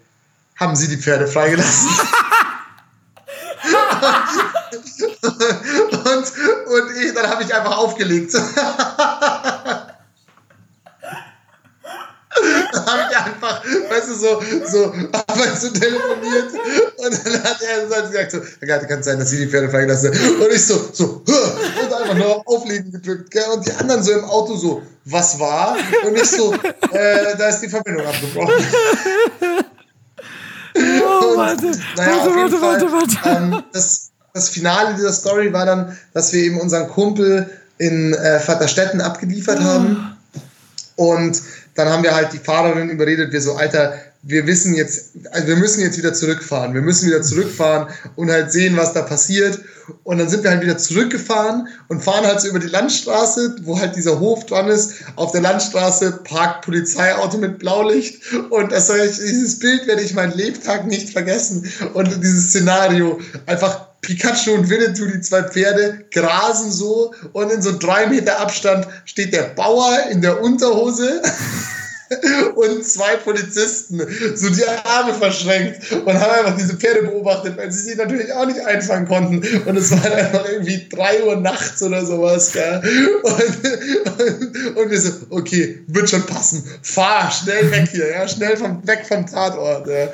haben 0.59 0.75
Sie 0.75 0.89
die 0.89 0.97
Pferde 0.97 1.27
freigelassen? 1.27 1.91
und, 5.25 6.33
und 6.67 6.97
ich, 7.03 7.15
dann 7.15 7.31
habe 7.31 7.43
ich 7.43 7.55
einfach 7.55 7.77
aufgelegt. 7.77 8.35
Dann 12.35 12.65
habe 12.93 13.03
ich 13.11 13.17
einfach, 13.17 13.65
weißt 13.91 14.09
du, 14.09 14.15
so, 14.15 14.43
so, 14.71 14.93
einfach 14.93 15.57
so 15.57 15.71
telefoniert 15.71 16.53
und 16.97 17.27
dann 17.27 17.43
hat 17.45 17.59
er 17.63 17.89
so 17.89 18.09
gesagt, 18.09 18.33
so, 18.33 18.67
Garte, 18.67 18.87
kann 18.87 19.01
es 19.01 19.07
sein, 19.07 19.19
dass 19.19 19.31
Sie 19.31 19.39
die 19.39 19.47
Pferde 19.47 19.69
freigelassen 19.69 20.13
haben? 20.15 20.43
Und 20.43 20.53
ich 20.53 20.67
so, 20.67 20.89
so, 20.93 21.23
und 21.83 21.93
einfach 21.93 22.15
nur 22.15 22.37
auf 22.37 22.43
Auflegen 22.47 22.93
gedrückt. 22.93 23.31
Gell? 23.31 23.45
Und 23.55 23.67
die 23.67 23.73
anderen 23.73 24.03
so 24.03 24.13
im 24.13 24.25
Auto 24.25 24.57
so, 24.57 24.83
was 25.05 25.39
war? 25.39 25.77
Und 26.07 26.17
ich 26.17 26.31
so, 26.31 26.55
äh, 26.55 27.37
da 27.37 27.49
ist 27.49 27.61
die 27.61 27.69
Verbindung 27.69 28.07
abgebrochen. 28.07 28.55
Oh, 30.77 30.81
warte, 31.37 31.67
und, 31.67 31.81
naja, 31.97 32.17
warte, 32.19 32.35
warte, 32.35 32.59
Fall, 32.59 32.93
warte, 32.93 32.93
warte. 32.93 33.29
Ähm, 33.29 33.63
das, 33.73 34.11
das 34.33 34.49
Finale 34.49 34.95
dieser 34.95 35.13
Story 35.13 35.53
war 35.53 35.67
dann, 35.67 35.97
dass 36.13 36.33
wir 36.33 36.43
eben 36.43 36.61
unseren 36.61 36.89
Kumpel 36.89 37.51
in 37.79 38.15
äh, 38.15 38.41
Vaterstetten 38.41 39.01
abgeliefert 39.01 39.61
haben. 39.61 40.17
Und 40.97 41.41
dann 41.75 41.89
haben 41.89 42.03
wir 42.03 42.15
halt 42.15 42.33
die 42.33 42.39
Fahrerin 42.39 42.91
überredet, 42.91 43.33
wir 43.33 43.41
so, 43.41 43.55
Alter, 43.55 43.95
wir 44.23 44.47
wissen 44.47 44.75
jetzt, 44.75 45.11
also 45.31 45.49
wir 45.49 45.57
müssen 45.57 45.83
jetzt 45.83 45.99
wieder 45.99 46.15
zurückfahren. 46.15 46.73
Wir 46.75 46.81
müssen 46.81 47.09
wieder 47.09 47.23
zurückfahren 47.23 47.89
und 48.17 48.31
halt 48.31 48.53
sehen, 48.53 48.77
was 48.77 48.93
da 48.93 49.03
passiert. 49.03 49.61
Und 50.03 50.19
dann 50.19 50.29
sind 50.29 50.45
wir 50.45 50.51
halt 50.51 50.63
wieder 50.63 50.79
zurückgefahren 50.79 51.69
und 51.89 52.03
fahren 52.03 52.27
halt 52.27 52.41
so 52.41 52.49
über 52.49 52.59
die 52.59 52.69
Landstraße, 52.69 53.57
wo 53.63 53.79
halt 53.79 53.97
dieser 53.97 54.21
Hof 54.21 54.47
dran 54.47 54.69
ist. 54.69 54.95
Auf 55.17 55.33
der 55.33 55.43
Landstraße 55.43 56.21
parkt 56.25 56.65
Polizeiauto 56.65 57.39
mit 57.39 57.59
Blaulicht. 57.59 58.21
Und 58.51 58.73
das 58.73 58.91
ich, 58.91 59.17
dieses 59.17 59.59
Bild 59.59 59.87
werde 59.87 60.03
ich 60.03 60.15
meinen 60.15 60.33
Lebtag 60.33 60.87
nicht 60.87 61.11
vergessen. 61.11 61.71
Und 61.95 62.23
dieses 62.23 62.49
Szenario 62.49 63.21
einfach 63.47 63.89
Pikachu 64.01 64.53
und 64.53 64.69
Winnetou, 64.69 65.07
die 65.07 65.21
zwei 65.21 65.43
Pferde, 65.43 66.05
grasen 66.11 66.71
so 66.71 67.15
und 67.33 67.51
in 67.51 67.63
so 67.63 67.79
drei 67.79 68.07
Meter 68.07 68.39
Abstand 68.39 68.87
steht 69.07 69.33
der 69.33 69.45
Bauer 69.45 69.99
in 70.11 70.21
der 70.21 70.43
Unterhose 70.43 71.23
und 72.55 72.87
zwei 72.87 73.17
Polizisten 73.17 74.01
so 74.35 74.51
die 74.51 74.65
Arme 74.85 75.15
verschränkt 75.15 75.93
und 75.93 76.15
haben 76.15 76.47
einfach 76.47 76.57
diese 76.57 76.75
Pferde 76.75 77.03
beobachtet, 77.03 77.57
weil 77.57 77.71
sie 77.71 77.91
sie 77.91 77.97
natürlich 77.97 78.33
auch 78.33 78.47
nicht 78.47 78.61
einfangen 78.61 79.07
konnten. 79.07 79.43
Und 79.67 79.77
es 79.77 79.91
war 79.91 80.01
dann 80.01 80.13
einfach 80.13 80.49
irgendwie 80.49 80.89
drei 80.89 81.23
Uhr 81.25 81.37
nachts 81.37 81.83
oder 81.83 82.05
sowas. 82.05 82.53
Gell? 82.53 82.83
Und, 83.23 83.33
und, 84.21 84.77
und 84.77 84.91
wir 84.91 85.01
so, 85.01 85.11
okay, 85.31 85.83
wird 85.87 86.11
schon 86.11 86.25
passen. 86.27 86.65
Fahr 86.83 87.31
schnell 87.31 87.71
weg 87.71 87.89
hier, 87.91 88.11
ja, 88.11 88.29
schnell 88.29 88.57
vom, 88.57 88.87
weg 88.87 89.05
vom 89.07 89.27
Tatort. 89.27 89.87
Ja. 89.87 90.09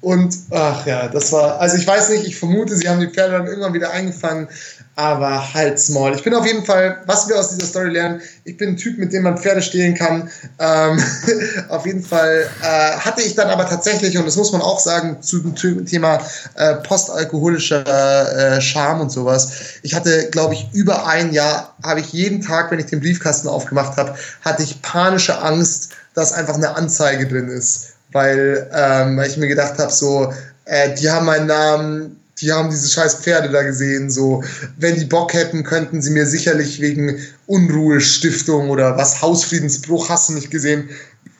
Und 0.00 0.36
ach 0.50 0.86
ja, 0.86 1.08
das 1.08 1.32
war, 1.32 1.60
also 1.60 1.76
ich 1.76 1.86
weiß 1.86 2.10
nicht, 2.10 2.26
ich 2.26 2.36
vermute, 2.36 2.76
sie 2.76 2.88
haben 2.88 3.00
die 3.00 3.08
Pferde 3.08 3.32
dann 3.32 3.46
irgendwann 3.46 3.74
wieder 3.74 3.90
eingefangen 3.90 4.48
aber 4.96 5.52
halt 5.52 5.78
small. 5.78 6.14
Ich 6.14 6.24
bin 6.24 6.34
auf 6.34 6.46
jeden 6.46 6.64
Fall, 6.64 7.02
was 7.04 7.28
wir 7.28 7.38
aus 7.38 7.50
dieser 7.50 7.66
Story 7.66 7.90
lernen, 7.90 8.22
ich 8.44 8.56
bin 8.56 8.70
ein 8.70 8.76
Typ, 8.78 8.96
mit 8.96 9.12
dem 9.12 9.24
man 9.24 9.36
Pferde 9.36 9.60
stehlen 9.60 9.94
kann. 9.94 10.30
Ähm, 10.58 10.98
auf 11.68 11.84
jeden 11.84 12.02
Fall 12.02 12.48
äh, 12.62 12.92
hatte 12.96 13.20
ich 13.20 13.34
dann 13.34 13.48
aber 13.50 13.68
tatsächlich, 13.68 14.16
und 14.16 14.26
das 14.26 14.36
muss 14.36 14.52
man 14.52 14.62
auch 14.62 14.80
sagen, 14.80 15.20
zu 15.20 15.40
dem 15.40 15.84
Thema 15.84 16.18
äh, 16.54 16.76
postalkoholischer 16.76 18.56
äh, 18.56 18.60
Charme 18.62 19.02
und 19.02 19.10
sowas. 19.12 19.52
Ich 19.82 19.94
hatte, 19.94 20.30
glaube 20.30 20.54
ich, 20.54 20.66
über 20.72 21.06
ein 21.06 21.30
Jahr, 21.30 21.76
habe 21.84 22.00
ich 22.00 22.14
jeden 22.14 22.40
Tag, 22.40 22.70
wenn 22.70 22.78
ich 22.78 22.86
den 22.86 23.00
Briefkasten 23.00 23.48
aufgemacht 23.48 23.98
habe, 23.98 24.14
hatte 24.40 24.62
ich 24.62 24.80
panische 24.80 25.38
Angst, 25.42 25.90
dass 26.14 26.32
einfach 26.32 26.54
eine 26.54 26.74
Anzeige 26.74 27.26
drin 27.26 27.48
ist. 27.48 27.92
Weil, 28.12 28.70
ähm, 28.72 29.18
weil 29.18 29.28
ich 29.28 29.36
mir 29.36 29.48
gedacht 29.48 29.78
habe, 29.78 29.92
so, 29.92 30.32
äh, 30.64 30.94
die 30.94 31.10
haben 31.10 31.26
meinen 31.26 31.48
Namen, 31.48 32.20
die 32.40 32.52
haben 32.52 32.70
diese 32.70 32.88
scheiß 32.88 33.16
Pferde 33.16 33.50
da 33.50 33.62
gesehen, 33.62 34.10
so, 34.10 34.42
wenn 34.78 34.96
die 34.96 35.06
Bock 35.06 35.32
hätten, 35.32 35.64
könnten 35.64 36.02
sie 36.02 36.10
mir 36.10 36.26
sicherlich 36.26 36.80
wegen 36.80 37.18
Unruhestiftung 37.46 38.68
oder 38.70 38.96
was, 38.98 39.22
Hausfriedensbruch, 39.22 40.08
hast 40.08 40.28
du 40.28 40.34
nicht 40.34 40.50
gesehen, 40.50 40.90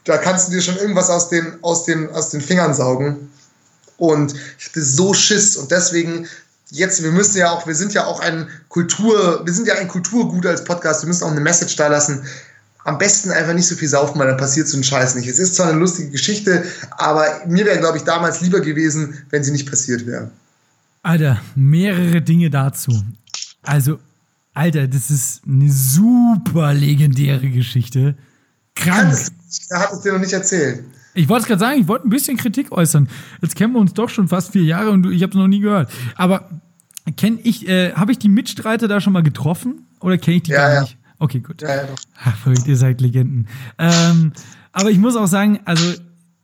da 0.04 0.16
kannst 0.18 0.48
du 0.48 0.52
dir 0.52 0.62
schon 0.62 0.76
irgendwas 0.76 1.10
aus 1.10 1.28
den, 1.28 1.58
aus 1.62 1.84
den, 1.84 2.08
aus 2.10 2.30
den 2.30 2.40
Fingern 2.40 2.72
saugen. 2.74 3.30
Und 3.98 4.34
ich 4.58 4.66
hatte 4.66 4.82
so 4.82 5.12
Schiss 5.12 5.56
und 5.56 5.70
deswegen 5.70 6.26
jetzt, 6.70 7.02
wir 7.02 7.10
müssen 7.10 7.38
ja 7.38 7.50
auch, 7.50 7.66
wir 7.66 7.74
sind 7.74 7.92
ja 7.94 8.06
auch 8.06 8.20
ein 8.20 8.48
Kultur, 8.68 9.42
wir 9.44 9.52
sind 9.52 9.66
ja 9.66 9.74
ein 9.74 9.88
Kulturgut 9.88 10.46
als 10.46 10.64
Podcast, 10.64 11.02
wir 11.02 11.08
müssen 11.08 11.24
auch 11.24 11.30
eine 11.30 11.40
Message 11.40 11.76
da 11.76 11.88
lassen. 11.88 12.24
Am 12.84 12.98
besten 12.98 13.32
einfach 13.32 13.54
nicht 13.54 13.66
so 13.66 13.74
viel 13.74 13.88
saufen, 13.88 14.18
weil 14.18 14.28
dann 14.28 14.36
passiert 14.36 14.68
so 14.68 14.76
ein 14.76 14.84
Scheiß 14.84 15.16
nicht. 15.16 15.28
Es 15.28 15.40
ist 15.40 15.56
zwar 15.56 15.68
eine 15.68 15.78
lustige 15.78 16.10
Geschichte, 16.10 16.64
aber 16.92 17.26
mir 17.46 17.64
wäre, 17.64 17.78
glaube 17.78 17.98
ich, 17.98 18.04
damals 18.04 18.40
lieber 18.40 18.60
gewesen, 18.60 19.24
wenn 19.30 19.42
sie 19.42 19.50
nicht 19.50 19.68
passiert 19.68 20.06
wäre. 20.06 20.30
Alter, 21.06 21.40
mehrere 21.54 22.20
Dinge 22.20 22.50
dazu. 22.50 22.90
Also, 23.62 24.00
Alter, 24.54 24.88
das 24.88 25.08
ist 25.08 25.42
eine 25.46 25.70
super 25.70 26.74
legendäre 26.74 27.48
Geschichte. 27.48 28.16
Krank. 28.74 29.16
Er 29.70 29.80
hat 29.80 29.92
es 29.92 30.00
dir 30.00 30.14
noch 30.14 30.18
nicht 30.18 30.32
erzählt. 30.32 30.82
Ich 31.14 31.28
wollte 31.28 31.42
es 31.42 31.46
gerade 31.46 31.60
sagen, 31.60 31.80
ich 31.80 31.86
wollte 31.86 32.08
ein 32.08 32.10
bisschen 32.10 32.36
Kritik 32.36 32.72
äußern. 32.72 33.08
Jetzt 33.40 33.54
kennen 33.54 33.72
wir 33.74 33.78
uns 33.78 33.94
doch 33.94 34.08
schon 34.08 34.26
fast 34.26 34.50
vier 34.50 34.64
Jahre 34.64 34.90
und 34.90 35.06
ich 35.12 35.22
habe 35.22 35.30
es 35.30 35.36
noch 35.36 35.46
nie 35.46 35.60
gehört. 35.60 35.92
Aber 36.16 36.50
kenne 37.16 37.38
ich, 37.44 37.68
äh, 37.68 37.92
habe 37.92 38.10
ich 38.10 38.18
die 38.18 38.28
Mitstreiter 38.28 38.88
da 38.88 39.00
schon 39.00 39.12
mal 39.12 39.22
getroffen? 39.22 39.86
Oder 40.00 40.18
kenne 40.18 40.38
ich 40.38 40.42
die 40.42 40.50
ja, 40.50 40.58
gar 40.58 40.74
ja. 40.74 40.80
nicht? 40.80 40.98
Okay, 41.20 41.38
gut. 41.38 41.62
Ja, 41.62 41.76
ja, 41.76 41.82
doch. 41.84 41.98
Ach, 42.24 42.36
verrückt, 42.36 42.66
ihr 42.66 42.76
seid 42.76 43.00
Legenden. 43.00 43.46
Ähm, 43.78 44.32
aber 44.72 44.90
ich 44.90 44.98
muss 44.98 45.14
auch 45.14 45.28
sagen, 45.28 45.60
also, 45.66 45.84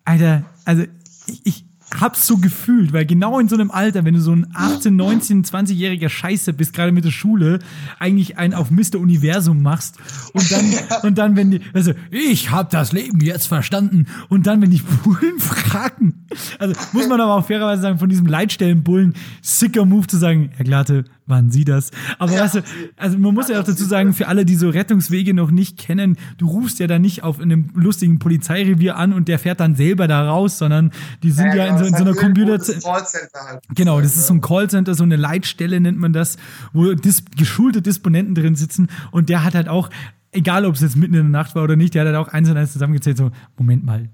Alter, 0.04 0.44
also 0.64 0.84
ich, 1.26 1.40
ich 1.42 1.64
hab's 2.00 2.26
so 2.26 2.38
gefühlt, 2.38 2.92
weil 2.92 3.06
genau 3.06 3.38
in 3.38 3.48
so 3.48 3.56
einem 3.56 3.70
Alter, 3.70 4.04
wenn 4.04 4.14
du 4.14 4.20
so 4.20 4.32
ein 4.32 4.46
18, 4.54 4.94
19, 4.94 5.44
20-jähriger 5.44 6.08
Scheiße 6.08 6.52
bist, 6.52 6.72
gerade 6.72 6.92
mit 6.92 7.04
der 7.04 7.10
Schule, 7.10 7.58
eigentlich 7.98 8.38
einen 8.38 8.54
auf 8.54 8.70
Mr. 8.70 8.98
Universum 8.98 9.62
machst 9.62 9.96
und 10.32 10.50
dann, 10.50 10.64
und 11.02 11.18
dann, 11.18 11.36
wenn 11.36 11.50
die, 11.52 11.60
also, 11.72 11.92
ich 12.10 12.50
hab 12.50 12.70
das 12.70 12.92
Leben 12.92 13.20
jetzt 13.20 13.46
verstanden 13.46 14.06
und 14.28 14.46
dann, 14.46 14.62
wenn 14.62 14.70
die 14.70 14.82
Bullen 15.04 15.38
fragen, 15.38 16.26
also, 16.58 16.74
muss 16.92 17.08
man 17.08 17.20
aber 17.20 17.34
auch 17.34 17.46
fairerweise 17.46 17.82
sagen, 17.82 17.98
von 17.98 18.08
diesem 18.08 18.26
Leitstellenbullen, 18.26 19.14
sicker 19.40 19.84
Move 19.84 20.06
zu 20.06 20.16
sagen, 20.16 20.50
Herr 20.56 20.64
Glatte, 20.64 21.04
waren 21.26 21.50
Sie 21.50 21.64
das? 21.64 21.90
Aber 22.18 22.32
ja, 22.32 22.40
weißt 22.40 22.56
du, 22.56 22.62
also 22.96 23.18
man 23.18 23.34
muss 23.34 23.48
ja 23.48 23.60
auch 23.60 23.64
dazu 23.64 23.84
sagen, 23.84 24.12
für 24.12 24.28
alle, 24.28 24.44
die 24.44 24.56
so 24.56 24.68
Rettungswege 24.68 25.34
noch 25.34 25.50
nicht 25.50 25.78
kennen, 25.78 26.16
du 26.38 26.48
rufst 26.48 26.78
ja 26.78 26.86
da 26.86 26.98
nicht 26.98 27.22
auf 27.22 27.40
einem 27.40 27.70
lustigen 27.74 28.18
Polizeirevier 28.18 28.96
an 28.96 29.12
und 29.12 29.28
der 29.28 29.38
fährt 29.38 29.60
dann 29.60 29.74
selber 29.74 30.08
da 30.08 30.28
raus, 30.28 30.58
sondern 30.58 30.90
die 31.22 31.30
sind 31.30 31.46
ja, 31.48 31.54
ja 31.54 31.66
in 31.66 31.78
so, 31.78 31.84
in 31.84 31.94
so 31.94 32.04
einer 32.04 32.14
Computer. 32.14 32.58
Halt. 32.58 33.62
Genau, 33.74 34.00
das 34.00 34.16
ist 34.16 34.26
so 34.26 34.34
ein 34.34 34.40
Callcenter, 34.40 34.94
so 34.94 35.04
eine 35.04 35.16
Leitstelle 35.16 35.80
nennt 35.80 35.98
man 35.98 36.12
das, 36.12 36.36
wo 36.72 36.92
dis 36.94 37.24
geschulte 37.36 37.82
Disponenten 37.82 38.34
drin 38.34 38.54
sitzen 38.54 38.88
und 39.10 39.28
der 39.28 39.44
hat 39.44 39.54
halt 39.54 39.68
auch 39.68 39.90
egal 40.32 40.64
ob 40.64 40.74
es 40.74 40.80
jetzt 40.80 40.96
mitten 40.96 41.14
in 41.14 41.20
der 41.20 41.28
Nacht 41.28 41.54
war 41.54 41.62
oder 41.62 41.76
nicht, 41.76 41.94
der 41.94 42.02
hat 42.02 42.14
halt 42.14 42.16
auch 42.16 42.32
eins 42.32 42.48
und 42.48 42.56
eins 42.56 42.72
zusammengezählt, 42.72 43.18
so, 43.18 43.30
Moment 43.56 43.84
mal, 43.84 44.08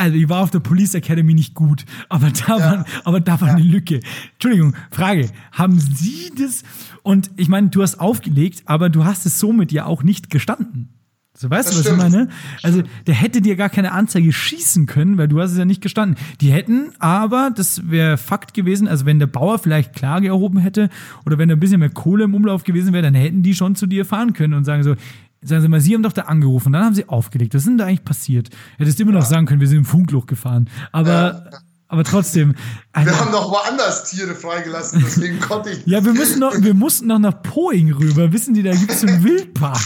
also 0.00 0.16
ich 0.16 0.28
war 0.28 0.42
auf 0.42 0.50
der 0.50 0.60
Police 0.60 0.94
Academy 0.94 1.34
nicht 1.34 1.54
gut, 1.54 1.84
aber 2.08 2.30
da, 2.30 2.58
ja. 2.58 2.58
war, 2.58 2.84
aber 3.04 3.20
da 3.20 3.40
war 3.40 3.48
ja. 3.48 3.54
eine 3.54 3.62
Lücke. 3.62 4.00
Entschuldigung, 4.32 4.74
Frage, 4.90 5.28
haben 5.52 5.78
Sie 5.78 6.32
das? 6.36 6.62
Und 7.02 7.30
ich 7.36 7.48
meine, 7.48 7.68
du 7.68 7.82
hast 7.82 8.00
aufgelegt, 8.00 8.62
aber 8.64 8.88
du 8.88 9.04
hast 9.04 9.26
es 9.26 9.38
somit 9.38 9.72
ja 9.72 9.84
auch 9.84 10.02
nicht 10.02 10.30
gestanden. 10.30 10.88
So, 11.36 11.48
weißt 11.48 11.68
das 11.68 11.74
du, 11.74 11.78
was 11.78 11.86
stimmt. 11.86 12.02
ich 12.02 12.12
meine? 12.12 12.28
Also, 12.62 12.82
der 13.06 13.14
hätte 13.14 13.40
dir 13.40 13.56
gar 13.56 13.70
keine 13.70 13.92
Anzeige 13.92 14.32
schießen 14.32 14.86
können, 14.86 15.16
weil 15.16 15.28
du 15.28 15.40
hast 15.40 15.52
es 15.52 15.58
ja 15.58 15.64
nicht 15.64 15.80
gestanden. 15.80 16.18
Die 16.40 16.50
hätten 16.50 16.92
aber, 16.98 17.50
das 17.54 17.88
wäre 17.88 18.18
Fakt 18.18 18.52
gewesen, 18.52 18.88
also 18.88 19.06
wenn 19.06 19.18
der 19.18 19.26
Bauer 19.26 19.58
vielleicht 19.58 19.94
Klage 19.94 20.28
erhoben 20.28 20.58
hätte 20.58 20.90
oder 21.24 21.38
wenn 21.38 21.48
da 21.48 21.56
ein 21.56 21.60
bisschen 21.60 21.80
mehr 21.80 21.90
Kohle 21.90 22.24
im 22.24 22.34
Umlauf 22.34 22.64
gewesen 22.64 22.92
wäre, 22.92 23.02
dann 23.02 23.14
hätten 23.14 23.42
die 23.42 23.54
schon 23.54 23.74
zu 23.74 23.86
dir 23.86 24.04
fahren 24.04 24.32
können 24.32 24.54
und 24.54 24.64
sagen 24.64 24.82
so, 24.82 24.96
Sagen 25.42 25.62
Sie 25.62 25.68
mal, 25.68 25.80
Sie 25.80 25.94
haben 25.94 26.02
doch 26.02 26.12
da 26.12 26.22
angerufen, 26.22 26.72
dann 26.72 26.84
haben 26.84 26.94
Sie 26.94 27.08
aufgelegt. 27.08 27.54
Was 27.54 27.62
ist 27.62 27.68
denn 27.68 27.78
da 27.78 27.86
eigentlich 27.86 28.04
passiert? 28.04 28.50
Hättest 28.76 29.00
immer 29.00 29.12
noch 29.12 29.24
sagen 29.24 29.46
können, 29.46 29.60
wir 29.60 29.68
sind 29.68 29.78
im 29.78 29.84
Funkloch 29.86 30.26
gefahren. 30.26 30.68
Aber, 30.92 31.10
ja. 31.50 31.58
Aber 31.90 32.04
trotzdem. 32.04 32.54
Wir 32.94 33.18
haben 33.18 33.32
noch 33.32 33.50
woanders 33.50 34.10
Tiere 34.10 34.34
freigelassen, 34.34 35.02
deswegen 35.04 35.40
konnte 35.40 35.70
ich. 35.70 35.86
ja, 35.86 36.04
wir, 36.04 36.12
müssen 36.12 36.38
noch, 36.38 36.52
wir 36.56 36.74
mussten 36.74 37.08
noch 37.08 37.18
nach 37.18 37.42
Poing 37.42 37.92
rüber. 37.92 38.32
Wissen 38.32 38.54
Sie, 38.54 38.62
da 38.62 38.72
gibt 38.72 38.92
es 38.92 39.04
einen 39.04 39.24
Wildpark. 39.24 39.80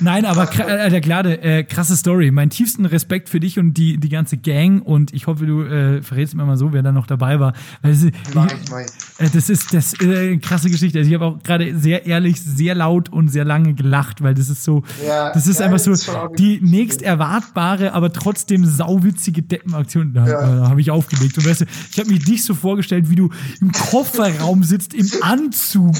Nein, 0.00 0.26
aber 0.26 0.50
Alter, 0.60 1.00
Glade, 1.00 1.40
äh, 1.40 1.64
krasse 1.64 1.96
Story. 1.96 2.30
Mein 2.30 2.50
tiefsten 2.50 2.84
Respekt 2.84 3.30
für 3.30 3.40
dich 3.40 3.58
und 3.58 3.74
die, 3.74 3.98
die 3.98 4.10
ganze 4.10 4.36
Gang 4.36 4.84
und 4.84 5.14
ich 5.14 5.26
hoffe, 5.26 5.46
du 5.46 5.62
äh, 5.62 6.02
verrätst 6.02 6.34
mir 6.34 6.44
mal 6.44 6.58
so, 6.58 6.74
wer 6.74 6.82
da 6.82 6.92
noch 6.92 7.06
dabei 7.06 7.40
war. 7.40 7.54
Weil 7.80 7.92
das, 7.92 8.02
ist, 8.02 8.14
äh, 9.18 9.30
das 9.30 9.48
ist 9.48 9.72
das 9.72 9.94
äh, 10.00 10.04
eine 10.04 10.38
krasse 10.38 10.68
Geschichte. 10.68 10.98
Also 10.98 11.08
ich 11.08 11.14
habe 11.14 11.24
auch 11.24 11.42
gerade 11.42 11.78
sehr 11.78 12.04
ehrlich, 12.04 12.40
sehr 12.42 12.74
laut 12.74 13.08
und 13.10 13.28
sehr 13.28 13.46
lange 13.46 13.72
gelacht, 13.72 14.22
weil 14.22 14.34
das 14.34 14.50
ist 14.50 14.64
so, 14.64 14.82
ja, 15.06 15.32
das 15.32 15.46
ist 15.46 15.60
ja, 15.60 15.66
einfach 15.66 15.78
so 15.78 15.94
die 16.36 16.60
nächst 16.62 17.00
erwartbare, 17.00 17.94
aber 17.94 18.12
trotzdem 18.12 18.66
sauwitzige 18.66 19.42
Deppenaktion. 19.42 20.12
Da, 20.12 20.33
ja. 20.40 20.56
da 20.56 20.68
habe 20.68 20.80
ich 20.80 20.90
aufgelegt. 20.90 21.38
Und 21.38 21.46
weißt 21.46 21.62
du, 21.62 21.64
ich 21.90 21.98
habe 21.98 22.10
mir 22.10 22.18
dich 22.18 22.44
so 22.44 22.54
vorgestellt, 22.54 23.10
wie 23.10 23.16
du 23.16 23.30
im 23.60 23.72
Kofferraum 23.72 24.62
sitzt, 24.62 24.94
im 24.94 25.10
Anzug 25.20 25.96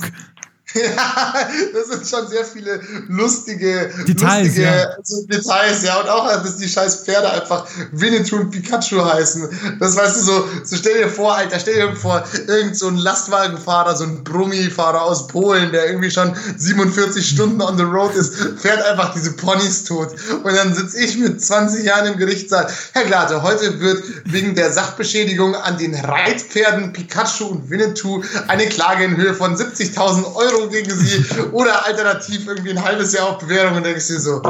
ja, 0.96 1.34
das 1.72 1.88
sind 1.88 2.08
schon 2.08 2.28
sehr 2.28 2.44
viele 2.44 2.80
lustige 3.08 3.92
Details, 4.08 4.46
lustige, 4.46 4.62
ja. 4.62 4.84
Also 4.96 5.24
Details, 5.26 5.82
ja. 5.84 6.00
Und 6.00 6.08
auch, 6.08 6.26
dass 6.26 6.56
die 6.56 6.68
scheiß 6.68 7.04
Pferde 7.04 7.30
einfach 7.30 7.66
Winnetou 7.92 8.36
und 8.36 8.50
Pikachu 8.50 9.04
heißen. 9.04 9.76
Das 9.78 9.96
weißt 9.96 10.16
du 10.16 10.20
so, 10.20 10.48
so 10.64 10.76
stell 10.76 11.04
dir 11.04 11.08
vor, 11.08 11.36
Alter, 11.36 11.60
stell 11.60 11.74
dir 11.74 11.94
vor, 11.94 12.24
irgend 12.48 12.76
so 12.76 12.88
ein 12.88 12.96
Lastwagenfahrer, 12.96 13.96
so 13.96 14.04
ein 14.04 14.24
Brummifahrer 14.24 15.02
aus 15.02 15.28
Polen, 15.28 15.70
der 15.70 15.86
irgendwie 15.86 16.10
schon 16.10 16.34
47 16.56 17.24
Stunden 17.24 17.62
on 17.62 17.76
the 17.78 17.84
road 17.84 18.14
ist, 18.14 18.34
fährt 18.58 18.82
einfach 18.84 19.14
diese 19.14 19.32
Ponys 19.32 19.84
tot. 19.84 20.08
Und 20.42 20.56
dann 20.56 20.74
sitze 20.74 20.98
ich 20.98 21.16
mit 21.18 21.40
20 21.40 21.84
Jahren 21.84 22.06
im 22.06 22.18
Gerichtssaal. 22.18 22.66
Herr 22.92 23.04
Glate, 23.04 23.42
heute 23.42 23.78
wird 23.78 24.02
wegen 24.24 24.56
der 24.56 24.72
Sachbeschädigung 24.72 25.54
an 25.54 25.78
den 25.78 25.94
Reitpferden 25.94 26.92
Pikachu 26.92 27.46
und 27.46 27.70
Winnetou 27.70 28.24
eine 28.48 28.66
Klage 28.66 29.04
in 29.04 29.16
Höhe 29.16 29.34
von 29.34 29.56
70.000 29.56 30.34
Euro 30.34 30.63
gegen 30.68 30.90
sie. 30.90 31.24
Oder 31.52 31.84
alternativ 31.86 32.46
irgendwie 32.46 32.70
ein 32.70 32.82
halbes 32.82 33.12
Jahr 33.12 33.30
auf 33.30 33.38
Bewährung 33.38 33.76
und 33.76 33.84
denkst 33.84 34.06
dir 34.06 34.20
so. 34.20 34.42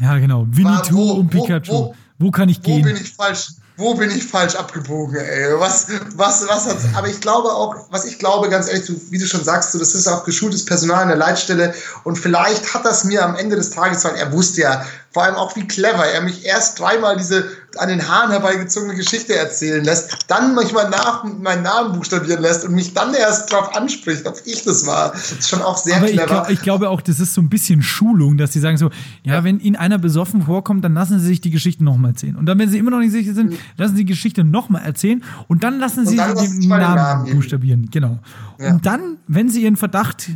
Ja, 0.00 0.18
genau. 0.18 0.46
Winnetou 0.50 1.12
und 1.12 1.28
Pikachu. 1.28 1.72
Wo, 1.72 1.94
wo, 2.18 2.26
wo 2.26 2.30
kann 2.30 2.48
ich 2.48 2.62
gehen? 2.62 2.80
Wo 2.80 2.88
bin 2.88 2.96
ich 2.96 3.12
falsch? 3.12 3.48
wo 3.76 3.94
bin 3.94 4.10
ich 4.10 4.24
falsch 4.24 4.54
abgebogen, 4.54 5.16
ey? 5.16 5.58
Was, 5.58 5.88
was, 6.14 6.46
was 6.46 6.66
hat's? 6.66 6.84
Aber 6.94 7.08
ich 7.08 7.20
glaube 7.20 7.48
auch, 7.48 7.74
was 7.90 8.04
ich 8.04 8.18
glaube, 8.18 8.48
ganz 8.48 8.68
ehrlich, 8.68 8.86
du, 8.86 9.00
wie 9.10 9.18
du 9.18 9.26
schon 9.26 9.42
sagst, 9.42 9.72
so, 9.72 9.78
das 9.78 9.94
ist 9.94 10.06
auch 10.06 10.24
geschultes 10.24 10.64
Personal 10.64 11.02
in 11.02 11.08
der 11.08 11.16
Leitstelle 11.16 11.74
und 12.04 12.16
vielleicht 12.16 12.74
hat 12.74 12.84
das 12.84 13.04
mir 13.04 13.24
am 13.24 13.34
Ende 13.34 13.56
des 13.56 13.70
Tages, 13.70 14.04
weil 14.04 14.14
er 14.16 14.32
wusste 14.32 14.62
ja, 14.62 14.84
vor 15.10 15.24
allem 15.24 15.36
auch 15.36 15.56
wie 15.56 15.66
clever 15.66 16.06
er 16.06 16.20
mich 16.20 16.44
erst 16.44 16.78
dreimal 16.78 17.16
diese 17.16 17.48
an 17.78 17.88
den 17.88 18.06
Haaren 18.06 18.30
herbeigezogene 18.30 18.94
Geschichte 18.94 19.34
erzählen 19.34 19.84
lässt, 19.84 20.24
dann 20.28 20.54
manchmal 20.54 20.90
nach 20.90 21.24
meinen 21.24 21.62
Namen 21.62 21.92
buchstabieren 21.94 22.42
lässt 22.42 22.64
und 22.64 22.74
mich 22.74 22.94
dann 22.94 23.14
erst 23.14 23.52
darauf 23.52 23.74
anspricht, 23.76 24.26
ob 24.26 24.36
ich 24.44 24.64
das 24.64 24.86
war. 24.86 25.12
Das 25.12 25.32
ist 25.32 25.48
schon 25.48 25.62
auch 25.62 25.76
sehr 25.76 25.96
Aber 25.96 26.06
clever. 26.06 26.22
Ich, 26.22 26.28
glaub, 26.28 26.50
ich 26.50 26.62
glaube 26.62 26.88
auch, 26.90 27.00
das 27.00 27.20
ist 27.20 27.34
so 27.34 27.40
ein 27.40 27.48
bisschen 27.48 27.82
Schulung, 27.82 28.36
dass 28.36 28.52
sie 28.52 28.60
sagen 28.60 28.76
so, 28.76 28.90
ja, 29.22 29.34
ja. 29.34 29.44
wenn 29.44 29.60
ihnen 29.60 29.76
einer 29.76 29.98
besoffen 29.98 30.42
vorkommt, 30.42 30.84
dann 30.84 30.94
lassen 30.94 31.18
sie 31.18 31.26
sich 31.26 31.40
die 31.40 31.50
Geschichte 31.50 31.84
nochmal 31.84 32.12
erzählen. 32.12 32.36
Und 32.36 32.46
dann, 32.46 32.58
wenn 32.58 32.68
sie 32.68 32.78
immer 32.78 32.90
noch 32.90 33.00
nicht 33.00 33.12
sicher 33.12 33.34
sind, 33.34 33.50
mhm. 33.50 33.58
lassen 33.76 33.96
sie 33.96 34.04
die 34.04 34.12
Geschichte 34.12 34.44
nochmal 34.44 34.82
erzählen 34.82 35.22
und 35.48 35.64
dann 35.64 35.78
lassen 35.78 36.06
sie 36.06 36.16
dann 36.16 36.36
den 36.36 36.68
Namen, 36.68 36.96
Namen 36.96 37.32
buchstabieren. 37.34 37.88
Genau. 37.90 38.18
Ja. 38.58 38.70
Und 38.70 38.86
dann, 38.86 39.18
wenn 39.26 39.48
sie 39.48 39.62
ihren 39.62 39.76
Verdacht 39.76 40.30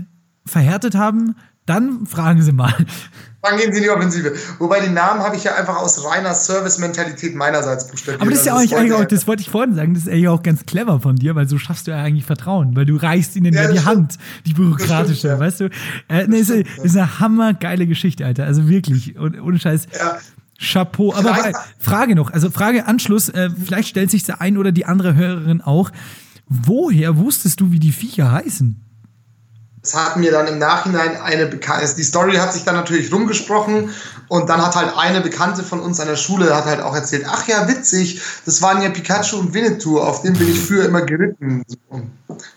verhärtet 0.44 0.94
haben, 0.94 1.34
dann 1.66 2.06
fragen 2.06 2.43
Sie 2.43 2.52
mal. 2.52 2.74
Dann 3.43 3.59
gehen 3.59 3.72
Sie 3.72 3.78
in 3.78 3.84
die 3.84 3.90
Offensive. 3.90 4.34
Wobei 4.59 4.80
den 4.80 4.94
Namen 4.94 5.22
habe 5.22 5.36
ich 5.36 5.44
ja 5.44 5.55
einfach 5.55 5.76
aus 5.76 6.05
reiner 6.05 6.34
Service-Mentalität 6.34 7.34
meinerseits 7.34 7.86
buchstabiert. 7.88 8.20
Aber 8.20 8.30
das 8.30 8.40
ist 8.40 8.47
ja 8.47 8.55
also 8.55 8.76
eigentlich, 8.76 8.93
auch, 8.93 9.05
das 9.05 9.26
wollte 9.26 9.43
ich 9.43 9.51
vorhin 9.51 9.74
sagen, 9.74 9.94
das 9.94 10.05
ist 10.05 10.09
eigentlich 10.09 10.28
auch 10.28 10.43
ganz 10.43 10.66
clever 10.66 11.01
von 11.01 11.16
dir, 11.16 11.34
weil 11.34 11.48
so 11.48 11.59
schaffst 11.59 11.86
du 11.86 11.93
ja 11.93 11.98
eigentlich 12.02 12.24
Vertrauen, 12.24 12.74
weil 12.74 12.86
du 12.86 12.97
reichst 12.97 13.36
ihnen 13.36 13.55
ja, 13.55 13.62
ja 13.62 13.70
die 13.70 13.78
stimmt. 13.78 13.86
Hand, 13.88 14.18
die 14.47 14.55
bürokratische, 14.55 15.14
stimmt, 15.16 15.34
ja. 15.34 15.40
weißt 15.40 15.60
du? 15.60 15.70
Äh, 16.09 16.26
ne, 16.26 16.38
ist, 16.38 16.48
stimmt, 16.48 16.66
ist 16.82 16.97
eine 16.97 17.20
hammergeile 17.20 17.86
Geschichte, 17.86 18.24
Alter. 18.24 18.44
Also 18.44 18.68
wirklich, 18.68 19.16
und, 19.16 19.40
ohne 19.40 19.59
Scheiß. 19.59 19.86
Ja. 19.97 20.18
Chapeau. 20.59 21.14
Aber 21.14 21.34
vielleicht, 21.34 21.59
Frage 21.78 22.14
noch, 22.14 22.32
also 22.32 22.51
Frage 22.51 22.86
Anschluss, 22.86 23.28
äh, 23.28 23.51
vielleicht 23.51 23.88
stellt 23.88 24.10
sich 24.10 24.24
der 24.24 24.40
ein 24.40 24.56
oder 24.56 24.72
die 24.72 24.86
andere 24.86 25.14
Hörerin 25.14 25.60
auch. 25.60 25.90
Woher 26.48 27.18
wusstest 27.18 27.60
du, 27.60 27.72
wie 27.72 27.78
die 27.78 27.93
Viecher 27.93 28.32
heißen? 28.32 28.85
Es 29.86 29.94
hat 29.94 30.16
mir 30.16 30.32
dann 30.32 30.48
im 30.48 30.58
Nachhinein 30.58 31.16
eine 31.20 31.46
Bekannte, 31.46 31.82
also 31.82 31.96
die 31.96 32.02
Story 32.02 32.34
hat 32.34 32.52
sich 32.52 32.64
dann 32.64 32.74
natürlich 32.74 33.12
rumgesprochen 33.12 33.90
und 34.28 34.48
dann 34.48 34.60
hat 34.60 34.74
halt 34.74 34.96
eine 34.96 35.20
Bekannte 35.20 35.62
von 35.62 35.80
uns 35.80 36.00
an 36.00 36.08
der 36.08 36.16
Schule 36.16 36.54
hat 36.54 36.64
halt 36.64 36.80
auch 36.80 36.94
erzählt, 36.94 37.24
ach 37.28 37.46
ja, 37.46 37.68
witzig, 37.68 38.20
das 38.44 38.60
waren 38.62 38.82
ja 38.82 38.90
Pikachu 38.90 39.38
und 39.38 39.54
Winnetou, 39.54 40.00
auf 40.00 40.22
dem 40.22 40.34
bin 40.34 40.50
ich 40.50 40.58
früher 40.58 40.86
immer 40.86 41.02
geritten. 41.02 41.62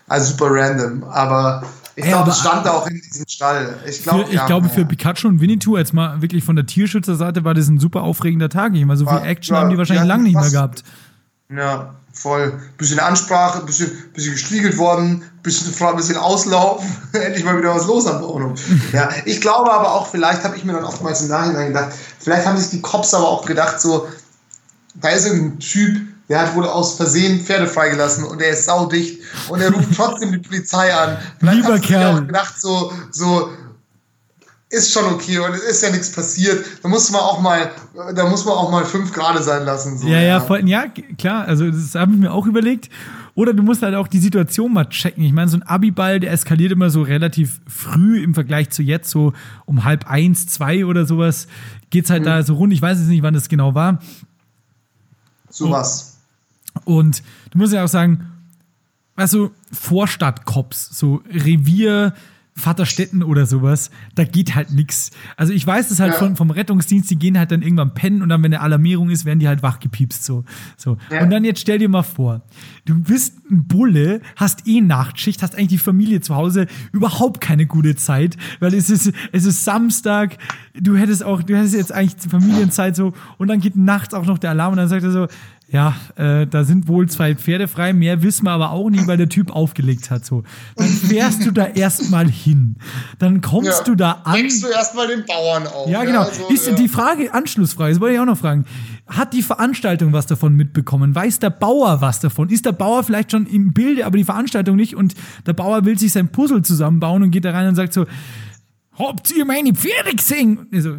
Also 0.08 0.32
super 0.32 0.48
random, 0.50 1.04
aber 1.04 1.62
ich 1.94 2.04
glaube, 2.04 2.26
das 2.26 2.40
stand 2.40 2.66
da 2.66 2.72
auch 2.72 2.86
in 2.88 3.00
diesem 3.00 3.28
Stall. 3.28 3.76
Ich, 3.86 4.02
glaub, 4.02 4.24
für, 4.24 4.28
ich 4.28 4.34
ja, 4.34 4.46
glaube, 4.46 4.68
für 4.68 4.84
Pikachu 4.84 5.28
und 5.28 5.40
Winnetou, 5.40 5.76
jetzt 5.76 5.92
mal 5.92 6.20
wirklich 6.20 6.42
von 6.42 6.56
der 6.56 6.66
Tierschützerseite, 6.66 7.44
war 7.44 7.54
das 7.54 7.68
ein 7.68 7.78
super 7.78 8.02
aufregender 8.02 8.48
Tag. 8.48 8.74
Ich 8.74 8.84
meine, 8.84 8.96
so 8.96 9.06
viel 9.06 9.18
Action 9.18 9.54
ja, 9.54 9.62
haben 9.62 9.70
die 9.70 9.78
wahrscheinlich 9.78 10.06
lange 10.06 10.24
nicht 10.24 10.34
mehr 10.34 10.50
gehabt. 10.50 10.82
Ja, 11.54 11.94
voll. 12.12 12.60
Bisschen 12.78 13.00
Ansprache, 13.00 13.64
bisschen, 13.64 13.90
bisschen 14.14 14.32
gestriegelt 14.32 14.76
worden, 14.78 15.24
bisschen, 15.42 15.72
bisschen 15.96 16.16
Auslauf, 16.16 16.84
endlich 17.12 17.44
mal 17.44 17.58
wieder 17.58 17.74
was 17.74 17.86
los 17.86 18.06
am 18.06 18.22
Wohnung. 18.22 18.54
Ja, 18.92 19.08
ich 19.24 19.40
glaube 19.40 19.72
aber 19.72 19.92
auch, 19.92 20.06
vielleicht 20.06 20.44
habe 20.44 20.56
ich 20.56 20.64
mir 20.64 20.72
dann 20.72 20.84
oftmals 20.84 21.22
im 21.22 21.28
Nachhinein 21.28 21.68
gedacht, 21.68 21.90
vielleicht 22.18 22.46
haben 22.46 22.56
sich 22.56 22.70
die 22.70 22.82
Cops 22.82 23.14
aber 23.14 23.28
auch 23.28 23.44
gedacht, 23.44 23.80
so, 23.80 24.08
da 24.94 25.08
ist 25.10 25.26
irgendein 25.26 25.58
Typ, 25.60 26.00
der 26.28 26.40
hat 26.42 26.54
wohl 26.54 26.66
aus 26.66 26.94
Versehen 26.94 27.40
Pferde 27.40 27.66
freigelassen 27.66 28.24
und 28.24 28.40
er 28.40 28.50
ist 28.50 28.64
saudicht 28.64 29.20
und 29.48 29.60
er 29.60 29.72
ruft 29.72 29.88
trotzdem 29.96 30.32
die 30.32 30.38
Polizei 30.38 30.94
an. 30.94 31.18
Vielleicht 31.38 31.56
Lieber 31.56 31.78
Kerl. 31.80 32.14
auch 32.14 32.20
gedacht, 32.20 32.60
so, 32.60 32.92
so, 33.10 33.50
ist 34.70 34.92
schon 34.92 35.04
okay 35.06 35.38
und 35.40 35.52
es 35.52 35.62
ist 35.62 35.82
ja 35.82 35.90
nichts 35.90 36.12
passiert. 36.12 36.64
Da 36.82 36.88
muss 36.88 37.10
man 37.10 37.20
auch 37.20 37.40
mal, 37.40 37.72
da 38.14 38.28
muss 38.28 38.44
man 38.44 38.54
auch 38.54 38.70
mal 38.70 38.84
fünf 38.84 39.12
Grad 39.12 39.42
sein 39.42 39.64
lassen. 39.64 39.98
So, 39.98 40.06
ja, 40.06 40.20
ja, 40.20 40.22
ja, 40.22 40.40
voll, 40.40 40.66
ja, 40.68 40.84
klar. 41.18 41.44
Also 41.46 41.68
das 41.68 41.96
habe 41.96 42.12
ich 42.12 42.18
mir 42.18 42.32
auch 42.32 42.46
überlegt. 42.46 42.88
Oder 43.34 43.52
du 43.52 43.62
musst 43.62 43.82
halt 43.82 43.94
auch 43.94 44.06
die 44.06 44.18
Situation 44.18 44.72
mal 44.72 44.88
checken. 44.88 45.24
Ich 45.24 45.32
meine, 45.32 45.48
so 45.48 45.56
ein 45.56 45.62
Abiball, 45.62 46.20
der 46.20 46.32
eskaliert 46.32 46.72
immer 46.72 46.90
so 46.90 47.02
relativ 47.02 47.60
früh 47.66 48.22
im 48.22 48.34
Vergleich 48.34 48.70
zu 48.70 48.82
jetzt, 48.82 49.10
so 49.10 49.32
um 49.66 49.84
halb 49.84 50.08
eins, 50.08 50.46
zwei 50.46 50.84
oder 50.84 51.04
sowas, 51.04 51.48
geht's 51.90 52.10
halt 52.10 52.22
mhm. 52.22 52.26
da 52.26 52.42
so 52.42 52.54
rund. 52.54 52.72
Ich 52.72 52.82
weiß 52.82 52.98
jetzt 52.98 53.08
nicht, 53.08 53.22
wann 53.22 53.34
das 53.34 53.48
genau 53.48 53.74
war. 53.74 53.98
So 55.48 55.70
was. 55.70 56.18
Und 56.84 57.22
du 57.50 57.58
musst 57.58 57.72
ja 57.72 57.84
auch 57.84 57.88
sagen, 57.88 58.26
also 59.16 59.50
Vorstadtkops, 59.72 60.90
so 60.96 61.22
Revier, 61.28 62.14
Vaterstetten 62.60 63.22
oder 63.22 63.46
sowas, 63.46 63.90
da 64.14 64.24
geht 64.24 64.54
halt 64.54 64.70
nichts. 64.72 65.10
Also 65.36 65.52
ich 65.52 65.66
weiß 65.66 65.90
es 65.90 65.98
halt 65.98 66.12
ja. 66.12 66.18
von, 66.18 66.36
vom 66.36 66.50
Rettungsdienst, 66.50 67.10
die 67.10 67.16
gehen 67.16 67.38
halt 67.38 67.50
dann 67.50 67.62
irgendwann 67.62 67.94
pennen 67.94 68.22
und 68.22 68.28
dann, 68.28 68.42
wenn 68.42 68.52
eine 68.52 68.62
Alarmierung 68.62 69.10
ist, 69.10 69.24
werden 69.24 69.40
die 69.40 69.48
halt 69.48 69.62
wachgepiepst 69.62 70.24
so. 70.24 70.44
so. 70.76 70.96
Ja. 71.10 71.22
Und 71.22 71.30
dann 71.30 71.44
jetzt 71.44 71.60
stell 71.60 71.78
dir 71.78 71.88
mal 71.88 72.02
vor, 72.02 72.42
du 72.84 73.00
bist 73.00 73.38
ein 73.50 73.66
Bulle, 73.66 74.20
hast 74.36 74.66
eh 74.68 74.80
Nachtschicht, 74.80 75.42
hast 75.42 75.56
eigentlich 75.56 75.68
die 75.68 75.78
Familie 75.78 76.20
zu 76.20 76.36
Hause, 76.36 76.66
überhaupt 76.92 77.40
keine 77.40 77.66
gute 77.66 77.96
Zeit, 77.96 78.36
weil 78.60 78.74
es 78.74 78.90
ist, 78.90 79.12
es 79.32 79.44
ist 79.44 79.64
Samstag, 79.64 80.38
du 80.74 80.96
hättest 80.96 81.24
auch, 81.24 81.42
du 81.42 81.56
hättest 81.56 81.74
jetzt 81.74 81.92
eigentlich 81.92 82.30
Familienzeit 82.30 82.94
so 82.94 83.12
und 83.38 83.48
dann 83.48 83.60
geht 83.60 83.76
nachts 83.76 84.14
auch 84.14 84.26
noch 84.26 84.38
der 84.38 84.50
Alarm 84.50 84.72
und 84.72 84.76
dann 84.78 84.88
sagt 84.88 85.02
er 85.02 85.10
so, 85.10 85.26
ja, 85.72 85.94
äh, 86.16 86.48
da 86.48 86.64
sind 86.64 86.88
wohl 86.88 87.08
zwei 87.08 87.36
Pferde 87.36 87.68
frei, 87.68 87.92
mehr 87.92 88.22
wissen 88.22 88.44
wir 88.44 88.50
aber 88.50 88.72
auch 88.72 88.90
nicht, 88.90 89.06
weil 89.06 89.16
der 89.16 89.28
Typ 89.28 89.52
aufgelegt 89.52 90.10
hat. 90.10 90.24
So. 90.24 90.42
Dann 90.74 90.88
fährst 90.88 91.46
du 91.46 91.52
da 91.52 91.64
erstmal 91.64 92.28
hin. 92.28 92.74
Dann 93.20 93.40
kommst 93.40 93.78
ja, 93.78 93.84
du 93.84 93.94
da 93.94 94.12
an. 94.24 94.34
Denkst 94.34 94.62
du 94.62 94.66
erstmal 94.66 95.06
den 95.06 95.24
Bauern 95.24 95.68
auf. 95.68 95.88
Ja, 95.88 96.02
genau. 96.04 96.22
Ja, 96.22 96.28
also, 96.28 96.48
ist 96.48 96.66
ja. 96.66 96.74
die 96.74 96.88
Frage, 96.88 97.32
Anschlussfrage, 97.32 97.92
das 97.92 98.00
wollte 98.00 98.14
ich 98.14 98.20
auch 98.20 98.26
noch 98.26 98.38
fragen. 98.38 98.64
Hat 99.06 99.32
die 99.32 99.42
Veranstaltung 99.42 100.12
was 100.12 100.26
davon 100.26 100.56
mitbekommen? 100.56 101.14
Weiß 101.14 101.38
der 101.38 101.50
Bauer 101.50 102.00
was 102.00 102.18
davon? 102.18 102.48
Ist 102.48 102.66
der 102.66 102.72
Bauer 102.72 103.04
vielleicht 103.04 103.30
schon 103.30 103.46
im 103.46 103.72
Bilde, 103.72 104.06
aber 104.06 104.16
die 104.16 104.24
Veranstaltung 104.24 104.74
nicht? 104.74 104.96
Und 104.96 105.14
der 105.46 105.52
Bauer 105.52 105.84
will 105.84 105.96
sich 105.96 106.10
sein 106.10 106.32
Puzzle 106.32 106.62
zusammenbauen 106.62 107.22
und 107.22 107.30
geht 107.30 107.44
da 107.44 107.52
rein 107.52 107.68
und 107.68 107.76
sagt 107.76 107.92
so, 107.92 108.06
habt 108.98 109.30
ihr 109.30 109.44
meine 109.44 109.72
Pferde 109.72 110.16
gesehen? 110.16 110.66
So, 110.72 110.96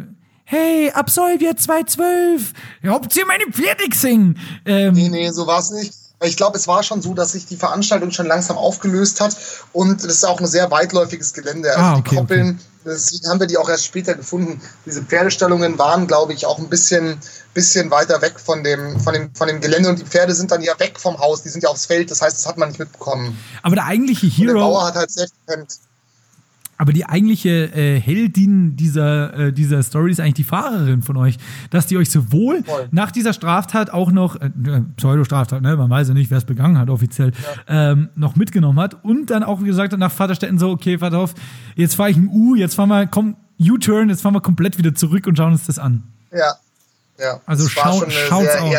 hey, 0.52 0.90
Absolvier 0.90 1.56
212, 1.56 2.52
habt 2.86 3.16
ihr 3.16 3.24
meine 3.24 3.46
Pferde 3.50 3.88
gesehen? 3.88 4.38
Ähm, 4.66 4.92
nee, 4.92 5.08
nee, 5.08 5.30
so 5.30 5.46
war 5.46 5.60
es 5.60 5.70
nicht. 5.70 5.94
Ich 6.24 6.36
glaube, 6.36 6.58
es 6.58 6.68
war 6.68 6.82
schon 6.82 7.00
so, 7.00 7.14
dass 7.14 7.32
sich 7.32 7.46
die 7.46 7.56
Veranstaltung 7.56 8.10
schon 8.10 8.26
langsam 8.26 8.58
aufgelöst 8.58 9.22
hat 9.22 9.34
und 9.72 10.04
das 10.04 10.12
ist 10.12 10.24
auch 10.24 10.38
ein 10.38 10.46
sehr 10.46 10.70
weitläufiges 10.70 11.32
Gelände. 11.32 11.70
Also 11.70 11.80
ah, 11.80 11.96
okay, 11.96 12.10
die 12.10 12.16
Koppeln, 12.16 12.48
okay. 12.50 12.58
deswegen 12.84 13.28
haben 13.30 13.40
wir 13.40 13.46
die 13.46 13.56
auch 13.56 13.68
erst 13.68 13.86
später 13.86 14.14
gefunden. 14.14 14.60
Diese 14.84 15.02
Pferdestellungen 15.02 15.78
waren, 15.78 16.06
glaube 16.06 16.34
ich, 16.34 16.44
auch 16.44 16.58
ein 16.58 16.68
bisschen, 16.68 17.16
bisschen 17.54 17.90
weiter 17.90 18.20
weg 18.20 18.38
von 18.38 18.62
dem, 18.62 19.00
von, 19.00 19.14
dem, 19.14 19.34
von 19.34 19.48
dem 19.48 19.60
Gelände 19.62 19.88
und 19.88 20.00
die 20.00 20.04
Pferde 20.04 20.34
sind 20.34 20.50
dann 20.50 20.60
ja 20.60 20.78
weg 20.78 21.00
vom 21.00 21.18
Haus, 21.18 21.42
die 21.42 21.48
sind 21.48 21.64
ja 21.64 21.70
aufs 21.70 21.86
Feld, 21.86 22.10
das 22.10 22.20
heißt, 22.20 22.36
das 22.36 22.46
hat 22.46 22.58
man 22.58 22.68
nicht 22.68 22.78
mitbekommen. 22.78 23.38
Aber 23.62 23.74
der 23.74 23.86
eigentliche 23.86 24.26
Hero. 24.26 24.50
Und 24.50 24.56
der 24.56 24.62
Bauer 24.64 24.84
hat 24.84 24.94
halt 24.96 25.10
selbst 25.10 25.34
gepennt. 25.46 25.78
Aber 26.82 26.92
die 26.92 27.06
eigentliche 27.06 27.72
äh, 27.76 28.00
Heldin 28.00 28.74
dieser, 28.74 29.34
äh, 29.34 29.52
dieser 29.52 29.84
Story 29.84 30.10
ist 30.10 30.18
eigentlich 30.18 30.34
die 30.34 30.42
Fahrerin 30.42 31.02
von 31.02 31.16
euch, 31.16 31.36
dass 31.70 31.86
die 31.86 31.96
euch 31.96 32.10
sowohl 32.10 32.64
Voll. 32.64 32.88
nach 32.90 33.12
dieser 33.12 33.32
Straftat 33.32 33.92
auch 33.92 34.10
noch, 34.10 34.34
äh, 34.34 34.46
äh, 34.46 34.82
Pseudo-Straftat, 34.96 35.62
ne, 35.62 35.76
man 35.76 35.88
weiß 35.88 36.08
ja 36.08 36.14
nicht, 36.14 36.32
wer 36.32 36.38
es 36.38 36.44
begangen 36.44 36.78
hat 36.78 36.90
offiziell, 36.90 37.30
ja. 37.68 37.92
ähm, 37.92 38.08
noch 38.16 38.34
mitgenommen 38.34 38.80
hat 38.80 38.96
und 39.04 39.30
dann 39.30 39.44
auch 39.44 39.62
gesagt 39.62 39.92
hat 39.92 40.00
nach 40.00 40.10
Vaterstätten 40.10 40.58
so, 40.58 40.70
okay, 40.70 41.00
warte 41.00 41.18
auf, 41.18 41.36
jetzt 41.76 41.94
fahre 41.94 42.10
ich 42.10 42.16
im 42.16 42.28
U, 42.28 42.56
jetzt 42.56 42.74
fahren 42.74 42.88
wir, 42.88 43.06
komm, 43.06 43.36
U-Turn, 43.60 44.08
jetzt 44.08 44.22
fahren 44.22 44.34
wir 44.34 44.40
komplett 44.40 44.76
wieder 44.76 44.92
zurück 44.92 45.28
und 45.28 45.36
schauen 45.36 45.52
uns 45.52 45.66
das 45.66 45.78
an. 45.78 46.02
Ja, 46.32 46.56
ja. 47.16 47.40
Also 47.46 47.68
schau, 47.68 48.02
schaut's 48.10 48.56
auch 48.56 48.74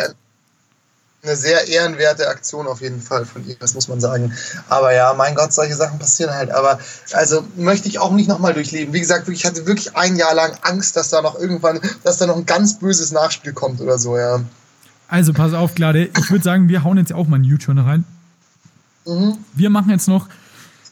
eine 1.24 1.36
sehr 1.36 1.68
ehrenwerte 1.68 2.28
Aktion 2.28 2.66
auf 2.66 2.80
jeden 2.80 3.00
Fall 3.00 3.24
von 3.24 3.46
ihr, 3.46 3.56
das 3.58 3.74
muss 3.74 3.88
man 3.88 4.00
sagen. 4.00 4.32
Aber 4.68 4.92
ja, 4.92 5.14
mein 5.14 5.34
Gott, 5.34 5.52
solche 5.52 5.74
Sachen 5.74 5.98
passieren 5.98 6.34
halt. 6.34 6.50
Aber 6.50 6.78
also 7.12 7.44
möchte 7.56 7.88
ich 7.88 7.98
auch 7.98 8.12
nicht 8.12 8.28
nochmal 8.28 8.54
durchleben. 8.54 8.92
Wie 8.92 9.00
gesagt, 9.00 9.28
ich 9.28 9.44
hatte 9.44 9.66
wirklich 9.66 9.96
ein 9.96 10.16
Jahr 10.16 10.34
lang 10.34 10.52
Angst, 10.62 10.96
dass 10.96 11.10
da 11.10 11.22
noch 11.22 11.38
irgendwann, 11.38 11.80
dass 12.02 12.18
da 12.18 12.26
noch 12.26 12.36
ein 12.36 12.46
ganz 12.46 12.78
böses 12.78 13.10
Nachspiel 13.10 13.52
kommt 13.52 13.80
oder 13.80 13.98
so, 13.98 14.18
ja. 14.18 14.40
Also 15.08 15.32
pass 15.32 15.52
auf, 15.54 15.74
Glade. 15.74 16.10
Ich 16.18 16.30
würde 16.30 16.44
sagen, 16.44 16.68
wir 16.68 16.84
hauen 16.84 16.98
jetzt 16.98 17.12
auch 17.12 17.26
mal 17.26 17.36
einen 17.36 17.44
YouTube 17.44 17.76
rein. 17.76 18.04
Mhm. 19.06 19.38
Wir 19.54 19.70
machen 19.70 19.90
jetzt 19.90 20.08
noch 20.08 20.28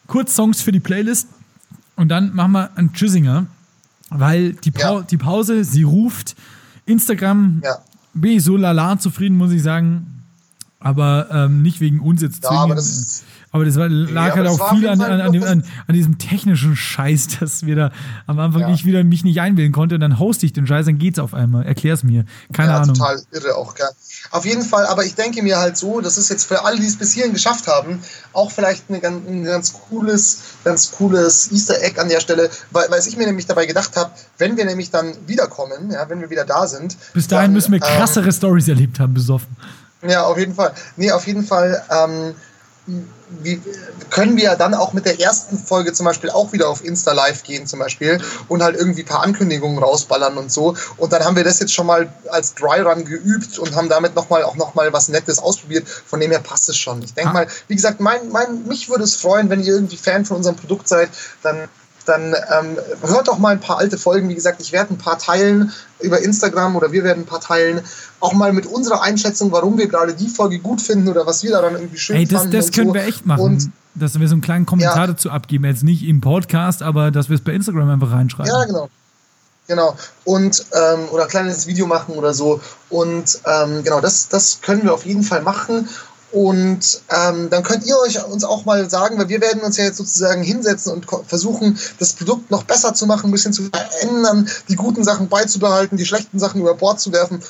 kurz 0.06 0.34
Songs 0.34 0.62
für 0.62 0.72
die 0.72 0.80
Playlist 0.80 1.28
und 1.96 2.09
dann 2.09 2.34
machen 2.34 2.52
wir 2.52 2.70
einen 2.76 2.92
Tschüssinger, 2.92 3.46
weil 4.10 4.54
die, 4.54 4.70
pa 4.70 4.80
ja. 4.80 5.00
die 5.02 5.16
Pause, 5.18 5.64
sie 5.64 5.82
ruft. 5.82 6.36
Instagram 6.84 7.62
ja. 7.64 7.78
bin 8.14 8.32
ich 8.32 8.44
so 8.44 8.56
lala 8.56 8.98
zufrieden, 8.98 9.36
muss 9.36 9.52
ich 9.52 9.62
sagen 9.62 10.11
Aber 10.82 11.28
ähm, 11.30 11.62
nicht 11.62 11.80
wegen 11.80 12.00
uns 12.00 12.22
jetzt 12.22 12.42
zwingend. 12.42 12.56
Ja, 12.56 12.62
aber 12.62 12.74
das 12.74 13.24
aber 13.54 13.66
das 13.66 13.76
war, 13.76 13.90
lag 13.90 14.28
ja, 14.28 14.36
halt 14.36 14.48
auch 14.48 14.70
viel 14.70 14.88
an, 14.88 15.02
an, 15.02 15.20
an, 15.20 15.32
dem, 15.32 15.44
an, 15.44 15.62
diesem 15.90 16.16
technischen 16.16 16.74
Scheiß, 16.74 17.28
dass 17.40 17.66
wir 17.66 17.76
da 17.76 17.92
am 18.26 18.38
Anfang 18.38 18.62
ja. 18.62 18.70
nicht 18.70 18.86
wieder 18.86 19.04
mich 19.04 19.24
nicht 19.24 19.40
einwählen 19.42 19.72
konnte 19.72 19.94
und 19.96 20.00
dann 20.00 20.18
hoste 20.18 20.46
ich 20.46 20.54
den 20.54 20.66
Scheiß, 20.66 20.86
dann 20.86 20.98
geht's 20.98 21.18
auf 21.18 21.34
einmal. 21.34 21.66
Erklär's 21.66 22.02
mir. 22.02 22.24
Keine 22.54 22.72
Ahnung. 22.72 22.94
total 22.94 23.22
irre 23.30 23.56
auch, 23.56 23.74
gell. 23.74 23.88
Auf 24.30 24.46
jeden 24.46 24.62
Fall, 24.62 24.86
aber 24.86 25.04
ich 25.04 25.16
denke 25.16 25.42
mir 25.42 25.59
halt 25.59 25.76
so, 25.76 26.00
das 26.00 26.16
ist 26.16 26.30
jetzt 26.30 26.46
für 26.46 26.64
alle, 26.64 26.80
die 26.80 26.86
es 26.86 26.96
bis 26.96 27.12
hierhin 27.12 27.34
geschafft 27.34 27.66
haben, 27.66 27.98
auch 28.32 28.50
vielleicht 28.50 28.84
eine 28.88 29.00
ganz, 29.00 29.28
ein 29.28 29.44
ganz 29.44 29.74
cooles, 29.74 30.38
ganz 30.64 30.90
cooles 30.92 31.52
Easter 31.52 31.82
Egg 31.82 32.00
an 32.00 32.09
der 32.09 32.20
Stelle, 32.20 32.48
weil, 32.70 32.90
weil 32.90 33.00
ich 33.06 33.16
mir 33.18 33.26
nämlich 33.26 33.46
dabei 33.46 33.66
gedacht 33.66 33.96
habe, 33.96 34.12
wenn 34.38 34.56
wir 34.56 34.64
nämlich 34.64 34.90
dann 34.90 35.12
wiederkommen, 35.26 35.90
ja, 35.90 36.09
wenn 36.09 36.22
wir 36.22 36.30
wieder 36.30 36.46
da 36.46 36.66
sind. 36.66 36.96
Bis 37.12 37.28
dahin 37.28 37.46
dann, 37.46 37.52
müssen 37.52 37.72
wir 37.72 37.80
krassere 37.80 38.26
ähm, 38.26 38.32
Stories 38.32 38.68
erlebt 38.68 38.98
haben, 38.98 39.12
besoffen. 39.12 39.54
Ja, 40.02 40.24
auf 40.24 40.38
jeden 40.38 40.54
Fall. 40.54 40.74
Nee, 40.96 41.12
auf 41.12 41.26
jeden 41.26 41.44
Fall. 41.44 41.82
Ähm, 41.90 42.34
wie, 43.28 43.62
können 44.10 44.36
wir 44.36 44.56
dann 44.56 44.74
auch 44.74 44.92
mit 44.92 45.06
der 45.06 45.20
ersten 45.20 45.56
Folge 45.56 45.92
zum 45.92 46.04
Beispiel 46.04 46.30
auch 46.30 46.52
wieder 46.52 46.68
auf 46.68 46.84
Insta 46.84 47.12
Live 47.12 47.44
gehen 47.44 47.66
zum 47.66 47.78
Beispiel 47.78 48.20
und 48.48 48.62
halt 48.62 48.76
irgendwie 48.76 49.02
ein 49.02 49.06
paar 49.06 49.22
Ankündigungen 49.22 49.78
rausballern 49.78 50.36
und 50.36 50.50
so. 50.50 50.76
Und 50.96 51.12
dann 51.12 51.24
haben 51.24 51.36
wir 51.36 51.44
das 51.44 51.60
jetzt 51.60 51.72
schon 51.72 51.86
mal 51.86 52.12
als 52.28 52.54
Dry 52.54 52.80
Run 52.80 53.04
geübt 53.04 53.58
und 53.58 53.76
haben 53.76 53.88
damit 53.88 54.16
nochmal 54.16 54.42
auch 54.42 54.56
nochmal 54.56 54.92
was 54.92 55.08
Nettes 55.08 55.38
ausprobiert. 55.38 55.88
Von 55.88 56.18
dem 56.18 56.32
her 56.32 56.40
passt 56.40 56.68
es 56.68 56.76
schon. 56.76 57.00
Ich 57.02 57.14
denke 57.14 57.30
ah. 57.30 57.34
mal, 57.34 57.46
wie 57.68 57.76
gesagt, 57.76 58.00
mein, 58.00 58.28
mein, 58.30 58.66
mich 58.66 58.88
würde 58.88 59.04
es 59.04 59.14
freuen, 59.14 59.48
wenn 59.48 59.60
ihr 59.60 59.74
irgendwie 59.74 59.96
Fan 59.96 60.24
von 60.24 60.38
unserem 60.38 60.56
Produkt 60.56 60.88
seid, 60.88 61.08
dann 61.42 61.68
dann 62.04 62.34
ähm, 62.34 62.78
hört 63.02 63.28
doch 63.28 63.38
mal 63.38 63.50
ein 63.50 63.60
paar 63.60 63.78
alte 63.78 63.98
Folgen. 63.98 64.28
Wie 64.28 64.34
gesagt, 64.34 64.60
ich 64.60 64.72
werde 64.72 64.94
ein 64.94 64.98
paar 64.98 65.18
teilen 65.18 65.72
über 66.00 66.20
Instagram 66.20 66.76
oder 66.76 66.92
wir 66.92 67.04
werden 67.04 67.24
ein 67.24 67.26
paar 67.26 67.40
teilen. 67.40 67.80
Auch 68.20 68.32
mal 68.32 68.52
mit 68.52 68.66
unserer 68.66 69.02
Einschätzung, 69.02 69.52
warum 69.52 69.78
wir 69.78 69.88
gerade 69.88 70.14
die 70.14 70.28
Folge 70.28 70.58
gut 70.58 70.80
finden 70.80 71.08
oder 71.08 71.26
was 71.26 71.42
wir 71.42 71.50
daran 71.50 71.74
irgendwie 71.74 71.98
schön 71.98 72.16
Ey, 72.16 72.26
das, 72.26 72.42
fanden. 72.42 72.56
Das 72.56 72.72
können 72.72 72.88
so. 72.88 72.94
wir 72.94 73.04
echt 73.04 73.26
machen. 73.26 73.42
Und 73.42 73.70
dass 73.94 74.18
wir 74.18 74.26
so 74.26 74.34
einen 74.34 74.42
kleinen 74.42 74.66
Kommentar 74.66 74.96
ja. 74.96 75.06
dazu 75.08 75.30
abgeben. 75.30 75.64
Jetzt 75.64 75.84
nicht 75.84 76.02
im 76.04 76.20
Podcast, 76.20 76.82
aber 76.82 77.10
dass 77.10 77.28
wir 77.28 77.36
es 77.36 77.42
bei 77.42 77.52
Instagram 77.52 77.90
einfach 77.90 78.12
reinschreiben. 78.12 78.50
Ja, 78.52 78.64
genau. 78.64 78.88
Genau. 79.68 79.96
Und, 80.24 80.66
ähm, 80.72 81.08
oder 81.12 81.24
ein 81.24 81.28
kleines 81.28 81.66
Video 81.66 81.86
machen 81.86 82.16
oder 82.16 82.34
so. 82.34 82.60
Und 82.88 83.40
ähm, 83.46 83.84
genau, 83.84 84.00
das, 84.00 84.28
das 84.28 84.60
können 84.60 84.82
wir 84.82 84.92
auf 84.92 85.06
jeden 85.06 85.22
Fall 85.22 85.42
machen. 85.42 85.88
Und 86.32 87.02
ähm, 87.10 87.50
dann 87.50 87.62
könnt 87.62 87.84
ihr 87.84 87.96
euch 87.98 88.24
uns 88.24 88.42
auch 88.42 88.64
mal 88.64 88.88
sagen, 88.88 89.18
weil 89.18 89.28
wir 89.28 89.40
werden 89.42 89.62
uns 89.62 89.76
ja 89.76 89.84
jetzt 89.84 89.98
sozusagen 89.98 90.42
hinsetzen 90.42 90.92
und 90.92 91.06
versuchen, 91.26 91.78
das 91.98 92.14
Produkt 92.14 92.50
noch 92.50 92.62
besser 92.64 92.94
zu 92.94 93.06
machen, 93.06 93.28
ein 93.28 93.32
bisschen 93.32 93.52
zu 93.52 93.64
verändern, 93.64 94.48
die 94.68 94.76
guten 94.76 95.04
Sachen 95.04 95.28
beizubehalten, 95.28 95.98
die 95.98 96.06
schlechten 96.06 96.38
Sachen 96.38 96.60
über 96.60 96.74
Bord 96.74 97.00
zu 97.00 97.12
werfen 97.12 97.42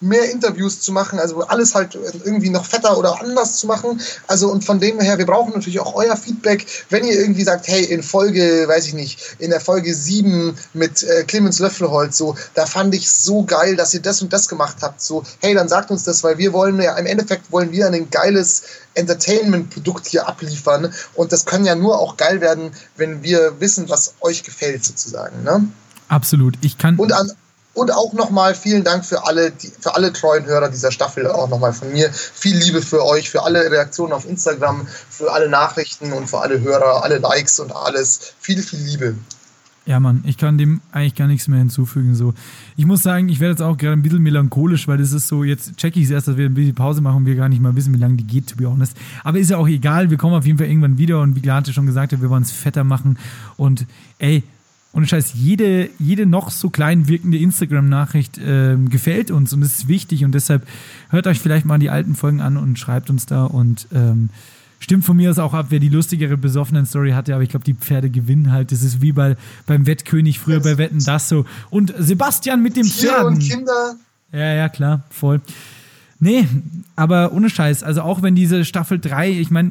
mehr 0.00 0.30
Interviews 0.30 0.80
zu 0.80 0.92
machen, 0.92 1.18
also 1.18 1.42
alles 1.46 1.74
halt 1.74 1.98
irgendwie 2.24 2.50
noch 2.50 2.64
fetter 2.64 2.96
oder 2.96 3.20
anders 3.20 3.56
zu 3.56 3.66
machen. 3.66 4.00
Also 4.26 4.50
und 4.50 4.64
von 4.64 4.80
dem 4.80 5.00
her, 5.00 5.18
wir 5.18 5.26
brauchen 5.26 5.52
natürlich 5.52 5.80
auch 5.80 5.94
euer 5.94 6.16
Feedback, 6.16 6.66
wenn 6.90 7.04
ihr 7.04 7.18
irgendwie 7.18 7.44
sagt, 7.44 7.66
hey, 7.68 7.84
in 7.84 8.02
Folge, 8.02 8.64
weiß 8.66 8.86
ich 8.86 8.94
nicht, 8.94 9.36
in 9.38 9.50
der 9.50 9.60
Folge 9.60 9.94
7 9.94 10.56
mit 10.72 11.02
äh, 11.02 11.24
Clemens 11.24 11.58
Löffelholz, 11.58 12.16
so, 12.16 12.36
da 12.54 12.66
fand 12.66 12.94
ich 12.94 13.10
so 13.10 13.42
geil, 13.44 13.76
dass 13.76 13.94
ihr 13.94 14.00
das 14.00 14.22
und 14.22 14.32
das 14.32 14.48
gemacht 14.48 14.76
habt. 14.82 15.00
So, 15.00 15.24
hey, 15.40 15.54
dann 15.54 15.68
sagt 15.68 15.90
uns 15.90 16.04
das, 16.04 16.22
weil 16.22 16.38
wir 16.38 16.52
wollen 16.52 16.80
ja, 16.80 16.96
im 16.96 17.06
Endeffekt 17.06 17.50
wollen 17.50 17.72
wir 17.72 17.86
ein 17.88 18.10
geiles 18.10 18.62
Entertainment-Produkt 18.94 20.06
hier 20.06 20.28
abliefern 20.28 20.92
und 21.14 21.32
das 21.32 21.44
kann 21.44 21.64
ja 21.64 21.74
nur 21.74 21.98
auch 21.98 22.16
geil 22.16 22.40
werden, 22.40 22.72
wenn 22.96 23.22
wir 23.22 23.60
wissen, 23.60 23.88
was 23.88 24.14
euch 24.20 24.42
gefällt 24.42 24.84
sozusagen. 24.84 25.42
Ne? 25.42 25.68
Absolut. 26.08 26.54
Ich 26.62 26.78
kann. 26.78 26.96
Und 26.96 27.12
an, 27.12 27.32
und 27.78 27.92
auch 27.92 28.12
nochmal 28.12 28.54
vielen 28.54 28.82
Dank 28.82 29.04
für 29.04 29.24
alle, 29.26 29.52
die, 29.52 29.68
für 29.68 29.94
alle 29.94 30.12
treuen 30.12 30.44
Hörer 30.44 30.68
dieser 30.68 30.90
Staffel, 30.90 31.26
auch 31.28 31.48
nochmal 31.48 31.72
von 31.72 31.92
mir. 31.92 32.10
Viel 32.12 32.56
Liebe 32.56 32.82
für 32.82 33.04
euch, 33.04 33.30
für 33.30 33.44
alle 33.44 33.70
Reaktionen 33.70 34.12
auf 34.12 34.28
Instagram, 34.28 34.86
für 35.08 35.32
alle 35.32 35.48
Nachrichten 35.48 36.12
und 36.12 36.28
für 36.28 36.40
alle 36.40 36.60
Hörer, 36.60 37.04
alle 37.04 37.18
Likes 37.18 37.60
und 37.60 37.74
alles. 37.74 38.34
Viel, 38.40 38.62
viel 38.62 38.80
Liebe. 38.80 39.14
Ja, 39.86 40.00
Mann, 40.00 40.22
ich 40.26 40.36
kann 40.36 40.58
dem 40.58 40.82
eigentlich 40.92 41.14
gar 41.14 41.28
nichts 41.28 41.48
mehr 41.48 41.60
hinzufügen. 41.60 42.14
So. 42.14 42.34
Ich 42.76 42.84
muss 42.84 43.02
sagen, 43.02 43.30
ich 43.30 43.40
werde 43.40 43.52
jetzt 43.52 43.62
auch 43.62 43.78
gerade 43.78 43.94
ein 43.94 44.02
bisschen 44.02 44.22
melancholisch, 44.22 44.86
weil 44.86 44.98
das 44.98 45.12
ist 45.12 45.28
so, 45.28 45.44
jetzt 45.44 45.78
checke 45.78 45.98
ich 45.98 46.06
es 46.06 46.10
erst, 46.10 46.28
dass 46.28 46.36
wir 46.36 46.44
ein 46.44 46.52
bisschen 46.52 46.74
Pause 46.74 47.00
machen 47.00 47.18
und 47.18 47.26
wir 47.26 47.36
gar 47.36 47.48
nicht 47.48 47.62
mal 47.62 47.74
wissen, 47.74 47.94
wie 47.94 47.98
lange 47.98 48.16
die 48.16 48.26
geht, 48.26 48.50
to 48.50 48.56
be 48.56 48.68
honest. 48.68 48.94
Aber 49.24 49.38
ist 49.38 49.50
ja 49.50 49.56
auch 49.56 49.68
egal, 49.68 50.10
wir 50.10 50.18
kommen 50.18 50.34
auf 50.34 50.44
jeden 50.44 50.58
Fall 50.58 50.66
irgendwann 50.66 50.98
wieder 50.98 51.22
und 51.22 51.36
wie 51.36 51.40
Glate 51.40 51.72
schon 51.72 51.86
gesagt 51.86 52.12
hat, 52.12 52.20
wir 52.20 52.28
wollen 52.28 52.42
es 52.42 52.50
fetter 52.50 52.84
machen. 52.84 53.18
Und 53.56 53.86
ey, 54.18 54.42
und 54.98 55.08
Scheiß, 55.08 55.34
jede, 55.34 55.90
jede 56.00 56.26
noch 56.26 56.50
so 56.50 56.70
klein 56.70 57.06
wirkende 57.06 57.38
Instagram-Nachricht 57.38 58.36
äh, 58.38 58.76
gefällt 58.90 59.30
uns 59.30 59.52
und 59.52 59.62
es 59.62 59.78
ist 59.78 59.88
wichtig 59.88 60.24
und 60.24 60.32
deshalb 60.32 60.66
hört 61.10 61.28
euch 61.28 61.38
vielleicht 61.38 61.66
mal 61.66 61.78
die 61.78 61.88
alten 61.88 62.16
Folgen 62.16 62.40
an 62.40 62.56
und 62.56 62.80
schreibt 62.80 63.08
uns 63.08 63.24
da 63.24 63.44
und 63.44 63.86
ähm, 63.94 64.30
stimmt 64.80 65.04
von 65.04 65.16
mir 65.16 65.30
aus 65.30 65.38
auch 65.38 65.54
ab, 65.54 65.66
wer 65.68 65.78
die 65.78 65.88
lustigere 65.88 66.36
besoffenen 66.36 66.84
Story 66.84 67.12
hatte, 67.12 67.32
aber 67.32 67.44
ich 67.44 67.48
glaube, 67.48 67.64
die 67.64 67.74
Pferde 67.74 68.10
gewinnen 68.10 68.50
halt. 68.50 68.72
Das 68.72 68.82
ist 68.82 69.00
wie 69.00 69.12
bei, 69.12 69.36
beim 69.66 69.86
Wettkönig 69.86 70.40
früher 70.40 70.58
bei 70.58 70.78
Wetten 70.78 71.04
das 71.04 71.28
so. 71.28 71.46
Und 71.70 71.94
Sebastian 71.96 72.60
mit 72.60 72.76
dem 72.76 72.84
Pferd. 72.84 73.24
und 73.24 73.38
Kinder. 73.38 73.94
Ja, 74.32 74.52
ja, 74.54 74.68
klar, 74.68 75.04
voll. 75.10 75.40
Nee, 76.20 76.48
aber 76.96 77.32
ohne 77.32 77.48
Scheiß. 77.48 77.84
Also 77.84 78.02
auch 78.02 78.22
wenn 78.22 78.34
diese 78.34 78.64
Staffel 78.64 78.98
3, 78.98 79.30
ich 79.30 79.52
meine, 79.52 79.70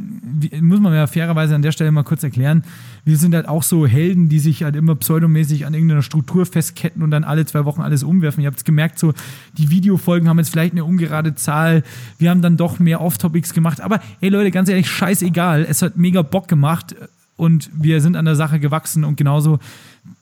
muss 0.61 0.79
man 0.79 0.93
ja 0.93 1.05
fairerweise 1.05 1.53
an 1.55 1.61
der 1.61 1.73
Stelle 1.73 1.91
mal 1.91 2.03
kurz 2.03 2.23
erklären, 2.23 2.63
wir 3.03 3.17
sind 3.17 3.35
halt 3.35 3.49
auch 3.49 3.63
so 3.63 3.85
Helden, 3.85 4.29
die 4.29 4.39
sich 4.39 4.63
halt 4.63 4.77
immer 4.77 4.95
pseudomäßig 4.95 5.65
an 5.65 5.73
irgendeiner 5.73 6.03
Struktur 6.03 6.45
festketten 6.45 7.03
und 7.03 7.11
dann 7.11 7.25
alle 7.25 7.45
zwei 7.45 7.65
Wochen 7.65 7.81
alles 7.81 8.03
umwerfen. 8.03 8.43
Ihr 8.43 8.47
habt 8.47 8.59
es 8.59 8.63
gemerkt, 8.63 8.97
so 8.97 9.13
die 9.57 9.69
Videofolgen 9.71 10.29
haben 10.29 10.37
jetzt 10.37 10.51
vielleicht 10.51 10.71
eine 10.71 10.85
ungerade 10.85 11.35
Zahl. 11.35 11.83
Wir 12.17 12.29
haben 12.29 12.41
dann 12.41 12.55
doch 12.55 12.79
mehr 12.79 13.01
Off-Topics 13.01 13.53
gemacht. 13.53 13.81
Aber 13.81 13.99
ey 14.21 14.29
Leute, 14.29 14.51
ganz 14.51 14.69
ehrlich, 14.69 14.89
scheißegal. 14.89 15.65
Es 15.69 15.81
hat 15.81 15.97
mega 15.97 16.21
Bock 16.21 16.47
gemacht 16.47 16.95
und 17.35 17.69
wir 17.73 17.99
sind 17.99 18.15
an 18.15 18.23
der 18.23 18.35
Sache 18.35 18.61
gewachsen 18.61 19.03
und 19.03 19.17
genauso 19.17 19.59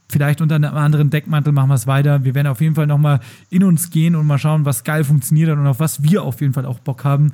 vielleicht 0.09 0.41
unter 0.41 0.55
einem 0.55 0.75
anderen 0.75 1.09
Deckmantel 1.09 1.53
machen 1.53 1.69
wir 1.69 1.75
es 1.75 1.87
weiter. 1.87 2.23
Wir 2.23 2.35
werden 2.35 2.47
auf 2.47 2.61
jeden 2.61 2.75
Fall 2.75 2.87
nochmal 2.87 3.19
in 3.49 3.63
uns 3.63 3.89
gehen 3.89 4.15
und 4.15 4.25
mal 4.27 4.37
schauen, 4.37 4.65
was 4.65 4.83
geil 4.83 5.03
funktioniert 5.03 5.49
hat 5.49 5.57
und 5.57 5.67
auf 5.67 5.79
was 5.79 6.03
wir 6.03 6.23
auf 6.23 6.41
jeden 6.41 6.53
Fall 6.53 6.65
auch 6.65 6.79
Bock 6.79 7.03
haben. 7.03 7.33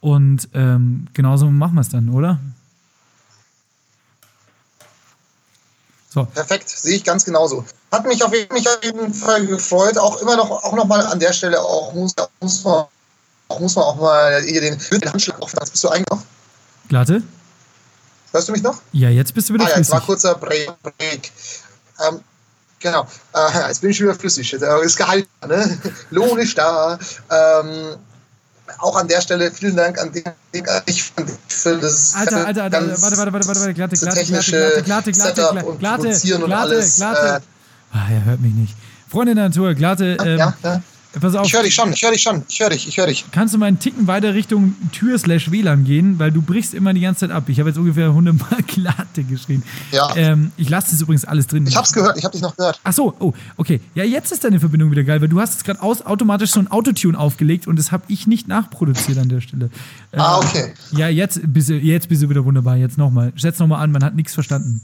Und 0.00 0.48
ähm, 0.54 1.06
genauso 1.14 1.50
machen 1.50 1.74
wir 1.74 1.80
es 1.80 1.88
dann, 1.88 2.08
oder? 2.08 2.40
So. 6.10 6.26
Perfekt, 6.26 6.68
sehe 6.68 6.96
ich 6.96 7.04
ganz 7.04 7.24
genauso. 7.24 7.64
Hat 7.90 8.06
mich 8.06 8.22
auf 8.22 8.34
jeden 8.34 9.14
Fall 9.14 9.46
gefreut, 9.46 9.96
auch 9.96 10.20
immer 10.20 10.36
noch, 10.36 10.50
auch 10.50 10.74
noch 10.74 10.86
mal 10.86 11.06
an 11.06 11.18
der 11.18 11.32
Stelle 11.32 11.60
auch 11.60 11.94
muss, 11.94 12.14
muss 12.40 12.64
man 12.64 12.84
auch 13.48 13.60
muss 13.60 13.76
man 13.76 13.84
auch 13.84 13.96
mal 13.96 14.42
hier 14.42 14.60
den, 14.60 14.78
den 14.90 15.10
Handschlag 15.10 15.40
offen. 15.40 15.58
Bist 15.70 15.84
du 15.84 15.88
eigentlich 15.88 16.08
noch? 16.10 16.22
Glatte? 16.88 17.22
Hörst 18.32 18.48
du 18.48 18.52
mich 18.52 18.62
noch? 18.62 18.80
Ja, 18.92 19.10
jetzt 19.10 19.34
bist 19.34 19.50
du 19.50 19.54
wieder 19.54 19.66
ah, 19.66 19.70
ja, 19.70 19.76
jetzt 19.76 19.90
war 19.90 20.00
kurzer 20.00 20.34
Break. 20.34 20.72
Ähm, 22.08 22.20
genau, 22.80 23.06
äh, 23.34 23.68
jetzt 23.68 23.80
bin 23.80 23.90
ich 23.90 24.00
wieder 24.00 24.14
flüssig. 24.14 24.50
Jetzt 24.50 24.62
ist 24.62 24.96
gehalten, 24.96 25.28
ne? 25.46 25.78
Lohn 26.10 26.38
ist 26.38 26.56
da. 26.58 26.98
Ähm, 27.30 27.96
auch 28.78 28.96
an 28.96 29.08
der 29.08 29.20
Stelle 29.20 29.50
vielen 29.50 29.76
Dank 29.76 29.98
an 29.98 30.12
den, 30.12 30.24
ich 30.86 31.12
für 31.48 31.78
das 31.78 32.14
Alter, 32.14 32.46
Alter, 32.46 32.64
Alter, 32.64 33.02
warte, 33.02 33.16
warte, 33.18 33.32
warte, 33.32 33.48
warte, 33.48 33.74
glatte, 33.74 33.96
glatte, 33.96 34.24
glatte, 34.24 34.82
glatte, 34.82 34.82
glatte, 34.82 35.12
glatte, 35.12 35.78
glatte, 35.78 36.20
glatte, 36.46 36.90
glatte. 36.96 37.42
Ah, 37.92 38.10
er 38.10 38.24
hört 38.24 38.40
mich 38.40 38.54
nicht. 38.54 38.74
Freunde 39.10 39.34
der 39.34 39.48
Natur, 39.48 39.74
glatte, 39.74 40.16
ähm, 40.24 40.38
ja, 40.38 40.54
ja. 40.62 40.82
Pass 41.20 41.34
auf. 41.34 41.46
Ich 41.46 41.52
höre 41.52 41.62
dich 41.62 41.74
schon, 41.74 41.92
ich 41.92 42.02
höre 42.02 42.12
dich 42.12 42.22
schon, 42.22 42.42
ich 42.48 42.60
höre 42.60 42.70
dich, 42.70 42.88
ich 42.88 42.96
höre 42.96 43.06
dich. 43.06 43.24
Kannst 43.32 43.52
du 43.52 43.58
mal 43.58 43.66
einen 43.66 43.78
Ticken 43.78 44.06
weiter 44.06 44.34
Richtung 44.34 44.74
Tür 44.92 45.18
slash 45.18 45.50
WLAN 45.50 45.84
gehen, 45.84 46.18
weil 46.18 46.30
du 46.30 46.40
brichst 46.40 46.72
immer 46.72 46.94
die 46.94 47.00
ganze 47.00 47.20
Zeit 47.20 47.30
ab. 47.30 47.44
Ich 47.48 47.58
habe 47.58 47.68
jetzt 47.68 47.78
ungefähr 47.78 48.08
100 48.08 48.38
Mal 48.38 48.62
Glatte 48.66 49.22
geschrien. 49.28 49.62
Ja. 49.90 50.14
Ähm, 50.16 50.52
ich 50.56 50.68
lasse 50.70 50.92
das 50.92 51.02
übrigens 51.02 51.24
alles 51.24 51.46
drin. 51.46 51.66
Ich 51.66 51.76
habe 51.76 51.86
es 51.86 51.92
gehört, 51.92 52.16
ich 52.16 52.24
habe 52.24 52.32
dich 52.32 52.42
noch 52.42 52.56
gehört. 52.56 52.80
Ach 52.82 52.92
so, 52.92 53.14
oh, 53.18 53.32
okay. 53.56 53.80
Ja, 53.94 54.04
jetzt 54.04 54.32
ist 54.32 54.44
deine 54.44 54.58
Verbindung 54.58 54.90
wieder 54.90 55.04
geil, 55.04 55.20
weil 55.20 55.28
du 55.28 55.40
hast 55.40 55.52
jetzt 55.52 55.64
gerade 55.64 55.82
automatisch 55.82 56.50
so 56.50 56.60
ein 56.60 56.70
Autotune 56.70 57.18
aufgelegt 57.18 57.66
und 57.66 57.78
das 57.78 57.92
habe 57.92 58.04
ich 58.08 58.26
nicht 58.26 58.48
nachproduziert 58.48 59.18
an 59.18 59.28
der 59.28 59.40
Stelle. 59.40 59.70
Äh, 60.12 60.18
ah, 60.18 60.38
okay. 60.38 60.72
Ja, 60.92 61.08
jetzt 61.08 61.40
bist, 61.44 61.68
du, 61.68 61.74
jetzt 61.74 62.08
bist 62.08 62.22
du 62.22 62.30
wieder 62.30 62.44
wunderbar. 62.44 62.76
Jetzt 62.76 62.96
nochmal. 62.96 63.32
Setz 63.36 63.58
nochmal 63.58 63.82
an, 63.82 63.92
man 63.92 64.02
hat 64.02 64.14
nichts 64.14 64.34
verstanden. 64.34 64.82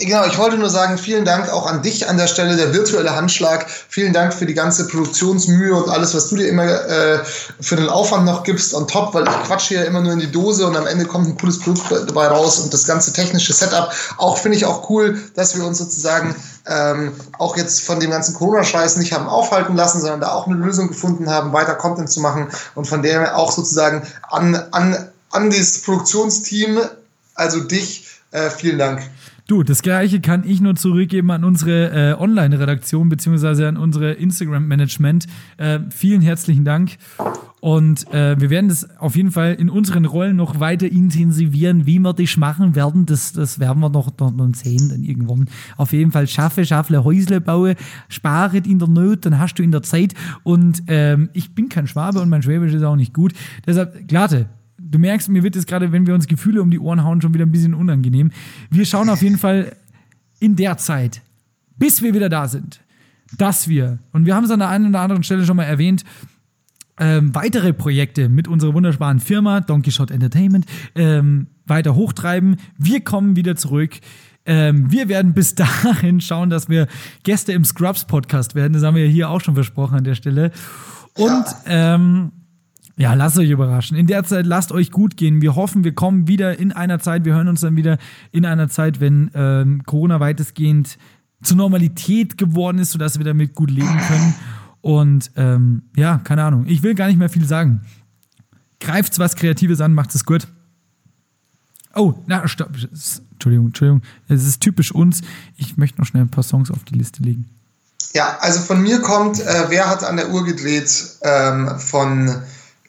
Genau, 0.00 0.24
ich 0.26 0.38
wollte 0.38 0.56
nur 0.56 0.70
sagen, 0.70 0.96
vielen 0.96 1.24
Dank 1.24 1.50
auch 1.52 1.66
an 1.66 1.82
dich 1.82 2.08
an 2.08 2.16
der 2.16 2.28
Stelle, 2.28 2.56
der 2.56 2.72
virtuelle 2.72 3.16
Handschlag. 3.16 3.66
Vielen 3.88 4.12
Dank 4.12 4.32
für 4.32 4.46
die 4.46 4.54
ganze 4.54 4.86
Produktionsmühe 4.86 5.74
und 5.74 5.88
alles, 5.88 6.14
was 6.14 6.28
du 6.28 6.36
dir 6.36 6.48
immer 6.48 6.64
äh, 6.64 7.18
für 7.60 7.74
den 7.74 7.88
Aufwand 7.88 8.24
noch 8.24 8.44
gibst 8.44 8.74
on 8.74 8.86
top, 8.86 9.12
weil 9.12 9.24
ich 9.24 9.42
quatsche 9.42 9.74
hier 9.74 9.86
immer 9.86 10.00
nur 10.00 10.12
in 10.12 10.20
die 10.20 10.30
Dose 10.30 10.66
und 10.66 10.76
am 10.76 10.86
Ende 10.86 11.04
kommt 11.04 11.26
ein 11.26 11.36
cooles 11.36 11.58
Produkt 11.58 11.90
dabei 11.90 12.28
raus 12.28 12.60
und 12.60 12.72
das 12.72 12.86
ganze 12.86 13.12
technische 13.12 13.52
Setup. 13.52 13.92
Auch 14.18 14.38
finde 14.38 14.56
ich 14.56 14.64
auch 14.66 14.88
cool, 14.88 15.20
dass 15.34 15.56
wir 15.56 15.66
uns 15.66 15.78
sozusagen 15.78 16.36
ähm, 16.68 17.12
auch 17.38 17.56
jetzt 17.56 17.80
von 17.80 17.98
dem 17.98 18.10
ganzen 18.12 18.34
Corona-Scheiß 18.34 18.98
nicht 18.98 19.12
haben 19.12 19.26
aufhalten 19.26 19.74
lassen, 19.74 20.00
sondern 20.00 20.20
da 20.20 20.32
auch 20.32 20.46
eine 20.46 20.56
Lösung 20.56 20.88
gefunden 20.88 21.28
haben, 21.28 21.52
weiter 21.52 21.74
Content 21.74 22.08
zu 22.08 22.20
machen 22.20 22.46
und 22.76 22.86
von 22.86 23.02
dem 23.02 23.24
auch 23.24 23.50
sozusagen 23.50 24.06
an, 24.30 24.54
an, 24.70 25.08
an 25.30 25.50
das 25.50 25.82
Produktionsteam, 25.82 26.78
also 27.34 27.60
dich, 27.60 28.06
äh, 28.30 28.48
vielen 28.50 28.78
Dank. 28.78 29.02
Du, 29.48 29.62
das 29.62 29.80
gleiche 29.80 30.20
kann 30.20 30.44
ich 30.46 30.60
nur 30.60 30.76
zurückgeben 30.76 31.30
an 31.30 31.42
unsere 31.42 32.10
äh, 32.10 32.20
Online-Redaktion 32.20 33.08
beziehungsweise 33.08 33.66
an 33.66 33.78
unsere 33.78 34.12
Instagram-Management. 34.12 35.26
Äh, 35.56 35.80
vielen 35.88 36.20
herzlichen 36.20 36.66
Dank. 36.66 36.98
Und 37.60 38.12
äh, 38.12 38.38
wir 38.38 38.50
werden 38.50 38.68
das 38.68 38.98
auf 39.00 39.16
jeden 39.16 39.30
Fall 39.30 39.54
in 39.54 39.70
unseren 39.70 40.04
Rollen 40.04 40.36
noch 40.36 40.60
weiter 40.60 40.86
intensivieren. 40.86 41.86
Wie 41.86 41.98
wir 41.98 42.12
das 42.12 42.36
machen 42.36 42.74
werden, 42.74 43.06
das, 43.06 43.32
das 43.32 43.58
werden 43.58 43.80
wir 43.80 43.88
noch, 43.88 44.10
noch, 44.18 44.36
noch 44.36 44.54
sehen 44.54 44.90
dann 44.90 45.02
irgendwann. 45.02 45.46
Auf 45.78 45.94
jeden 45.94 46.12
Fall 46.12 46.26
schaffe, 46.26 46.66
schaffe, 46.66 47.02
Häusle 47.02 47.40
baue, 47.40 47.74
spare 48.10 48.58
in 48.58 48.78
der 48.78 48.88
Not, 48.88 49.24
dann 49.24 49.38
hast 49.38 49.54
du 49.54 49.62
in 49.62 49.72
der 49.72 49.82
Zeit. 49.82 50.12
Und 50.42 50.82
ähm, 50.88 51.30
ich 51.32 51.54
bin 51.54 51.70
kein 51.70 51.86
Schwabe 51.86 52.20
und 52.20 52.28
mein 52.28 52.42
Schwäbisch 52.42 52.74
ist 52.74 52.82
auch 52.82 52.96
nicht 52.96 53.14
gut. 53.14 53.32
Deshalb, 53.66 54.08
Glatte, 54.08 54.50
du 54.90 54.98
merkst, 54.98 55.28
mir 55.28 55.42
wird 55.42 55.56
es 55.56 55.66
gerade, 55.66 55.92
wenn 55.92 56.06
wir 56.06 56.14
uns 56.14 56.26
Gefühle 56.26 56.62
um 56.62 56.70
die 56.70 56.78
Ohren 56.78 57.04
hauen, 57.04 57.20
schon 57.20 57.34
wieder 57.34 57.46
ein 57.46 57.52
bisschen 57.52 57.74
unangenehm. 57.74 58.30
Wir 58.70 58.84
schauen 58.84 59.08
auf 59.08 59.22
jeden 59.22 59.38
Fall 59.38 59.76
in 60.40 60.56
der 60.56 60.76
Zeit, 60.76 61.22
bis 61.76 62.02
wir 62.02 62.14
wieder 62.14 62.28
da 62.28 62.48
sind, 62.48 62.80
dass 63.36 63.68
wir, 63.68 63.98
und 64.12 64.26
wir 64.26 64.34
haben 64.34 64.44
es 64.44 64.50
an 64.50 64.60
der 64.60 64.68
einen 64.68 64.88
oder 64.88 65.00
anderen 65.00 65.22
Stelle 65.22 65.44
schon 65.44 65.56
mal 65.56 65.64
erwähnt, 65.64 66.04
ähm, 67.00 67.34
weitere 67.34 67.72
Projekte 67.72 68.28
mit 68.28 68.48
unserer 68.48 68.74
wunderbaren 68.74 69.20
Firma 69.20 69.60
Donkey 69.60 69.92
Shot 69.92 70.10
Entertainment 70.10 70.66
ähm, 70.96 71.46
weiter 71.66 71.94
hochtreiben. 71.94 72.56
Wir 72.76 73.00
kommen 73.00 73.36
wieder 73.36 73.54
zurück. 73.54 74.00
Ähm, 74.46 74.90
wir 74.90 75.08
werden 75.08 75.32
bis 75.32 75.54
dahin 75.82 76.20
schauen, 76.20 76.50
dass 76.50 76.68
wir 76.68 76.88
Gäste 77.22 77.52
im 77.52 77.64
Scrubs 77.64 78.06
Podcast 78.06 78.54
werden. 78.54 78.72
Das 78.72 78.82
haben 78.82 78.96
wir 78.96 79.04
ja 79.04 79.12
hier 79.12 79.30
auch 79.30 79.40
schon 79.40 79.54
versprochen 79.54 79.98
an 79.98 80.04
der 80.04 80.14
Stelle. 80.14 80.50
Und 81.14 81.44
ja. 81.66 81.94
ähm, 81.94 82.32
ja, 82.98 83.14
lasst 83.14 83.38
euch 83.38 83.48
überraschen. 83.48 83.96
In 83.96 84.08
der 84.08 84.24
Zeit 84.24 84.44
lasst 84.44 84.72
euch 84.72 84.90
gut 84.90 85.16
gehen. 85.16 85.40
Wir 85.40 85.54
hoffen, 85.54 85.84
wir 85.84 85.94
kommen 85.94 86.26
wieder 86.26 86.58
in 86.58 86.72
einer 86.72 86.98
Zeit, 86.98 87.24
wir 87.24 87.32
hören 87.32 87.46
uns 87.46 87.60
dann 87.60 87.76
wieder 87.76 87.96
in 88.32 88.44
einer 88.44 88.68
Zeit, 88.68 89.00
wenn 89.00 89.30
ähm, 89.34 89.84
Corona 89.86 90.18
weitestgehend 90.18 90.98
zur 91.40 91.56
Normalität 91.56 92.36
geworden 92.36 92.78
ist, 92.78 92.90
sodass 92.90 93.16
wir 93.18 93.24
damit 93.24 93.54
gut 93.54 93.70
leben 93.70 93.98
können. 94.08 94.34
Und 94.80 95.30
ähm, 95.36 95.82
ja, 95.96 96.18
keine 96.18 96.42
Ahnung. 96.42 96.64
Ich 96.66 96.82
will 96.82 96.96
gar 96.96 97.06
nicht 97.06 97.18
mehr 97.18 97.28
viel 97.28 97.44
sagen. 97.44 97.82
Greift's 98.80 99.20
was 99.20 99.36
Kreatives 99.36 99.80
an, 99.80 99.94
macht 99.94 100.12
es 100.16 100.24
gut. 100.24 100.48
Oh, 101.94 102.14
na, 102.26 102.48
stopp. 102.48 102.70
Entschuldigung, 103.32 103.66
Entschuldigung. 103.66 104.02
Es 104.26 104.44
ist 104.44 104.60
typisch 104.60 104.92
uns. 104.92 105.22
Ich 105.56 105.76
möchte 105.76 106.00
noch 106.00 106.06
schnell 106.06 106.22
ein 106.22 106.30
paar 106.30 106.44
Songs 106.44 106.70
auf 106.70 106.82
die 106.82 106.94
Liste 106.94 107.22
legen. 107.22 107.48
Ja, 108.12 108.38
also 108.40 108.60
von 108.60 108.82
mir 108.82 109.00
kommt, 109.00 109.38
äh, 109.38 109.66
wer 109.68 109.88
hat 109.88 110.02
an 110.02 110.16
der 110.16 110.30
Uhr 110.30 110.44
gedreht 110.44 110.90
ähm, 111.22 111.78
von 111.78 112.42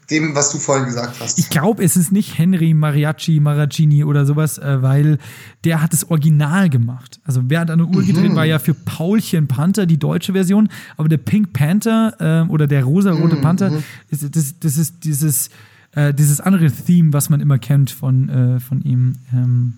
dem, 0.09 0.35
was 0.35 0.51
du 0.51 0.57
vorhin 0.57 0.85
gesagt 0.85 1.19
hast. 1.19 1.37
Ich 1.37 1.49
glaube, 1.49 1.83
es 1.83 1.95
ist 1.95 2.11
nicht 2.11 2.37
Henry 2.37 2.73
Mariachi, 2.73 3.39
Maracini 3.39 4.03
oder 4.03 4.25
sowas, 4.25 4.57
äh, 4.57 4.81
weil 4.81 5.17
der 5.63 5.81
hat 5.81 5.93
das 5.93 6.09
Original 6.09 6.69
gemacht. 6.69 7.19
Also 7.23 7.41
wer 7.45 7.61
hat 7.61 7.71
an 7.71 7.79
der 7.79 7.87
Uhr 7.87 8.01
mhm. 8.01 8.07
gedreht, 8.07 8.35
war 8.35 8.45
ja 8.45 8.59
für 8.59 8.73
Paulchen 8.73 9.47
Panther 9.47 9.85
die 9.85 9.97
deutsche 9.97 10.33
Version, 10.33 10.69
aber 10.97 11.09
der 11.09 11.17
Pink 11.17 11.53
Panther 11.53 12.45
äh, 12.47 12.51
oder 12.51 12.67
der 12.67 12.83
rosa-rote 12.83 13.35
mhm. 13.35 13.41
Panther, 13.41 13.71
ist, 14.09 14.35
das, 14.35 14.59
das 14.59 14.77
ist 14.77 15.03
dieses, 15.03 15.49
äh, 15.93 16.13
dieses 16.13 16.41
andere 16.41 16.71
Theme, 16.71 17.13
was 17.13 17.29
man 17.29 17.39
immer 17.41 17.59
kennt 17.59 17.91
von, 17.91 18.29
äh, 18.29 18.59
von 18.59 18.81
ihm. 18.81 19.15
Ähm. 19.33 19.77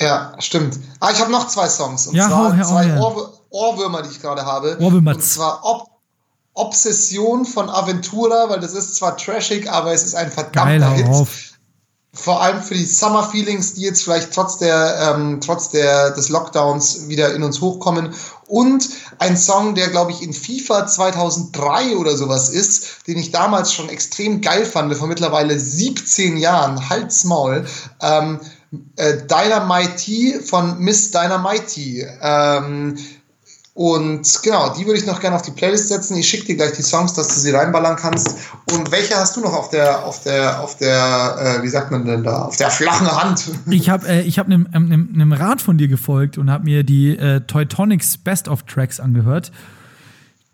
Ja, 0.00 0.34
stimmt. 0.38 0.78
Ah, 1.00 1.10
ich 1.12 1.20
habe 1.20 1.30
noch 1.30 1.48
zwei 1.48 1.68
Songs. 1.68 2.06
Und 2.06 2.16
ja, 2.16 2.28
zwar 2.28 2.52
hau, 2.52 2.58
hau, 2.58 2.70
zwei 2.70 2.98
Ohr 2.98 3.40
Ohrwürmer, 3.50 4.02
die 4.02 4.08
ich 4.10 4.20
gerade 4.20 4.44
habe. 4.44 4.76
Ohrwürmer. 4.80 5.14
Und 5.14 5.22
zwar 5.22 5.60
Ob 5.62 5.93
Obsession 6.54 7.44
von 7.44 7.68
Aventura, 7.68 8.48
weil 8.48 8.60
das 8.60 8.72
ist 8.72 8.96
zwar 8.96 9.16
trashig, 9.16 9.70
aber 9.70 9.92
es 9.92 10.04
ist 10.04 10.14
ein 10.14 10.30
verdammter 10.30 10.78
Geil, 10.78 10.94
Hit. 10.94 11.08
Auf. 11.08 11.50
Vor 12.16 12.40
allem 12.40 12.62
für 12.62 12.74
die 12.74 12.86
Summer 12.86 13.28
Feelings, 13.28 13.74
die 13.74 13.82
jetzt 13.82 14.04
vielleicht 14.04 14.32
trotz 14.32 14.58
der 14.58 15.16
ähm, 15.16 15.40
trotz 15.40 15.70
der 15.70 16.12
des 16.12 16.28
Lockdowns 16.28 17.08
wieder 17.08 17.34
in 17.34 17.42
uns 17.42 17.60
hochkommen 17.60 18.14
und 18.46 18.88
ein 19.18 19.36
Song, 19.36 19.74
der 19.74 19.88
glaube 19.88 20.12
ich 20.12 20.22
in 20.22 20.32
FIFA 20.32 20.86
2003 20.86 21.96
oder 21.96 22.16
sowas 22.16 22.50
ist, 22.50 23.08
den 23.08 23.18
ich 23.18 23.32
damals 23.32 23.72
schon 23.72 23.88
extrem 23.88 24.40
geil 24.40 24.64
fand, 24.64 24.94
vor 24.94 25.08
mittlerweile 25.08 25.58
17 25.58 26.36
Jahren, 26.36 26.88
Halt's 26.88 27.24
Maul. 27.24 27.66
Ähm, 28.00 28.38
äh, 28.96 29.18
Dynamite 29.26 30.40
von 30.42 30.78
Miss 30.78 31.10
Dynamite. 31.10 32.18
Ähm, 32.20 32.96
und 33.76 34.40
genau, 34.44 34.72
die 34.72 34.86
würde 34.86 35.00
ich 35.00 35.06
noch 35.06 35.20
gerne 35.20 35.34
auf 35.34 35.42
die 35.42 35.50
Playlist 35.50 35.88
setzen. 35.88 36.16
Ich 36.16 36.28
schicke 36.28 36.46
dir 36.46 36.56
gleich 36.56 36.72
die 36.72 36.82
Songs, 36.82 37.12
dass 37.14 37.26
du 37.26 37.40
sie 37.40 37.50
reinballern 37.50 37.96
kannst. 37.96 38.36
Und 38.70 38.92
welche 38.92 39.16
hast 39.16 39.36
du 39.36 39.40
noch 39.40 39.52
auf 39.52 39.68
der, 39.70 40.06
auf 40.06 40.22
der, 40.22 40.60
auf 40.60 40.76
der, 40.76 41.58
äh, 41.58 41.62
wie 41.64 41.68
sagt 41.68 41.90
man 41.90 42.06
denn 42.06 42.22
da, 42.22 42.42
auf 42.42 42.56
der 42.56 42.70
flachen 42.70 43.10
Hand? 43.10 43.50
Ich 43.70 43.90
habe 43.90 44.06
äh, 44.06 44.22
ich 44.22 44.38
hab 44.38 44.46
einem, 44.46 44.68
einem, 44.72 45.10
einem 45.12 45.32
Rat 45.32 45.60
von 45.60 45.76
dir 45.76 45.88
gefolgt 45.88 46.38
und 46.38 46.50
habe 46.50 46.64
mir 46.64 46.84
die 46.84 47.16
äh, 47.16 47.40
Teutonics 47.40 48.16
Best 48.16 48.46
of 48.46 48.62
Tracks 48.62 49.00
angehört. 49.00 49.50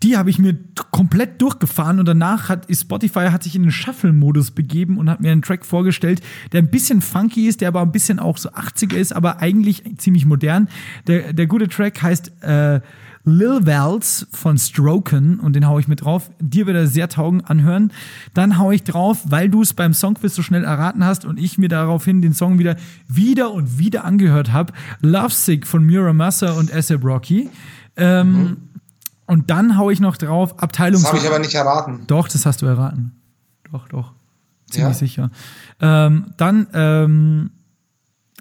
Die 0.02 0.16
habe 0.16 0.30
ich 0.30 0.38
mir 0.38 0.56
komplett 0.90 1.42
durchgefahren 1.42 1.98
und 1.98 2.08
danach 2.08 2.48
hat 2.48 2.66
Spotify 2.74 3.28
hat 3.30 3.42
sich 3.42 3.54
in 3.54 3.62
den 3.62 3.70
Shuffle-Modus 3.70 4.52
begeben 4.52 4.96
und 4.96 5.10
hat 5.10 5.20
mir 5.20 5.30
einen 5.30 5.42
Track 5.42 5.66
vorgestellt, 5.66 6.22
der 6.52 6.62
ein 6.62 6.70
bisschen 6.70 7.02
funky 7.02 7.46
ist, 7.46 7.60
der 7.60 7.68
aber 7.68 7.82
ein 7.82 7.92
bisschen 7.92 8.18
auch 8.18 8.38
so 8.38 8.48
80er 8.48 8.96
ist, 8.96 9.12
aber 9.14 9.40
eigentlich 9.40 9.82
ziemlich 9.98 10.24
modern. 10.24 10.70
Der, 11.06 11.34
der 11.34 11.46
gute 11.46 11.68
Track 11.68 12.00
heißt 12.00 12.32
äh, 12.42 12.80
Lil 13.24 13.66
Vals 13.66 14.26
von 14.32 14.56
Stroken 14.56 15.40
und 15.40 15.54
den 15.54 15.66
hau 15.66 15.78
ich 15.78 15.88
mit 15.88 16.02
drauf. 16.02 16.30
Dir 16.40 16.66
wird 16.66 16.76
er 16.76 16.86
sehr 16.86 17.08
taugen 17.08 17.44
anhören. 17.44 17.92
Dann 18.32 18.58
hau 18.58 18.70
ich 18.70 18.82
drauf, 18.82 19.22
weil 19.26 19.48
du 19.50 19.62
es 19.62 19.74
beim 19.74 19.92
Songquiz 19.92 20.34
so 20.34 20.42
schnell 20.42 20.64
erraten 20.64 21.04
hast 21.04 21.24
und 21.24 21.38
ich 21.38 21.58
mir 21.58 21.68
daraufhin 21.68 22.22
den 22.22 22.32
Song 22.32 22.58
wieder 22.58 22.76
wieder 23.08 23.52
und 23.52 23.78
wieder 23.78 24.04
angehört 24.04 24.52
habe. 24.52 24.72
Lovesick 25.00 25.66
von 25.66 25.84
Mira 25.84 26.12
Massa 26.12 26.52
und 26.52 26.72
A$AP 26.72 27.04
Rocky. 27.04 27.50
Ähm, 27.96 28.32
mhm. 28.32 28.56
Und 29.26 29.50
dann 29.50 29.76
hau 29.76 29.90
ich 29.90 30.00
noch 30.00 30.16
drauf 30.16 30.58
Abteilung. 30.60 31.02
Das 31.02 31.12
habe 31.12 31.22
ich 31.22 31.28
aber 31.28 31.38
nicht 31.38 31.54
erraten. 31.54 32.00
Doch, 32.06 32.26
das 32.26 32.46
hast 32.46 32.62
du 32.62 32.66
erraten. 32.66 33.12
Doch, 33.70 33.86
doch. 33.88 34.12
Ziemlich 34.70 34.94
ja. 34.94 34.98
sicher. 34.98 35.30
Ähm, 35.80 36.32
dann 36.36 36.66
ähm, 36.72 37.50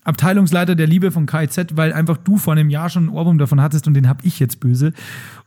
Abteilungsleiter 0.10 0.76
der 0.76 0.88
Liebe 0.88 1.12
von 1.12 1.26
KIZ, 1.26 1.76
weil 1.76 1.94
einfach 1.94 2.18
du 2.18 2.38
vor 2.38 2.54
einem 2.54 2.70
Jahr 2.70 2.90
schon 2.90 3.06
ein 3.06 3.10
Ohrwurm 3.10 3.38
davon 3.38 3.62
hattest 3.62 3.88
und 3.88 3.94
den 3.94 4.10
hab 4.10 4.26
ich 4.26 4.40
jetzt 4.40 4.60
böse. 4.60 4.94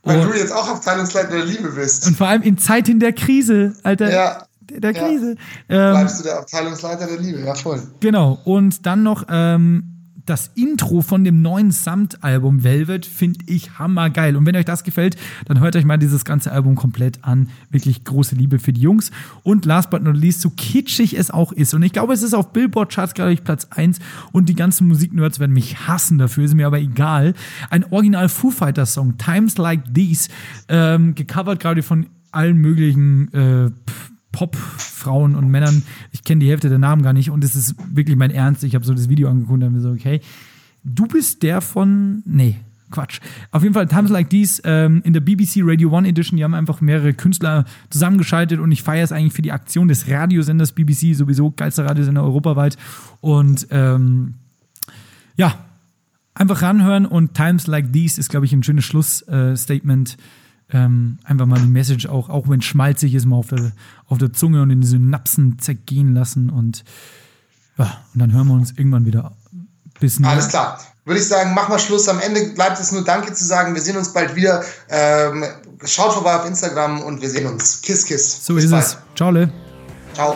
Weil 0.03 0.19
und, 0.19 0.31
du 0.31 0.37
jetzt 0.37 0.51
auch 0.51 0.67
Abteilungsleiter 0.67 1.31
der 1.31 1.45
Liebe 1.45 1.69
bist. 1.71 2.07
Und 2.07 2.17
vor 2.17 2.27
allem 2.27 2.41
in 2.41 2.57
Zeiten 2.57 2.99
der 2.99 3.13
Krise, 3.13 3.75
Alter. 3.83 4.11
Ja. 4.11 4.47
Der 4.69 4.93
Krise. 4.93 5.35
Ja. 5.67 5.89
Ähm, 5.89 5.97
Bleibst 5.97 6.19
du 6.19 6.23
der 6.23 6.39
Abteilungsleiter 6.39 7.05
der 7.05 7.19
Liebe, 7.19 7.41
ja 7.41 7.53
voll. 7.53 7.81
Genau. 7.99 8.39
Und 8.45 8.85
dann 8.85 9.03
noch 9.03 9.25
ähm, 9.29 9.92
das 10.25 10.51
Intro 10.55 11.01
von 11.01 11.23
dem 11.23 11.41
neuen 11.41 11.71
Samt-Album 11.71 12.63
Velvet 12.63 13.05
finde 13.05 13.41
ich 13.47 13.77
hammergeil. 13.77 14.35
Und 14.35 14.45
wenn 14.45 14.55
euch 14.55 14.65
das 14.65 14.83
gefällt, 14.83 15.17
dann 15.45 15.59
hört 15.59 15.75
euch 15.75 15.85
mal 15.85 15.97
dieses 15.97 16.23
ganze 16.23 16.51
Album 16.51 16.75
komplett 16.75 17.23
an. 17.23 17.49
Wirklich 17.71 18.03
große 18.03 18.35
Liebe 18.35 18.59
für 18.59 18.71
die 18.71 18.81
Jungs. 18.81 19.11
Und 19.43 19.65
last 19.65 19.89
but 19.89 20.01
not 20.01 20.15
least, 20.15 20.41
so 20.41 20.49
kitschig 20.49 21.17
es 21.17 21.29
auch 21.29 21.51
ist. 21.51 21.73
Und 21.73 21.83
ich 21.83 21.91
glaube, 21.91 22.13
es 22.13 22.23
ist 22.23 22.33
auf 22.33 22.53
Billboard-Charts, 22.53 23.13
glaube 23.13 23.33
ich, 23.33 23.43
Platz 23.43 23.67
1. 23.71 23.99
Und 24.31 24.47
die 24.47 24.55
ganzen 24.55 24.87
Musiknerds 24.87 25.39
werden 25.39 25.53
mich 25.53 25.87
hassen 25.87 26.17
dafür, 26.17 26.45
ist 26.45 26.53
mir 26.53 26.67
aber 26.67 26.79
egal. 26.79 27.33
Ein 27.69 27.83
Original 27.91 28.29
Foo 28.29 28.49
Fighters-Song, 28.49 29.17
Times 29.17 29.57
Like 29.57 29.93
These, 29.93 30.29
ähm, 30.69 31.15
gecovert 31.15 31.59
gerade 31.59 31.83
von 31.83 32.07
allen 32.31 32.57
möglichen 32.57 33.31
äh, 33.33 33.71
Pop-Frauen 34.33 35.35
und 35.35 35.47
Männern. 35.47 35.83
Ich 36.11 36.25
kenne 36.25 36.41
die 36.41 36.49
Hälfte 36.49 36.67
der 36.67 36.79
Namen 36.79 37.03
gar 37.03 37.13
nicht 37.13 37.29
und 37.29 37.41
es 37.45 37.55
ist 37.55 37.75
wirklich 37.95 38.17
mein 38.17 38.31
Ernst. 38.31 38.65
Ich 38.65 38.75
habe 38.75 38.83
so 38.83 38.93
das 38.93 39.07
Video 39.07 39.29
angeguckt 39.29 39.53
und 39.53 39.63
habe 39.63 39.73
mir 39.73 39.81
so, 39.81 39.91
okay, 39.91 40.19
du 40.83 41.07
bist 41.07 41.41
der 41.43 41.61
von. 41.61 42.21
Nee, 42.25 42.57
Quatsch. 42.91 43.19
Auf 43.51 43.63
jeden 43.63 43.73
Fall 43.73 43.87
Times 43.87 44.09
Like 44.09 44.29
These 44.29 44.61
ähm, 44.65 45.01
in 45.03 45.13
der 45.13 45.21
BBC 45.21 45.61
Radio 45.63 45.89
One 45.91 46.07
Edition. 46.07 46.37
Die 46.37 46.43
haben 46.43 46.53
einfach 46.53 46.81
mehrere 46.81 47.13
Künstler 47.13 47.65
zusammengeschaltet 47.89 48.59
und 48.59 48.71
ich 48.71 48.83
feiere 48.83 49.03
es 49.03 49.11
eigentlich 49.11 49.33
für 49.33 49.41
die 49.41 49.51
Aktion 49.51 49.87
des 49.87 50.09
Radiosenders 50.09 50.73
BBC, 50.73 51.15
sowieso 51.15 51.51
geilster 51.51 51.85
Radiosender 51.85 52.23
europaweit. 52.23 52.77
Und 53.21 53.67
ähm, 53.71 54.35
ja, 55.35 55.57
einfach 56.33 56.61
ranhören 56.61 57.05
und 57.05 57.33
Times 57.33 57.67
Like 57.67 57.93
These 57.93 58.19
ist, 58.19 58.29
glaube 58.29 58.45
ich, 58.45 58.53
ein 58.53 58.63
schönes 58.63 58.85
Schlussstatement. 58.85 60.13
Äh, 60.13 60.42
ähm, 60.71 61.19
einfach 61.23 61.45
mal 61.45 61.59
die 61.59 61.67
Message 61.67 62.07
auch, 62.07 62.29
auch 62.29 62.49
wenn 62.49 62.59
es 62.59 62.65
schmalzig 62.65 63.13
ist, 63.13 63.25
mal 63.25 63.37
auf 63.37 63.47
der, 63.47 63.71
auf 64.07 64.17
der 64.17 64.33
Zunge 64.33 64.61
und 64.61 64.69
in 64.69 64.81
die 64.81 64.87
Synapsen 64.87 65.59
zergehen 65.59 66.13
lassen 66.13 66.49
und 66.49 66.83
ja, 67.77 67.85
und 68.13 68.19
dann 68.19 68.31
hören 68.33 68.47
wir 68.47 68.53
uns 68.53 68.71
irgendwann 68.77 69.05
wieder. 69.05 69.31
Bis 69.99 70.23
Alles 70.23 70.49
klar. 70.49 70.79
Würde 71.05 71.19
ich 71.19 71.27
sagen, 71.27 71.53
mach 71.53 71.67
mal 71.69 71.79
Schluss. 71.79 72.07
Am 72.07 72.19
Ende 72.19 72.53
bleibt 72.53 72.79
es 72.79 72.91
nur 72.91 73.03
Danke 73.03 73.33
zu 73.33 73.43
sagen. 73.43 73.73
Wir 73.73 73.81
sehen 73.81 73.97
uns 73.97 74.13
bald 74.13 74.35
wieder. 74.35 74.63
Ähm, 74.89 75.43
schaut 75.83 76.13
vorbei 76.13 76.35
auf 76.35 76.45
Instagram 76.45 77.01
und 77.01 77.21
wir 77.21 77.29
sehen 77.29 77.45
uns. 77.45 77.81
Kiss, 77.81 78.05
kiss. 78.05 78.45
So 78.45 78.55
Bis 78.55 78.65
ist 78.65 78.71
bald. 78.71 78.85
es. 78.85 78.97
Ciao, 79.15 79.31
Le. 79.31 79.51
Ciao. 80.13 80.35